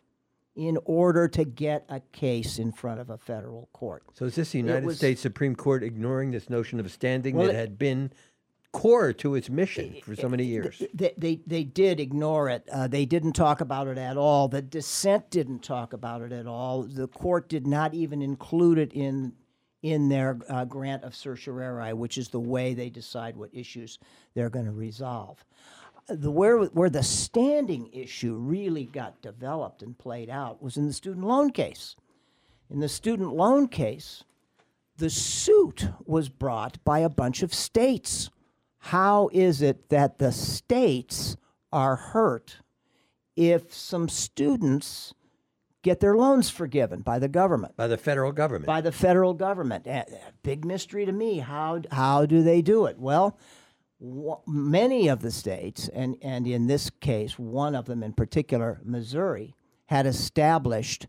in 0.55 0.79
order 0.85 1.27
to 1.29 1.45
get 1.45 1.85
a 1.89 2.01
case 2.13 2.59
in 2.59 2.71
front 2.73 3.01
of 3.01 3.11
a 3.11 3.19
federal 3.19 3.69
court. 3.73 4.05
So 4.15 4.25
is 4.25 4.37
this 4.37 4.53
the 4.53 4.59
United 4.59 4.85
was- 4.85 4.97
States 4.99 5.21
Supreme 5.21 5.57
Court 5.57 5.83
ignoring 5.83 6.31
this 6.31 6.49
notion 6.49 6.79
of 6.79 6.91
standing 6.91 7.37
Well, 7.37 7.47
that 7.49 7.55
it- 7.55 7.59
had 7.59 7.79
been 7.79 8.13
core 8.73 9.13
to 9.13 9.35
its 9.35 9.51
mission 9.51 9.97
for 10.03 10.15
so 10.15 10.29
many 10.29 10.45
years? 10.45 10.83
They, 10.93 11.13
they, 11.17 11.41
they 11.47 11.65
did 11.65 11.99
ignore 11.99 12.49
it. 12.49 12.69
Uh, 12.73 12.87
they 12.87 13.05
didn't 13.05 13.33
talk 13.33 13.61
about 13.61 13.89
it 13.89 13.99
at 13.99 14.17
all. 14.17 14.49
The 14.49 14.63
dissent 14.63 15.31
didn't 15.31 15.61
talk 15.63 15.93
about 15.93 16.23
it 16.23 16.33
at 16.33 16.47
all. 16.47 16.83
The 16.83 17.09
court 17.09 17.49
did 17.49 17.67
not 17.67 17.95
even 17.95 18.23
include 18.23 18.79
it 18.79 18.93
in 18.93 19.33
in 19.83 20.09
their 20.09 20.39
uh, 20.49 20.65
grant 20.65 21.05
of 21.05 21.15
certiorari, 21.15 21.93
which 21.93 22.17
is 22.17 22.31
the 22.31 22.41
way 22.41 22.73
they 22.73 22.89
decide 22.89 23.37
what 23.37 23.51
issues 23.53 23.99
they're 24.33 24.49
going 24.49 24.65
to 24.65 24.73
resolve. 24.73 25.45
The 26.09 26.31
where 26.31 26.59
where 26.59 26.91
the 26.91 27.03
standing 27.03 27.89
issue 27.93 28.37
really 28.37 28.85
got 28.85 29.23
developed 29.23 29.83
and 29.83 29.97
played 29.97 30.29
out 30.29 30.63
was 30.63 30.77
in 30.77 30.87
the 30.87 30.93
student 30.93 31.27
loan 31.27 31.51
case. 31.51 31.97
In 32.71 32.81
the 32.81 32.89
student 32.89 33.35
loan 33.35 33.69
case, 33.69 34.25
the 34.97 35.11
suit 35.11 35.89
was 36.05 36.29
brought 36.29 36.83
by 36.85 37.01
a 37.01 37.09
bunch 37.09 37.43
of 37.43 37.55
states. 37.55 38.31
How 38.79 39.31
is 39.33 39.63
it 39.63 39.89
that 39.89 40.19
the 40.19 40.33
states 40.33 41.37
are 41.73 41.97
hurt 41.97 42.59
if 43.35 43.73
some 43.73 44.09
students 44.09 45.15
get 45.83 46.01
their 46.01 46.17
loans 46.17 46.51
forgiven 46.51 47.01
by 47.01 47.19
the 47.19 47.29
government? 47.29 47.77
By 47.77 47.87
the 47.87 47.97
federal 47.97 48.33
government. 48.33 48.67
By 48.67 48.81
the 48.81 48.93
federal 48.93 49.35
government. 49.35 49.87
Big 50.43 50.65
mystery 50.65 51.07
to 51.07 51.13
me. 51.13 51.39
How, 51.39 51.81
how 51.91 52.27
do 52.27 52.43
they 52.43 52.63
do 52.63 52.87
it? 52.87 52.99
Well, 52.99 53.39
many 54.47 55.09
of 55.09 55.23
the 55.23 55.31
states, 55.31 55.89
and, 55.89 56.17
and 56.21 56.47
in 56.47 56.67
this 56.67 56.91
case, 56.91 57.39
one 57.39 57.75
of 57.75 57.87
them 57.87 58.03
in 58.03 58.13
particular, 58.13 58.81
Missouri, 58.85 59.55
had 59.87 60.07
established 60.07 61.07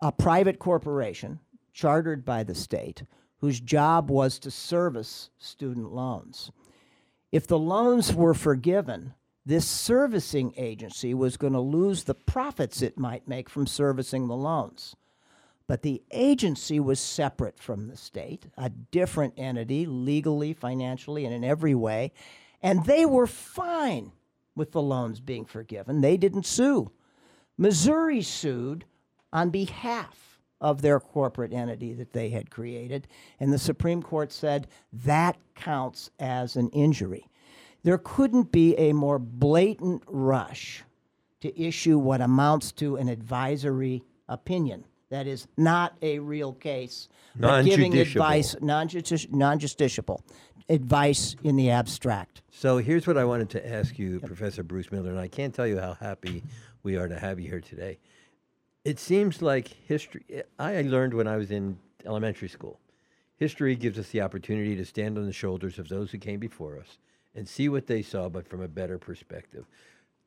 a 0.00 0.12
private 0.12 0.58
corporation 0.58 1.40
chartered 1.72 2.24
by 2.24 2.42
the 2.42 2.54
state 2.54 3.02
whose 3.38 3.60
job 3.60 4.10
was 4.10 4.38
to 4.38 4.50
service 4.50 5.30
student 5.38 5.92
loans. 5.92 6.50
If 7.32 7.46
the 7.46 7.58
loans 7.58 8.14
were 8.14 8.34
forgiven, 8.34 9.14
this 9.46 9.66
servicing 9.66 10.52
agency 10.56 11.14
was 11.14 11.36
going 11.36 11.54
to 11.54 11.60
lose 11.60 12.04
the 12.04 12.14
profits 12.14 12.82
it 12.82 12.98
might 12.98 13.28
make 13.28 13.48
from 13.48 13.66
servicing 13.66 14.28
the 14.28 14.36
loans. 14.36 14.94
But 15.70 15.82
the 15.82 16.02
agency 16.10 16.80
was 16.80 16.98
separate 16.98 17.56
from 17.56 17.86
the 17.86 17.96
state, 17.96 18.48
a 18.58 18.70
different 18.70 19.34
entity, 19.36 19.86
legally, 19.86 20.52
financially, 20.52 21.24
and 21.24 21.32
in 21.32 21.44
every 21.44 21.76
way. 21.76 22.10
And 22.60 22.84
they 22.86 23.06
were 23.06 23.28
fine 23.28 24.10
with 24.56 24.72
the 24.72 24.82
loans 24.82 25.20
being 25.20 25.44
forgiven. 25.44 26.00
They 26.00 26.16
didn't 26.16 26.44
sue. 26.44 26.90
Missouri 27.56 28.20
sued 28.20 28.84
on 29.32 29.50
behalf 29.50 30.40
of 30.60 30.82
their 30.82 30.98
corporate 30.98 31.52
entity 31.52 31.92
that 31.92 32.12
they 32.14 32.30
had 32.30 32.50
created, 32.50 33.06
and 33.38 33.52
the 33.52 33.56
Supreme 33.56 34.02
Court 34.02 34.32
said 34.32 34.66
that 34.92 35.38
counts 35.54 36.10
as 36.18 36.56
an 36.56 36.68
injury. 36.70 37.28
There 37.84 37.98
couldn't 37.98 38.50
be 38.50 38.74
a 38.76 38.92
more 38.92 39.20
blatant 39.20 40.02
rush 40.08 40.82
to 41.42 41.56
issue 41.56 41.96
what 41.96 42.20
amounts 42.20 42.72
to 42.72 42.96
an 42.96 43.08
advisory 43.08 44.02
opinion. 44.28 44.82
That 45.10 45.26
is 45.26 45.48
not 45.56 45.96
a 46.02 46.20
real 46.20 46.52
case, 46.52 47.08
giving 47.34 47.50
Non-judiciable. 47.66 48.00
advice, 48.02 48.56
non-judici- 48.60 49.28
non-justiciable 49.32 50.20
advice 50.68 51.34
in 51.42 51.56
the 51.56 51.70
abstract. 51.70 52.42
So 52.52 52.78
here's 52.78 53.08
what 53.08 53.18
I 53.18 53.24
wanted 53.24 53.50
to 53.50 53.68
ask 53.72 53.98
you, 53.98 54.20
Professor 54.20 54.62
Bruce 54.62 54.92
Miller, 54.92 55.10
and 55.10 55.18
I 55.18 55.26
can't 55.26 55.52
tell 55.52 55.66
you 55.66 55.78
how 55.80 55.94
happy 55.94 56.44
we 56.84 56.96
are 56.96 57.08
to 57.08 57.18
have 57.18 57.40
you 57.40 57.48
here 57.50 57.60
today. 57.60 57.98
It 58.84 59.00
seems 59.00 59.42
like 59.42 59.66
history, 59.68 60.22
I 60.60 60.80
learned 60.82 61.12
when 61.14 61.26
I 61.26 61.36
was 61.36 61.50
in 61.50 61.78
elementary 62.06 62.48
school. 62.48 62.78
History 63.36 63.74
gives 63.74 63.98
us 63.98 64.10
the 64.10 64.20
opportunity 64.20 64.76
to 64.76 64.84
stand 64.84 65.18
on 65.18 65.26
the 65.26 65.32
shoulders 65.32 65.78
of 65.80 65.88
those 65.88 66.12
who 66.12 66.18
came 66.18 66.38
before 66.38 66.78
us 66.78 66.98
and 67.34 67.48
see 67.48 67.68
what 67.68 67.88
they 67.88 68.00
saw, 68.02 68.28
but 68.28 68.46
from 68.46 68.62
a 68.62 68.68
better 68.68 68.96
perspective. 68.98 69.64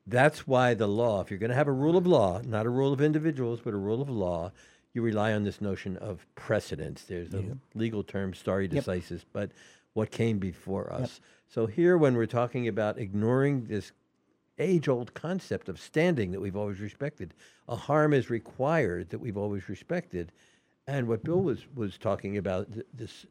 That's 0.06 0.46
why 0.46 0.74
the 0.74 0.86
law, 0.88 1.22
if 1.22 1.30
you're 1.30 1.38
going 1.38 1.50
to 1.50 1.56
have 1.56 1.68
a 1.68 1.72
rule 1.72 1.96
of 1.96 2.06
law, 2.06 2.42
not 2.44 2.66
a 2.66 2.70
rule 2.70 2.92
of 2.92 3.00
individuals, 3.00 3.60
but 3.64 3.72
a 3.72 3.78
rule 3.78 4.02
of 4.02 4.10
law, 4.10 4.52
you 4.94 5.02
rely 5.02 5.32
on 5.32 5.42
this 5.42 5.60
notion 5.60 5.96
of 5.98 6.24
precedence. 6.36 7.02
There's 7.02 7.34
a 7.34 7.58
legal 7.74 8.02
term, 8.04 8.32
stare 8.32 8.62
Yep. 8.62 8.70
decisis, 8.84 9.24
but 9.32 9.50
what 9.92 10.10
came 10.10 10.38
before 10.38 10.92
us. 10.92 11.20
So 11.48 11.66
here, 11.66 11.98
when 11.98 12.14
we're 12.14 12.26
talking 12.26 12.66
about 12.68 12.98
ignoring 12.98 13.64
this 13.66 13.92
age-old 14.58 15.12
concept 15.14 15.68
of 15.68 15.80
standing 15.80 16.30
that 16.30 16.40
we've 16.40 16.56
always 16.56 16.78
respected, 16.80 17.34
a 17.68 17.74
harm 17.76 18.12
is 18.12 18.30
required 18.30 19.10
that 19.10 19.18
we've 19.18 19.36
always 19.36 19.68
respected, 19.68 20.30
and 20.86 21.08
what 21.08 21.24
Bill 21.24 21.42
was 21.42 21.66
was 21.74 21.98
talking 21.98 22.36
about 22.36 22.72
th- 22.72 22.86
this 22.94 23.26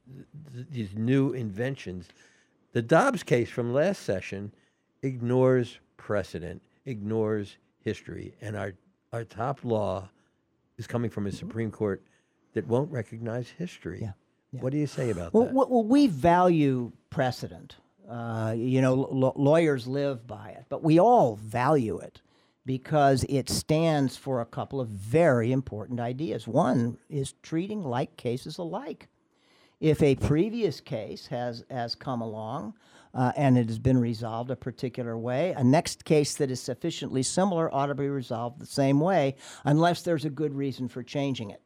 th- 0.53 0.68
these 0.69 0.95
new 0.95 1.31
inventions. 1.31 2.10
The 2.73 2.81
Dobbs 2.81 3.23
case 3.23 3.49
from 3.49 3.72
last 3.73 4.02
session 4.02 4.52
ignores 5.02 5.80
precedent, 5.98 6.61
ignores 6.85 7.57
history, 7.80 8.34
and 8.41 8.56
our 8.57 8.73
our 9.14 9.23
top 9.23 9.64
law 9.64 10.10
is 10.78 10.88
coming 10.88 11.10
from 11.10 11.28
a 11.28 11.32
Supreme 11.32 11.72
Court 11.72 12.02
that 12.54 12.68
won't 12.68 12.91
recognize 12.91 13.50
history. 13.50 14.10
What 14.52 14.72
do 14.72 14.78
you 14.78 14.88
say 14.88 15.10
about 15.10 15.34
Well, 15.34 15.45
that? 15.45 15.54
well, 15.54 15.84
we 15.84 16.08
value 16.08 16.91
precedent. 17.10 17.78
Uh, 18.08 18.54
you 18.56 18.82
know, 18.82 19.06
l- 19.06 19.34
lawyers 19.36 19.88
live 19.88 20.28
by 20.28 20.50
it, 20.50 20.66
but 20.70 20.84
we 20.84 21.00
all 21.00 21.36
value 21.38 21.98
it. 22.00 22.22
because 22.66 23.26
it 23.28 23.50
stands 23.50 24.16
for 24.16 24.40
a 24.40 24.45
couple 24.45 24.80
of 24.80 24.88
very 24.88 25.52
important 25.52 26.00
ideas. 26.00 26.48
One 26.48 26.98
is 27.10 27.34
treating 27.44 27.84
like 27.84 28.16
cases 28.16 28.58
alike. 28.58 29.10
If 29.82 30.02
a 30.02 30.16
previous 30.16 30.80
case 30.80 31.28
has, 31.28 31.66
has 31.70 31.94
come 31.94 32.22
along 32.22 32.76
uh, 33.14 33.31
and 33.35 33.57
it 33.57 33.68
has 33.68 33.80
been 33.80 33.99
resolved 33.99 34.49
a 34.49 34.56
particular 34.56 35.18
way, 35.18 35.53
a 35.56 35.64
next 35.64 36.03
case 36.06 36.35
that 36.35 36.49
is 36.49 36.60
sufficiently 36.60 37.23
similar 37.23 37.73
ought 37.73 37.88
to 37.88 37.95
be 37.95 38.10
resolved 38.10 38.60
the 38.60 38.65
same 38.65 38.99
way, 38.99 39.35
unless 39.65 40.02
there's 40.02 40.26
a 40.26 40.30
good 40.30 40.56
reason 40.56 40.88
for 40.88 41.03
changing 41.03 41.52
it. 41.52 41.61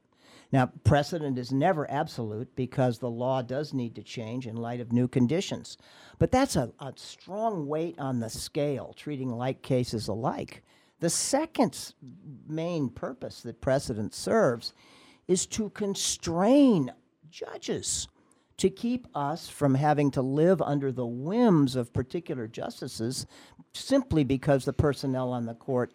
Now, 0.52 0.72
precedent 0.84 1.38
is 1.38 1.52
never 1.52 1.90
absolute 1.92 2.56
because 2.56 3.00
the 3.00 3.10
law 3.10 3.42
does 3.42 3.74
need 3.74 3.96
to 3.96 4.04
change 4.04 4.48
in 4.48 4.56
light 4.56 4.80
of 4.80 4.94
new 4.94 5.08
conditions. 5.08 5.78
But 6.20 6.32
that's 6.32 6.56
a, 6.56 6.72
a 6.80 6.94
strong 6.96 7.68
weight 7.68 8.00
on 8.00 8.20
the 8.20 8.30
scale, 8.30 8.94
treating 8.96 9.30
like 9.30 9.62
cases 9.62 10.08
alike. 10.08 10.64
The 11.00 11.10
second 11.10 11.94
main 12.48 12.90
purpose 12.90 13.42
that 13.42 13.62
precedent 13.62 14.14
serves 14.14 14.74
is 15.28 15.46
to 15.48 15.70
constrain 15.72 16.92
judges 17.30 18.08
to 18.58 18.70
keep 18.70 19.08
us 19.14 19.48
from 19.50 19.76
having 19.76 20.12
to 20.12 20.22
live 20.22 20.62
under 20.62 20.92
the 20.92 21.06
whims 21.06 21.76
of 21.76 21.94
particular 21.94 22.48
justices 22.48 23.28
simply 23.74 24.24
because 24.24 24.66
the 24.66 24.74
personnel 24.74 25.32
on 25.32 25.46
the 25.46 25.54
court 25.54 25.94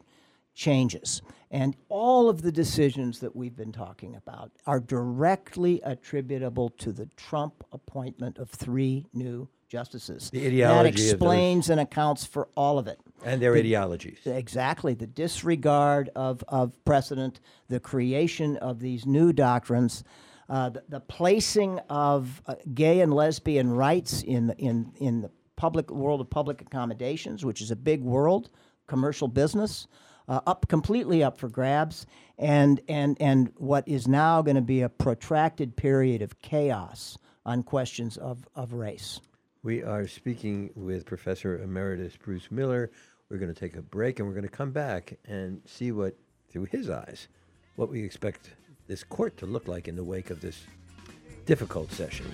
changes. 0.54 1.22
And 1.50 1.76
all 1.88 2.28
of 2.28 2.42
the 2.42 2.52
decisions 2.52 3.18
that 3.20 3.34
we've 3.34 3.56
been 3.56 3.72
talking 3.72 4.14
about 4.14 4.52
are 4.66 4.80
directly 4.80 5.80
attributable 5.82 6.70
to 6.78 6.92
the 6.92 7.06
Trump 7.16 7.64
appointment 7.72 8.38
of 8.38 8.50
three 8.50 9.06
new 9.12 9.48
justices. 9.68 10.30
The 10.30 10.46
ideology 10.46 10.90
that 10.90 11.12
explains 11.12 11.70
and 11.70 11.80
accounts 11.80 12.26
for 12.26 12.48
all 12.54 12.78
of 12.78 12.86
it. 12.86 13.00
And 13.24 13.40
their 13.40 13.54
The- 13.54 13.60
ideologies. 13.60 14.18
Exactly. 14.26 14.94
The 14.94 15.06
disregard 15.06 16.10
of, 16.14 16.44
of 16.48 16.82
precedent, 16.84 17.40
the 17.68 17.80
creation 17.80 18.56
of 18.58 18.80
these 18.80 19.06
new 19.06 19.32
doctrines, 19.32 20.04
uh, 20.48 20.70
the, 20.70 20.82
the 20.88 21.00
placing 21.00 21.78
of 21.88 22.42
uh, 22.46 22.54
gay 22.74 23.00
and 23.00 23.12
lesbian 23.14 23.70
rights 23.70 24.22
in, 24.22 24.48
the- 24.48 24.56
in, 24.58 24.92
in 24.96 25.20
the 25.22 25.30
public 25.56 25.90
world 25.90 26.20
of 26.20 26.28
public 26.28 26.60
accommodations, 26.60 27.44
which 27.44 27.60
is 27.60 27.70
a 27.70 27.76
big 27.76 28.02
world, 28.02 28.50
commercial 28.86 29.28
business, 29.28 29.86
uh, 30.28 30.40
up 30.46 30.66
completely 30.68 31.22
up 31.22 31.38
for 31.38 31.48
grabs, 31.48 32.06
and, 32.38 32.80
and, 32.88 33.16
and 33.20 33.52
what 33.56 33.86
is 33.86 34.08
now 34.08 34.42
going 34.42 34.56
to 34.56 34.62
be 34.62 34.82
a 34.82 34.88
protracted 34.88 35.76
period 35.76 36.22
of 36.22 36.38
chaos 36.40 37.18
on 37.44 37.62
questions 37.62 38.16
of, 38.16 38.46
of 38.54 38.72
race. 38.72 39.20
We 39.62 39.82
are 39.82 40.06
speaking 40.08 40.70
with 40.74 41.06
Professor 41.06 41.58
Emeritus 41.62 42.16
Bruce 42.16 42.50
Miller. 42.50 42.90
We're 43.30 43.38
going 43.38 43.52
to 43.52 43.58
take 43.58 43.76
a 43.76 43.82
break 43.82 44.18
and 44.18 44.26
we're 44.28 44.34
going 44.34 44.42
to 44.42 44.48
come 44.48 44.72
back 44.72 45.16
and 45.24 45.60
see 45.66 45.92
what, 45.92 46.16
through 46.50 46.66
his 46.66 46.90
eyes, 46.90 47.28
what 47.76 47.88
we 47.88 48.02
expect 48.02 48.50
this 48.86 49.04
court 49.04 49.36
to 49.38 49.46
look 49.46 49.68
like 49.68 49.88
in 49.88 49.96
the 49.96 50.04
wake 50.04 50.30
of 50.30 50.40
this 50.40 50.64
difficult 51.46 51.92
session. 51.92 52.26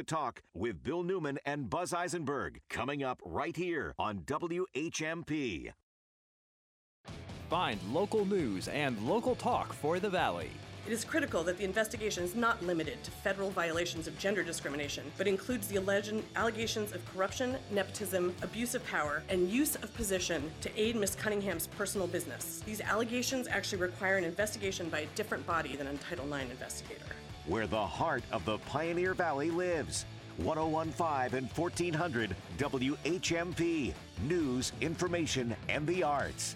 The 0.00 0.04
Talk 0.04 0.40
with 0.54 0.82
Bill 0.82 1.02
Newman 1.02 1.38
and 1.44 1.68
Buzz 1.68 1.92
Eisenberg 1.92 2.62
coming 2.70 3.02
up 3.02 3.20
right 3.22 3.54
here 3.54 3.94
on 3.98 4.20
WHMP. 4.20 5.72
Find 7.50 7.78
local 7.92 8.24
news 8.24 8.68
and 8.68 8.98
local 9.06 9.34
talk 9.34 9.74
for 9.74 10.00
the 10.00 10.08
Valley. 10.08 10.48
It 10.86 10.92
is 10.94 11.04
critical 11.04 11.44
that 11.44 11.58
the 11.58 11.64
investigation 11.64 12.24
is 12.24 12.34
not 12.34 12.64
limited 12.64 13.04
to 13.04 13.10
federal 13.10 13.50
violations 13.50 14.06
of 14.06 14.18
gender 14.18 14.42
discrimination, 14.42 15.04
but 15.18 15.28
includes 15.28 15.68
the 15.68 15.76
alleged 15.76 16.14
allegations 16.34 16.94
of 16.94 17.04
corruption, 17.12 17.58
nepotism, 17.70 18.34
abuse 18.40 18.74
of 18.74 18.82
power, 18.86 19.22
and 19.28 19.50
use 19.50 19.76
of 19.76 19.94
position 19.94 20.50
to 20.62 20.80
aid 20.80 20.96
Miss 20.96 21.14
Cunningham's 21.14 21.66
personal 21.66 22.06
business. 22.06 22.62
These 22.64 22.80
allegations 22.80 23.48
actually 23.48 23.82
require 23.82 24.16
an 24.16 24.24
investigation 24.24 24.88
by 24.88 25.00
a 25.00 25.06
different 25.14 25.46
body 25.46 25.76
than 25.76 25.88
a 25.88 25.94
Title 25.98 26.24
IX 26.32 26.50
investigator. 26.50 27.19
Where 27.50 27.66
the 27.66 27.86
heart 27.86 28.22
of 28.30 28.44
the 28.44 28.58
Pioneer 28.58 29.12
Valley 29.12 29.50
lives. 29.50 30.06
1015 30.36 31.36
and 31.36 31.50
1400 31.50 32.36
WHMP. 32.56 33.92
News, 34.22 34.72
information, 34.80 35.56
and 35.68 35.84
the 35.86 36.04
arts. 36.04 36.54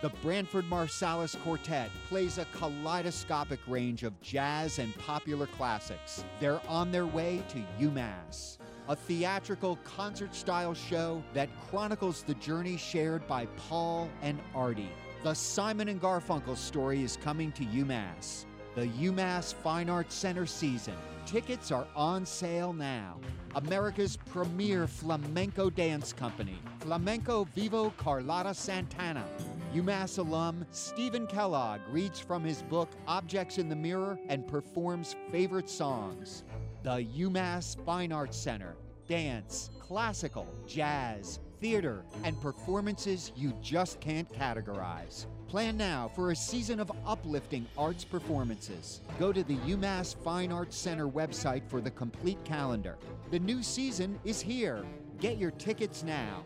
The 0.00 0.08
Branford 0.22 0.64
Marsalis 0.70 1.38
Quartet 1.42 1.90
plays 2.08 2.38
a 2.38 2.46
kaleidoscopic 2.54 3.60
range 3.68 4.02
of 4.02 4.18
jazz 4.22 4.78
and 4.78 4.96
popular 4.96 5.46
classics. 5.46 6.24
They're 6.40 6.62
on 6.66 6.90
their 6.90 7.04
way 7.04 7.42
to 7.50 7.84
UMass, 7.84 8.56
a 8.88 8.96
theatrical 8.96 9.76
concert 9.84 10.34
style 10.34 10.72
show 10.72 11.22
that 11.34 11.50
chronicles 11.68 12.22
the 12.22 12.34
journey 12.36 12.78
shared 12.78 13.26
by 13.28 13.44
Paul 13.68 14.08
and 14.22 14.40
Artie. 14.54 14.90
The 15.22 15.34
Simon 15.34 15.88
and 15.88 16.00
Garfunkel 16.00 16.56
story 16.56 17.02
is 17.02 17.18
coming 17.18 17.52
to 17.52 17.64
UMass. 17.66 18.46
The 18.80 18.86
UMass 18.86 19.52
Fine 19.52 19.90
Arts 19.90 20.14
Center 20.14 20.46
season. 20.46 20.94
Tickets 21.26 21.70
are 21.70 21.86
on 21.94 22.24
sale 22.24 22.72
now. 22.72 23.18
America's 23.54 24.16
premier 24.16 24.86
flamenco 24.86 25.68
dance 25.68 26.14
company, 26.14 26.56
Flamenco 26.78 27.44
Vivo 27.54 27.92
Carlotta 27.98 28.54
Santana. 28.54 29.26
UMass 29.74 30.18
alum 30.18 30.64
Stephen 30.70 31.26
Kellogg 31.26 31.80
reads 31.90 32.20
from 32.20 32.42
his 32.42 32.62
book 32.62 32.88
Objects 33.06 33.58
in 33.58 33.68
the 33.68 33.76
Mirror 33.76 34.18
and 34.30 34.48
performs 34.48 35.14
favorite 35.30 35.68
songs. 35.68 36.44
The 36.82 37.06
UMass 37.18 37.76
Fine 37.84 38.12
Arts 38.12 38.38
Center. 38.38 38.76
Dance, 39.06 39.68
classical, 39.78 40.48
jazz, 40.66 41.38
theater, 41.60 42.02
and 42.24 42.40
performances 42.40 43.30
you 43.36 43.52
just 43.60 44.00
can't 44.00 44.32
categorize. 44.32 45.26
Plan 45.50 45.76
now 45.76 46.08
for 46.14 46.30
a 46.30 46.36
season 46.36 46.78
of 46.78 46.92
uplifting 47.04 47.66
arts 47.76 48.04
performances. 48.04 49.00
Go 49.18 49.32
to 49.32 49.42
the 49.42 49.56
UMass 49.56 50.14
Fine 50.14 50.52
Arts 50.52 50.76
Center 50.76 51.08
website 51.08 51.68
for 51.68 51.80
the 51.80 51.90
complete 51.90 52.38
calendar. 52.44 52.96
The 53.32 53.40
new 53.40 53.60
season 53.60 54.16
is 54.24 54.40
here. 54.40 54.84
Get 55.18 55.38
your 55.38 55.50
tickets 55.50 56.04
now. 56.04 56.44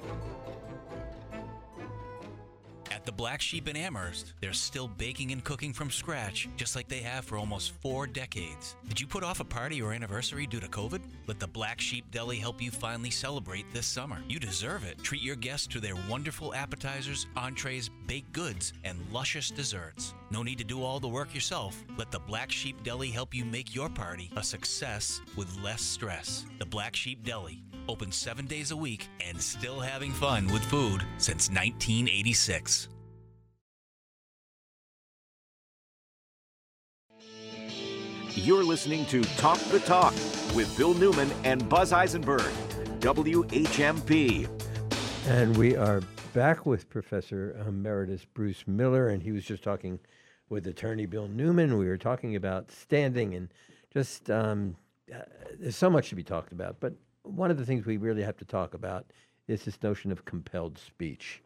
The 3.04 3.12
Black 3.12 3.42
Sheep 3.42 3.68
in 3.68 3.76
Amherst, 3.76 4.32
they're 4.40 4.54
still 4.54 4.88
baking 4.88 5.30
and 5.30 5.44
cooking 5.44 5.74
from 5.74 5.90
scratch, 5.90 6.48
just 6.56 6.74
like 6.74 6.88
they 6.88 7.00
have 7.00 7.26
for 7.26 7.36
almost 7.36 7.72
four 7.82 8.06
decades. 8.06 8.76
Did 8.88 8.98
you 8.98 9.06
put 9.06 9.22
off 9.22 9.40
a 9.40 9.44
party 9.44 9.82
or 9.82 9.92
anniversary 9.92 10.46
due 10.46 10.60
to 10.60 10.68
COVID? 10.68 11.02
Let 11.26 11.38
the 11.38 11.46
Black 11.46 11.82
Sheep 11.82 12.10
Deli 12.10 12.36
help 12.36 12.62
you 12.62 12.70
finally 12.70 13.10
celebrate 13.10 13.70
this 13.74 13.86
summer. 13.86 14.22
You 14.26 14.40
deserve 14.40 14.84
it. 14.84 15.02
Treat 15.02 15.20
your 15.20 15.36
guests 15.36 15.66
to 15.68 15.80
their 15.80 15.96
wonderful 16.08 16.54
appetizers, 16.54 17.26
entrees, 17.36 17.90
baked 18.06 18.32
goods, 18.32 18.72
and 18.84 18.98
luscious 19.12 19.50
desserts. 19.50 20.14
No 20.30 20.42
need 20.42 20.58
to 20.58 20.64
do 20.64 20.82
all 20.82 20.98
the 20.98 21.06
work 21.06 21.34
yourself. 21.34 21.84
Let 21.98 22.10
the 22.10 22.20
Black 22.20 22.50
Sheep 22.50 22.82
Deli 22.84 23.10
help 23.10 23.34
you 23.34 23.44
make 23.44 23.74
your 23.74 23.90
party 23.90 24.30
a 24.34 24.42
success 24.42 25.20
with 25.36 25.54
less 25.62 25.82
stress. 25.82 26.46
The 26.58 26.66
Black 26.66 26.96
Sheep 26.96 27.22
Deli, 27.22 27.62
open 27.86 28.10
seven 28.10 28.46
days 28.46 28.70
a 28.70 28.76
week 28.76 29.08
and 29.20 29.38
still 29.38 29.78
having 29.78 30.10
fun 30.10 30.50
with 30.50 30.64
food 30.64 31.04
since 31.18 31.50
1986. 31.50 32.88
You're 38.36 38.64
listening 38.64 39.06
to 39.06 39.22
Talk 39.36 39.58
the 39.70 39.78
Talk 39.78 40.12
with 40.56 40.74
Bill 40.76 40.92
Newman 40.94 41.30
and 41.44 41.68
Buzz 41.68 41.92
Eisenberg. 41.92 42.52
WHMP. 42.98 44.48
And 45.28 45.56
we 45.56 45.76
are 45.76 46.02
back 46.32 46.66
with 46.66 46.90
Professor 46.90 47.56
Emeritus 47.64 48.24
Bruce 48.24 48.64
Miller, 48.66 49.08
and 49.08 49.22
he 49.22 49.30
was 49.30 49.44
just 49.44 49.62
talking 49.62 50.00
with 50.48 50.66
Attorney 50.66 51.06
Bill 51.06 51.28
Newman. 51.28 51.78
We 51.78 51.86
were 51.86 51.96
talking 51.96 52.34
about 52.34 52.72
standing 52.72 53.34
and 53.34 53.54
just 53.92 54.28
um, 54.28 54.74
uh, 55.14 55.20
there's 55.60 55.76
so 55.76 55.88
much 55.88 56.08
to 56.08 56.16
be 56.16 56.24
talked 56.24 56.50
about, 56.50 56.80
but 56.80 56.94
one 57.22 57.52
of 57.52 57.56
the 57.56 57.64
things 57.64 57.86
we 57.86 57.98
really 57.98 58.22
have 58.22 58.36
to 58.38 58.44
talk 58.44 58.74
about 58.74 59.06
is 59.46 59.64
this 59.64 59.80
notion 59.80 60.10
of 60.10 60.24
compelled 60.24 60.76
speech. 60.76 61.40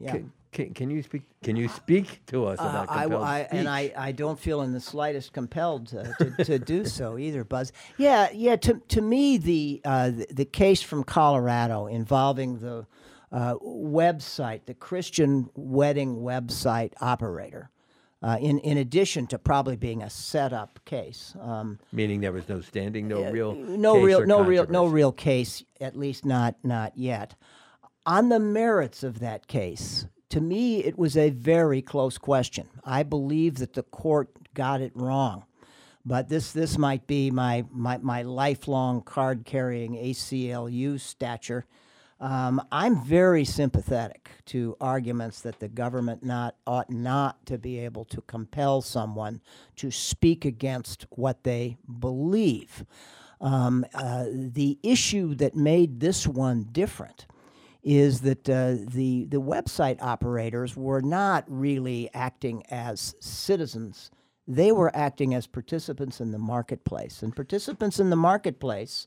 Yeah. 0.00 0.12
Can, 0.12 0.32
can, 0.52 0.74
can 0.74 0.90
you 0.90 1.02
speak? 1.02 1.22
Can 1.42 1.56
you 1.56 1.68
speak 1.68 2.24
to 2.26 2.46
us 2.46 2.58
Uh, 2.58 2.62
about 2.64 2.90
I, 2.90 3.02
compelled 3.02 3.22
I, 3.24 3.44
speech? 3.44 3.58
and 3.58 3.68
I, 3.68 3.92
I 3.96 4.12
don't 4.12 4.38
feel 4.38 4.62
in 4.62 4.72
the 4.72 4.80
slightest 4.80 5.32
compelled 5.32 5.88
to, 5.88 6.14
to, 6.18 6.44
to 6.44 6.58
do 6.58 6.84
so 6.98 7.18
either, 7.18 7.44
Buzz. 7.44 7.72
Yeah, 7.98 8.28
yeah. 8.32 8.56
To, 8.56 8.80
to 8.88 9.00
me, 9.02 9.38
the, 9.38 9.80
uh, 9.84 10.10
the 10.10 10.26
the 10.30 10.44
case 10.44 10.80
from 10.82 11.04
Colorado 11.04 11.86
involving 11.86 12.58
the 12.58 12.86
uh, 13.32 13.54
website, 13.56 14.64
the 14.66 14.74
Christian 14.74 15.50
wedding 15.54 16.18
website 16.22 16.92
operator, 17.00 17.70
uh, 18.22 18.38
in 18.40 18.58
in 18.60 18.78
addition 18.78 19.26
to 19.26 19.38
probably 19.38 19.76
being 19.76 20.02
a 20.02 20.08
setup 20.08 20.80
case. 20.86 21.34
Um, 21.40 21.78
Meaning 21.92 22.20
there 22.20 22.32
was 22.32 22.48
no 22.48 22.60
standing, 22.62 23.06
no 23.08 23.30
real, 23.30 23.54
no 23.54 23.94
case 23.96 24.04
real 24.04 24.26
no 24.26 24.42
real 24.42 24.66
no 24.68 24.86
real 24.86 25.12
case 25.12 25.62
at 25.80 25.94
least 25.96 26.24
not 26.24 26.54
not 26.62 26.96
yet 26.96 27.34
on 28.08 28.30
the 28.30 28.40
merits 28.40 29.02
of 29.02 29.18
that 29.20 29.46
case 29.46 30.06
to 30.30 30.40
me 30.40 30.82
it 30.82 30.96
was 30.96 31.14
a 31.14 31.28
very 31.28 31.82
close 31.82 32.16
question 32.16 32.66
i 32.82 33.02
believe 33.02 33.56
that 33.56 33.74
the 33.74 33.82
court 33.82 34.30
got 34.54 34.80
it 34.80 34.92
wrong 34.94 35.44
but 36.06 36.30
this 36.30 36.52
this 36.52 36.78
might 36.78 37.06
be 37.06 37.30
my 37.30 37.62
my, 37.70 37.98
my 37.98 38.22
lifelong 38.22 39.02
card 39.02 39.44
carrying 39.44 39.92
aclu 39.92 40.98
stature 40.98 41.66
um, 42.20 42.60
I'm 42.72 43.04
very 43.04 43.44
sympathetic 43.44 44.28
to 44.46 44.76
arguments 44.80 45.40
that 45.42 45.60
the 45.60 45.68
government 45.68 46.24
not 46.24 46.56
ought 46.66 46.90
not 46.90 47.46
to 47.46 47.58
be 47.58 47.78
able 47.78 48.04
to 48.06 48.20
compel 48.22 48.82
someone 48.82 49.40
to 49.76 49.92
speak 49.92 50.44
against 50.44 51.06
what 51.10 51.44
they 51.44 51.76
believe. 52.00 52.84
Um, 53.40 53.86
uh, 53.94 54.24
the 54.32 54.80
issue 54.82 55.36
that 55.36 55.54
made 55.54 56.00
this 56.00 56.26
one 56.26 56.66
different 56.72 57.26
is 57.82 58.20
that 58.22 58.48
uh, 58.48 58.76
the 58.92 59.26
the 59.26 59.40
website 59.40 60.02
operators 60.02 60.76
were 60.76 61.00
not 61.00 61.44
really 61.48 62.10
acting 62.14 62.64
as 62.70 63.14
citizens; 63.20 64.10
they 64.46 64.72
were 64.72 64.94
acting 64.94 65.34
as 65.34 65.46
participants 65.46 66.20
in 66.20 66.32
the 66.32 66.38
marketplace, 66.38 67.22
and 67.22 67.34
participants 67.34 68.00
in 68.00 68.10
the 68.10 68.16
marketplace 68.16 69.06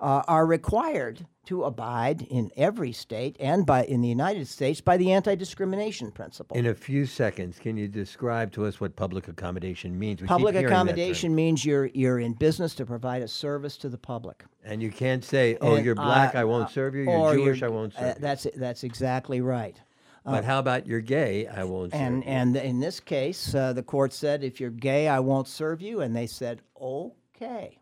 uh, 0.00 0.22
are 0.28 0.46
required 0.46 1.26
to 1.46 1.64
abide 1.64 2.22
in 2.22 2.50
every 2.56 2.92
state 2.92 3.34
and 3.40 3.64
by 3.64 3.84
in 3.84 4.02
the 4.02 4.08
United 4.08 4.46
States 4.46 4.80
by 4.80 4.96
the 4.98 5.12
anti-discrimination 5.12 6.10
principle. 6.12 6.56
In 6.56 6.66
a 6.66 6.74
few 6.74 7.06
seconds, 7.06 7.58
can 7.58 7.76
you 7.76 7.88
describe 7.88 8.52
to 8.52 8.66
us 8.66 8.80
what 8.80 8.96
public 8.96 9.28
accommodation 9.28 9.98
means? 9.98 10.20
We 10.20 10.28
Public 10.28 10.54
hearing 10.54 10.66
that 10.66 10.70
term. 10.70 10.88
accommodation 10.88 11.34
means 11.34 11.64
you're 11.64 11.86
you're 11.86 12.18
in 12.20 12.34
business 12.34 12.74
to 12.74 12.86
provide 12.86 13.22
a 13.22 13.28
service 13.28 13.76
to 13.78 13.88
the 13.88 13.98
public. 13.98 14.44
And 14.62 14.82
you 14.82 14.90
can't 14.90 15.24
say, 15.24 15.56
"Oh, 15.60 15.76
And, 15.76 15.84
you're 15.84 15.94
black, 15.94 16.34
uh, 16.34 16.40
I 16.40 16.44
won't 16.44 16.70
serve 16.70 16.94
you. 16.94 17.04
You're 17.04 17.34
Jewish, 17.34 17.62
I 17.62 17.68
won't 17.68 17.96
uh, 17.96 18.00
serve 18.00 18.16
you." 18.16 18.20
That's 18.20 18.46
that's 18.56 18.84
exactly 18.84 19.40
right. 19.40 19.80
But 20.24 20.44
how 20.44 20.58
about 20.58 20.86
you're 20.86 21.00
gay? 21.00 21.46
I 21.46 21.64
won't 21.64 21.92
serve 21.92 22.00
And 22.02 22.22
you. 22.22 22.28
and 22.30 22.56
in 22.56 22.80
this 22.80 23.00
case, 23.00 23.54
uh, 23.54 23.72
the 23.72 23.82
court 23.82 24.12
said, 24.12 24.44
if 24.44 24.60
you're 24.60 24.68
gay, 24.68 25.08
I 25.08 25.20
won't 25.20 25.48
serve 25.48 25.80
you, 25.80 26.02
and 26.02 26.14
they 26.14 26.26
said, 26.26 26.60
okay, 26.78 27.78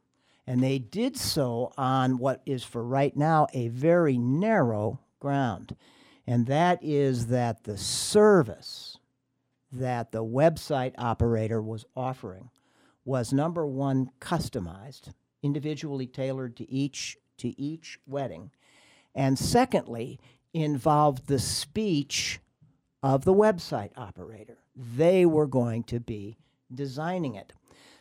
and 0.47 0.63
they 0.63 0.79
did 0.79 1.17
so 1.17 1.73
on 1.77 2.19
what 2.19 2.41
is 2.47 2.63
for 2.65 2.83
right 2.85 3.17
now 3.17 3.47
a 3.53 3.69
very 3.69 4.17
narrow 4.17 5.01
ground, 5.19 5.77
and 6.27 6.47
that 6.47 6.79
is 6.83 7.27
that 7.27 7.65
the 7.65 7.77
service 7.77 8.99
that 9.73 10.13
the 10.13 10.25
website 10.25 10.95
operator 10.99 11.61
was 11.61 11.85
offering 11.97 12.51
was 13.05 13.33
number 13.33 13.67
one 13.67 14.11
customized, 14.21 15.13
individually 15.43 16.07
tailored 16.07 16.57
to 16.57 16.71
each 16.71 17.17
to 17.39 17.61
each 17.61 17.99
wedding, 18.07 18.51
and 19.15 19.39
secondly 19.39 20.19
involved 20.55 21.27
the 21.27 21.39
speech 21.39 22.41
of 23.03 23.25
the 23.25 23.35
website 23.35 23.91
operator. 23.97 24.59
They 24.75 25.27
were 25.27 25.47
going 25.47 25.85
to 25.85 26.01
be 26.01 26.39
designing 26.75 27.35
it. 27.35 27.53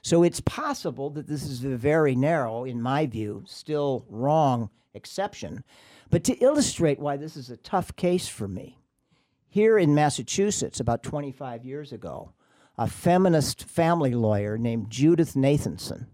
So 0.06 0.22
it's 0.22 0.40
possible 0.40 1.10
that 1.10 1.26
this 1.26 1.42
is 1.46 1.64
a 1.64 1.70
very 1.70 2.14
narrow, 2.16 2.64
in 2.64 2.80
my 2.80 3.08
view, 3.08 3.44
still 3.48 4.06
wrong 4.08 4.70
exception. 4.94 5.64
But 6.12 6.24
to 6.26 6.36
illustrate 6.36 7.00
why 7.00 7.18
this 7.18 7.36
is 7.36 7.50
a 7.50 7.58
tough 7.58 7.96
case 7.96 8.28
for 8.28 8.48
me, 8.48 8.78
here 9.48 9.80
in 9.80 9.96
Massachusetts, 9.96 10.80
about 10.80 11.02
25 11.02 11.66
years 11.66 11.92
ago, 11.92 12.34
a 12.78 12.86
feminist 12.88 13.64
family 13.64 14.14
lawyer 14.14 14.60
named 14.60 14.92
Judith 14.92 15.34
Nathanson 15.34 16.06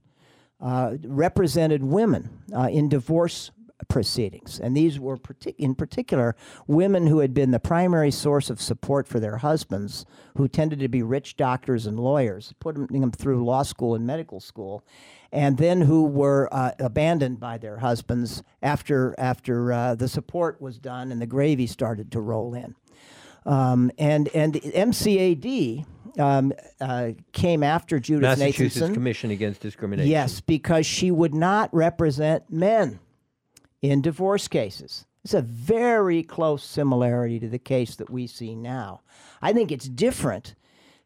uh, 0.61 0.95
represented 1.03 1.83
women 1.83 2.43
uh, 2.55 2.69
in 2.71 2.87
divorce 2.87 3.51
proceedings. 3.87 4.59
And 4.59 4.75
these 4.75 4.99
were, 4.99 5.17
partic- 5.17 5.55
in 5.57 5.75
particular, 5.75 6.35
women 6.67 7.07
who 7.07 7.19
had 7.19 7.33
been 7.33 7.51
the 7.51 7.59
primary 7.59 8.11
source 8.11 8.49
of 8.49 8.61
support 8.61 9.07
for 9.07 9.19
their 9.19 9.37
husbands, 9.37 10.05
who 10.37 10.47
tended 10.47 10.79
to 10.79 10.87
be 10.87 11.03
rich 11.03 11.37
doctors 11.37 11.85
and 11.85 11.99
lawyers, 11.99 12.53
putting 12.59 13.01
them 13.01 13.11
through 13.11 13.45
law 13.45 13.63
school 13.63 13.95
and 13.95 14.05
medical 14.05 14.39
school, 14.39 14.83
and 15.31 15.57
then 15.57 15.81
who 15.81 16.05
were 16.05 16.49
uh, 16.51 16.71
abandoned 16.79 17.39
by 17.39 17.57
their 17.57 17.77
husbands 17.77 18.43
after, 18.61 19.15
after 19.17 19.71
uh, 19.71 19.95
the 19.95 20.07
support 20.07 20.61
was 20.61 20.77
done 20.77 21.11
and 21.11 21.21
the 21.21 21.27
gravy 21.27 21.67
started 21.67 22.11
to 22.11 22.19
roll 22.19 22.53
in. 22.53 22.75
Um, 23.45 23.91
and 23.97 24.27
and 24.35 24.53
the 24.53 24.59
MCAD 24.59 25.85
um, 26.19 26.53
uh, 26.79 27.11
came 27.31 27.63
after 27.63 27.99
Judith 27.99 28.37
Massachusetts 28.37 28.85
Nathanson. 28.85 28.93
Commission 28.93 29.31
Against 29.31 29.61
Discrimination. 29.61 30.11
Yes, 30.11 30.41
because 30.41 30.85
she 30.85 31.09
would 31.09 31.33
not 31.33 31.73
represent 31.73 32.51
men 32.51 32.99
in 33.81 34.01
divorce 34.01 34.47
cases. 34.47 35.05
It's 35.23 35.33
a 35.33 35.41
very 35.41 36.23
close 36.23 36.63
similarity 36.63 37.39
to 37.39 37.47
the 37.47 37.59
case 37.59 37.95
that 37.95 38.09
we 38.09 38.27
see 38.27 38.55
now. 38.55 39.01
I 39.41 39.53
think 39.53 39.71
it's 39.71 39.87
different 39.87 40.55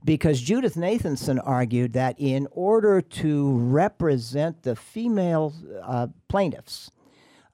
because 0.03 0.39
Judith 0.39 0.75
Nathanson 0.75 1.41
argued 1.43 1.93
that 1.93 2.15
in 2.17 2.47
order 2.51 3.01
to 3.01 3.57
represent 3.57 4.63
the 4.63 4.75
female 4.75 5.53
uh, 5.83 6.07
plaintiffs 6.29 6.91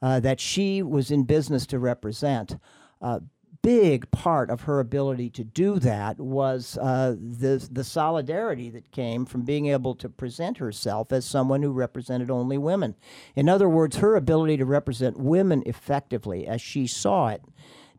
uh, 0.01 0.19
that 0.19 0.39
she 0.39 0.81
was 0.81 1.11
in 1.11 1.23
business 1.23 1.65
to 1.67 1.79
represent, 1.79 2.57
a 3.01 3.21
big 3.61 4.09
part 4.11 4.49
of 4.49 4.61
her 4.61 4.79
ability 4.79 5.29
to 5.29 5.43
do 5.43 5.79
that 5.79 6.19
was 6.19 6.77
uh, 6.79 7.15
the, 7.19 7.67
the 7.71 7.83
solidarity 7.83 8.69
that 8.69 8.91
came 8.91 9.25
from 9.25 9.43
being 9.43 9.67
able 9.67 9.93
to 9.95 10.09
present 10.09 10.57
herself 10.57 11.11
as 11.11 11.25
someone 11.25 11.61
who 11.61 11.71
represented 11.71 12.31
only 12.31 12.57
women. 12.57 12.95
In 13.35 13.47
other 13.47 13.69
words, 13.69 13.97
her 13.97 14.15
ability 14.15 14.57
to 14.57 14.65
represent 14.65 15.19
women 15.19 15.63
effectively, 15.65 16.47
as 16.47 16.61
she 16.61 16.87
saw 16.87 17.29
it, 17.29 17.43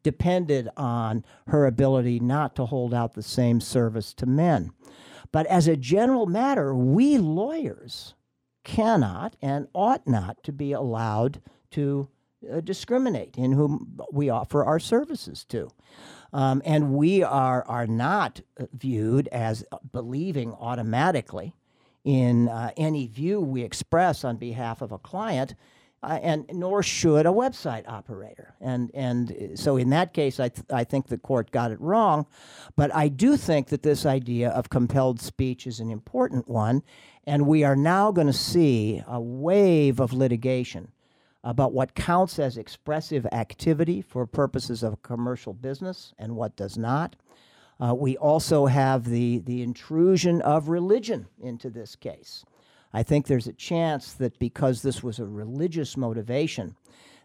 depended 0.02 0.68
on 0.76 1.24
her 1.46 1.66
ability 1.66 2.18
not 2.18 2.56
to 2.56 2.66
hold 2.66 2.92
out 2.92 3.14
the 3.14 3.22
same 3.22 3.60
service 3.60 4.12
to 4.14 4.26
men. 4.26 4.72
But 5.30 5.46
as 5.46 5.68
a 5.68 5.76
general 5.76 6.26
matter, 6.26 6.74
we 6.74 7.18
lawyers 7.18 8.14
cannot 8.64 9.36
and 9.40 9.68
ought 9.74 10.06
not 10.06 10.42
to 10.44 10.52
be 10.52 10.72
allowed 10.72 11.40
to 11.70 12.08
uh, 12.50 12.60
discriminate 12.60 13.36
in 13.36 13.52
whom 13.52 14.00
we 14.12 14.30
offer 14.30 14.64
our 14.64 14.78
services 14.78 15.44
to. 15.44 15.70
Um, 16.32 16.62
and 16.64 16.94
we 16.94 17.22
are, 17.22 17.64
are 17.66 17.86
not 17.86 18.40
uh, 18.58 18.64
viewed 18.72 19.28
as 19.28 19.64
believing 19.92 20.52
automatically 20.52 21.54
in 22.04 22.48
uh, 22.48 22.70
any 22.76 23.06
view 23.06 23.40
we 23.40 23.62
express 23.62 24.24
on 24.24 24.36
behalf 24.36 24.82
of 24.82 24.92
a 24.92 24.98
client, 24.98 25.54
uh, 26.02 26.18
and 26.20 26.46
nor 26.52 26.82
should 26.82 27.26
a 27.26 27.30
website 27.30 27.86
operator. 27.86 28.54
And 28.60 28.90
and 28.92 29.30
uh, 29.30 29.56
so 29.56 29.76
in 29.76 29.90
that 29.90 30.12
case, 30.12 30.40
I 30.40 30.48
th- 30.48 30.66
I 30.72 30.84
think 30.84 31.06
the 31.06 31.18
court 31.18 31.52
got 31.52 31.70
it 31.70 31.80
wrong, 31.80 32.26
but 32.74 32.92
I 32.94 33.08
do 33.08 33.36
think 33.36 33.68
that 33.68 33.82
this 33.82 34.04
idea 34.04 34.50
of 34.50 34.68
compelled 34.68 35.20
speech 35.20 35.66
is 35.66 35.78
an 35.78 35.90
important 35.90 36.48
one, 36.48 36.82
and 37.24 37.46
we 37.46 37.62
are 37.62 37.76
now 37.76 38.10
going 38.10 38.26
to 38.26 38.32
see 38.32 39.02
a 39.06 39.20
wave 39.20 40.00
of 40.00 40.12
litigation 40.12 40.90
about 41.44 41.72
what 41.72 41.94
counts 41.94 42.38
as 42.38 42.56
expressive 42.56 43.26
activity 43.32 44.00
for 44.00 44.26
purposes 44.26 44.82
of 44.82 45.02
commercial 45.02 45.52
business 45.52 46.14
and 46.18 46.36
what 46.36 46.56
does 46.56 46.78
not. 46.78 47.16
Uh, 47.80 47.94
we 47.94 48.16
also 48.16 48.66
have 48.66 49.04
the, 49.04 49.38
the 49.40 49.62
intrusion 49.62 50.40
of 50.42 50.68
religion 50.68 51.26
into 51.40 51.68
this 51.68 51.96
case. 51.96 52.44
I 52.92 53.02
think 53.02 53.26
there's 53.26 53.46
a 53.48 53.52
chance 53.54 54.12
that 54.14 54.38
because 54.38 54.82
this 54.82 55.02
was 55.02 55.18
a 55.18 55.24
religious 55.24 55.96
motivation, 55.96 56.76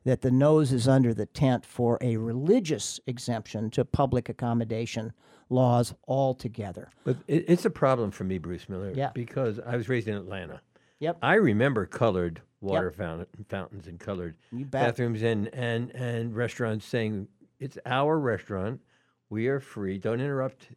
that 0.06 0.22
the 0.22 0.32
nose 0.32 0.72
is 0.72 0.88
under 0.88 1.14
the 1.14 1.26
tent 1.26 1.66
for 1.66 1.98
a 2.02 2.18
religious 2.18 3.00
exemption 3.06 3.70
to 3.72 3.84
public 3.86 4.30
accommodation 4.30 5.12
laws 5.50 5.94
altogether. 6.08 6.90
But 7.04 7.18
it's 7.28 7.66
a 7.66 7.70
problem 7.70 8.12
for 8.12 8.24
me, 8.24 8.38
Bruce 8.38 8.68
Miller, 8.70 8.94
Yeah. 8.96 9.12
because 9.14 9.60
I 9.60 9.76
was 9.76 9.90
raised 9.90 10.08
in 10.08 10.16
Atlanta. 10.16 10.62
Yep. 11.00 11.18
I 11.22 11.36
remember 11.36 11.86
colored 11.86 12.42
water 12.62 12.92
fountain, 12.92 13.28
fountains 13.48 13.88
and 13.88 14.00
colored 14.00 14.36
bathrooms 14.52 15.22
and, 15.24 15.54
and, 15.54 15.92
and 15.92 16.36
restaurants 16.36 16.86
saying, 16.86 17.28
it's 17.60 17.78
our 17.86 18.20
restaurant. 18.20 18.82
We 19.30 19.48
are 19.48 19.60
free. 19.60 19.98
Don't 19.98 20.22
interrupt. 20.22 20.70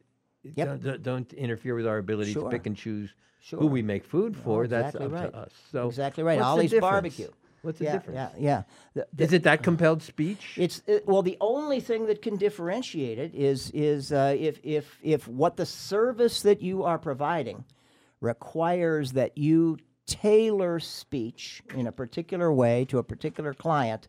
Yep. 0.42 0.80
Don't, 0.82 1.02
don't, 1.02 1.32
interfere 1.34 1.74
with 1.74 1.86
our 1.86 1.98
ability 1.98 2.32
Sure. 2.32 2.44
to 2.44 2.50
pick 2.50 2.66
and 2.66 2.76
choose 2.76 3.12
Sure. 3.42 3.58
who 3.58 3.66
we 3.66 3.82
make 3.82 4.04
food 4.04 4.36
for. 4.36 4.64
Oh, 4.64 4.66
That's 4.66 4.94
exactly 4.94 5.06
up 5.06 5.12
right. 5.12 5.32
to 5.32 5.38
us. 5.38 5.52
So 5.72 5.88
exactly 5.88 6.24
right. 6.24 6.38
the 6.38 6.44
Ollie's 6.44 6.74
barbecue. 6.74 7.28
What's 7.62 7.78
the 7.78 7.84
yeah, 7.84 7.92
difference? 7.92 8.16
Yeah, 8.38 8.62
yeah. 8.94 9.04
The- 9.16 9.24
Is 9.24 9.32
it 9.32 9.42
that 9.42 9.62
compelled 9.62 10.02
speech? 10.02 10.54
It's 10.56 10.82
it, 10.86 11.06
well, 11.06 11.22
the 11.22 11.36
only 11.40 11.80
thing 11.80 12.06
that 12.06 12.22
can 12.22 12.36
differentiate 12.36 13.18
it 13.18 13.34
is 13.34 13.70
is 13.72 14.12
uh, 14.12 14.34
if 14.38 14.60
if 14.62 14.98
if 15.02 15.28
what 15.28 15.56
the 15.56 15.66
service 15.66 16.42
that 16.42 16.62
you 16.62 16.84
are 16.84 16.98
providing 16.98 17.64
requires 18.20 19.12
that 19.12 19.36
you 19.36 19.78
tailor 20.10 20.80
speech 20.80 21.62
in 21.76 21.86
a 21.86 21.92
particular 21.92 22.52
way 22.52 22.84
to 22.86 22.98
a 22.98 23.04
particular 23.04 23.54
client, 23.54 24.08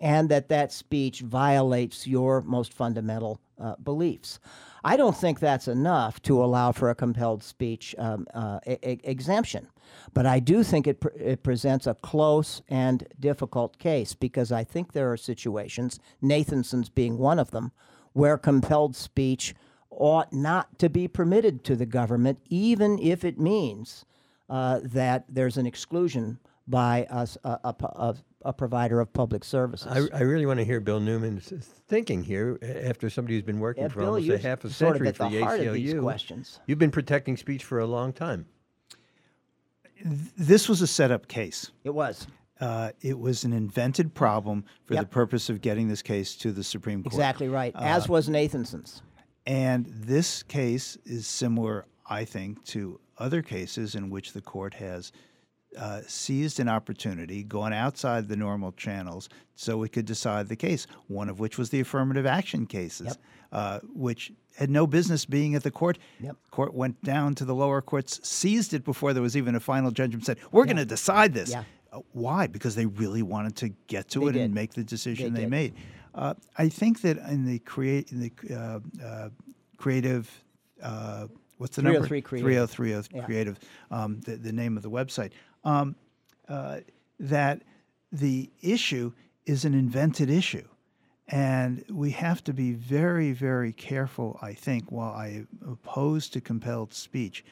and 0.00 0.30
that 0.30 0.48
that 0.48 0.72
speech 0.72 1.20
violates 1.20 2.06
your 2.06 2.40
most 2.40 2.72
fundamental 2.72 3.38
uh, 3.60 3.76
beliefs. 3.76 4.40
I 4.82 4.96
don't 4.96 5.16
think 5.16 5.38
that's 5.38 5.68
enough 5.68 6.22
to 6.22 6.42
allow 6.42 6.72
for 6.72 6.88
a 6.88 6.94
compelled 6.94 7.42
speech 7.42 7.94
um, 7.98 8.26
uh, 8.34 8.60
exemption. 8.66 9.68
But 10.14 10.24
I 10.24 10.40
do 10.40 10.64
think 10.64 10.86
it, 10.86 11.00
pre- 11.00 11.20
it 11.20 11.42
presents 11.42 11.86
a 11.86 11.94
close 11.94 12.62
and 12.68 13.06
difficult 13.20 13.78
case 13.78 14.14
because 14.14 14.50
I 14.50 14.64
think 14.64 14.92
there 14.92 15.12
are 15.12 15.18
situations, 15.18 16.00
Nathanson's 16.22 16.88
being 16.88 17.18
one 17.18 17.38
of 17.38 17.50
them, 17.50 17.72
where 18.14 18.38
compelled 18.38 18.96
speech 18.96 19.54
ought 19.90 20.32
not 20.32 20.78
to 20.78 20.88
be 20.88 21.06
permitted 21.06 21.62
to 21.64 21.76
the 21.76 21.86
government, 21.86 22.38
even 22.48 22.98
if 22.98 23.22
it 23.22 23.38
means 23.38 24.06
uh, 24.52 24.80
that 24.84 25.24
there's 25.28 25.56
an 25.56 25.66
exclusion 25.66 26.38
by 26.68 27.04
us, 27.10 27.36
a, 27.42 27.58
a, 27.64 27.74
a, 27.80 28.14
a 28.42 28.52
provider 28.52 29.00
of 29.00 29.12
public 29.12 29.44
services. 29.44 29.88
I, 29.90 30.16
I 30.16 30.22
really 30.22 30.46
want 30.46 30.58
to 30.60 30.64
hear 30.64 30.78
Bill 30.78 31.00
Newman's 31.00 31.52
thinking 31.88 32.22
here 32.22 32.58
after 32.86 33.08
somebody 33.10 33.34
who's 33.34 33.42
been 33.42 33.58
working 33.60 33.82
Yeah, 33.84 33.88
for 33.88 34.00
Bill, 34.00 34.14
almost 34.14 34.28
a 34.28 34.38
half 34.38 34.64
a 34.64 34.70
sort 34.70 34.96
of 34.96 34.96
century 34.98 35.08
at 35.08 35.16
for 35.16 35.24
the 35.30 35.38
the 35.38 35.42
heart 35.44 35.60
ACLU. 35.60 35.68
of 35.68 35.74
these 35.74 35.94
questions. 35.94 36.60
You've 36.66 36.78
been 36.78 36.90
protecting 36.90 37.36
speech 37.36 37.64
for 37.64 37.78
a 37.80 37.86
long 37.86 38.12
time. 38.12 38.46
This 40.04 40.68
was 40.68 40.82
a 40.82 40.86
setup 40.86 41.28
case. 41.28 41.70
It 41.84 41.94
was. 41.94 42.26
Uh, 42.60 42.90
it 43.00 43.18
was 43.18 43.44
an 43.44 43.52
invented 43.52 44.14
problem 44.14 44.64
for 44.84 44.94
Yep. 44.94 45.02
the 45.04 45.08
purpose 45.08 45.48
of 45.50 45.60
getting 45.60 45.88
this 45.88 46.02
case 46.02 46.36
to 46.36 46.52
the 46.52 46.62
Supreme 46.62 47.02
Court. 47.02 47.12
Exactly 47.14 47.48
right, 47.48 47.72
as 47.74 48.04
Uh, 48.08 48.12
was 48.12 48.28
Nathanson's. 48.28 49.02
And 49.46 49.86
this 49.86 50.42
case 50.44 50.96
is 51.04 51.26
similar, 51.26 51.86
I 52.08 52.24
think, 52.24 52.62
to 52.66 53.00
other 53.22 53.42
cases 53.42 53.94
in 53.94 54.10
which 54.10 54.32
the 54.32 54.40
court 54.40 54.74
has 54.74 55.12
uh, 55.78 56.00
seized 56.06 56.60
an 56.60 56.68
opportunity, 56.68 57.42
gone 57.42 57.72
outside 57.72 58.28
the 58.28 58.36
normal 58.36 58.72
channels 58.72 59.28
so 59.54 59.82
it 59.82 59.92
could 59.92 60.04
decide 60.04 60.48
the 60.48 60.56
case, 60.56 60.86
one 61.08 61.28
of 61.28 61.40
which 61.40 61.56
was 61.56 61.70
the 61.70 61.80
affirmative 61.80 62.26
action 62.26 62.66
cases, 62.66 63.16
uh, 63.52 63.80
which 63.94 64.32
had 64.56 64.68
no 64.68 64.86
business 64.86 65.24
being 65.24 65.54
at 65.54 65.62
the 65.62 65.70
court. 65.70 65.98
Yep. 66.20 66.36
Court 66.50 66.74
went 66.74 67.02
down 67.02 67.34
to 67.36 67.44
the 67.44 67.54
lower 67.54 67.80
courts, 67.80 68.20
seized 68.22 68.74
it 68.74 68.84
before 68.84 69.14
there 69.14 69.22
was 69.22 69.36
even 69.36 69.54
a 69.54 69.60
final 69.60 69.90
judgment, 69.90 70.26
said, 70.26 70.38
We're 70.50 70.66
going 70.66 70.76
to 70.76 70.84
decide 70.84 71.32
this. 71.32 71.50
Yeah. 71.50 71.64
Uh, 71.92 72.00
why? 72.12 72.46
Because 72.46 72.74
they 72.74 72.86
really 72.86 73.22
wanted 73.22 73.56
to 73.56 73.70
get 73.86 74.08
to 74.10 74.20
They 74.20 74.26
it 74.26 74.32
did. 74.32 74.42
and 74.42 74.54
make 74.54 74.72
the 74.74 74.84
decision 74.84 75.32
They 75.32 75.42
they, 75.42 75.46
made. 75.46 75.74
Uh, 76.14 76.34
I 76.58 76.68
think 76.68 77.00
that 77.02 77.16
in 77.30 77.46
the 77.46 77.58
create 77.60 78.12
in 78.12 78.20
the 78.20 78.32
uh, 78.54 78.80
uh, 79.02 79.28
creative, 79.78 80.30
uh, 80.82 81.28
what's 81.62 81.76
the 81.76 81.82
number? 81.82 82.00
303 82.06 82.22
Creative. 82.22 82.70
3030 82.70 83.16
Yeah. 83.16 83.24
creative, 83.24 83.58
um, 83.90 84.20
the, 84.20 84.36
the 84.36 84.52
name 84.52 84.76
of 84.76 84.82
the 84.82 84.90
website. 84.90 85.30
Um, 85.64 85.94
uh, 86.48 86.80
that 87.20 87.62
the 88.10 88.50
issue 88.60 89.12
is 89.46 89.64
an 89.64 89.72
invented 89.74 90.28
issue. 90.28 90.66
And 91.28 91.84
we 91.88 92.10
have 92.10 92.42
to 92.44 92.52
be 92.52 92.72
very, 92.72 93.32
very 93.32 93.72
careful, 93.72 94.38
I 94.42 94.52
think, 94.54 94.90
while 94.92 95.12
I 95.14 95.46
oppose 95.66 96.28
to 96.30 96.40
compelled 96.40 96.92
speech. 96.92 97.44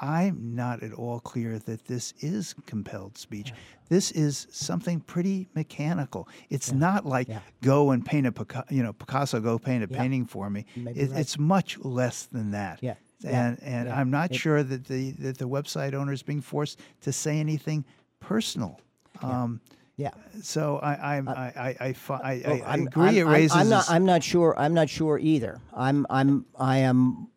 I'm 0.00 0.54
not 0.54 0.82
at 0.82 0.92
all 0.92 1.20
clear 1.20 1.58
that 1.60 1.84
this 1.86 2.14
is 2.20 2.54
compelled 2.66 3.16
speech. 3.16 3.52
This 3.88 4.10
is 4.10 4.46
something 4.50 5.00
pretty 5.00 5.48
mechanical. 5.54 6.28
It's 6.50 6.72
not 6.72 7.04
like 7.06 7.28
go 7.62 7.90
and 7.92 8.04
paint 8.04 8.26
a 8.26 8.32
Pica- 8.32 8.64
you 8.70 8.82
know 8.82 8.92
Picasso 8.94 9.38
go 9.40 9.58
paint 9.58 9.84
a 9.84 9.88
Yeah. 9.90 9.98
painting 9.98 10.24
for 10.26 10.48
me. 10.50 10.64
It, 10.74 10.84
right. 10.86 10.96
It's 11.20 11.38
much 11.38 11.78
less 11.78 12.24
than 12.24 12.50
that. 12.52 12.82
Yeah. 12.82 12.94
Yeah. 13.24 13.46
And 13.48 13.62
and 13.62 13.88
Yeah. 13.88 13.98
I'm 13.98 14.10
not 14.10 14.30
It- 14.30 14.36
sure 14.36 14.62
that 14.62 14.84
the 14.86 15.12
that 15.12 15.38
the 15.38 15.48
website 15.48 15.94
owner 15.94 16.12
is 16.12 16.22
being 16.22 16.40
forced 16.40 16.80
to 17.02 17.12
say 17.12 17.38
anything 17.38 17.84
personal. 18.20 18.80
Um, 19.20 19.60
yeah. 19.96 20.10
So 20.42 20.78
I 20.78 21.16
I'm, 21.16 21.28
I 21.28 21.34
I 21.34 21.76
I, 21.80 21.94
I, 22.10 22.42
Well, 22.46 22.62
I, 22.66 22.76
agree. 22.76 23.04
I'm, 23.08 23.16
it 23.16 23.22
raises. 23.26 23.56
I'm 23.56 23.68
not. 23.68 23.84
I'm 23.90 24.04
not 24.04 24.22
sure. 24.24 24.54
I'm 24.58 24.74
not 24.74 24.88
sure 24.88 25.18
either. 25.18 25.60
I'm. 25.72 26.06
I'm. 26.10 26.46
I 26.58 26.78
am 26.78 27.28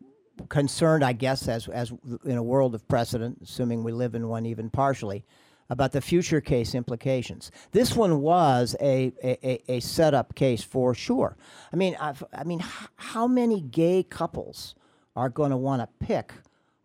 concerned. 0.49 1.03
I 1.03 1.13
guess 1.13 1.47
as 1.47 1.67
as 1.67 1.91
in 2.25 2.37
a 2.37 2.43
world 2.43 2.73
of 2.75 2.87
precedent, 2.87 3.39
assuming 3.43 3.83
we 3.83 3.91
live 3.91 4.15
in 4.15 4.27
one 4.27 4.45
even 4.45 4.69
partially, 4.69 5.25
about 5.69 5.91
the 5.91 6.01
future 6.01 6.41
case 6.41 6.73
implications. 6.73 7.51
This 7.71 7.95
one 7.95 8.21
was 8.21 8.75
a 8.81 9.11
a, 9.23 9.47
a, 9.47 9.71
a 9.75 9.79
setup 9.81 10.33
case 10.35 10.63
for 10.63 10.95
sure. 10.95 11.37
I 11.71 11.75
mean, 11.75 11.95
I've, 11.99 12.23
I 12.33 12.43
mean, 12.45 12.61
h- 12.61 12.87
how 12.95 13.27
many 13.27 13.61
gay 13.61 14.01
couples 14.03 14.75
are 15.15 15.29
going 15.29 15.51
to 15.51 15.57
want 15.57 15.81
to 15.81 16.05
pick? 16.05 16.33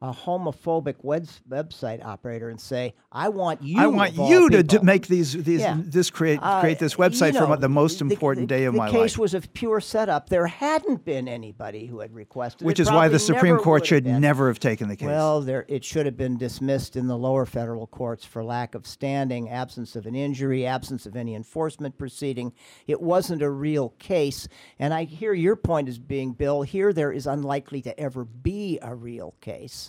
A 0.03 0.13
homophobic 0.15 0.95
web, 1.03 1.27
website 1.47 2.03
operator 2.03 2.49
and 2.49 2.59
say, 2.59 2.95
"I 3.13 3.29
want 3.29 3.63
you. 3.63 3.79
I 3.79 3.87
want 3.87 4.15
you 4.17 4.49
to, 4.49 4.63
to 4.63 4.83
make 4.83 5.09
these 5.09 5.35
these 5.35 5.61
Yeah. 5.61 5.77
this 5.79 6.09
create 6.09 6.39
Uh, 6.43 6.61
create 6.63 6.79
this 6.79 6.95
website 6.95 7.35
you 7.35 7.41
for 7.41 7.41
know, 7.41 7.49
my- 7.49 7.57
the 7.57 7.69
most 7.69 7.99
the- 7.99 8.07
important 8.07 8.49
day 8.49 8.65
of 8.65 8.73
my 8.75 8.85
life." 8.87 8.95
the 8.95 8.99
case 8.99 9.19
was 9.19 9.35
a 9.35 9.43
pure 9.43 9.79
setup. 9.79 10.31
There 10.31 10.47
hadn't 10.47 11.05
been 11.05 11.29
anybody 11.29 11.85
who 11.85 12.01
had 12.01 12.15
requested, 12.15 12.67
Which 12.67 12.81
it. 12.81 12.85
is 12.85 12.91
why 12.91 13.09
the 13.09 13.19
Supreme 13.19 13.59
Court 13.59 13.85
should 13.85 14.05
been. 14.05 14.23
never 14.23 14.49
have 14.49 14.59
taken 14.59 14.89
the 14.89 14.97
case. 14.97 15.05
Well, 15.07 15.43
there 15.43 15.67
it 15.69 15.85
should 15.85 16.07
have 16.07 16.17
been 16.17 16.39
dismissed 16.39 16.97
in 16.97 17.07
the 17.07 17.19
lower 17.19 17.45
federal 17.45 17.87
courts 17.87 18.25
for 18.25 18.43
lack 18.43 18.75
of 18.75 18.87
standing, 18.87 19.51
absence 19.51 19.97
of 19.97 20.07
an 20.07 20.15
injury, 20.15 20.65
absence 20.65 21.05
of 21.05 21.15
any 21.15 21.35
enforcement 21.35 21.99
proceeding. 21.99 22.55
It 22.87 23.03
wasn't 23.03 23.43
a 23.43 23.51
real 23.51 23.91
case, 23.99 24.49
and 24.79 24.95
I 24.95 25.05
hear 25.05 25.35
your 25.35 25.57
point 25.57 25.91
as 25.91 25.99
being, 25.99 26.33
Bill. 26.33 26.63
Here, 26.63 26.95
there 26.95 27.13
is 27.13 27.27
unlikely 27.27 27.83
to 27.83 28.01
ever 28.01 28.25
be 28.25 28.79
a 28.81 28.95
real 28.95 29.35
case. 29.43 29.89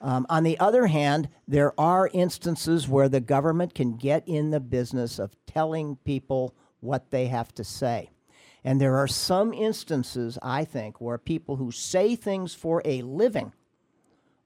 Um, 0.00 0.26
on 0.28 0.44
the 0.44 0.58
other 0.60 0.86
hand, 0.86 1.28
there 1.46 1.78
are 1.78 2.10
instances 2.12 2.88
where 2.88 3.08
the 3.08 3.20
government 3.20 3.74
can 3.74 3.96
get 3.96 4.22
in 4.26 4.50
the 4.50 4.60
business 4.60 5.18
of 5.18 5.36
telling 5.46 5.96
people 6.04 6.54
what 6.80 7.10
they 7.10 7.26
have 7.26 7.54
to 7.54 7.64
say. 7.64 8.10
And 8.64 8.80
there 8.80 8.96
are 8.96 9.08
some 9.08 9.52
instances, 9.52 10.38
I 10.42 10.64
think, 10.64 11.00
where 11.00 11.18
people 11.18 11.56
who 11.56 11.70
say 11.72 12.16
things 12.16 12.54
for 12.54 12.82
a 12.84 13.02
living 13.02 13.52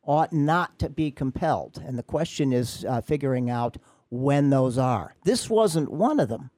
ought 0.05 0.33
not 0.33 0.79
to 0.79 0.89
be 0.89 1.11
compelled. 1.11 1.83
And 1.85 1.99
the 1.99 2.03
question 2.03 2.53
is 2.53 2.85
uh, 2.89 3.01
figuring 3.01 3.51
out 3.51 3.77
when 4.11 4.51
those 4.51 4.79
are. 4.79 5.15
This 5.25 5.49
wasn't 5.49 5.91
one 5.91 6.21
of 6.21 6.29
them. 6.29 6.51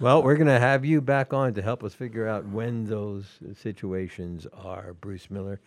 Well, 0.00 0.22
we're 0.22 0.36
going 0.36 0.46
to 0.46 0.60
have 0.60 0.84
you 0.84 1.00
back 1.00 1.32
on 1.32 1.54
to 1.54 1.62
help 1.62 1.82
us 1.82 1.92
figure 1.92 2.28
out 2.28 2.46
when 2.46 2.84
those 2.84 3.24
situations 3.56 4.46
are, 4.52 4.94
Bruce 4.94 5.28
Miller. 5.28 5.60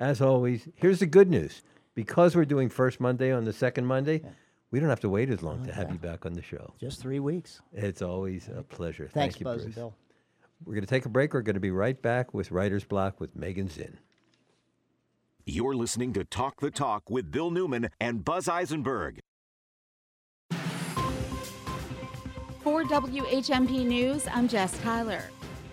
As 0.00 0.20
always, 0.20 0.68
here's 0.74 0.98
the 0.98 1.06
good 1.06 1.30
news. 1.30 1.62
Because 1.96 2.36
we're 2.36 2.44
doing 2.44 2.68
first 2.68 3.00
Monday 3.00 3.32
on 3.32 3.44
the 3.46 3.54
second 3.54 3.86
Monday, 3.86 4.22
we 4.70 4.78
don't 4.78 4.90
have 4.90 5.00
to 5.00 5.08
wait 5.08 5.30
as 5.30 5.42
long 5.42 5.64
to 5.64 5.70
oh, 5.70 5.74
have 5.74 5.90
you 5.90 5.98
back 5.98 6.26
on 6.26 6.34
the 6.34 6.42
show. 6.42 6.74
Just 6.78 7.00
three 7.00 7.20
weeks. 7.20 7.62
It's 7.72 8.02
always 8.02 8.48
a 8.54 8.62
pleasure. 8.62 9.08
Thanks, 9.12 9.34
Thank 9.34 9.40
you, 9.40 9.44
Buzz 9.44 9.64
and 9.64 9.74
Bruce. 9.74 9.74
Bill. 9.74 9.94
We're 10.64 10.74
going 10.74 10.84
to 10.84 10.90
take 10.90 11.06
a 11.06 11.08
break. 11.08 11.32
We're 11.32 11.40
going 11.40 11.54
to 11.54 11.60
be 11.60 11.70
right 11.70 12.00
back 12.00 12.34
with 12.34 12.50
Writer's 12.50 12.84
Block 12.84 13.18
with 13.18 13.34
Megan 13.34 13.68
Zinn. 13.68 13.98
You're 15.46 15.74
listening 15.74 16.12
to 16.14 16.24
Talk 16.24 16.60
the 16.60 16.70
Talk 16.70 17.08
with 17.08 17.30
Bill 17.30 17.50
Newman 17.50 17.88
and 17.98 18.24
Buzz 18.24 18.46
Eisenberg. 18.46 19.20
For 22.60 22.84
WHMP 22.84 23.86
News, 23.86 24.26
I'm 24.30 24.48
Jess 24.48 24.76
Tyler. 24.80 25.22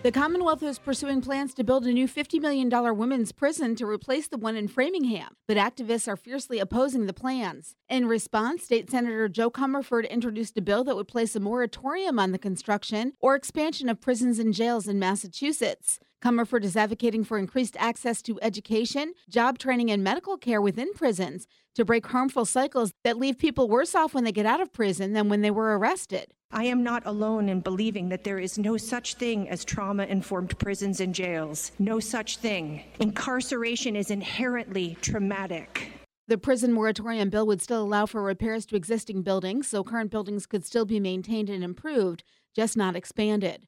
The 0.04 0.12
Commonwealth 0.12 0.62
is 0.62 0.78
pursuing 0.78 1.22
plans 1.22 1.54
to 1.54 1.64
build 1.64 1.86
a 1.86 1.90
new 1.90 2.06
$50 2.06 2.38
million 2.38 2.68
women's 2.94 3.32
prison 3.32 3.74
to 3.76 3.86
replace 3.86 4.28
the 4.28 4.36
one 4.36 4.54
in 4.54 4.68
Framingham, 4.68 5.34
but 5.48 5.56
activists 5.56 6.06
are 6.06 6.14
fiercely 6.14 6.58
opposing 6.58 7.06
the 7.06 7.14
plans. 7.14 7.74
In 7.88 8.06
response, 8.06 8.64
State 8.64 8.90
Senator 8.90 9.30
Jo 9.30 9.50
Comerford 9.50 10.06
introduced 10.10 10.58
a 10.58 10.60
bill 10.60 10.84
that 10.84 10.94
would 10.94 11.08
place 11.08 11.34
a 11.34 11.40
moratorium 11.40 12.18
on 12.18 12.32
the 12.32 12.38
construction 12.38 13.14
or 13.18 13.34
expansion 13.34 13.88
of 13.88 14.02
prisons 14.02 14.38
and 14.38 14.52
jails 14.52 14.86
in 14.86 14.98
Massachusetts. 14.98 15.98
Comerford 16.22 16.64
is 16.64 16.76
advocating 16.76 17.22
for 17.22 17.38
increased 17.38 17.76
access 17.78 18.22
to 18.22 18.38
education, 18.40 19.12
job 19.28 19.58
training, 19.58 19.90
and 19.90 20.02
medical 20.02 20.36
care 20.36 20.60
within 20.60 20.92
prisons 20.94 21.46
to 21.74 21.84
break 21.84 22.06
harmful 22.06 22.44
cycles 22.44 22.92
that 23.04 23.18
leave 23.18 23.38
people 23.38 23.68
worse 23.68 23.94
off 23.94 24.14
when 24.14 24.24
they 24.24 24.32
get 24.32 24.46
out 24.46 24.60
of 24.60 24.72
prison 24.72 25.12
than 25.12 25.28
when 25.28 25.42
they 25.42 25.50
were 25.50 25.78
arrested. 25.78 26.32
I 26.50 26.64
am 26.64 26.82
not 26.82 27.04
alone 27.04 27.48
in 27.48 27.60
believing 27.60 28.08
that 28.10 28.24
there 28.24 28.38
is 28.38 28.58
no 28.58 28.76
such 28.76 29.14
thing 29.14 29.48
as 29.48 29.64
trauma 29.64 30.04
informed 30.04 30.58
prisons 30.58 31.00
and 31.00 31.14
jails. 31.14 31.72
No 31.78 31.98
such 31.98 32.36
thing. 32.36 32.84
Incarceration 33.00 33.96
is 33.96 34.10
inherently 34.10 34.96
traumatic. 35.02 35.90
The 36.26 36.38
prison 36.38 36.72
moratorium 36.72 37.28
bill 37.28 37.46
would 37.48 37.60
still 37.60 37.82
allow 37.82 38.06
for 38.06 38.22
repairs 38.22 38.64
to 38.66 38.76
existing 38.76 39.22
buildings, 39.22 39.68
so 39.68 39.84
current 39.84 40.10
buildings 40.10 40.46
could 40.46 40.64
still 40.64 40.86
be 40.86 41.00
maintained 41.00 41.50
and 41.50 41.62
improved, 41.62 42.22
just 42.54 42.78
not 42.78 42.96
expanded. 42.96 43.66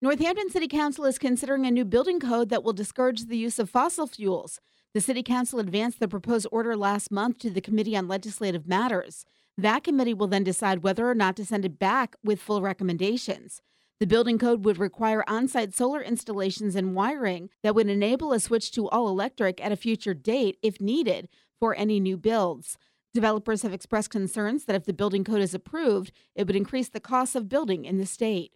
Northampton 0.00 0.48
City 0.48 0.68
Council 0.68 1.06
is 1.06 1.18
considering 1.18 1.66
a 1.66 1.72
new 1.72 1.84
building 1.84 2.20
code 2.20 2.50
that 2.50 2.62
will 2.62 2.72
discourage 2.72 3.24
the 3.24 3.36
use 3.36 3.58
of 3.58 3.68
fossil 3.68 4.06
fuels. 4.06 4.60
The 4.94 5.00
City 5.00 5.24
Council 5.24 5.58
advanced 5.58 5.98
the 5.98 6.06
proposed 6.06 6.46
order 6.52 6.76
last 6.76 7.10
month 7.10 7.40
to 7.40 7.50
the 7.50 7.60
Committee 7.60 7.96
on 7.96 8.06
Legislative 8.06 8.68
Matters. 8.68 9.24
That 9.56 9.82
committee 9.82 10.14
will 10.14 10.28
then 10.28 10.44
decide 10.44 10.84
whether 10.84 11.10
or 11.10 11.16
not 11.16 11.34
to 11.34 11.44
send 11.44 11.64
it 11.64 11.80
back 11.80 12.14
with 12.22 12.40
full 12.40 12.62
recommendations. 12.62 13.60
The 13.98 14.06
building 14.06 14.38
code 14.38 14.64
would 14.64 14.78
require 14.78 15.24
on 15.26 15.48
site 15.48 15.74
solar 15.74 16.00
installations 16.00 16.76
and 16.76 16.94
wiring 16.94 17.50
that 17.64 17.74
would 17.74 17.88
enable 17.88 18.32
a 18.32 18.38
switch 18.38 18.70
to 18.72 18.88
all 18.90 19.08
electric 19.08 19.60
at 19.60 19.72
a 19.72 19.76
future 19.76 20.14
date 20.14 20.58
if 20.62 20.80
needed 20.80 21.28
for 21.58 21.74
any 21.74 21.98
new 21.98 22.16
builds. 22.16 22.78
Developers 23.12 23.62
have 23.62 23.72
expressed 23.72 24.10
concerns 24.10 24.66
that 24.66 24.76
if 24.76 24.84
the 24.84 24.92
building 24.92 25.24
code 25.24 25.40
is 25.40 25.54
approved, 25.54 26.12
it 26.36 26.46
would 26.46 26.54
increase 26.54 26.88
the 26.88 27.00
cost 27.00 27.34
of 27.34 27.48
building 27.48 27.84
in 27.84 27.98
the 27.98 28.06
state. 28.06 28.52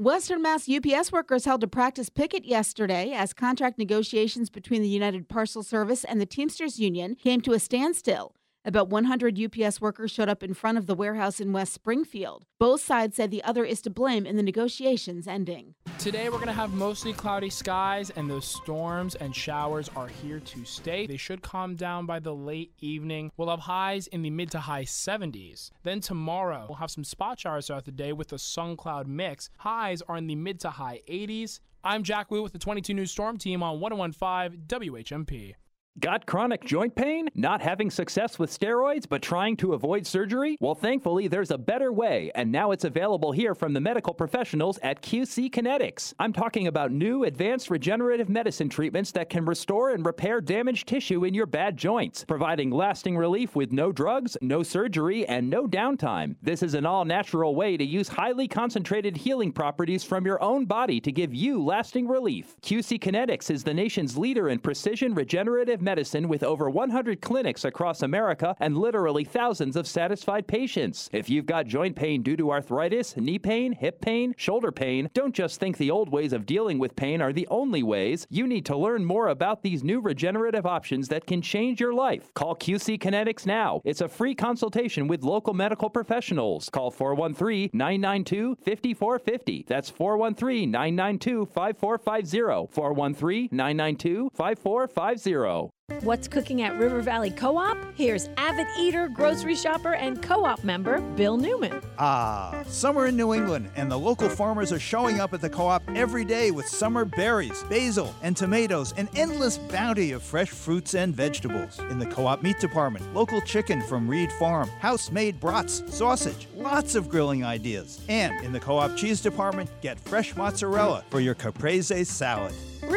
Western 0.00 0.40
Mass 0.40 0.66
UPS 0.66 1.12
workers 1.12 1.44
held 1.44 1.62
a 1.62 1.66
practice 1.66 2.08
picket 2.08 2.46
yesterday 2.46 3.12
as 3.12 3.34
contract 3.34 3.78
negotiations 3.78 4.48
between 4.48 4.80
the 4.80 4.88
United 4.88 5.28
Parcel 5.28 5.62
Service 5.62 6.04
and 6.04 6.18
the 6.18 6.24
Teamsters 6.24 6.78
Union 6.78 7.16
came 7.16 7.42
to 7.42 7.52
a 7.52 7.58
standstill. 7.58 8.34
About 8.62 8.90
100 8.90 9.40
UPS 9.40 9.80
workers 9.80 10.10
showed 10.10 10.28
up 10.28 10.42
in 10.42 10.52
front 10.52 10.76
of 10.76 10.84
the 10.84 10.94
warehouse 10.94 11.40
in 11.40 11.50
West 11.50 11.72
Springfield. 11.72 12.44
Both 12.58 12.82
sides 12.82 13.16
said 13.16 13.30
the 13.30 13.42
other 13.42 13.64
is 13.64 13.80
to 13.82 13.90
blame 13.90 14.26
in 14.26 14.36
the 14.36 14.42
negotiations 14.42 15.26
ending. 15.26 15.74
Today 15.98 16.28
we're 16.28 16.36
going 16.36 16.48
to 16.48 16.52
have 16.52 16.74
mostly 16.74 17.14
cloudy 17.14 17.48
skies, 17.48 18.10
and 18.10 18.28
those 18.28 18.44
storms 18.44 19.14
and 19.14 19.34
showers 19.34 19.88
are 19.96 20.08
here 20.08 20.40
to 20.40 20.64
stay. 20.66 21.06
They 21.06 21.16
should 21.16 21.40
calm 21.40 21.74
down 21.74 22.04
by 22.04 22.18
the 22.20 22.34
late 22.34 22.72
evening. 22.80 23.32
We'll 23.38 23.48
have 23.48 23.60
highs 23.60 24.08
in 24.08 24.20
the 24.20 24.28
mid 24.28 24.50
to 24.50 24.60
high 24.60 24.84
70s. 24.84 25.70
Then 25.82 26.00
tomorrow 26.00 26.66
we'll 26.68 26.76
have 26.76 26.90
some 26.90 27.04
spot 27.04 27.40
showers 27.40 27.68
throughout 27.68 27.86
the 27.86 27.92
day 27.92 28.12
with 28.12 28.30
a 28.34 28.38
sun 28.38 28.76
cloud 28.76 29.08
mix. 29.08 29.48
Highs 29.56 30.02
are 30.02 30.18
in 30.18 30.26
the 30.26 30.34
mid 30.34 30.60
to 30.60 30.70
high 30.70 31.00
80s. 31.08 31.60
I'm 31.82 32.02
Jack 32.02 32.30
Wu 32.30 32.42
with 32.42 32.52
the 32.52 32.58
22 32.58 32.92
News 32.92 33.10
Storm 33.10 33.38
Team 33.38 33.62
on 33.62 33.80
1015 33.80 34.66
WHMP. 34.66 35.54
Got 35.98 36.24
chronic 36.24 36.64
joint 36.64 36.94
pain? 36.94 37.28
Not 37.34 37.60
having 37.60 37.90
success 37.90 38.38
with 38.38 38.56
steroids, 38.56 39.08
but 39.08 39.22
trying 39.22 39.56
to 39.56 39.72
avoid 39.72 40.06
surgery? 40.06 40.56
Well, 40.60 40.76
thankfully, 40.76 41.26
there's 41.26 41.50
a 41.50 41.58
better 41.58 41.92
way, 41.92 42.30
and 42.36 42.52
now 42.52 42.70
it's 42.70 42.84
available 42.84 43.32
here 43.32 43.56
from 43.56 43.72
the 43.72 43.80
medical 43.80 44.14
professionals 44.14 44.78
at 44.84 45.02
QC 45.02 45.50
Kinetics. 45.50 46.14
I'm 46.20 46.32
talking 46.32 46.68
about 46.68 46.92
new 46.92 47.24
advanced 47.24 47.70
regenerative 47.70 48.28
medicine 48.28 48.68
treatments 48.68 49.10
that 49.12 49.30
can 49.30 49.44
restore 49.44 49.90
and 49.90 50.06
repair 50.06 50.40
damaged 50.40 50.86
tissue 50.86 51.24
in 51.24 51.34
your 51.34 51.46
bad 51.46 51.76
joints, 51.76 52.24
providing 52.24 52.70
lasting 52.70 53.16
relief 53.16 53.56
with 53.56 53.72
no 53.72 53.90
drugs, 53.90 54.36
no 54.40 54.62
surgery, 54.62 55.26
and 55.26 55.50
no 55.50 55.66
downtime. 55.66 56.36
This 56.40 56.62
is 56.62 56.74
an 56.74 56.86
all 56.86 57.04
natural 57.04 57.56
way 57.56 57.76
to 57.76 57.84
use 57.84 58.08
highly 58.08 58.46
concentrated 58.46 59.16
healing 59.16 59.50
properties 59.50 60.04
from 60.04 60.24
your 60.24 60.40
own 60.40 60.66
body 60.66 61.00
to 61.00 61.10
give 61.10 61.34
you 61.34 61.60
lasting 61.60 62.06
relief. 62.06 62.54
QC 62.62 63.00
Kinetics 63.00 63.50
is 63.50 63.64
the 63.64 63.74
nation's 63.74 64.16
leader 64.16 64.50
in 64.50 64.60
precision 64.60 65.14
regenerative 65.14 65.79
medicine 65.80 66.28
with 66.28 66.42
over 66.42 66.68
100 66.68 67.20
clinics 67.20 67.64
across 67.64 68.02
America 68.02 68.54
and 68.60 68.76
literally 68.76 69.24
thousands 69.24 69.76
of 69.76 69.86
satisfied 69.86 70.46
patients. 70.46 71.08
If 71.12 71.28
you've 71.28 71.46
got 71.46 71.66
joint 71.66 71.96
pain 71.96 72.22
due 72.22 72.36
to 72.36 72.50
arthritis, 72.50 73.16
knee 73.16 73.38
pain, 73.38 73.72
hip 73.72 74.00
pain, 74.00 74.34
shoulder 74.36 74.72
pain, 74.72 75.10
don't 75.14 75.34
just 75.34 75.60
think 75.60 75.76
the 75.76 75.90
old 75.90 76.10
ways 76.10 76.32
of 76.32 76.46
dealing 76.46 76.78
with 76.78 76.96
pain 76.96 77.22
are 77.22 77.32
the 77.32 77.48
only 77.50 77.82
ways. 77.82 78.26
You 78.30 78.46
need 78.46 78.66
to 78.66 78.76
learn 78.76 79.04
more 79.04 79.28
about 79.28 79.62
these 79.62 79.84
new 79.84 80.00
regenerative 80.00 80.66
options 80.66 81.08
that 81.08 81.26
can 81.26 81.42
change 81.42 81.80
your 81.80 81.94
life. 81.94 82.32
Call 82.34 82.56
QC 82.56 82.98
Kinetics 82.98 83.46
now. 83.46 83.80
It's 83.84 84.00
a 84.00 84.08
free 84.08 84.34
consultation 84.34 85.08
with 85.08 85.22
local 85.22 85.54
medical 85.54 85.90
professionals. 85.90 86.68
Call 86.68 86.90
413 86.90 87.70
992 87.72 88.56
5450. 88.64 89.64
That's 89.68 89.90
413 89.90 90.70
992 90.70 91.46
5450. 91.46 92.72
413 92.72 93.48
992 93.52 94.30
5450. 94.34 95.69
What's 96.02 96.28
cooking 96.28 96.62
at 96.62 96.78
River 96.78 97.02
Valley 97.02 97.30
Co 97.30 97.58
op? 97.58 97.76
Here's 97.94 98.28
avid 98.36 98.66
eater, 98.78 99.08
grocery 99.08 99.54
shopper, 99.54 99.94
and 99.94 100.22
co 100.22 100.44
op 100.44 100.62
member 100.64 101.00
Bill 101.16 101.36
Newman. 101.36 101.82
Ah, 101.98 102.62
summer 102.66 103.06
in 103.06 103.16
New 103.16 103.34
England, 103.34 103.68
and 103.76 103.90
the 103.90 103.98
local 103.98 104.28
farmers 104.28 104.72
are 104.72 104.78
showing 104.78 105.20
up 105.20 105.34
at 105.34 105.40
the 105.40 105.50
co 105.50 105.66
op 105.66 105.82
every 105.94 106.24
day 106.24 106.52
with 106.52 106.66
summer 106.66 107.04
berries, 107.04 107.64
basil, 107.64 108.14
and 108.22 108.36
tomatoes, 108.36 108.94
an 108.96 109.08
endless 109.16 109.58
bounty 109.58 110.12
of 110.12 110.22
fresh 110.22 110.48
fruits 110.48 110.94
and 110.94 111.14
vegetables. 111.14 111.78
In 111.90 111.98
the 111.98 112.06
co 112.06 112.26
op 112.26 112.42
meat 112.42 112.60
department, 112.60 113.12
local 113.12 113.40
chicken 113.42 113.82
from 113.82 114.08
Reed 114.08 114.32
Farm, 114.38 114.68
house 114.80 115.10
made 115.10 115.40
brats, 115.40 115.82
sausage, 115.92 116.46
lots 116.54 116.94
of 116.94 117.08
grilling 117.08 117.44
ideas. 117.44 118.00
And 118.08 118.42
in 118.44 118.52
the 118.52 118.60
co 118.60 118.78
op 118.78 118.96
cheese 118.96 119.20
department, 119.20 119.68
get 119.82 119.98
fresh 120.00 120.36
mozzarella 120.36 121.04
for 121.10 121.20
your 121.20 121.34
caprese 121.34 122.06
salad. 122.06 122.54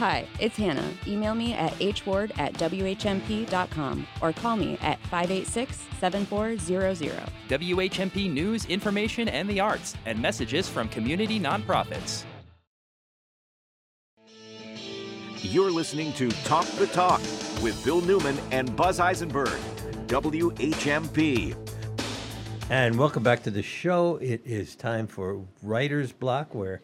Hi, 0.00 0.26
it's 0.38 0.56
Hannah. 0.56 0.94
Email 1.06 1.34
me 1.34 1.52
at 1.52 1.74
hward 1.74 2.32
at 2.38 2.54
whmp.com 2.54 4.06
or 4.22 4.32
call 4.32 4.56
me 4.56 4.78
at 4.80 4.98
586 5.08 5.76
7400. 5.98 7.12
WHMP 7.50 8.32
news, 8.32 8.64
information, 8.64 9.28
and 9.28 9.46
the 9.46 9.60
arts, 9.60 9.94
and 10.06 10.18
messages 10.18 10.70
from 10.70 10.88
community 10.88 11.38
nonprofits. 11.38 12.24
You're 15.42 15.70
listening 15.70 16.14
to 16.14 16.30
Talk 16.44 16.64
the 16.78 16.86
Talk 16.86 17.20
with 17.62 17.78
Bill 17.84 18.00
Newman 18.00 18.38
and 18.52 18.74
Buzz 18.74 19.00
Eisenberg, 19.00 19.60
WHMP. 20.06 21.54
And 22.70 22.98
welcome 22.98 23.22
back 23.22 23.42
to 23.42 23.50
the 23.50 23.62
show. 23.62 24.16
It 24.16 24.40
is 24.46 24.76
time 24.76 25.06
for 25.06 25.44
Writer's 25.62 26.10
Block, 26.10 26.54
where 26.54 26.80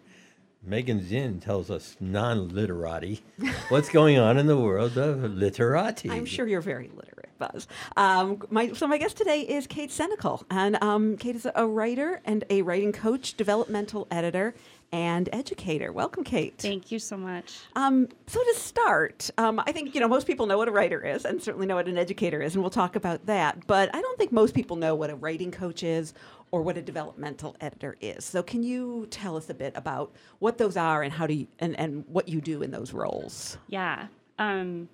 Megan 0.66 1.00
Zinn 1.00 1.38
tells 1.38 1.70
us 1.70 1.96
non 2.00 2.48
literati 2.48 3.22
what's 3.68 3.88
going 3.88 4.18
on 4.18 4.36
in 4.36 4.48
the 4.48 4.56
world 4.56 4.98
of 4.98 5.22
literati. 5.22 6.10
I'm 6.10 6.24
sure 6.24 6.48
you're 6.48 6.60
very 6.60 6.90
literate, 6.92 7.30
Buzz. 7.38 7.68
Um, 7.96 8.42
my, 8.50 8.72
so 8.72 8.88
my 8.88 8.98
guest 8.98 9.16
today 9.16 9.42
is 9.42 9.68
Kate 9.68 9.90
Senecal, 9.90 10.42
and 10.50 10.82
um, 10.82 11.16
Kate 11.18 11.36
is 11.36 11.46
a 11.54 11.66
writer 11.66 12.20
and 12.24 12.42
a 12.50 12.62
writing 12.62 12.90
coach, 12.90 13.34
developmental 13.34 14.08
editor, 14.10 14.54
and 14.92 15.28
educator. 15.32 15.92
Welcome, 15.92 16.24
Kate. 16.24 16.54
Thank 16.58 16.90
you 16.90 16.98
so 16.98 17.16
much. 17.16 17.58
Um, 17.74 18.08
so 18.26 18.42
to 18.42 18.54
start, 18.54 19.30
um, 19.38 19.60
I 19.66 19.72
think 19.72 19.94
you 19.94 20.00
know 20.00 20.08
most 20.08 20.26
people 20.26 20.46
know 20.46 20.58
what 20.58 20.68
a 20.68 20.72
writer 20.72 21.00
is, 21.04 21.24
and 21.24 21.40
certainly 21.40 21.66
know 21.66 21.76
what 21.76 21.86
an 21.86 21.98
educator 21.98 22.42
is, 22.42 22.54
and 22.54 22.62
we'll 22.62 22.70
talk 22.70 22.96
about 22.96 23.26
that. 23.26 23.66
But 23.66 23.94
I 23.94 24.00
don't 24.00 24.18
think 24.18 24.32
most 24.32 24.54
people 24.54 24.76
know 24.76 24.94
what 24.94 25.10
a 25.10 25.14
writing 25.14 25.52
coach 25.52 25.82
is 25.82 26.12
or 26.50 26.62
what 26.62 26.76
a 26.76 26.82
developmental 26.82 27.56
editor 27.60 27.96
is. 28.00 28.24
So 28.24 28.42
can 28.42 28.62
you 28.62 29.06
tell 29.10 29.36
us 29.36 29.50
a 29.50 29.54
bit 29.54 29.72
about 29.76 30.12
what 30.38 30.58
those 30.58 30.76
are 30.76 31.02
and 31.02 31.12
how 31.12 31.26
do 31.26 31.34
you, 31.34 31.46
and, 31.58 31.78
and 31.78 32.04
what 32.08 32.28
you 32.28 32.40
do 32.40 32.62
in 32.62 32.70
those 32.70 32.92
roles? 32.92 33.58
Yeah. 33.68 34.06
Um, 34.38 34.88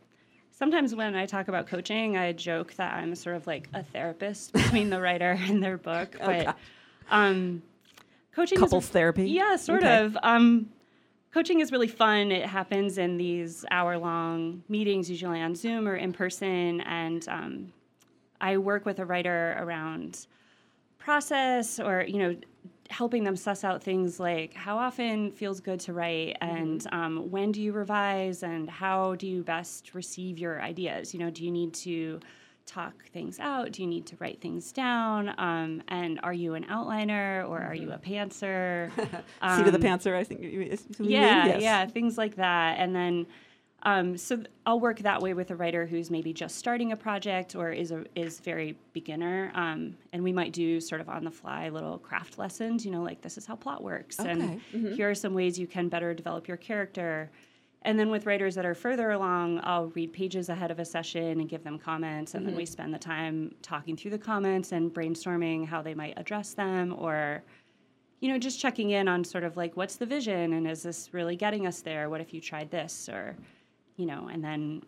sometimes 0.51 0.95
when 0.95 1.15
I 1.15 1.27
talk 1.27 1.49
about 1.49 1.67
coaching, 1.67 2.17
I 2.17 2.33
joke 2.33 2.75
that 2.75 2.95
I'm 2.95 3.15
sort 3.15 3.37
of 3.37 3.47
like 3.47 3.69
a 3.75 3.83
therapist 3.83 4.53
between 4.55 4.91
the 4.91 5.01
writer 5.01 5.37
and 5.39 5.63
their 5.63 5.77
book. 5.77 6.17
But 6.19 6.29
Okay. 6.29 6.53
um, 7.11 7.63
coaching 8.35 8.59
Couples 8.59 8.85
is, 8.85 8.91
therapy? 8.91 9.29
Yeah, 9.29 9.57
sort 9.57 9.83
Okay. 9.85 9.99
of. 9.99 10.17
Um, 10.23 10.71
coaching 11.33 11.61
is 11.61 11.71
really 11.71 11.89
fun. 11.89 12.33
It 12.33 12.47
happens 12.47 12.97
in 12.97 13.19
these 13.19 13.65
hour-long 13.71 14.63
meetings, 14.69 15.11
usually 15.11 15.41
on 15.41 15.55
Zoom 15.55 15.87
or 15.87 15.97
in 15.97 16.13
person, 16.13 16.81
and 16.83 17.29
um, 17.29 17.73
I 18.41 18.57
work 18.57 18.87
with 18.87 18.99
a 18.99 19.05
writer 19.05 19.57
around 19.59 20.27
process 21.07 21.81
or 21.81 22.05
you 22.07 22.19
know 22.19 22.37
helping 22.91 23.25
them 23.25 23.35
suss 23.37 23.65
out 23.65 23.83
things 23.83 24.21
like 24.21 24.53
how 24.55 24.77
often 24.77 25.33
feels 25.33 25.61
good 25.61 25.81
to 25.81 25.93
write 25.95 26.37
and 26.43 26.87
um, 26.93 27.31
when 27.31 27.51
do 27.51 27.61
you 27.63 27.73
revise 27.73 28.43
and 28.43 28.69
how 28.69 29.15
do 29.17 29.27
you 29.27 29.43
best 29.43 29.95
receive 29.95 30.39
your 30.39 30.61
ideas 30.63 31.13
you 31.15 31.19
know 31.21 31.31
do 31.31 31.43
you 31.45 31.51
need 31.51 31.73
to 31.73 32.21
talk 32.67 32.93
things 33.09 33.41
out 33.41 33.73
do 33.73 33.83
you 33.83 33.89
need 33.89 34.07
to 34.07 34.15
write 34.21 34.41
things 34.41 34.71
down 34.73 35.35
um, 35.39 35.83
and 35.89 36.21
are 36.23 36.35
you 36.35 36.55
an 36.55 36.65
outliner 36.67 37.49
or 37.49 37.61
are 37.61 37.75
you 37.75 37.91
a 37.93 37.99
pantser 37.99 38.91
Seat 38.95 39.67
of 39.67 39.73
the 39.73 39.79
Um, 39.79 39.83
pantser, 39.83 40.15
I 40.15 40.23
think. 40.23 40.43
you- 40.43 40.63
is- 40.63 40.87
you 40.99 41.05
mean? 41.07 41.11
yeah, 41.13 41.47
Yes. 41.47 41.63
yeah, 41.63 41.87
things 41.87 42.17
like 42.19 42.37
that. 42.37 42.79
And 42.79 42.95
then, 42.95 43.27
um, 43.85 44.17
so 44.17 44.43
I'll 44.65 44.79
work 44.79 45.01
that 45.01 45.21
way 45.21 45.35
with 45.35 45.51
a 45.51 45.57
writer 45.57 45.87
who's 45.87 46.11
maybe 46.11 46.33
just 46.33 46.57
starting 46.57 46.93
a 46.93 46.97
project 46.97 47.57
or 47.57 47.71
is 47.73 47.91
a 47.91 48.05
is 48.15 48.39
very 48.41 48.77
beginner. 48.93 49.51
Um, 49.55 49.97
and 50.13 50.23
we 50.23 50.33
might 50.33 50.53
do 50.53 50.81
sort 50.81 51.01
of 51.01 51.09
on 51.09 51.25
the 51.25 51.31
fly 51.33 51.69
little 51.69 51.99
craft 51.99 52.39
lessons. 52.39 52.85
You 52.85 52.93
know, 52.93 53.03
like 53.03 53.21
this 53.23 53.37
is 53.37 53.45
how 53.47 53.57
plot 53.57 53.83
works, 53.83 54.21
Okay. 54.21 54.31
and 54.31 54.63
Mhm. 54.73 54.95
here 54.95 55.11
are 55.11 55.15
some 55.15 55.35
ways 55.35 55.59
you 55.59 55.67
can 55.67 55.89
better 55.89 56.15
develop 56.15 56.47
your 56.47 56.57
character. 56.57 57.31
And 57.85 57.99
then 57.99 58.11
with 58.11 58.27
writers 58.27 58.55
that 58.55 58.65
are 58.65 58.75
further 58.75 59.11
along, 59.11 59.59
I'll 59.65 59.87
read 59.89 60.13
pages 60.13 60.49
ahead 60.49 60.71
of 60.71 60.79
a 60.79 60.85
session 60.85 61.41
and 61.41 61.49
give 61.49 61.65
them 61.65 61.79
comments, 61.81 62.35
and 62.35 62.47
then 62.47 62.55
Mhm. 62.55 62.59
we 62.59 62.67
spend 62.67 62.95
the 62.95 62.99
time 63.01 63.57
talking 63.63 63.97
through 63.97 64.13
the 64.13 64.19
comments 64.19 64.71
and 64.71 64.95
brainstorming 64.95 65.67
how 65.67 65.83
they 65.83 65.95
might 65.95 66.17
address 66.17 66.55
them 66.55 66.95
or 66.97 67.43
you 68.21 68.29
know, 68.29 68.39
just 68.39 68.61
checking 68.61 68.91
in 68.91 69.09
on 69.09 69.25
sort 69.25 69.43
of 69.43 69.57
like 69.57 69.77
what's 69.77 69.97
the 69.97 70.07
vision 70.07 70.53
and 70.53 70.65
is 70.69 70.85
this 70.85 71.13
really 71.13 71.35
getting 71.35 71.67
us 71.67 71.83
there? 71.83 72.09
What 72.09 72.21
if 72.21 72.33
you 72.33 72.41
tried 72.41 72.71
this? 72.71 73.09
Or, 73.09 73.35
you 73.97 74.07
know, 74.07 74.29
and 74.33 74.43
then 74.43 74.83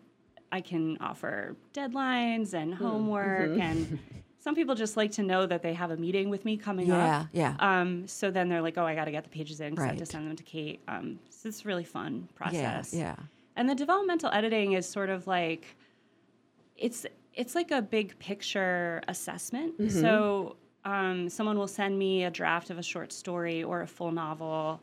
I 0.51 0.61
can 0.61 0.97
offer 1.01 1.55
deadlines 1.73 2.53
and 2.53 2.73
homework 2.73 3.51
mhm. 3.51 3.61
and 3.61 3.99
some 4.39 4.53
people 4.55 4.75
just 4.75 4.95
like 4.95 5.11
to 5.13 5.23
know 5.23 5.45
that 5.47 5.61
they 5.63 5.73
have 5.73 5.91
a 5.91 5.97
meeting 5.97 6.29
with 6.29 6.45
me 6.45 6.55
coming 6.55 6.87
Yeah, 6.87 7.21
up. 7.21 7.27
yeah. 7.33 7.55
Um, 7.59 8.07
so 8.07 8.29
then 8.29 8.47
they're 8.47 8.61
like, 8.61 8.77
oh, 8.77 8.85
I 8.85 8.93
got 8.95 9.05
to 9.05 9.11
get 9.11 9.23
the 9.23 9.29
pages 9.29 9.59
in 9.59 9.71
because 9.71 9.85
I 9.85 9.87
have 9.89 9.97
to 9.97 10.05
send 10.05 10.27
them 10.29 10.35
to 10.35 10.43
Kate. 10.43 10.81
Um, 10.87 11.19
so 11.29 11.49
it's 11.49 11.65
a 11.65 11.67
really 11.67 11.83
fun 11.83 12.29
process. 12.35 12.93
yeah. 12.93 12.99
yeah. 12.99 13.15
And 13.57 13.67
the 13.69 13.75
developmental 13.75 14.29
editing 14.31 14.73
is 14.73 14.87
sort 14.87 15.09
of 15.09 15.27
like 15.27 15.65
it's 16.77 17.05
it's 17.33 17.55
like 17.55 17.71
a 17.71 17.81
big 17.81 18.17
picture 18.19 19.01
assessment. 19.07 19.79
Mhm. 19.79 19.91
So 20.01 20.57
um, 20.83 21.29
someone 21.29 21.57
will 21.57 21.67
send 21.67 21.97
me 21.97 22.25
a 22.25 22.29
draft 22.29 22.69
of 22.69 22.77
a 22.77 22.83
short 22.83 23.11
story 23.11 23.63
or 23.63 23.81
a 23.81 23.87
full 23.87 24.11
novel, 24.11 24.81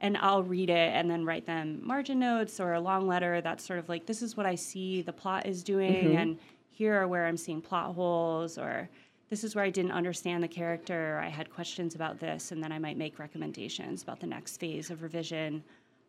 and 0.00 0.16
I'll 0.18 0.42
read 0.42 0.70
it 0.70 0.92
and 0.94 1.10
then 1.10 1.24
write 1.24 1.46
them 1.46 1.80
margin 1.82 2.18
notes 2.18 2.60
or 2.60 2.74
a 2.74 2.80
long 2.80 3.06
letter 3.06 3.40
that's 3.40 3.64
sort 3.64 3.78
of 3.78 3.88
like, 3.88 4.06
this 4.06 4.22
is 4.22 4.36
what 4.36 4.46
I 4.46 4.54
see 4.54 5.02
the 5.02 5.12
plot 5.12 5.46
is 5.46 5.62
doing, 5.62 6.04
Mhm. 6.10 6.16
and 6.16 6.38
here 6.70 6.94
are 7.00 7.08
where 7.08 7.26
I'm 7.26 7.36
seeing 7.36 7.60
plot 7.62 7.94
holes, 7.94 8.58
or 8.58 8.88
this 9.30 9.44
is 9.44 9.54
where 9.54 9.64
I 9.64 9.70
didn't 9.70 9.92
understand 9.92 10.42
the 10.42 10.48
character, 10.48 11.16
or 11.16 11.20
I 11.20 11.28
had 11.28 11.50
questions 11.50 11.94
about 11.94 12.18
this, 12.18 12.52
and 12.52 12.62
then 12.62 12.72
I 12.72 12.78
might 12.78 12.96
make 12.96 13.18
recommendations 13.18 14.02
about 14.02 14.20
the 14.20 14.26
next 14.26 14.58
phase 14.58 14.90
of 14.90 15.02
revision. 15.02 15.62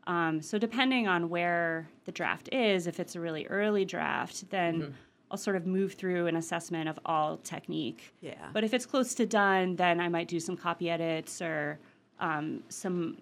Um, 0.07 0.41
so 0.41 0.57
depending 0.57 1.07
on 1.07 1.29
where 1.29 1.87
the 2.05 2.11
draft 2.11 2.49
is, 2.53 2.85
if 2.87 2.99
it's 2.99 3.15
a 3.15 3.19
really 3.19 3.47
early 3.47 3.85
draft, 3.85 4.49
then 4.49 4.81
Mhm. 4.81 4.93
I'll 5.31 5.37
sort 5.37 5.55
of 5.55 5.65
move 5.65 5.93
through 5.93 6.27
an 6.27 6.35
assessment 6.35 6.87
of 6.87 6.99
all 7.05 7.37
technique. 7.37 8.13
Yeah. 8.21 8.49
But 8.53 8.63
if 8.63 8.73
it's 8.73 8.85
close 8.85 9.15
to 9.15 9.25
done, 9.25 9.75
then 9.75 9.99
I 9.99 10.07
might 10.09 10.27
do 10.27 10.39
some 10.39 10.55
copy 10.57 10.89
edits 10.89 11.41
or 11.41 11.79
um, 12.19 12.63
some 12.69 13.17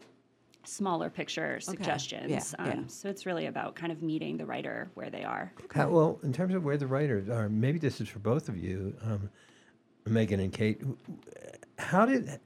smaller 0.65 1.10
picture 1.10 1.60
suggestions. 1.60 2.30
Yeah, 2.57 2.64
um, 2.64 2.68
yeah. 2.68 2.80
So 2.88 3.10
it's 3.10 3.26
really 3.26 3.45
about 3.48 3.76
kind 3.76 3.91
of 3.91 4.02
meeting 4.02 4.38
the 4.38 4.45
writer 4.45 4.90
where 4.94 5.10
they 5.10 5.23
are. 5.23 5.52
How, 5.73 5.90
well, 5.90 6.19
in 6.23 6.34
terms 6.34 6.53
of 6.56 6.64
where 6.64 6.77
the 6.77 6.88
writers 6.88 7.30
are, 7.30 7.49
maybe 7.49 7.80
this 7.80 7.99
is 8.02 8.07
for 8.10 8.19
both 8.19 8.49
of 8.49 8.57
you, 8.57 8.95
um, 9.03 9.30
Megan 10.06 10.40
and 10.40 10.52
Kate. 10.52 10.81
How 11.77 12.06
did 12.06 12.40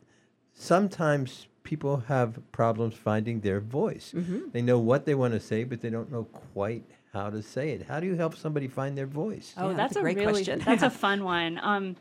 sometimes 0.54 1.48
people 1.64 1.98
have 2.08 2.40
problems 2.52 2.94
finding 2.96 3.42
their 3.42 3.60
voice? 3.60 4.14
Mhm. 4.16 4.52
They 4.52 4.62
know 4.62 4.80
what 4.80 5.06
they 5.06 5.16
want 5.16 5.34
to 5.34 5.40
say, 5.40 5.64
but 5.64 5.82
they 5.82 5.90
don't 5.90 6.12
know 6.12 6.24
quite 6.54 6.84
how 7.14 7.30
to 7.30 7.42
say 7.42 7.72
it. 7.72 7.84
How 7.84 8.00
do 8.00 8.08
you 8.08 8.16
help 8.16 8.36
somebody 8.36 8.68
find 8.68 8.98
their 8.98 9.08
voice? 9.08 9.54
Oh, 9.58 9.70
Yeah, 9.70 9.76
that's, 9.76 9.94
that's 9.94 9.96
a 9.96 10.00
a, 10.00 10.04
great 10.04 10.18
really 10.18 10.32
question. 10.34 10.60
that's 10.66 10.84
a 10.84 10.90
fun 11.06 11.24
one. 11.24 11.60
Um, 11.62 11.96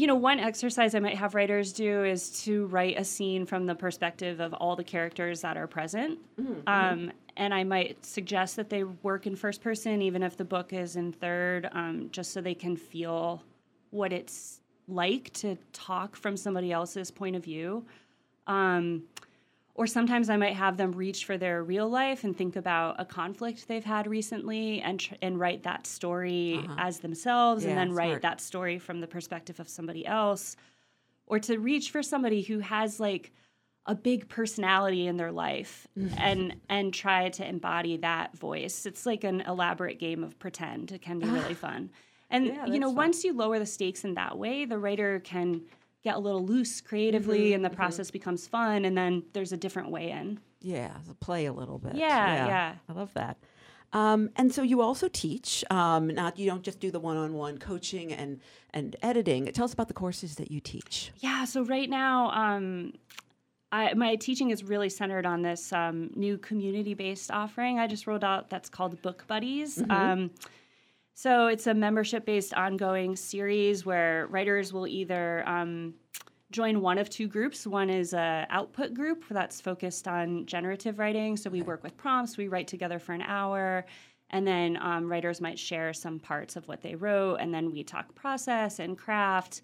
you 0.00 0.06
know, 0.06 0.14
one 0.14 0.40
exercise 0.40 0.94
I 0.94 0.98
might 1.00 1.18
have 1.18 1.34
writers 1.34 1.74
do 1.74 2.04
is 2.04 2.30
to 2.44 2.64
write 2.68 2.98
a 2.98 3.04
scene 3.04 3.44
from 3.44 3.66
the 3.66 3.74
perspective 3.74 4.40
of 4.40 4.54
all 4.54 4.74
the 4.74 4.82
characters 4.82 5.42
that 5.42 5.58
are 5.58 5.66
present. 5.66 6.18
Mm-hmm. 6.40 6.60
Um, 6.66 7.12
and 7.36 7.52
I 7.52 7.64
might 7.64 8.02
suggest 8.02 8.56
that 8.56 8.70
they 8.70 8.84
work 8.84 9.26
in 9.26 9.36
first 9.36 9.60
person, 9.60 10.00
even 10.00 10.22
if 10.22 10.38
the 10.38 10.44
book 10.44 10.72
is 10.72 10.96
in 10.96 11.12
third, 11.12 11.68
um, 11.72 12.08
just 12.12 12.32
so 12.32 12.40
they 12.40 12.54
can 12.54 12.78
feel 12.78 13.42
what 13.90 14.10
it's 14.10 14.62
like 14.88 15.34
to 15.34 15.58
talk 15.74 16.16
from 16.16 16.34
somebody 16.34 16.72
else's 16.72 17.10
point 17.10 17.36
of 17.36 17.44
view. 17.44 17.84
Um, 18.46 19.02
or 19.80 19.86
sometimes 19.86 20.28
I 20.28 20.36
might 20.36 20.56
have 20.56 20.76
them 20.76 20.92
reach 20.92 21.24
for 21.24 21.38
their 21.38 21.64
real 21.64 21.88
life 21.88 22.22
and 22.22 22.36
think 22.36 22.54
about 22.54 22.96
a 22.98 23.04
conflict 23.06 23.66
they've 23.66 23.82
had 23.82 24.06
recently 24.06 24.82
and 24.82 25.00
tr- 25.00 25.14
and 25.22 25.40
write 25.40 25.62
that 25.62 25.86
story 25.86 26.56
Uh-huh. 26.62 26.74
as 26.76 26.98
themselves 27.00 27.64
and 27.64 27.70
Yeah, 27.72 27.76
then 27.78 27.92
write 27.94 28.08
smart. 28.10 28.22
that 28.22 28.40
story 28.42 28.78
from 28.78 29.00
the 29.00 29.06
perspective 29.06 29.58
of 29.58 29.70
somebody 29.70 30.04
else. 30.04 30.54
Or 31.26 31.38
to 31.38 31.56
reach 31.58 31.90
for 31.92 32.02
somebody 32.02 32.42
who 32.42 32.58
has 32.58 33.00
like 33.00 33.32
a 33.86 33.94
big 33.94 34.28
personality 34.28 35.06
in 35.06 35.16
their 35.16 35.32
life 35.32 35.86
and 36.18 36.56
and 36.68 36.92
try 36.92 37.30
to 37.30 37.48
embody 37.48 37.96
that 37.96 38.36
voice. 38.36 38.84
It's 38.84 39.06
like 39.06 39.24
an 39.24 39.40
elaborate 39.40 39.98
game 39.98 40.22
of 40.22 40.38
pretend. 40.38 40.92
It 40.92 41.00
can 41.00 41.20
be 41.20 41.26
really 41.26 41.54
fun. 41.54 41.90
And 42.28 42.48
Yeah, 42.48 42.66
you 42.66 42.78
know, 42.78 42.88
fun. 42.88 42.96
once 42.96 43.24
you 43.24 43.32
lower 43.32 43.58
the 43.58 43.64
stakes 43.64 44.04
in 44.04 44.12
that 44.14 44.36
way, 44.36 44.66
the 44.66 44.78
writer 44.78 45.20
can 45.20 45.62
get 46.02 46.16
a 46.16 46.18
little 46.18 46.44
loose 46.44 46.80
creatively 46.80 47.50
Mhm, 47.50 47.56
and 47.56 47.64
the 47.64 47.70
mhm. 47.70 47.74
process 47.76 48.10
becomes 48.10 48.46
fun 48.48 48.84
and 48.84 48.96
then 48.96 49.22
there's 49.32 49.52
a 49.52 49.56
different 49.56 49.90
way 49.90 50.10
in. 50.10 50.40
Yeah, 50.60 50.92
play 51.20 51.46
a 51.46 51.52
little 51.52 51.78
bit. 51.78 51.94
Yeah, 51.94 52.46
yeah. 52.46 52.74
I 52.88 52.92
love 52.92 53.12
that. 53.14 53.38
Um, 53.92 54.30
and 54.36 54.54
so 54.54 54.62
you 54.62 54.82
also 54.82 55.08
teach. 55.08 55.64
Um, 55.70 56.08
not 56.08 56.38
you 56.38 56.46
don't 56.46 56.62
just 56.62 56.78
do 56.80 56.90
the 56.90 57.00
one-on-one 57.00 57.58
coaching 57.58 58.12
and 58.12 58.40
and 58.72 58.94
editing. 59.02 59.46
Tell 59.46 59.64
us 59.64 59.72
about 59.72 59.88
the 59.88 59.94
courses 59.94 60.36
that 60.36 60.50
you 60.50 60.60
teach. 60.60 61.10
Yeah, 61.18 61.44
so 61.44 61.64
right 61.64 61.90
now, 61.90 62.30
um, 62.30 62.92
I, 63.72 63.94
my 63.94 64.14
teaching 64.16 64.50
is 64.50 64.62
really 64.62 64.88
centered 64.90 65.26
on 65.26 65.42
this 65.42 65.72
um, 65.72 66.10
new 66.14 66.38
community 66.38 66.94
based 66.94 67.30
offering 67.32 67.78
I 67.80 67.86
just 67.88 68.06
rolled 68.06 68.22
out 68.24 68.48
that's 68.50 68.68
called 68.68 69.00
Book 69.02 69.24
Buddies. 69.26 69.78
Mhm. 69.78 70.30
So 71.22 71.48
it's 71.48 71.66
a 71.66 71.74
membership 71.74 72.24
based 72.24 72.54
ongoing 72.54 73.14
series 73.14 73.84
where 73.84 74.26
writers 74.28 74.72
will 74.72 74.86
either 74.86 75.46
um, 75.46 75.92
join 76.50 76.80
one 76.80 76.96
of 76.96 77.10
two 77.10 77.28
groups. 77.28 77.66
One 77.66 77.90
is 77.90 78.14
a 78.14 78.46
output 78.48 78.94
group 78.94 79.24
that's 79.28 79.60
focused 79.60 80.08
on 80.08 80.46
generative 80.46 80.98
writing. 80.98 81.36
So 81.36 81.50
we 81.50 81.60
work 81.60 81.82
with 81.82 81.94
prompts, 81.98 82.38
we 82.38 82.48
write 82.48 82.68
together 82.68 82.98
for 82.98 83.12
an 83.12 83.20
hour, 83.20 83.84
and 84.30 84.46
then 84.46 84.78
um, 84.80 85.10
writers 85.10 85.42
might 85.42 85.58
share 85.58 85.92
some 85.92 86.18
parts 86.18 86.56
of 86.56 86.66
what 86.68 86.80
they 86.80 86.94
wrote, 86.94 87.34
and 87.34 87.52
then 87.52 87.70
we 87.70 87.84
talk 87.84 88.14
process 88.14 88.78
and 88.78 88.96
craft. 88.96 89.60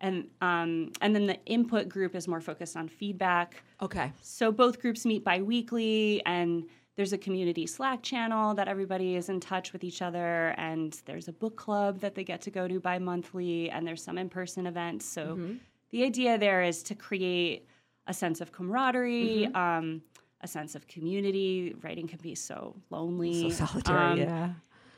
And 0.00 0.28
um, 0.40 0.90
and 1.02 1.14
then 1.14 1.26
the 1.26 1.38
input 1.44 1.86
group 1.86 2.14
is 2.14 2.26
more 2.26 2.40
focused 2.40 2.78
on 2.78 2.88
feedback. 2.88 3.62
Okay. 3.82 4.10
So 4.22 4.50
both 4.50 4.80
groups 4.80 5.04
meet 5.04 5.22
bi-weekly 5.22 6.22
and 6.24 6.64
there's 6.96 7.12
a 7.12 7.18
community 7.18 7.66
Slack 7.66 8.02
channel 8.02 8.54
that 8.54 8.68
everybody 8.68 9.16
is 9.16 9.28
in 9.28 9.40
touch 9.40 9.72
with 9.72 9.82
each 9.84 10.00
other 10.02 10.54
and 10.56 11.00
there's 11.06 11.26
a 11.28 11.32
book 11.32 11.56
club 11.56 12.00
that 12.00 12.14
they 12.14 12.24
get 12.24 12.40
to 12.42 12.50
go 12.50 12.68
to 12.68 12.78
bi-monthly 12.80 13.68
and 13.70 13.86
there's 13.86 14.02
some 14.02 14.16
in-person 14.18 14.66
events. 14.66 15.04
So 15.04 15.36
Mhm. 15.36 15.58
the 15.90 16.04
idea 16.04 16.38
there 16.38 16.62
is 16.62 16.82
to 16.84 16.94
create 16.94 17.66
a 18.06 18.14
sense 18.14 18.40
of 18.40 18.52
camaraderie, 18.52 19.48
Mhm. 19.50 19.56
um, 19.56 20.02
a 20.40 20.46
sense 20.46 20.74
of 20.74 20.86
community. 20.86 21.74
Writing 21.82 22.06
can 22.06 22.20
be 22.22 22.34
so 22.34 22.76
lonely. 22.90 23.50
So 23.50 23.66
solitary. 23.66 23.98
Um, 24.12 24.18
yeah. 24.18 24.50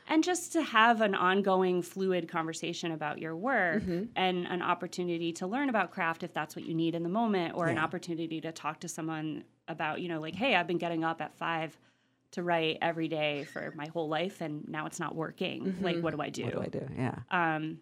and 0.09 0.23
just 0.23 0.53
to 0.53 0.61
have 0.63 1.01
an 1.01 1.13
ongoing 1.13 1.81
fluid 1.81 2.29
conversation 2.29 2.93
about 2.93 3.19
your 3.19 3.35
work 3.35 3.83
Mhm. 3.83 4.07
and 4.15 4.45
an 4.47 4.61
opportunity 4.61 5.33
to 5.33 5.45
learn 5.47 5.67
about 5.67 5.91
craft 5.91 6.23
if 6.23 6.31
that's 6.33 6.55
what 6.55 6.63
you 6.63 6.73
need 6.73 6.95
in 6.95 7.03
the 7.03 7.09
moment 7.09 7.55
or 7.55 7.67
an 7.67 7.77
opportunity 7.77 8.39
to 8.39 8.51
talk 8.53 8.79
to 8.79 8.87
someone 8.87 9.43
about 9.67 10.01
you 10.01 10.07
know 10.07 10.19
like 10.19 10.35
hey 10.35 10.55
i've 10.55 10.67
been 10.67 10.77
getting 10.77 11.03
up 11.03 11.21
at 11.21 11.33
five 11.35 11.77
to 12.31 12.43
write 12.43 12.77
every 12.81 13.07
day 13.07 13.45
for 13.45 13.73
my 13.75 13.85
whole 13.87 14.07
life 14.09 14.41
and 14.41 14.67
now 14.67 14.85
it's 14.85 14.99
not 14.99 15.15
working 15.15 15.75
like 15.81 15.97
Mhm. 15.97 16.01
what 16.01 16.13
do 16.15 16.21
i 16.21 16.29
do 16.29 16.43
What 16.45 16.53
do 16.53 16.61
I 16.61 16.67
do? 16.67 16.87
Yeah. 16.97 17.15
um, 17.31 17.79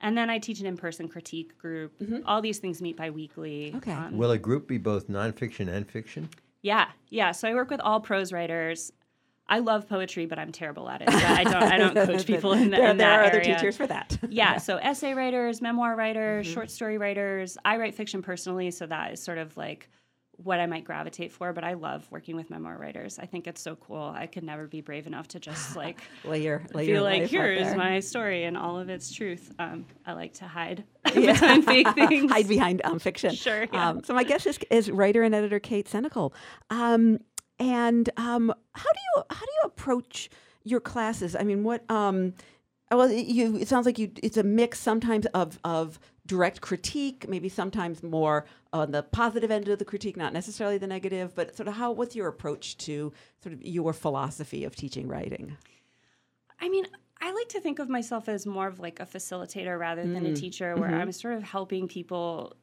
and 0.00 0.16
then 0.16 0.30
i 0.30 0.38
teach 0.38 0.60
an 0.60 0.66
in-person 0.66 1.08
critique 1.08 1.56
group 1.58 1.92
all 2.26 2.40
these 2.40 2.58
things 2.58 2.80
meet 2.82 2.96
bi-weekly 2.96 3.72
Okay. 3.76 3.92
um, 3.92 4.16
Will 4.16 4.30
a 4.32 4.38
group 4.38 4.68
be 4.68 4.78
both 4.78 5.08
nonfiction 5.08 5.68
and 5.68 5.88
fiction? 5.88 6.28
yeah, 6.62 6.88
yeah. 7.08 7.30
So 7.32 7.48
I 7.48 7.54
work 7.54 7.70
with 7.70 7.80
all 7.80 8.00
prose 8.00 8.32
writers. 8.32 8.92
I 9.50 9.60
love 9.60 9.88
poetry, 9.88 10.26
but 10.26 10.38
I'm 10.38 10.50
terrible 10.52 10.90
at 10.90 11.00
it. 11.02 11.10
So 11.10 11.16
I 11.16 11.44
don't. 11.44 11.54
I 11.62 11.78
don't 11.78 11.94
coach 12.06 12.26
people 12.26 12.52
in, 12.52 12.70
the, 12.70 12.76
There- 12.76 12.90
in 12.90 12.96
there 12.98 13.08
that 13.08 13.20
are 13.20 13.24
other 13.24 13.38
area. 13.40 13.54
teachers 13.54 13.76
for 13.76 13.86
that. 13.86 14.18
yeah. 14.28 14.58
So 14.58 14.76
essay 14.76 15.14
writers, 15.14 15.62
memoir 15.62 15.94
writers, 15.96 16.46
Mhm. 16.48 16.52
short 16.52 16.70
story 16.70 16.98
writers. 16.98 17.56
I 17.64 17.76
write 17.78 17.94
fiction 17.94 18.20
personally, 18.22 18.70
so 18.72 18.86
that 18.86 19.12
is 19.12 19.22
sort 19.22 19.38
of 19.38 19.56
like 19.56 19.88
what 20.42 20.60
I 20.60 20.66
might 20.66 20.84
gravitate 20.84 21.32
for. 21.32 21.52
But 21.52 21.64
I 21.64 21.74
love 21.74 22.06
working 22.10 22.36
with 22.36 22.48
memoir 22.50 22.78
writers. 22.78 23.18
I 23.18 23.26
think 23.26 23.46
it's 23.46 23.60
so 23.60 23.76
cool. 23.76 24.12
I 24.14 24.26
could 24.26 24.44
never 24.44 24.66
be 24.66 24.80
brave 24.80 25.06
enough 25.06 25.28
to 25.28 25.40
just 25.40 25.76
like 25.76 26.00
Lay 26.24 26.42
your 26.42 26.62
lay 26.72 26.86
feel 26.86 27.02
like 27.02 27.24
here 27.24 27.52
is 27.52 27.74
my 27.74 28.00
story 28.00 28.44
and 28.44 28.56
all 28.56 28.78
of 28.78 28.88
its 28.88 29.12
truth. 29.12 29.52
Um, 29.58 29.84
I 30.06 30.12
like 30.12 30.34
to 30.34 30.46
hide 30.46 30.84
behind 31.14 31.64
fake 31.64 31.88
things. 31.94 32.30
Hide 32.30 32.48
behind 32.48 32.82
um, 32.84 32.98
fiction. 32.98 33.34
Sure, 33.34 33.66
yeah. 33.72 33.90
Um, 33.90 34.04
so 34.04 34.14
my 34.14 34.24
guest 34.24 34.46
is, 34.46 34.58
is 34.70 34.90
writer 34.90 35.22
and 35.22 35.34
editor 35.34 35.58
Kate 35.58 35.88
Senecal. 35.88 36.32
Um, 36.70 37.18
and 37.58 38.08
um, 38.16 38.54
how 38.74 38.92
do 38.92 39.00
you 39.16 39.22
how 39.30 39.44
do 39.44 39.52
you 39.62 39.62
approach 39.64 40.30
your 40.64 40.80
classes? 40.80 41.34
I 41.34 41.42
mean, 41.42 41.64
what? 41.64 41.88
Um, 41.90 42.34
well, 42.90 43.10
you 43.10 43.56
it 43.56 43.68
sounds 43.68 43.86
like 43.86 43.98
you 43.98 44.10
it's 44.22 44.36
a 44.36 44.42
mix 44.42 44.78
sometimes 44.78 45.26
of 45.26 45.58
of 45.64 45.98
direct 46.28 46.60
critique, 46.62 47.28
maybe 47.28 47.48
sometimes 47.50 48.02
more 48.04 48.46
on 48.72 48.92
the 48.92 49.02
positive 49.02 49.50
end 49.50 49.68
of 49.68 49.80
the 49.80 49.86
critique, 49.86 50.16
not 50.16 50.32
necessarily 50.34 50.78
the 50.78 50.86
negative. 50.86 51.34
But 51.34 51.56
sort 51.56 51.68
of 51.68 51.74
how 51.74 51.92
what's 51.92 52.16
your 52.16 52.28
approach 52.28 52.78
to 52.78 53.12
sort 53.42 53.54
of 53.54 53.62
your 53.64 53.92
philosophy 53.94 54.64
of 54.64 54.76
teaching 54.76 55.08
writing? 55.08 55.58
I 56.60 56.68
mean, 56.68 56.86
I 57.20 57.32
like 57.32 57.48
to 57.50 57.60
think 57.60 57.78
of 57.78 57.88
myself 57.88 58.28
as 58.28 58.46
more 58.46 58.66
of 58.68 58.78
like 58.80 59.00
a 59.00 59.06
facilitator 59.06 59.78
rather 59.78 60.06
than 60.06 60.26
a 60.26 60.30
Mm. 60.30 60.32
teacher, 60.32 60.76
where 60.78 60.90
Mhm. 60.90 60.94
I'm 60.94 61.12
sort 61.12 61.34
of 61.34 61.42
helping 61.42 61.88
people 61.88 62.56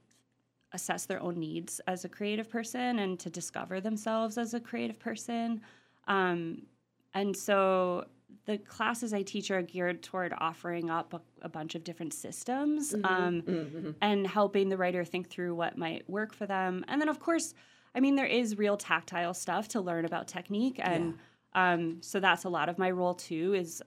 assess 0.73 1.05
their 1.07 1.21
own 1.21 1.39
needs 1.39 1.81
as 1.87 2.05
a 2.05 2.09
creative 2.09 2.49
person 2.49 2.99
and 2.99 3.19
to 3.21 3.29
discover 3.29 3.81
themselves 3.81 4.37
as 4.37 4.53
a 4.53 4.61
creative 4.61 4.99
person. 4.99 5.61
Um, 6.07 6.67
and 7.13 7.37
so 7.37 8.05
the 8.45 8.57
classes 8.57 9.13
I 9.13 9.21
teach 9.23 9.49
are 9.51 9.61
geared 9.61 10.03
toward 10.03 10.33
offering 10.37 10.89
up 10.89 11.13
a, 11.13 11.21
a 11.41 11.49
bunch 11.49 11.75
of 11.75 11.83
different 11.83 12.13
systems 12.13 12.93
Mhm. 12.93 13.05
um, 13.05 13.41
Mhm. 13.43 13.95
and 14.01 14.27
helping 14.27 14.69
the 14.69 14.77
writer 14.77 15.03
think 15.05 15.29
through 15.29 15.55
what 15.55 15.77
might 15.77 16.09
work 16.09 16.33
for 16.33 16.45
them. 16.45 16.83
And 16.87 16.99
then, 17.01 17.09
of 17.09 17.19
course, 17.19 17.53
I 17.93 17.99
mean, 18.01 18.15
there 18.15 18.25
is 18.25 18.57
real 18.57 18.77
tactile 18.77 19.33
stuff 19.33 19.67
to 19.69 19.81
learn 19.81 20.05
about 20.05 20.27
technique. 20.27 20.79
And 20.83 21.17
um, 21.53 22.01
so 22.01 22.19
that's 22.19 22.43
a 22.43 22.49
lot 22.49 22.67
of 22.67 22.77
my 22.77 22.91
role 22.91 23.13
too 23.13 23.53
is 23.53 23.81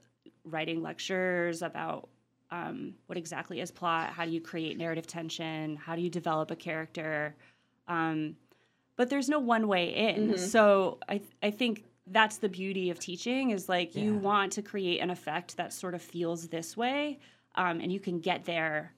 writing 0.45 0.81
lectures 0.83 1.61
about 1.63 2.09
um, 2.51 2.95
what 3.07 3.19
exactly 3.19 3.61
is 3.61 3.71
plot, 3.71 4.11
how 4.15 4.25
do 4.25 4.31
you 4.31 4.41
create 4.41 4.79
narrative 4.79 5.07
tension, 5.07 5.77
how 5.77 5.95
do 5.95 6.01
you 6.01 6.09
develop 6.09 6.51
a 6.51 6.57
character. 6.57 7.37
Um, 7.89 8.37
but 8.97 9.11
there's 9.11 9.29
no 9.29 9.39
one 9.39 9.69
way 9.69 9.95
in. 9.95 10.31
Mhm. 10.31 10.39
So 10.39 10.99
I, 11.09 11.21
I 11.43 11.51
think 11.51 11.85
that's 12.11 12.39
the 12.39 12.49
beauty 12.49 12.91
of 12.91 12.99
teaching 12.99 13.51
is 13.51 13.69
like 13.69 13.95
you 13.95 14.15
want 14.15 14.53
to 14.53 14.63
create 14.63 15.01
an 15.01 15.11
effect 15.11 15.57
that 15.57 15.73
sort 15.73 15.95
of 15.95 16.03
feels 16.03 16.49
this 16.49 16.77
way, 16.77 17.19
um, 17.55 17.81
and 17.81 17.93
you 17.93 18.01
can 18.01 18.21
get 18.21 18.45
there 18.45 18.95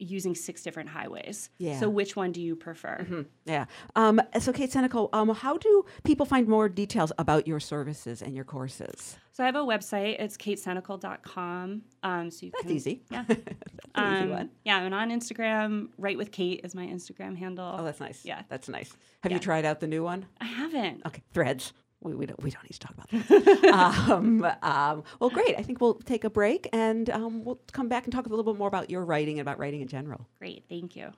using 0.00 0.32
six 0.32 0.62
different 0.62 0.88
highways. 0.88 1.50
Yeah. 1.58 1.80
So 1.80 1.88
which 1.88 2.14
one 2.14 2.30
do 2.30 2.40
you 2.40 2.54
prefer? 2.54 2.98
Mhm. 3.00 3.26
Yeah. 3.46 3.64
Um, 3.96 4.20
so, 4.38 4.52
Kate 4.52 4.70
Senecal, 4.70 5.08
um, 5.12 5.30
how 5.30 5.56
do 5.56 5.84
people 6.04 6.24
find 6.24 6.46
more 6.46 6.68
details 6.68 7.10
about 7.18 7.48
your 7.48 7.58
services 7.58 8.22
and 8.22 8.32
your 8.32 8.44
courses? 8.44 9.18
So 9.32 9.42
I 9.42 9.46
have 9.46 9.56
a 9.56 9.58
website. 9.60 10.20
It's 10.20 10.36
katesenecal.com. 10.36 11.82
Um, 12.04 12.30
so 12.30 12.46
you 12.46 12.52
That's 12.52 12.62
can, 12.62 12.70
easy. 12.76 13.02
Yeah. 13.10 13.24
an 13.28 13.36
easy 13.38 14.24
Um, 14.24 14.30
one. 14.30 14.50
Yeah, 14.64 14.82
and 14.82 14.94
on 14.94 15.10
Instagram, 15.10 15.88
right 15.98 16.16
with 16.16 16.30
Kate 16.30 16.60
is 16.62 16.74
my 16.76 16.86
Instagram 16.86 17.36
handle. 17.36 17.74
Oh, 17.78 17.84
that's 17.84 17.98
nice. 18.00 18.24
Yeah. 18.24 18.42
That's 18.48 18.68
nice. 18.68 18.92
Have 19.24 19.32
Yeah. 19.32 19.36
you 19.38 19.40
tried 19.40 19.64
out 19.64 19.80
the 19.80 19.86
new 19.88 20.04
one? 20.04 20.26
I 20.40 20.44
haven't. 20.44 21.04
Okay, 21.06 21.22
threads. 21.32 21.72
We, 22.00 22.14
we, 22.14 22.26
don't, 22.26 22.40
we 22.42 22.50
don't 22.50 22.62
need 22.62 22.74
to 22.74 22.78
talk 22.78 22.94
about 22.94 23.10
that. 23.10 23.64
um, 24.08 24.44
um, 24.62 25.04
well, 25.18 25.30
great. 25.30 25.56
I 25.58 25.62
think 25.62 25.80
we'll 25.80 25.94
take 25.94 26.24
a 26.24 26.30
break 26.30 26.68
and 26.72 27.10
um, 27.10 27.44
we'll 27.44 27.60
come 27.72 27.88
back 27.88 28.04
and 28.04 28.12
talk 28.12 28.26
a 28.26 28.28
little 28.28 28.44
bit 28.44 28.56
more 28.56 28.68
about 28.68 28.88
your 28.88 29.04
writing 29.04 29.38
and 29.38 29.40
about 29.40 29.58
writing 29.58 29.80
in 29.80 29.88
general. 29.88 30.26
Great. 30.38 30.64
Thank 30.68 30.94
you. 30.94 31.12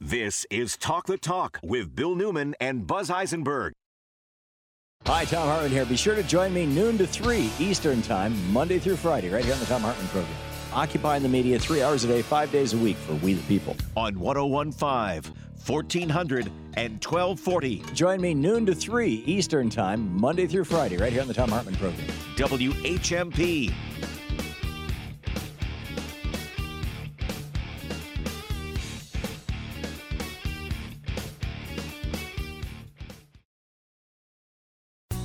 This 0.00 0.46
is 0.50 0.76
Talk 0.76 1.06
the 1.06 1.18
Talk 1.18 1.60
with 1.62 1.94
Bill 1.94 2.14
Newman 2.14 2.54
and 2.60 2.86
Buzz 2.86 3.10
Eisenberg. 3.10 3.74
Hi, 5.06 5.26
Thom 5.26 5.46
Hartmann 5.46 5.70
here. 5.70 5.84
Be 5.84 5.96
sure 5.96 6.14
to 6.14 6.22
join 6.22 6.54
me 6.54 6.64
noon 6.64 6.96
to 6.96 7.06
3 7.06 7.50
Eastern 7.58 8.00
Time, 8.00 8.34
Monday 8.52 8.78
through 8.78 8.96
Friday, 8.96 9.28
right 9.28 9.44
here 9.44 9.52
on 9.52 9.60
the 9.60 9.66
Thom 9.66 9.82
Hartmann 9.82 10.08
program. 10.08 10.34
Occupying 10.72 11.22
the 11.22 11.28
media 11.28 11.58
three 11.58 11.82
hours 11.82 12.04
a 12.04 12.08
day, 12.08 12.22
five 12.22 12.50
days 12.50 12.72
a 12.72 12.78
week 12.78 12.96
for 12.96 13.14
We 13.16 13.34
the 13.34 13.42
People. 13.42 13.76
On 13.96 14.18
1015, 14.18 15.34
1400, 15.66 16.50
and 16.76 16.94
1240. 17.04 17.82
Join 17.94 18.20
me 18.20 18.34
noon 18.34 18.66
to 18.66 18.74
3 18.74 19.22
Eastern 19.26 19.70
Time, 19.70 20.20
Monday 20.20 20.46
through 20.46 20.64
Friday, 20.64 20.96
right 20.96 21.12
here 21.12 21.22
on 21.22 21.28
the 21.28 21.34
Thom 21.34 21.50
Hartmann 21.50 21.76
program. 21.76 22.06
WHMP. 22.36 23.72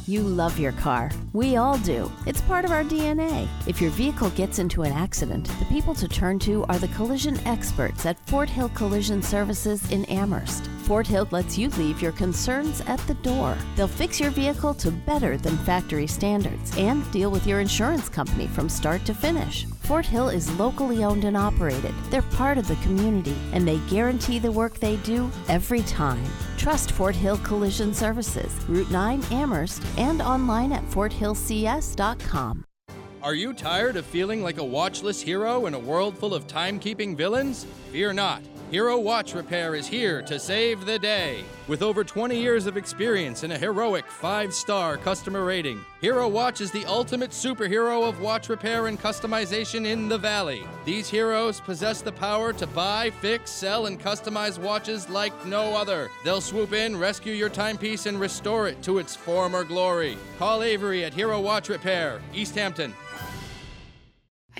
You 0.10 0.24
love 0.24 0.58
your 0.58 0.72
car. 0.72 1.12
We 1.34 1.58
all 1.58 1.78
do. 1.78 2.12
It's 2.26 2.42
part 2.42 2.66
of 2.66 2.72
our 2.72 2.84
DNA. 2.84 3.48
If 3.68 3.80
your 3.80 3.92
vehicle 3.92 4.32
gets 4.32 4.58
into 4.58 4.82
an 4.82 4.92
accident, 4.92 5.46
the 5.60 5.66
people 5.66 5.94
to 5.94 6.08
turn 6.08 6.40
to 6.40 6.64
are 6.64 6.80
the 6.80 6.88
collision 6.88 7.40
experts 7.46 8.08
at 8.08 8.18
Fort 8.28 8.50
Hill 8.50 8.70
Collision 8.70 9.22
Services 9.22 9.92
in 9.92 10.06
Amherst. 10.06 10.66
Fort 10.88 11.06
Hill 11.06 11.28
lets 11.30 11.60
you 11.60 11.70
leave 11.78 12.02
your 12.02 12.14
concerns 12.14 12.82
at 12.88 12.98
the 13.02 13.14
door. 13.14 13.56
They'll 13.76 13.88
fix 13.88 14.20
your 14.20 14.32
vehicle 14.32 14.74
to 14.74 14.90
better 14.90 15.38
than 15.38 15.60
factory 15.60 16.08
standards 16.08 16.76
and 16.76 17.10
deal 17.12 17.30
with 17.30 17.46
your 17.46 17.60
insurance 17.60 18.10
company 18.10 18.48
from 18.48 18.68
start 18.68 19.06
to 19.06 19.14
finish. 19.14 19.68
Fort 19.90 20.06
Hill 20.06 20.30
is 20.30 20.52
locally 20.60 21.04
owned 21.04 21.24
and 21.24 21.36
operated. 21.36 21.96
They're 22.12 22.22
part 22.22 22.60
of 22.60 22.68
the 22.68 22.76
community 22.76 23.36
and 23.54 23.68
they 23.68 23.80
guarantee 23.90 24.38
the 24.38 24.52
work 24.52 24.78
they 24.78 24.98
do 24.98 25.32
every 25.48 25.82
time. 25.82 26.24
Trust 26.58 26.92
Fort 26.92 27.16
Hill 27.16 27.40
Collision 27.40 27.96
Services, 27.96 28.54
Route 28.68 28.92
9 28.92 29.24
Amherst, 29.32 29.82
and 29.98 30.22
online 30.22 30.74
at 30.74 30.88
forthillcs.com. 30.92 32.66
Are 33.24 33.34
you 33.34 33.52
tired 33.52 33.96
of 33.96 34.06
feeling 34.06 34.44
like 34.44 34.60
a 34.60 34.64
watchless 34.64 35.24
hero 35.24 35.66
in 35.66 35.74
a 35.74 35.80
world 35.80 36.16
full 36.16 36.36
of 36.36 36.46
timekeeping 36.46 37.18
villains? 37.18 37.66
Fear 37.92 38.14
not. 38.14 38.44
Hero 38.72 39.00
Watch 39.00 39.34
Repair 39.34 39.74
is 39.74 39.88
here 39.88 40.22
to 40.22 40.38
save 40.38 40.86
the 40.86 41.00
day. 41.00 41.44
With 41.68 41.82
over 41.82 42.04
20 42.04 42.40
years 42.40 42.68
of 42.68 42.78
experience 42.78 43.42
and 43.42 43.52
a 43.52 43.58
heroic 43.58 44.06
five 44.06 44.54
star 44.54 44.96
customer 44.96 45.44
rating, 45.44 45.84
Hero 46.02 46.28
Watch 46.28 46.62
is 46.62 46.70
the 46.70 46.86
ultimate 46.86 47.32
superhero 47.32 48.08
of 48.08 48.22
watch 48.22 48.48
repair 48.48 48.86
and 48.86 49.00
customization 49.00 49.88
in 49.88 50.08
the 50.08 50.20
Valley. 50.20 50.68
These 50.86 51.10
heroes 51.10 51.60
possess 51.60 52.04
the 52.04 52.12
power 52.12 52.54
to 52.54 52.68
buy, 52.68 53.10
fix, 53.10 53.50
sell, 53.50 53.88
and 53.88 54.00
customize 54.00 54.60
watches 54.60 55.10
like 55.10 55.34
no 55.48 55.76
other. 55.76 56.12
They'll 56.24 56.40
swoop 56.40 56.72
in, 56.72 56.96
rescue 56.96 57.34
your 57.34 57.50
timepiece, 57.50 58.06
and 58.06 58.20
restore 58.20 58.68
it 58.68 58.84
to 58.84 59.00
its 59.00 59.16
former 59.16 59.64
glory. 59.64 60.16
Call 60.38 60.62
Avery 60.62 61.04
at 61.06 61.14
Hero 61.16 61.42
Watch 61.42 61.70
Repair, 61.70 62.22
Easthampton. 62.36 62.94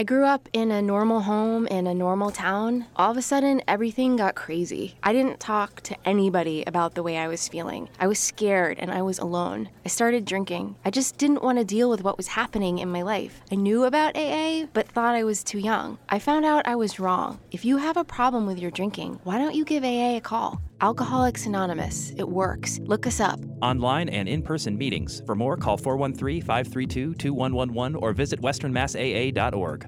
I 0.02 0.04
grew 0.04 0.24
up 0.24 0.48
in 0.54 0.72
a 0.72 0.82
normal 0.82 1.20
home 1.20 1.68
in 1.68 1.86
a 1.86 1.94
normal 1.94 2.32
town. 2.32 2.86
All 2.96 3.12
of 3.12 3.18
a 3.18 3.22
sudden, 3.22 3.62
everything 3.68 4.16
got 4.16 4.34
crazy. 4.34 4.96
I 5.04 5.12
didn't 5.12 5.42
talk 5.42 5.82
to 5.82 5.98
anybody 6.06 6.64
about 6.66 6.96
the 6.96 7.04
way 7.04 7.18
I 7.18 7.28
was 7.28 7.50
feeling. 7.50 7.90
I 8.00 8.08
was 8.08 8.18
scared 8.18 8.80
and 8.80 8.92
I 8.92 9.02
was 9.02 9.20
alone. 9.20 9.68
I 9.84 9.90
started 9.90 10.24
drinking. 10.24 10.78
I 10.86 10.90
just 10.90 11.18
didn't 11.18 11.44
want 11.44 11.58
to 11.58 11.66
deal 11.66 11.90
with 11.90 12.02
what 12.02 12.16
was 12.16 12.28
happening 12.28 12.80
in 12.80 12.88
my 12.88 13.02
life. 13.02 13.42
I 13.52 13.56
knew 13.56 13.84
about 13.84 14.16
AA, 14.16 14.68
but 14.72 14.88
thought 14.88 15.16
I 15.16 15.26
was 15.26 15.44
too 15.44 15.60
young. 15.60 15.98
I 16.08 16.18
found 16.18 16.46
out 16.46 16.66
I 16.66 16.78
was 16.78 17.02
wrong. 17.02 17.42
If 17.52 17.66
you 17.66 17.76
have 17.76 17.98
a 17.98 18.06
problem 18.06 18.46
with 18.46 18.58
your 18.58 18.72
drinking, 18.72 19.20
why 19.26 19.38
don't 19.38 19.54
you 19.56 19.66
give 19.66 19.84
AA 19.84 20.16
a 20.16 20.22
call? 20.22 20.62
Alcoholics 20.82 21.46
Anonymous. 21.46 22.12
It 22.18 22.28
works. 22.28 22.80
Look 22.84 23.06
us 23.06 23.20
up. 23.20 23.40
Online 23.62 24.10
and 24.10 24.30
in 24.30 24.42
person 24.42 24.78
meetings. 24.78 25.22
For 25.26 25.36
more, 25.36 25.58
call 25.58 25.78
413 25.78 26.42
532 26.42 27.16
2111 27.16 27.96
or 27.96 28.14
visit 28.14 28.42
westernmassaa.org. 28.42 29.88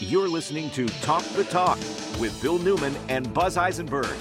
You're 0.00 0.28
listening 0.28 0.70
to 0.70 0.86
Talk 1.02 1.24
the 1.34 1.44
Talk 1.44 1.76
with 2.20 2.38
Bill 2.40 2.58
Newman 2.58 2.94
and 3.08 3.32
Buzz 3.34 3.56
Eisenberg. 3.56 4.16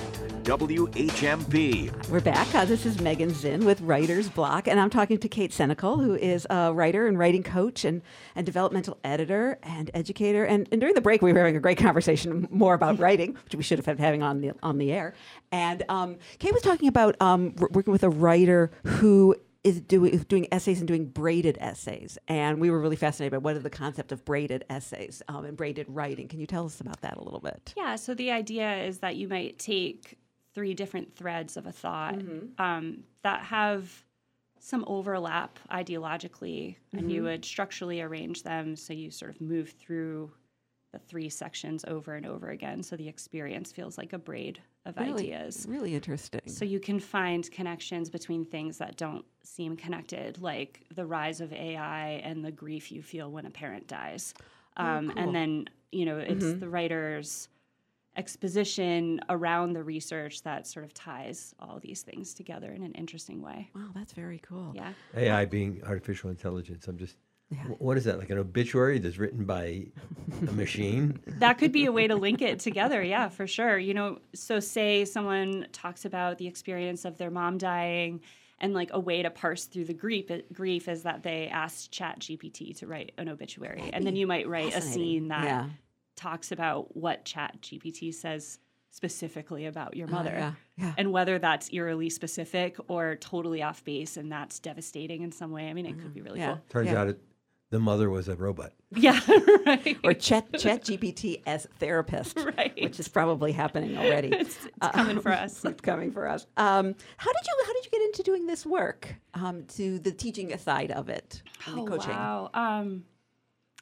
WHMP. 0.47 2.07
We're 2.07 2.21
back. 2.21 2.55
Uh, 2.55 2.63
this 2.63 2.85
is 2.85 3.01
Megan 3.01 3.33
Zinn 3.33 3.65
with 3.65 3.81
Writer's 3.81 4.29
Block, 4.29 4.69
and 4.69 4.79
I'm 4.79 4.89
talking 4.89 5.17
to 5.17 5.27
Kate 5.27 5.51
Senecal, 5.51 6.01
who 6.01 6.15
is 6.15 6.47
a 6.49 6.71
writer 6.73 7.05
and 7.05 7.19
writing 7.19 7.43
coach 7.43 7.83
and, 7.83 8.01
and 8.33 8.45
developmental 8.45 8.97
editor 9.03 9.59
and 9.61 9.91
educator. 9.93 10.45
And, 10.45 10.65
and 10.71 10.79
during 10.79 10.95
the 10.95 11.01
break, 11.01 11.21
we 11.21 11.33
were 11.33 11.39
having 11.39 11.57
a 11.57 11.59
great 11.59 11.77
conversation 11.77 12.47
more 12.49 12.75
about 12.75 12.97
writing, 12.99 13.33
which 13.43 13.55
we 13.55 13.61
should 13.61 13.77
have 13.77 13.85
been 13.85 13.97
having 13.97 14.23
on 14.23 14.39
the 14.39 14.53
on 14.63 14.77
the 14.77 14.93
air. 14.93 15.15
And 15.51 15.83
um, 15.89 16.15
Kate 16.39 16.53
was 16.53 16.63
talking 16.63 16.87
about 16.87 17.21
um, 17.21 17.49
w- 17.49 17.67
working 17.73 17.91
with 17.91 18.03
a 18.03 18.09
writer 18.09 18.71
who 18.85 19.35
is 19.65 19.81
doing 19.81 20.17
doing 20.29 20.47
essays 20.53 20.79
and 20.79 20.87
doing 20.87 21.07
braided 21.07 21.57
essays. 21.59 22.17
And 22.29 22.61
we 22.61 22.69
were 22.69 22.79
really 22.79 22.95
fascinated 22.95 23.33
by 23.33 23.39
what 23.39 23.57
is 23.57 23.63
the 23.63 23.69
concept 23.69 24.13
of 24.13 24.23
braided 24.23 24.63
essays 24.69 25.21
um, 25.27 25.43
and 25.43 25.57
braided 25.57 25.87
writing. 25.89 26.29
Can 26.29 26.39
you 26.39 26.47
tell 26.47 26.65
us 26.65 26.79
about 26.79 27.01
that 27.01 27.17
a 27.17 27.21
little 27.21 27.41
bit? 27.41 27.73
Yeah, 27.75 27.97
so 27.97 28.13
the 28.13 28.31
idea 28.31 28.85
is 28.85 28.99
that 28.99 29.17
you 29.17 29.27
might 29.27 29.59
take 29.59 30.17
three 30.57 30.73
different 30.73 31.15
threads 31.15 31.55
of 31.55 31.67
a 31.67 31.71
thought 31.71 32.15
Mhm. 32.15 32.59
um, 32.59 33.03
that 33.21 33.41
have 33.43 34.03
some 34.59 34.83
overlap 34.87 35.59
ideologically, 35.69 36.77
and 36.93 37.11
you 37.11 37.21
Mhm. 37.21 37.25
would 37.25 37.45
structurally 37.45 38.01
arrange 38.01 38.41
them 38.41 38.75
so 38.75 38.91
you 38.91 39.11
sort 39.11 39.29
of 39.29 39.39
move 39.39 39.69
through 39.69 40.31
the 40.93 40.97
three 40.97 41.29
sections 41.29 41.85
over 41.87 42.15
and 42.15 42.25
over 42.25 42.49
again, 42.49 42.81
so 42.81 42.95
the 42.95 43.07
experience 43.07 43.71
feels 43.71 43.99
like 43.99 44.13
a 44.13 44.17
braid 44.17 44.59
of 44.85 44.97
Really- 44.97 45.31
ideas. 45.31 45.67
Really 45.69 45.93
interesting. 45.93 46.41
So 46.47 46.65
you 46.65 46.79
can 46.79 46.99
find 46.99 47.49
connections 47.51 48.09
between 48.09 48.43
things 48.43 48.79
that 48.79 48.97
don't 48.97 49.25
seem 49.43 49.75
connected, 49.77 50.41
like 50.41 50.85
the 50.95 51.05
rise 51.05 51.39
of 51.39 51.53
AI 51.53 52.13
and 52.23 52.43
the 52.43 52.51
grief 52.51 52.91
you 52.91 53.03
feel 53.03 53.31
when 53.31 53.45
a 53.45 53.51
parent 53.51 53.85
dies. 53.85 54.33
Oh, 54.77 54.83
Um, 54.83 55.09
cool. 55.11 55.19
And 55.19 55.35
then, 55.35 55.69
you 55.91 56.05
know, 56.05 56.17
it's 56.17 56.45
Mhm. 56.45 56.59
the 56.61 56.69
writer's 56.69 57.47
exposition 58.17 59.19
around 59.29 59.73
the 59.73 59.83
research 59.83 60.43
that 60.43 60.67
sort 60.67 60.85
of 60.85 60.93
ties 60.93 61.53
all 61.59 61.79
these 61.79 62.01
things 62.01 62.33
together 62.33 62.71
in 62.71 62.83
an 62.83 62.93
interesting 62.93 63.41
way. 63.41 63.69
Wow, 63.75 63.89
that's 63.95 64.13
very 64.13 64.39
cool. 64.39 64.71
Yeah. 64.75 64.93
AI 65.15 65.45
being 65.45 65.81
artificial 65.85 66.29
intelligence. 66.29 66.87
I'm 66.87 66.97
just, 66.97 67.17
wh- 67.51 67.79
what 67.81 67.97
is 67.97 68.03
that? 68.05 68.17
Like 68.19 68.29
an 68.29 68.37
obituary 68.37 68.99
that's 68.99 69.17
written 69.17 69.45
by 69.45 69.85
a 70.47 70.51
machine? 70.51 71.19
that 71.39 71.57
could 71.57 71.71
be 71.71 71.85
a 71.85 71.91
way 71.91 72.07
to 72.07 72.15
link 72.15 72.41
it 72.41 72.59
together 72.59 73.01
yeah 73.03 73.29
for 73.29 73.47
sure 73.47 73.77
you 73.77 73.93
know 73.93 74.19
so 74.35 74.59
say 74.59 75.05
someone 75.05 75.67
talks 75.71 76.03
about 76.05 76.37
the 76.37 76.47
experience 76.47 77.05
of 77.05 77.17
their 77.17 77.31
mom 77.31 77.57
dying 77.57 78.19
and 78.59 78.73
like 78.73 78.89
a 78.91 78.99
way 78.99 79.21
to 79.21 79.29
parse 79.29 79.65
through 79.65 79.85
the 79.85 79.93
grief 79.93 80.29
grief 80.51 80.87
is 80.87 81.03
that 81.03 81.23
they 81.23 81.47
asked 81.47 81.91
chat 81.91 82.19
gpt 82.19 82.75
to 82.77 82.87
write 82.87 83.11
an 83.17 83.29
obituary 83.29 83.89
and 83.93 84.05
then 84.05 84.15
you 84.15 84.27
might 84.27 84.47
write 84.47 84.75
a 84.75 84.81
scene 84.81 85.27
that 85.29 85.43
Yeah. 85.43 85.65
Talks 86.17 86.51
about 86.51 86.97
what 86.97 87.23
chat 87.23 87.55
gpt 87.61 88.13
says 88.13 88.59
specifically 88.91 89.65
about 89.65 89.95
your 89.95 90.07
Oh, 90.09 90.11
mother 90.11 90.31
yeah, 90.35 90.51
yeah. 90.77 90.93
and 90.97 91.11
whether 91.11 91.37
that's 91.39 91.71
eerily 91.71 92.09
specific 92.09 92.75
or 92.89 93.15
totally 93.15 93.61
off 93.61 93.83
base 93.83 94.17
and 94.17 94.29
that's 94.31 94.59
devastating 94.59 95.21
in 95.21 95.31
some 95.31 95.51
way 95.51 95.69
i 95.69 95.73
mean 95.73 95.85
it 95.85 95.99
could 95.99 96.13
be 96.13 96.21
really 96.21 96.39
Yeah. 96.39 96.47
cool 96.53 96.61
Turns 96.69 96.89
out 96.89 97.07
it, 97.07 97.21
the 97.69 97.79
mother 97.79 98.09
was 98.09 98.27
a 98.29 98.35
robot. 98.35 98.71
yeah 98.95 99.19
right 99.65 99.97
or 100.03 100.13
chat 100.13 100.45
chat 100.57 100.85
GPT 100.85 101.41
as 101.45 101.67
therapist, 101.79 102.39
right. 102.57 102.73
which 102.81 102.97
is 102.97 103.09
probably 103.09 103.51
happening 103.51 103.97
already. 103.97 104.29
it's, 104.31 104.57
it's 104.65 104.87
coming 104.93 105.19
for 105.19 105.33
us 105.33 105.65
it's 105.65 105.81
coming 105.81 106.09
for 106.13 106.27
us. 106.29 106.47
Um, 106.55 106.95
how 107.17 107.33
did 107.33 107.41
you 107.45 107.63
how 107.65 107.73
did 107.73 107.83
you 107.85 107.91
get 107.91 108.01
into 108.03 108.23
doing 108.23 108.47
this 108.47 108.65
work? 108.65 109.13
Um, 109.33 109.65
to 109.75 109.99
the 109.99 110.13
teaching 110.13 110.57
side 110.57 110.91
of 110.91 111.09
it, 111.09 111.43
and 111.65 111.75
the 111.77 111.81
Oh, 111.81 111.85
coaching. 111.85 112.11
wow. 112.11 112.49
Um, 112.53 113.03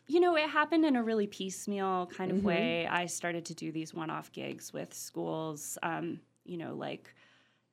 you 0.08 0.20
know, 0.20 0.36
it 0.36 0.50
happened 0.50 0.86
in 0.86 0.96
a 0.96 1.04
really 1.04 1.28
piecemeal 1.28 2.08
kind 2.08 2.32
of 2.32 2.38
Mhm. 2.38 2.44
way. 2.44 2.88
I 2.88 3.06
started 3.08 3.46
to 3.46 3.54
do 3.56 3.72
these 3.72 3.94
one 3.94 4.10
off 4.10 4.32
gigs 4.32 4.72
with 4.72 4.94
schools, 4.94 5.78
um, 5.84 6.20
you 6.44 6.58
know, 6.58 6.76
like 6.76 7.14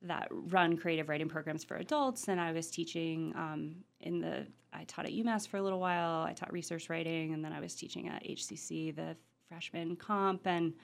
that 0.03 0.29
run 0.31 0.77
creative 0.77 1.09
writing 1.09 1.29
programs 1.29 1.63
for 1.63 1.77
adults, 1.77 2.29
and 2.29 2.41
I 2.41 2.53
was 2.53 2.71
teaching 2.71 3.35
um, 3.37 3.85
in 4.01 4.21
the. 4.21 4.47
I 4.73 4.85
taught 4.85 5.05
at 5.05 5.13
UMass 5.13 5.47
for 5.47 5.59
a 5.59 5.63
little 5.63 5.79
while. 5.81 6.23
I 6.23 6.33
taught 6.33 6.53
research 6.53 6.89
writing, 6.89 7.35
and 7.35 7.45
then 7.45 7.53
I 7.53 7.61
was 7.61 7.75
teaching 7.75 8.09
at 8.09 8.25
HCC 8.25 8.91
the 8.91 9.17
freshman 9.49 9.97
comp, 9.97 10.47
and 10.47 10.75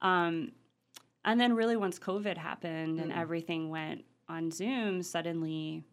um, 0.00 0.52
and 1.24 1.38
then 1.40 1.54
really 1.54 1.76
once 1.76 1.98
COVID 1.98 2.36
happened 2.38 3.00
and 3.00 3.12
Mm. 3.12 3.16
everything 3.18 3.68
went 3.68 4.04
on 4.28 4.50
Zoom, 4.50 5.02
suddenly, 5.02 5.84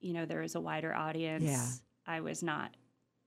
you 0.00 0.12
know, 0.12 0.26
there 0.26 0.40
was 0.40 0.54
a 0.56 0.60
wider 0.60 0.92
audience. 0.94 1.44
Yeah. 1.44 1.66
I 2.06 2.20
was 2.20 2.42
not 2.42 2.74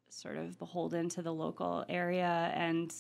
sort 0.09 0.37
of 0.37 0.57
beholden 0.59 1.09
to 1.09 1.21
the 1.21 1.33
local 1.33 1.85
area, 1.89 2.51
and 2.55 2.93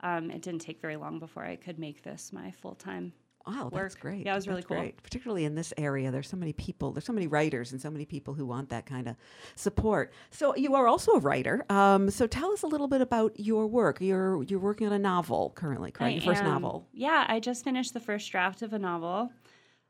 um, 0.00 0.30
it 0.30 0.42
didn't 0.42 0.60
take 0.60 0.80
very 0.80 0.96
long 0.96 1.18
before 1.18 1.44
I 1.44 1.56
could 1.56 1.78
make 1.78 2.02
this 2.02 2.32
my 2.32 2.50
full 2.50 2.74
time. 2.74 3.12
Wow, 3.46 3.70
that's 3.72 3.94
great. 3.94 4.26
Yeah, 4.26 4.32
it 4.32 4.36
was 4.36 4.46
really 4.46 4.60
That's 4.60 4.68
cool. 4.68 4.76
great. 4.76 5.02
Particularly 5.02 5.46
in 5.46 5.54
this 5.54 5.72
area, 5.78 6.10
there's 6.10 6.28
so 6.28 6.36
many 6.36 6.52
people, 6.52 6.92
there's 6.92 7.06
so 7.06 7.12
many 7.14 7.26
writers, 7.26 7.72
and 7.72 7.80
so 7.80 7.90
many 7.90 8.04
people 8.04 8.34
who 8.34 8.44
want 8.44 8.68
that 8.68 8.84
kind 8.84 9.08
of 9.08 9.16
support. 9.56 10.12
So 10.30 10.54
you 10.56 10.74
are 10.74 10.86
also 10.86 11.12
a 11.12 11.18
writer. 11.20 11.64
Um, 11.70 12.10
so 12.10 12.26
tell 12.26 12.52
us 12.52 12.62
a 12.62 12.66
little 12.66 12.86
bit 12.86 13.00
about 13.00 13.40
your 13.40 13.66
work. 13.66 13.98
You're 14.00 14.42
you're 14.44 14.60
working 14.60 14.86
on 14.86 14.92
a 14.92 14.98
novel 14.98 15.52
currently, 15.56 15.90
correct? 15.90 16.10
I 16.12 16.14
your 16.16 16.22
first 16.34 16.42
am- 16.42 16.50
novel. 16.50 16.86
Yeah, 16.92 17.24
I 17.28 17.40
just 17.40 17.64
finished 17.64 17.94
the 17.94 18.00
first 18.00 18.30
draft 18.30 18.60
of 18.60 18.74
a 18.74 18.78
novel. 18.78 19.32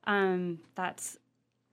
Um, 0.05 0.60
that's 0.77 1.18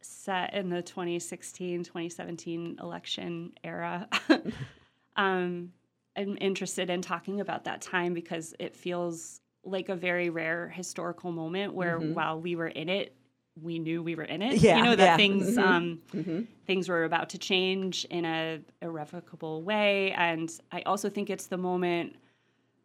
set 0.08 0.54
in 0.54 0.70
the 0.70 0.82
2016 0.82 1.84
2017 1.84 2.78
election 2.82 3.54
era. 3.64 4.08
um, 5.16 5.72
I'm 6.16 6.38
interested 6.42 6.90
in 6.90 7.02
talking 7.02 7.42
about 7.42 7.66
that 7.66 7.82
time 7.82 8.14
because 8.14 8.54
it 8.60 8.76
feels 8.76 9.42
like 9.64 9.90
a 9.90 9.96
very 9.96 10.30
rare 10.30 10.70
historical 10.70 11.32
moment 11.32 11.74
where 11.74 12.00
Mhm. 12.00 12.14
while 12.14 12.40
we 12.40 12.56
were 12.56 12.68
in 12.68 12.90
it, 12.90 13.16
we 13.62 13.80
knew 13.80 14.02
we 14.04 14.16
were 14.16 14.24
in 14.24 14.42
it. 14.42 14.58
Yeah, 14.62 14.78
you 14.78 14.84
know 14.84 14.96
that 14.96 15.04
yeah. 15.06 15.18
things 15.18 15.58
Mhm. 15.58 15.62
um, 15.64 16.02
Mhm. 16.14 16.48
things 16.66 16.90
were 16.90 17.04
about 17.04 17.30
to 17.32 17.38
change 17.38 18.06
in 18.06 18.24
a 18.26 18.62
irrevocable 18.82 19.62
way, 19.64 20.12
and 20.14 20.52
I 20.72 20.82
also 20.84 21.10
think 21.10 21.30
it's 21.30 21.48
the 21.48 21.58
moment 21.58 22.16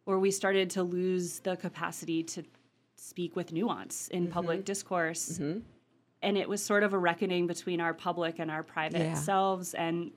where 0.05 0.19
we 0.19 0.31
started 0.31 0.69
to 0.71 0.83
lose 0.83 1.39
the 1.39 1.55
capacity 1.55 2.23
to 2.23 2.43
speak 2.95 3.35
with 3.35 3.51
nuance 3.53 4.07
in 4.09 4.27
public 4.27 4.61
Mhm. 4.61 4.65
discourse. 4.65 5.39
Mm-hmm. 6.23 6.29
And 6.29 6.37
it 6.37 6.47
was 6.49 6.63
sort 6.63 6.83
of 6.83 6.93
a 6.93 6.97
reckoning 6.97 7.47
between 7.47 7.81
our 7.81 7.93
public 7.93 8.39
and 8.39 8.49
our 8.49 8.63
private 8.63 8.99
Yeah. 9.01 9.13
selves. 9.15 9.73
And 9.73 10.11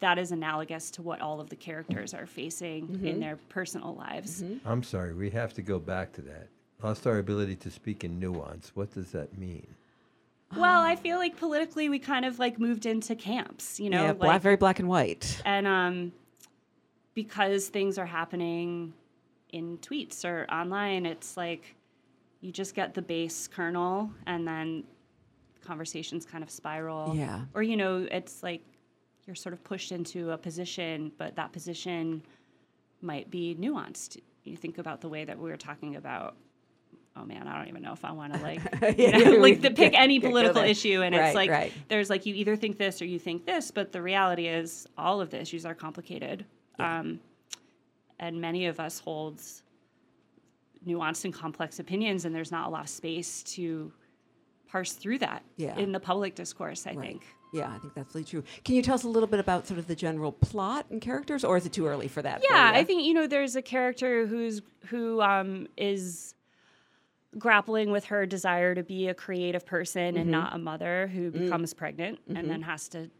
that 0.00 0.18
is 0.18 0.32
analogous 0.32 0.90
to 0.92 1.02
what 1.02 1.20
all 1.20 1.40
of 1.40 1.50
the 1.50 1.56
characters 1.56 2.14
are 2.14 2.26
facing 2.26 2.88
Mm-hmm. 2.88 3.06
in 3.06 3.20
their 3.20 3.36
personal 3.48 3.94
lives. 3.94 4.42
I'm 4.64 4.82
sorry, 4.82 5.14
we 5.14 5.30
have 5.30 5.52
to 5.54 5.62
go 5.62 5.78
back 5.78 6.12
to 6.14 6.22
that. 6.22 6.48
Lost 6.82 7.06
our 7.06 7.18
ability 7.18 7.56
to 7.56 7.70
speak 7.70 8.02
in 8.04 8.18
nuance. 8.18 8.72
What 8.74 8.92
does 8.92 9.12
that 9.12 9.36
mean? 9.38 9.66
Well, 10.56 10.82
I 10.82 10.96
feel 10.96 11.16
like 11.16 11.36
politically 11.38 11.88
we 11.88 11.98
kind 11.98 12.24
of 12.26 12.38
like 12.38 12.58
moved 12.58 12.84
into 12.86 13.14
camps, 13.14 13.80
you 13.80 13.88
know, 13.88 14.02
yeah, 14.02 14.08
like, 14.08 14.18
black, 14.18 14.42
very 14.42 14.56
black 14.56 14.80
and 14.80 14.88
white. 14.88 15.40
and 15.46 15.66
um, 15.66 16.12
because 17.14 17.68
things 17.68 17.96
are 17.98 18.04
happening 18.06 18.92
in 19.50 19.78
tweets 19.78 20.24
or 20.26 20.46
online, 20.52 21.06
it's 21.06 21.36
like 21.38 21.74
you 22.42 22.52
just 22.52 22.74
get 22.74 22.92
the 22.92 23.00
base 23.00 23.48
kernel 23.48 24.10
and 24.26 24.46
then 24.46 24.84
conversations 25.62 26.24
kind 26.24 26.42
of 26.42 26.50
spiral. 26.50 27.14
Yeah. 27.14 27.42
Or, 27.54 27.62
you 27.62 27.76
know, 27.76 28.06
it's 28.10 28.42
like 28.42 28.62
you're 29.26 29.36
sort 29.36 29.52
of 29.52 29.62
pushed 29.64 29.92
into 29.92 30.30
a 30.30 30.38
position, 30.38 31.12
but 31.18 31.36
that 31.36 31.52
position 31.52 32.22
might 33.00 33.30
be 33.30 33.56
nuanced. 33.58 34.18
You 34.44 34.56
think 34.56 34.78
about 34.78 35.00
the 35.00 35.08
way 35.08 35.24
that 35.24 35.38
we 35.38 35.50
were 35.50 35.56
talking 35.56 35.96
about. 35.96 36.36
Oh 37.14 37.24
man, 37.26 37.46
I 37.46 37.58
don't 37.58 37.68
even 37.68 37.82
know 37.82 37.92
if 37.92 38.04
I 38.04 38.12
want 38.12 38.32
to 38.34 38.40
like, 38.40 38.60
Yeah, 38.96 39.18
you 39.18 39.24
know, 39.24 39.30
we 39.32 39.38
like 39.38 39.60
the 39.60 39.70
pick 39.70 39.92
any 39.94 40.18
political 40.18 40.62
issue, 40.62 41.02
and 41.02 41.14
Right, 41.14 41.26
it's 41.26 41.34
like 41.34 41.50
right. 41.50 41.72
there's 41.88 42.08
like 42.08 42.24
you 42.26 42.34
either 42.34 42.56
think 42.56 42.78
this 42.78 43.02
or 43.02 43.04
you 43.04 43.18
think 43.18 43.44
this, 43.44 43.70
but 43.70 43.92
the 43.92 44.00
reality 44.00 44.48
is 44.48 44.86
all 44.96 45.20
of 45.20 45.30
the 45.30 45.40
issues 45.40 45.66
are 45.66 45.74
complicated, 45.74 46.46
um, 46.78 47.20
and 48.18 48.40
many 48.40 48.66
of 48.66 48.80
us 48.80 48.98
hold 48.98 49.42
nuanced 50.86 51.24
and 51.24 51.34
complex 51.34 51.78
opinions, 51.78 52.24
and 52.24 52.34
there's 52.34 52.50
not 52.50 52.66
a 52.66 52.70
lot 52.70 52.84
of 52.84 52.88
space 52.88 53.42
to 53.42 53.92
parse 54.72 54.92
through 54.94 55.18
that 55.18 55.42
Yeah. 55.58 55.76
in 55.76 55.92
the 55.92 56.00
public 56.00 56.34
discourse. 56.34 56.86
I 56.86 56.92
Right. 56.94 57.00
think. 57.10 57.26
Yeah, 57.52 57.70
I 57.70 57.78
think 57.78 57.92
that's 57.92 58.14
really 58.14 58.24
true. 58.24 58.42
Can 58.64 58.74
you 58.74 58.80
tell 58.82 58.94
us 58.94 59.04
a 59.04 59.08
little 59.08 59.26
bit 59.26 59.38
about 59.38 59.66
sort 59.66 59.78
of 59.78 59.86
the 59.86 59.94
general 59.94 60.32
plot 60.32 60.86
and 60.88 60.98
characters, 61.02 61.44
or 61.44 61.58
is 61.58 61.66
it 61.66 61.74
too 61.74 61.86
early 61.86 62.08
for 62.08 62.22
that? 62.22 62.42
Yeah, 62.42 62.72
you? 62.72 62.78
I 62.78 62.84
think 62.84 63.04
you 63.04 63.12
know 63.12 63.26
there's 63.26 63.54
a 63.54 63.60
character 63.60 64.26
who's 64.26 64.62
who 64.86 65.20
um, 65.20 65.68
is 65.76 66.34
grappling 67.38 67.90
with 67.90 68.06
her 68.06 68.24
desire 68.24 68.74
to 68.74 68.82
be 68.82 69.08
a 69.08 69.14
creative 69.14 69.64
person 69.66 70.16
and 70.16 70.28
Mhm. 70.28 70.32
not 70.32 70.54
a 70.54 70.58
mother 70.58 71.08
who 71.08 71.30
Mm. 71.30 71.40
becomes 71.44 71.74
pregnant 71.74 72.18
Mhm. 72.28 72.38
and 72.38 72.50
then 72.50 72.62
has 72.62 72.88
to 72.88 73.10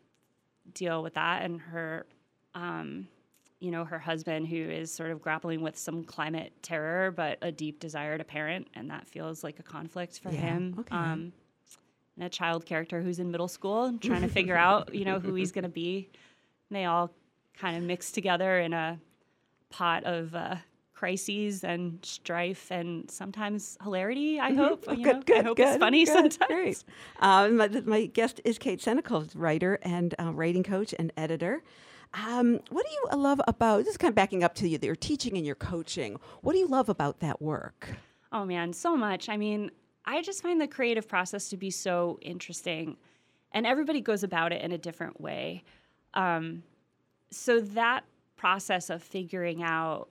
deal 0.74 1.02
with 1.02 1.14
that 1.14 1.42
and 1.42 1.60
her 1.60 2.06
um, 2.54 3.08
you 3.60 3.70
know 3.70 3.84
her 3.84 3.98
husband 3.98 4.46
who 4.48 4.56
is 4.56 4.92
sort 4.92 5.10
of 5.10 5.22
grappling 5.22 5.62
with 5.62 5.76
some 5.78 6.04
climate 6.04 6.52
terror 6.62 7.10
but 7.10 7.38
a 7.42 7.50
deep 7.50 7.80
desire 7.80 8.18
to 8.18 8.24
parent 8.24 8.68
and 8.74 8.90
that 8.90 9.06
feels 9.08 9.42
like 9.44 9.58
a 9.58 9.62
conflict 9.62 10.18
for 10.20 10.30
Yeah, 10.30 10.40
him 10.40 10.76
okay. 10.80 10.94
um, 10.94 11.02
and 11.04 11.32
a 12.20 12.28
child 12.28 12.66
character 12.66 13.00
who's 13.02 13.18
in 13.18 13.30
middle 13.30 13.48
school 13.48 13.96
trying 14.00 14.22
to 14.22 14.28
figure 14.28 14.56
out 14.56 14.94
you 14.98 15.04
know 15.04 15.18
who 15.18 15.34
he's 15.34 15.50
going 15.52 15.62
to 15.64 15.68
be 15.70 16.08
and 16.68 16.76
they 16.76 16.84
all 16.84 17.10
kind 17.58 17.76
of 17.76 17.82
mix 17.82 18.12
together 18.12 18.58
in 18.60 18.72
a 18.72 18.98
pot 19.70 20.04
of 20.04 20.34
uh, 20.34 20.56
crises 20.94 21.64
and 21.64 21.98
strife 22.02 22.70
and 22.70 23.10
sometimes 23.10 23.76
hilarity. 23.82 24.38
I 24.38 24.52
Mhm. 24.52 24.56
hope. 24.56 24.84
Oh, 24.88 24.92
you 24.92 25.04
good, 25.04 25.16
know? 25.16 25.22
good, 25.22 25.36
I 25.38 25.42
hope 25.42 25.56
good, 25.56 25.68
it's 25.68 25.76
funny 25.78 26.04
good, 26.04 26.12
sometimes. 26.32 26.48
Great. 26.48 26.84
Um, 27.20 27.56
my, 27.56 27.68
my 27.84 28.06
guest 28.06 28.40
is 28.44 28.58
Kate 28.58 28.80
Senecal, 28.80 29.28
writer 29.34 29.78
and 29.82 30.14
uh, 30.20 30.32
writing 30.32 30.62
coach 30.62 30.94
and 30.98 31.12
editor. 31.16 31.62
Um, 32.14 32.60
what 32.70 32.86
do 32.86 32.92
you 32.92 33.18
love 33.18 33.40
about 33.48 33.78
this? 33.78 33.88
Is 33.88 33.96
kind 33.96 34.10
of 34.10 34.14
backing 34.14 34.44
up 34.44 34.54
to 34.56 34.68
you. 34.68 34.78
Your 34.80 34.94
teaching 34.94 35.36
and 35.36 35.44
your 35.46 35.54
coaching. 35.54 36.18
What 36.42 36.52
do 36.52 36.58
you 36.58 36.66
love 36.68 36.88
about 36.88 37.20
that 37.20 37.40
work? 37.42 37.88
Oh 38.30 38.44
man, 38.44 38.72
so 38.72 38.96
much. 38.96 39.28
I 39.28 39.36
mean, 39.36 39.70
I 40.04 40.22
just 40.22 40.42
find 40.42 40.60
the 40.60 40.66
creative 40.68 41.08
process 41.08 41.48
to 41.50 41.56
be 41.56 41.70
so 41.70 42.18
interesting, 42.22 42.96
and 43.52 43.66
everybody 43.66 44.00
goes 44.00 44.22
about 44.24 44.52
it 44.52 44.62
in 44.62 44.72
a 44.72 44.78
different 44.78 45.20
way. 45.20 45.62
Um, 46.14 46.62
so 47.30 47.60
that 47.60 48.04
process 48.36 48.90
of 48.90 49.02
figuring 49.02 49.62
out 49.62 50.08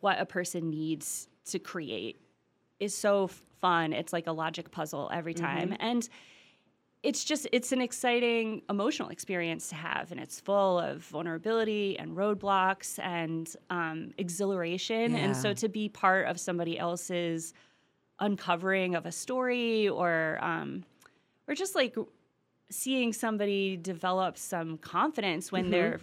what 0.00 0.18
a 0.20 0.26
person 0.26 0.70
needs 0.70 1.28
to 1.46 1.58
create 1.58 2.20
is 2.80 2.94
so 2.94 3.28
fun. 3.60 3.92
It's 3.92 4.12
like 4.12 4.26
a 4.26 4.32
logic 4.32 4.70
puzzle 4.70 5.08
every 5.12 5.34
time, 5.34 5.70
Mhm. 5.70 5.76
and 5.80 6.08
it's 7.02 7.22
just 7.24 7.46
it's 7.52 7.70
an 7.72 7.80
exciting 7.82 8.62
emotional 8.70 9.10
experience 9.10 9.68
to 9.68 9.74
have 9.74 10.10
and 10.10 10.18
it's 10.18 10.40
full 10.40 10.78
of 10.78 11.02
vulnerability 11.04 11.98
and 11.98 12.16
roadblocks 12.16 12.98
and 12.98 13.54
um, 13.68 14.12
exhilaration 14.16 15.14
and 15.14 15.36
so 15.36 15.52
to 15.52 15.68
be 15.68 15.86
part 15.90 16.26
of 16.26 16.40
somebody 16.40 16.78
else's 16.78 17.52
uncovering 18.18 18.94
of 18.94 19.06
a 19.06 19.12
story 19.12 19.88
or 19.88 20.38
um, 20.42 20.84
or 21.48 21.54
just 21.54 21.74
like 21.74 21.96
seeing 22.70 23.12
somebody 23.12 23.76
develop 23.76 24.38
some 24.38 24.78
confidence 24.78 25.50
when 25.52 25.66
Mhm. 25.66 25.70
they're 25.70 26.00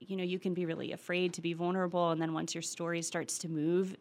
you 0.00 0.16
know 0.16 0.24
you 0.24 0.38
can 0.38 0.54
be 0.54 0.64
really 0.64 0.92
afraid 0.92 1.34
to 1.34 1.42
be 1.42 1.52
vulnerable 1.52 2.10
and 2.10 2.22
then 2.22 2.32
once 2.32 2.54
your 2.54 2.62
story 2.62 3.02
starts 3.02 3.38
to 3.38 3.48
move 3.48 3.96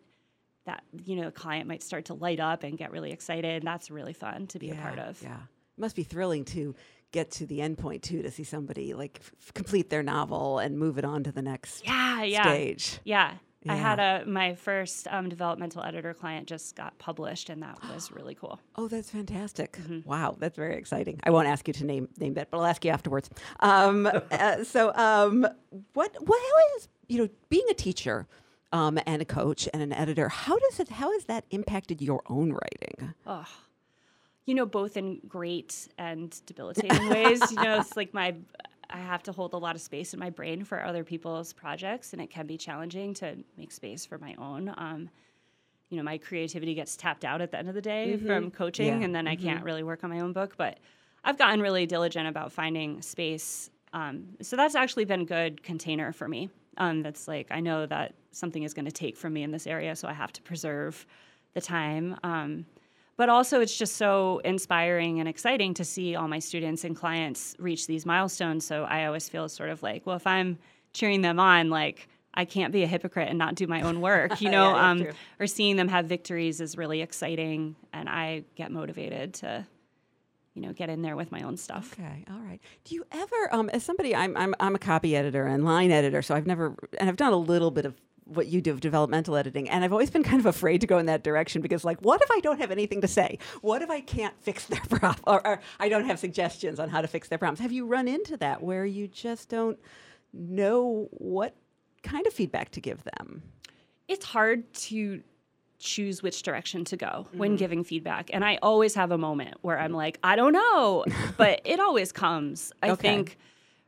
that 0.65 0.83
you 1.05 1.15
know 1.15 1.25
the 1.25 1.31
client 1.31 1.67
might 1.67 1.83
start 1.83 2.05
to 2.05 2.13
light 2.13 2.39
up 2.39 2.63
and 2.63 2.77
get 2.77 2.91
really 2.91 3.11
excited 3.11 3.55
and 3.57 3.67
that's 3.67 3.91
really 3.91 4.13
fun 4.13 4.47
to 4.47 4.59
be 4.59 4.69
a 4.69 4.75
part 4.75 4.99
of 4.99 5.21
Yeah, 5.21 5.35
it 5.35 5.81
must 5.81 5.95
be 5.95 6.03
thrilling 6.03 6.45
to 6.45 6.73
get 7.11 7.31
to 7.31 7.45
the 7.47 7.61
end 7.61 7.77
point 7.79 8.03
too 8.03 8.21
to 8.21 8.29
see 8.31 8.43
somebody 8.43 8.93
like 8.93 9.19
f- 9.19 9.51
complete 9.53 9.89
their 9.89 10.03
novel 10.03 10.59
and 10.59 10.77
move 10.77 10.97
it 10.99 11.03
on 11.05 11.23
to 11.23 11.31
the 11.31 11.41
next 11.41 11.83
yeah 11.85 12.23
yeah 12.23 12.43
stage. 12.43 12.99
yeah 13.03 13.33
I 13.67 13.75
had 13.75 13.99
a 13.99 14.25
my 14.25 14.55
first 14.55 15.07
um, 15.09 15.27
developmental 15.27 15.83
editor 15.83 16.13
client 16.13 16.47
just 16.47 16.75
got 16.75 16.97
published, 16.97 17.49
and 17.49 17.61
that 17.61 17.77
was 17.93 18.11
really 18.15 18.35
cool. 18.35 18.59
Oh, 18.75 18.87
that's 18.87 19.09
fantastic! 19.09 19.73
Mm-hmm. 19.73 20.07
Wow, 20.07 20.37
that's 20.39 20.55
very 20.55 20.77
exciting. 20.77 21.19
I 21.23 21.29
won't 21.31 21.47
ask 21.47 21.67
you 21.67 21.73
to 21.73 21.85
name 21.85 22.07
name 22.17 22.35
that, 22.35 22.51
but 22.51 22.57
I'll 22.57 22.65
ask 22.65 22.85
you 22.85 22.91
afterwards. 22.91 23.29
Um, 23.59 24.09
uh, 24.31 24.63
so, 24.63 24.93
um, 24.95 25.45
what 25.93 26.15
what 26.25 26.41
how 26.41 26.77
is 26.77 26.87
you 27.09 27.17
know 27.17 27.29
being 27.49 27.65
a 27.69 27.73
teacher 27.73 28.27
um, 28.71 28.97
and 29.05 29.21
a 29.21 29.25
coach 29.25 29.67
and 29.73 29.83
an 29.83 29.91
editor? 29.91 30.29
How 30.29 30.57
does 30.57 30.79
it 30.79 30.89
how 30.89 31.11
has 31.11 31.25
that 31.25 31.43
impacted 31.51 32.01
your 32.01 32.21
own 32.27 32.53
writing? 32.53 33.13
Oh, 33.27 33.47
you 34.45 34.55
know, 34.55 34.65
both 34.65 34.95
in 34.95 35.19
great 35.27 35.89
and 35.97 36.39
debilitating 36.45 37.09
ways. 37.09 37.51
You 37.51 37.61
know, 37.61 37.79
it's 37.79 37.97
like 37.97 38.13
my 38.13 38.35
I 38.89 38.97
have 38.99 39.23
to 39.23 39.31
hold 39.31 39.53
a 39.53 39.57
lot 39.57 39.75
of 39.75 39.81
space 39.81 40.13
in 40.13 40.19
my 40.19 40.29
brain 40.29 40.63
for 40.63 40.83
other 40.83 41.03
people's 41.03 41.53
projects, 41.53 42.13
and 42.13 42.21
it 42.21 42.29
can 42.29 42.47
be 42.47 42.57
challenging 42.57 43.13
to 43.15 43.37
make 43.57 43.71
space 43.71 44.05
for 44.05 44.17
my 44.17 44.35
own. 44.37 44.73
Um, 44.77 45.09
you 45.89 45.97
know, 45.97 46.03
my 46.03 46.17
creativity 46.17 46.73
gets 46.73 46.95
tapped 46.97 47.23
out 47.25 47.41
at 47.41 47.51
the 47.51 47.57
end 47.57 47.67
of 47.69 47.75
the 47.75 47.81
day 47.81 48.17
Mhm. 48.19 48.25
from 48.25 48.51
coaching, 48.51 48.99
Yeah. 48.99 49.05
and 49.05 49.13
then 49.13 49.27
I 49.27 49.35
can't 49.35 49.63
really 49.63 49.83
work 49.83 50.03
on 50.03 50.09
my 50.09 50.19
own 50.19 50.33
book. 50.33 50.55
But 50.57 50.79
I've 51.23 51.37
gotten 51.37 51.61
really 51.61 51.85
diligent 51.85 52.27
about 52.27 52.51
finding 52.51 53.01
space. 53.01 53.69
Um, 53.93 54.37
so 54.41 54.55
that's 54.55 54.75
actually 54.75 55.05
been 55.05 55.25
good 55.25 55.63
container 55.63 56.11
for 56.13 56.27
me. 56.27 56.49
Um, 56.77 57.01
that's 57.01 57.27
like 57.27 57.47
I 57.51 57.59
know 57.59 57.85
that 57.87 58.13
something 58.31 58.63
is 58.63 58.73
going 58.73 58.85
to 58.85 58.91
take 58.91 59.17
from 59.17 59.33
me 59.33 59.43
in 59.43 59.51
this 59.51 59.67
area, 59.67 59.95
so 59.95 60.07
I 60.07 60.13
have 60.13 60.31
to 60.33 60.41
preserve 60.43 61.05
the 61.53 61.61
time. 61.61 62.15
But 63.19 63.27
also 63.27 63.59
it's 63.59 63.77
just 63.77 63.97
so 63.97 64.39
inspiring 64.45 65.19
and 65.19 65.27
exciting 65.27 65.73
to 65.73 65.83
see 65.83 66.15
all 66.15 66.29
my 66.29 66.39
students 66.39 66.85
and 66.85 66.95
clients 66.95 67.53
reach 67.59 67.85
these 67.85 68.05
milestones. 68.05 68.65
So 68.65 68.85
I 68.85 69.07
always 69.07 69.27
feel 69.27 69.49
sort 69.49 69.71
of 69.71 69.83
like, 69.83 70.05
well, 70.05 70.15
if 70.15 70.25
I'm 70.25 70.57
cheering 70.93 71.21
them 71.21 71.37
on, 71.37 71.69
like 71.69 72.07
I 72.33 72.45
can't 72.45 72.71
be 72.71 72.83
a 72.83 72.87
hypocrite 72.87 73.27
and 73.27 73.37
not 73.37 73.55
do 73.55 73.67
my 73.67 73.81
own 73.81 73.99
work, 73.99 74.39
you 74.41 74.49
know. 74.49 74.69
Yeah, 74.69 74.89
um, 74.89 75.07
or 75.37 75.47
seeing 75.47 75.75
them 75.75 75.89
have 75.89 76.05
victories 76.05 76.61
is 76.61 76.77
really 76.77 77.01
exciting, 77.01 77.75
and 77.91 78.07
I 78.07 78.45
get 78.55 78.71
motivated 78.71 79.33
to, 79.33 79.67
you 80.53 80.61
know, 80.61 80.71
get 80.71 80.89
in 80.89 81.01
there 81.01 81.17
with 81.17 81.29
my 81.29 81.41
own 81.41 81.57
stuff. 81.57 81.91
Okay, 81.99 82.23
all 82.31 82.39
right. 82.39 82.61
Do 82.85 82.95
you 82.95 83.03
ever, 83.11 83.53
um, 83.53 83.67
as 83.71 83.83
somebody, 83.83 84.15
I'm, 84.15 84.37
I'm 84.37 84.55
I'm 84.61 84.75
a 84.75 84.79
copy 84.79 85.17
editor 85.17 85.45
and 85.45 85.65
line 85.65 85.91
editor, 85.91 86.21
so 86.21 86.35
I've 86.35 86.47
never, 86.47 86.73
and 86.97 87.09
I've 87.09 87.17
done 87.17 87.33
a 87.33 87.37
little 87.37 87.69
bit 87.69 87.83
of 87.83 87.95
what 88.29 88.47
you 88.47 88.61
do 88.61 88.71
of 88.71 88.79
developmental 88.79 89.35
editing, 89.35 89.69
and 89.69 89.83
I've 89.83 89.91
always 89.91 90.09
been 90.09 90.23
kind 90.23 90.39
of 90.39 90.45
afraid 90.45 90.81
to 90.81 90.87
go 90.87 90.97
in 90.97 91.05
that 91.07 91.23
direction 91.23 91.61
because, 91.61 91.83
like, 91.83 91.99
what 92.01 92.21
if 92.21 92.29
I 92.31 92.39
don't 92.41 92.59
have 92.59 92.71
anything 92.71 93.01
to 93.01 93.07
say? 93.07 93.39
What 93.61 93.81
if 93.81 93.89
I 93.89 94.01
can't 94.01 94.33
fix 94.41 94.65
their 94.65 94.79
problem, 94.89 95.23
or, 95.27 95.45
or 95.45 95.59
I 95.79 95.89
don't 95.89 96.05
have 96.05 96.19
suggestions 96.19 96.79
on 96.79 96.89
how 96.89 97.01
to 97.01 97.07
fix 97.07 97.27
their 97.27 97.37
problems? 97.37 97.59
Have 97.59 97.71
you 97.71 97.85
run 97.85 98.07
into 98.07 98.37
that 98.37 98.61
where 98.63 98.85
you 98.85 99.07
just 99.07 99.49
don't 99.49 99.77
know 100.33 101.07
what 101.11 101.55
kind 102.03 102.25
of 102.27 102.33
feedback 102.33 102.71
to 102.71 102.81
give 102.81 103.03
them? 103.03 103.43
it's 104.07 104.25
hard 104.25 104.73
to 104.73 105.21
choose 105.77 106.23
which 106.23 106.41
direction 106.41 106.83
to 106.83 106.97
go 106.97 107.27
when 107.31 107.53
Mhm. 107.53 107.57
giving 107.59 107.83
feedback. 107.83 108.31
And 108.33 108.43
I 108.43 108.57
always 108.63 108.95
have 108.95 109.11
a 109.11 109.19
moment 109.19 109.57
where 109.61 109.77
I'm 109.79 109.93
like, 109.93 110.17
I 110.23 110.35
don't 110.35 110.51
know, 110.53 111.05
but 111.37 111.61
it 111.63 111.79
always 111.79 112.11
comes. 112.11 112.73
I 112.81 112.89
Okay. 112.89 113.01
think 113.07 113.37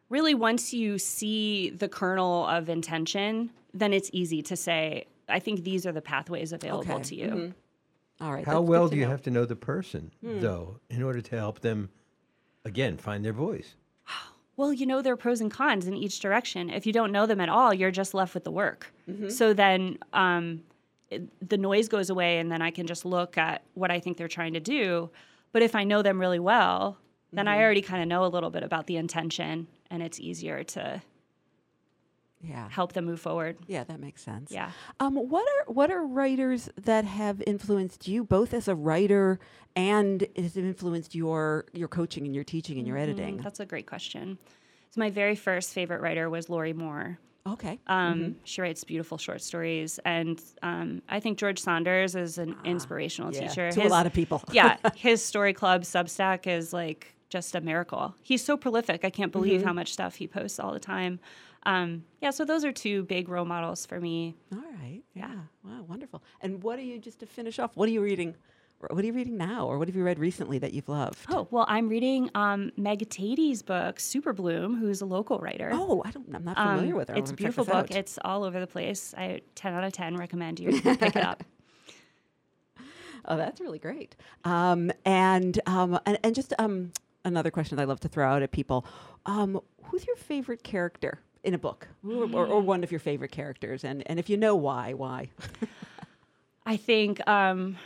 really 0.09 0.35
once 0.35 0.73
you 0.75 0.99
see 0.99 1.71
the 1.71 1.89
kernel 1.89 2.45
of 2.45 2.69
intention, 2.69 3.49
then 3.73 3.93
it's 3.93 4.09
easy 4.13 4.41
to 4.43 4.55
say, 4.55 5.05
I 5.29 5.39
think 5.39 5.63
these 5.63 5.85
are 5.85 5.91
the 5.91 6.01
pathways 6.01 6.51
available 6.51 6.93
Okay. 6.93 7.03
to 7.03 7.15
you. 7.15 7.27
Mhm. 7.27 7.53
All 8.19 8.31
right. 8.33 8.45
How 8.45 8.61
well 8.61 8.87
do 8.89 8.95
you 8.97 9.03
know. 9.05 9.09
have 9.11 9.21
to 9.23 9.31
know 9.31 9.45
the 9.45 9.55
person, 9.55 10.11
Hmm. 10.21 10.39
though, 10.41 10.79
in 10.89 11.01
order 11.01 11.21
to 11.21 11.35
help 11.37 11.61
them, 11.61 11.89
again, 12.65 12.97
find 12.97 13.23
their 13.25 13.33
voice? 13.33 13.75
Well, 14.57 14.73
you 14.73 14.85
know, 14.85 15.01
there 15.01 15.13
are 15.13 15.17
pros 15.17 15.41
and 15.41 15.49
cons 15.49 15.87
in 15.87 15.95
each 15.95 16.19
direction. 16.19 16.69
If 16.69 16.85
you 16.85 16.93
don't 16.93 17.11
know 17.11 17.25
them 17.25 17.39
at 17.41 17.49
all, 17.49 17.73
you're 17.73 17.89
just 17.89 18.13
left 18.13 18.33
with 18.35 18.43
the 18.43 18.51
work. 18.51 18.93
Mhm. 19.09 19.31
So 19.31 19.53
then 19.53 19.97
um, 20.13 20.61
it, 21.09 21.49
the 21.49 21.57
noise 21.57 21.87
goes 21.87 22.09
away, 22.11 22.37
and 22.37 22.51
then 22.51 22.61
I 22.61 22.69
can 22.69 22.85
just 22.85 23.03
look 23.03 23.37
at 23.39 23.63
what 23.73 23.89
I 23.89 23.99
think 23.99 24.17
they're 24.17 24.27
trying 24.27 24.53
to 24.53 24.59
do. 24.59 25.09
But 25.51 25.63
if 25.63 25.73
I 25.73 25.83
know 25.83 26.01
them 26.03 26.19
really 26.19 26.37
well, 26.37 26.97
then 27.33 27.47
I 27.47 27.57
Mhm. 27.57 27.61
already 27.61 27.81
kind 27.81 28.03
of 28.03 28.07
know 28.09 28.23
a 28.23 28.27
little 28.27 28.51
bit 28.51 28.61
about 28.61 28.85
the 28.85 28.97
intention, 28.97 29.67
and 29.89 30.03
it's 30.03 30.19
easier 30.19 30.63
to 30.65 31.01
yeah. 32.43 32.67
help 32.69 32.93
them 32.93 33.05
move 33.05 33.19
forward. 33.19 33.57
Yeah, 33.67 33.83
that 33.85 33.99
makes 33.99 34.21
sense. 34.23 34.51
Yeah. 34.51 34.71
Um, 34.99 35.15
what 35.15 35.45
are 35.47 35.71
what 35.73 35.91
are 35.91 36.05
writers 36.05 36.69
that 36.81 37.05
have 37.05 37.41
influenced 37.47 38.07
you 38.07 38.23
both 38.23 38.53
as 38.53 38.67
a 38.67 38.75
writer 38.75 39.39
and 39.75 40.25
has 40.35 40.57
influenced 40.57 41.15
your 41.15 41.65
your 41.73 41.87
coaching 41.87 42.25
and 42.25 42.33
your 42.35 42.43
teaching 42.43 42.77
and 42.77 42.87
your 42.87 42.97
Mhm, 42.97 43.01
editing? 43.03 43.37
That's 43.37 43.59
a 43.59 43.65
great 43.65 43.87
question. 43.87 44.37
So 44.91 44.99
my 44.99 45.09
very 45.09 45.35
first 45.35 45.73
favorite 45.73 46.01
writer 46.01 46.29
was 46.29 46.49
Lorrie 46.49 46.73
Moore. 46.73 47.17
Okay. 47.47 47.79
Um, 47.87 48.19
Mhm. 48.21 48.35
She 48.43 48.61
writes 48.61 48.83
beautiful 48.83 49.17
short 49.17 49.41
stories, 49.41 49.99
and 50.05 50.39
um, 50.61 51.01
I 51.09 51.19
think 51.19 51.39
George 51.39 51.57
Saunders 51.59 52.13
is 52.15 52.37
an 52.37 52.55
inspirational 52.65 53.31
Ah, 53.33 53.33
yeah, 53.39 53.47
teacher. 53.47 53.71
to 53.71 53.87
a 53.87 53.87
lot 53.87 54.05
of 54.05 54.13
people. 54.13 54.43
yeah, 54.51 54.77
his 54.95 55.23
story 55.25 55.53
club 55.53 55.81
Substack 55.83 56.45
is 56.45 56.71
like 56.71 57.15
just 57.29 57.55
a 57.55 57.61
miracle. 57.61 58.13
He's 58.21 58.43
so 58.43 58.57
prolific. 58.57 59.03
I 59.05 59.09
can't 59.09 59.31
believe 59.31 59.61
Mhm. 59.61 59.65
how 59.65 59.73
much 59.73 59.93
stuff 59.93 60.15
he 60.15 60.27
posts 60.27 60.59
all 60.59 60.71
the 60.73 60.79
time. 60.79 61.19
Um, 61.63 62.03
yeah, 62.21 62.31
so 62.31 62.43
those 62.45 62.65
are 62.65 62.71
two 62.71 63.03
big 63.03 63.29
role 63.29 63.45
models 63.45 63.85
for 63.85 63.99
me. 63.99 64.35
All 64.51 64.59
right. 64.81 65.01
Yeah. 65.13 65.33
Wow. 65.63 65.83
Wonderful. 65.87 66.23
And 66.41 66.63
what 66.63 66.79
are 66.79 66.83
you 66.83 66.97
just 66.99 67.19
to 67.19 67.25
finish 67.25 67.59
off? 67.59 67.71
What 67.75 67.87
are 67.87 67.91
you 67.91 68.01
reading? 68.01 68.35
What 68.89 69.03
are 69.03 69.05
you 69.05 69.13
reading 69.13 69.37
now, 69.37 69.67
or 69.67 69.77
what 69.77 69.87
have 69.87 69.95
you 69.95 70.03
read 70.03 70.17
recently 70.17 70.57
that 70.57 70.73
you've 70.73 70.89
loved? 70.89 71.19
Oh 71.29 71.47
well, 71.51 71.65
I'm 71.67 71.87
reading 71.87 72.31
um, 72.33 72.71
Meg 72.77 73.07
Tady's 73.11 73.61
book 73.61 73.99
Super 73.99 74.33
Bloom, 74.33 74.75
who's 74.75 75.01
a 75.01 75.05
local 75.05 75.37
writer. 75.37 75.69
Oh, 75.71 76.01
I 76.03 76.09
don't. 76.09 76.27
I'm 76.33 76.43
not 76.43 76.57
familiar 76.57 76.93
Um, 76.93 76.97
with 76.97 77.09
her. 77.09 77.15
It's 77.15 77.29
a 77.29 77.33
I'm 77.33 77.35
gonna 77.35 77.49
check 77.49 77.55
beautiful 77.55 77.65
book. 77.65 77.91
out. 77.91 77.95
It's 77.95 78.17
all 78.25 78.43
over 78.43 78.59
the 78.59 78.65
place. 78.65 79.13
I 79.15 79.41
ten 79.53 79.75
out 79.75 79.83
of 79.83 79.93
ten 79.93 80.17
recommend 80.17 80.59
you 80.59 80.81
pick 80.81 81.15
it 81.15 81.17
up. 81.17 81.43
Oh, 83.25 83.37
that's 83.37 83.61
really 83.61 83.77
great. 83.77 84.15
Um, 84.45 84.91
and, 85.05 85.59
um, 85.67 85.99
and 86.07 86.17
and 86.23 86.33
just 86.33 86.53
um, 86.57 86.91
another 87.23 87.51
question 87.51 87.75
that 87.75 87.83
I 87.83 87.85
love 87.85 87.99
to 87.99 88.07
throw 88.07 88.27
out 88.27 88.41
at 88.41 88.51
people: 88.51 88.83
um, 89.27 89.61
Who's 89.83 90.07
your 90.07 90.15
favorite 90.15 90.63
character 90.63 91.19
in 91.43 91.53
a 91.53 91.57
book, 91.57 91.87
or, 92.07 92.45
or 92.45 92.61
one 92.61 92.83
of 92.83 92.91
your 92.91 92.99
favorite 92.99 93.31
characters? 93.31 93.83
And 93.83 94.03
and 94.07 94.19
if 94.19 94.29
you 94.29 94.37
know 94.37 94.55
why, 94.55 94.93
why? 94.93 95.29
I 96.65 96.77
think 96.77 97.27
um, 97.27 97.77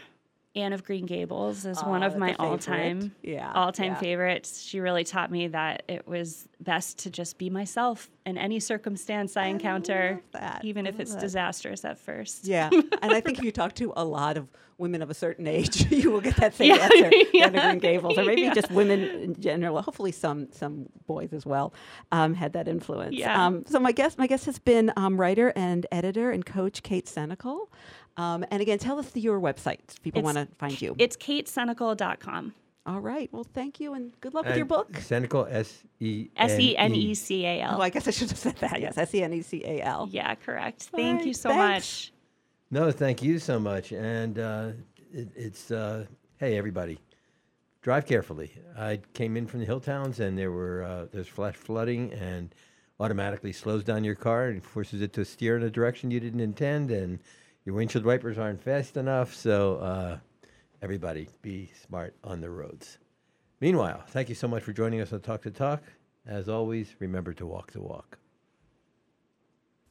Anne 0.56 0.72
of 0.74 0.84
Green 0.84 1.06
Gables 1.06 1.66
is 1.66 1.82
one 1.84 2.04
Oh, 2.04 2.08
of 2.08 2.18
my 2.18 2.34
all-time 2.40 3.14
Yeah, 3.22 3.52
all-time 3.54 3.92
yeah. 3.94 4.00
favorites. 4.00 4.62
She 4.62 4.80
really 4.80 5.04
taught 5.04 5.30
me 5.32 5.48
that 5.50 5.84
it 5.88 6.08
was 6.08 6.48
best 6.62 7.00
to 7.00 7.10
just 7.10 7.38
be 7.38 7.50
myself 7.50 8.10
in 8.26 8.38
any 8.38 8.60
circumstance 8.60 9.36
I, 9.36 9.48
encounter, 9.48 10.22
even 10.64 10.88
if 10.88 11.00
it's 11.00 11.14
that. 11.14 11.20
disastrous 11.22 11.84
at 11.84 12.00
first. 12.00 12.46
Yeah, 12.48 12.70
and 13.02 13.14
I 13.14 13.20
think 13.22 13.40
if 13.40 13.44
you 13.44 13.52
talk 13.52 13.76
to 13.76 13.92
a 13.98 14.06
lot 14.06 14.38
of 14.38 14.48
women 14.78 15.02
of 15.02 15.10
a 15.10 15.14
certain 15.14 15.48
age, 15.48 15.90
you 15.92 16.12
will 16.12 16.22
get 16.22 16.36
that 16.38 16.54
same 16.54 16.70
Yeah, 16.76 16.84
answer. 16.84 17.12
yeah, 17.34 17.46
Anne 17.48 17.56
of 17.56 17.62
Green 17.70 17.80
Gables, 17.80 18.18
or 18.18 18.24
maybe 18.26 18.50
just 18.54 18.72
women 18.72 19.02
in 19.02 19.40
general. 19.40 19.82
Hopefully, 19.82 20.12
some 20.14 20.48
some 20.52 20.88
boys 21.06 21.34
as 21.34 21.46
well 21.46 21.74
um, 22.14 22.34
had 22.34 22.54
that 22.54 22.68
influence. 22.68 23.16
Yeah. 23.16 23.46
Um, 23.46 23.64
so 23.68 23.80
my 23.80 23.92
guest, 23.92 24.18
my 24.18 24.28
guest 24.28 24.46
has 24.46 24.58
been 24.60 24.92
um, 24.96 25.20
writer 25.20 25.52
and 25.56 25.86
editor 25.92 26.32
and 26.32 26.46
coach 26.46 26.82
Kate 26.82 27.06
Senecal. 27.08 27.68
Um, 28.18 28.46
and 28.52 28.62
again, 28.62 28.80
tell 28.80 29.00
us 29.00 29.16
your 29.16 29.40
website. 29.40 29.80
if 29.90 30.02
People 30.02 30.22
want 30.22 30.38
to 30.38 30.48
find 30.58 30.82
you. 30.82 30.96
It's 30.98 31.18
katesenecal.com. 31.18 32.54
All 32.88 33.00
right. 33.00 33.30
Well, 33.32 33.44
thank 33.44 33.80
you, 33.80 33.96
and 33.96 34.12
good 34.22 34.36
luck 34.36 34.46
with 34.46 34.58
your 34.58 34.66
book. 34.66 34.94
Senecal, 34.94 35.48
S 35.50 35.84
E 36.00 36.28
S 36.38 36.60
E 36.60 36.78
N 36.78 36.94
E 36.94 37.16
C 37.16 37.44
A 37.46 37.62
L. 37.62 37.78
Oh, 37.78 37.82
I 37.82 37.90
guess 37.90 38.08
I 38.08 38.12
should 38.12 38.30
have 38.30 38.38
said 38.38 38.58
that. 38.58 38.80
Yes, 38.80 38.96
S 38.98 39.14
E 39.16 39.24
N 39.24 39.34
E 39.34 39.42
C 39.42 39.64
A 39.66 39.82
L. 39.82 40.08
Yeah, 40.12 40.36
correct. 40.36 40.90
All 40.94 41.00
Thank 41.00 41.18
right, 41.20 41.28
you 41.28 41.34
so 41.34 41.50
thanks. 41.50 42.12
much. 42.12 42.12
No, 42.70 42.92
thank 42.92 43.24
you 43.24 43.40
so 43.40 43.60
much. 43.60 43.92
And 43.92 44.38
uh, 44.38 44.72
it, 45.12 45.30
it's, 45.36 45.72
uh, 45.72 46.06
hey, 46.38 46.58
everybody, 46.58 47.00
drive 47.82 48.06
carefully. 48.06 48.52
I 48.78 49.00
came 49.14 49.38
in 49.38 49.48
from 49.48 49.62
the 49.62 49.66
hill 49.66 49.80
towns 49.80 50.20
and 50.20 50.38
there 50.38 50.52
were 50.52 50.84
uh, 50.84 51.06
there's 51.12 51.28
flash 51.28 51.56
flooding 51.56 52.14
and 52.14 52.54
automatically 53.00 53.52
slows 53.52 53.84
down 53.84 54.04
your 54.04 54.16
car 54.16 54.48
and 54.48 54.64
forces 54.64 55.02
it 55.02 55.14
to 55.14 55.26
steer 55.26 55.58
in 55.58 55.64
a 55.64 55.70
direction 55.70 56.12
you 56.12 56.20
didn't 56.20 56.40
intend. 56.40 56.92
And 56.92 57.20
your 57.66 57.76
windshield 57.76 58.06
wipers 58.06 58.38
aren't 58.38 58.62
fast 58.62 58.96
enough. 58.96 59.34
So, 59.34 59.78
uh, 59.78 60.18
everybody, 60.82 61.28
be 61.42 61.72
smart 61.86 62.16
on 62.24 62.42
the 62.42 62.50
roads. 62.50 63.00
Meanwhile, 63.60 64.04
thank 64.10 64.30
you 64.30 64.36
so 64.36 64.48
much 64.48 64.64
for 64.64 64.74
joining 64.74 65.02
us 65.02 65.12
on 65.12 65.22
Talk 65.22 65.42
to 65.44 65.52
Talk. 65.52 65.84
As 66.28 66.48
always, 66.48 66.96
remember 67.00 67.34
to 67.34 67.46
walk 67.46 67.72
the 67.72 67.82
walk. 67.82 68.20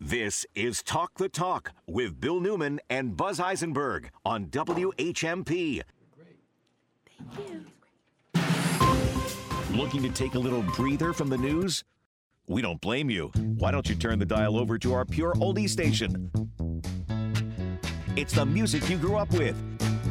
This 0.00 0.44
is 0.54 0.82
Talk 0.82 1.14
the 1.18 1.28
Talk 1.28 1.72
with 1.86 2.20
Bill 2.20 2.40
Newman 2.40 2.80
and 2.90 3.16
Buzz 3.16 3.40
Eisenberg 3.40 4.10
on 4.24 4.46
WHMP. 4.46 5.82
Thank 7.34 7.50
you. 7.50 7.64
Looking 9.76 10.02
to 10.02 10.10
take 10.10 10.34
a 10.34 10.38
little 10.38 10.62
breather 10.62 11.12
from 11.12 11.28
the 11.28 11.38
news? 11.38 11.82
We 12.46 12.62
don't 12.62 12.80
blame 12.80 13.10
you. 13.10 13.28
Why 13.58 13.70
don't 13.70 13.88
you 13.88 13.94
turn 13.96 14.18
the 14.18 14.26
dial 14.26 14.56
over 14.56 14.78
to 14.78 14.92
our 14.92 15.04
pure 15.04 15.32
oldie 15.34 15.68
station? 15.68 16.30
It's 18.16 18.34
the 18.34 18.46
music 18.46 18.88
you 18.88 18.96
grew 18.96 19.16
up 19.16 19.32
with. 19.32 19.56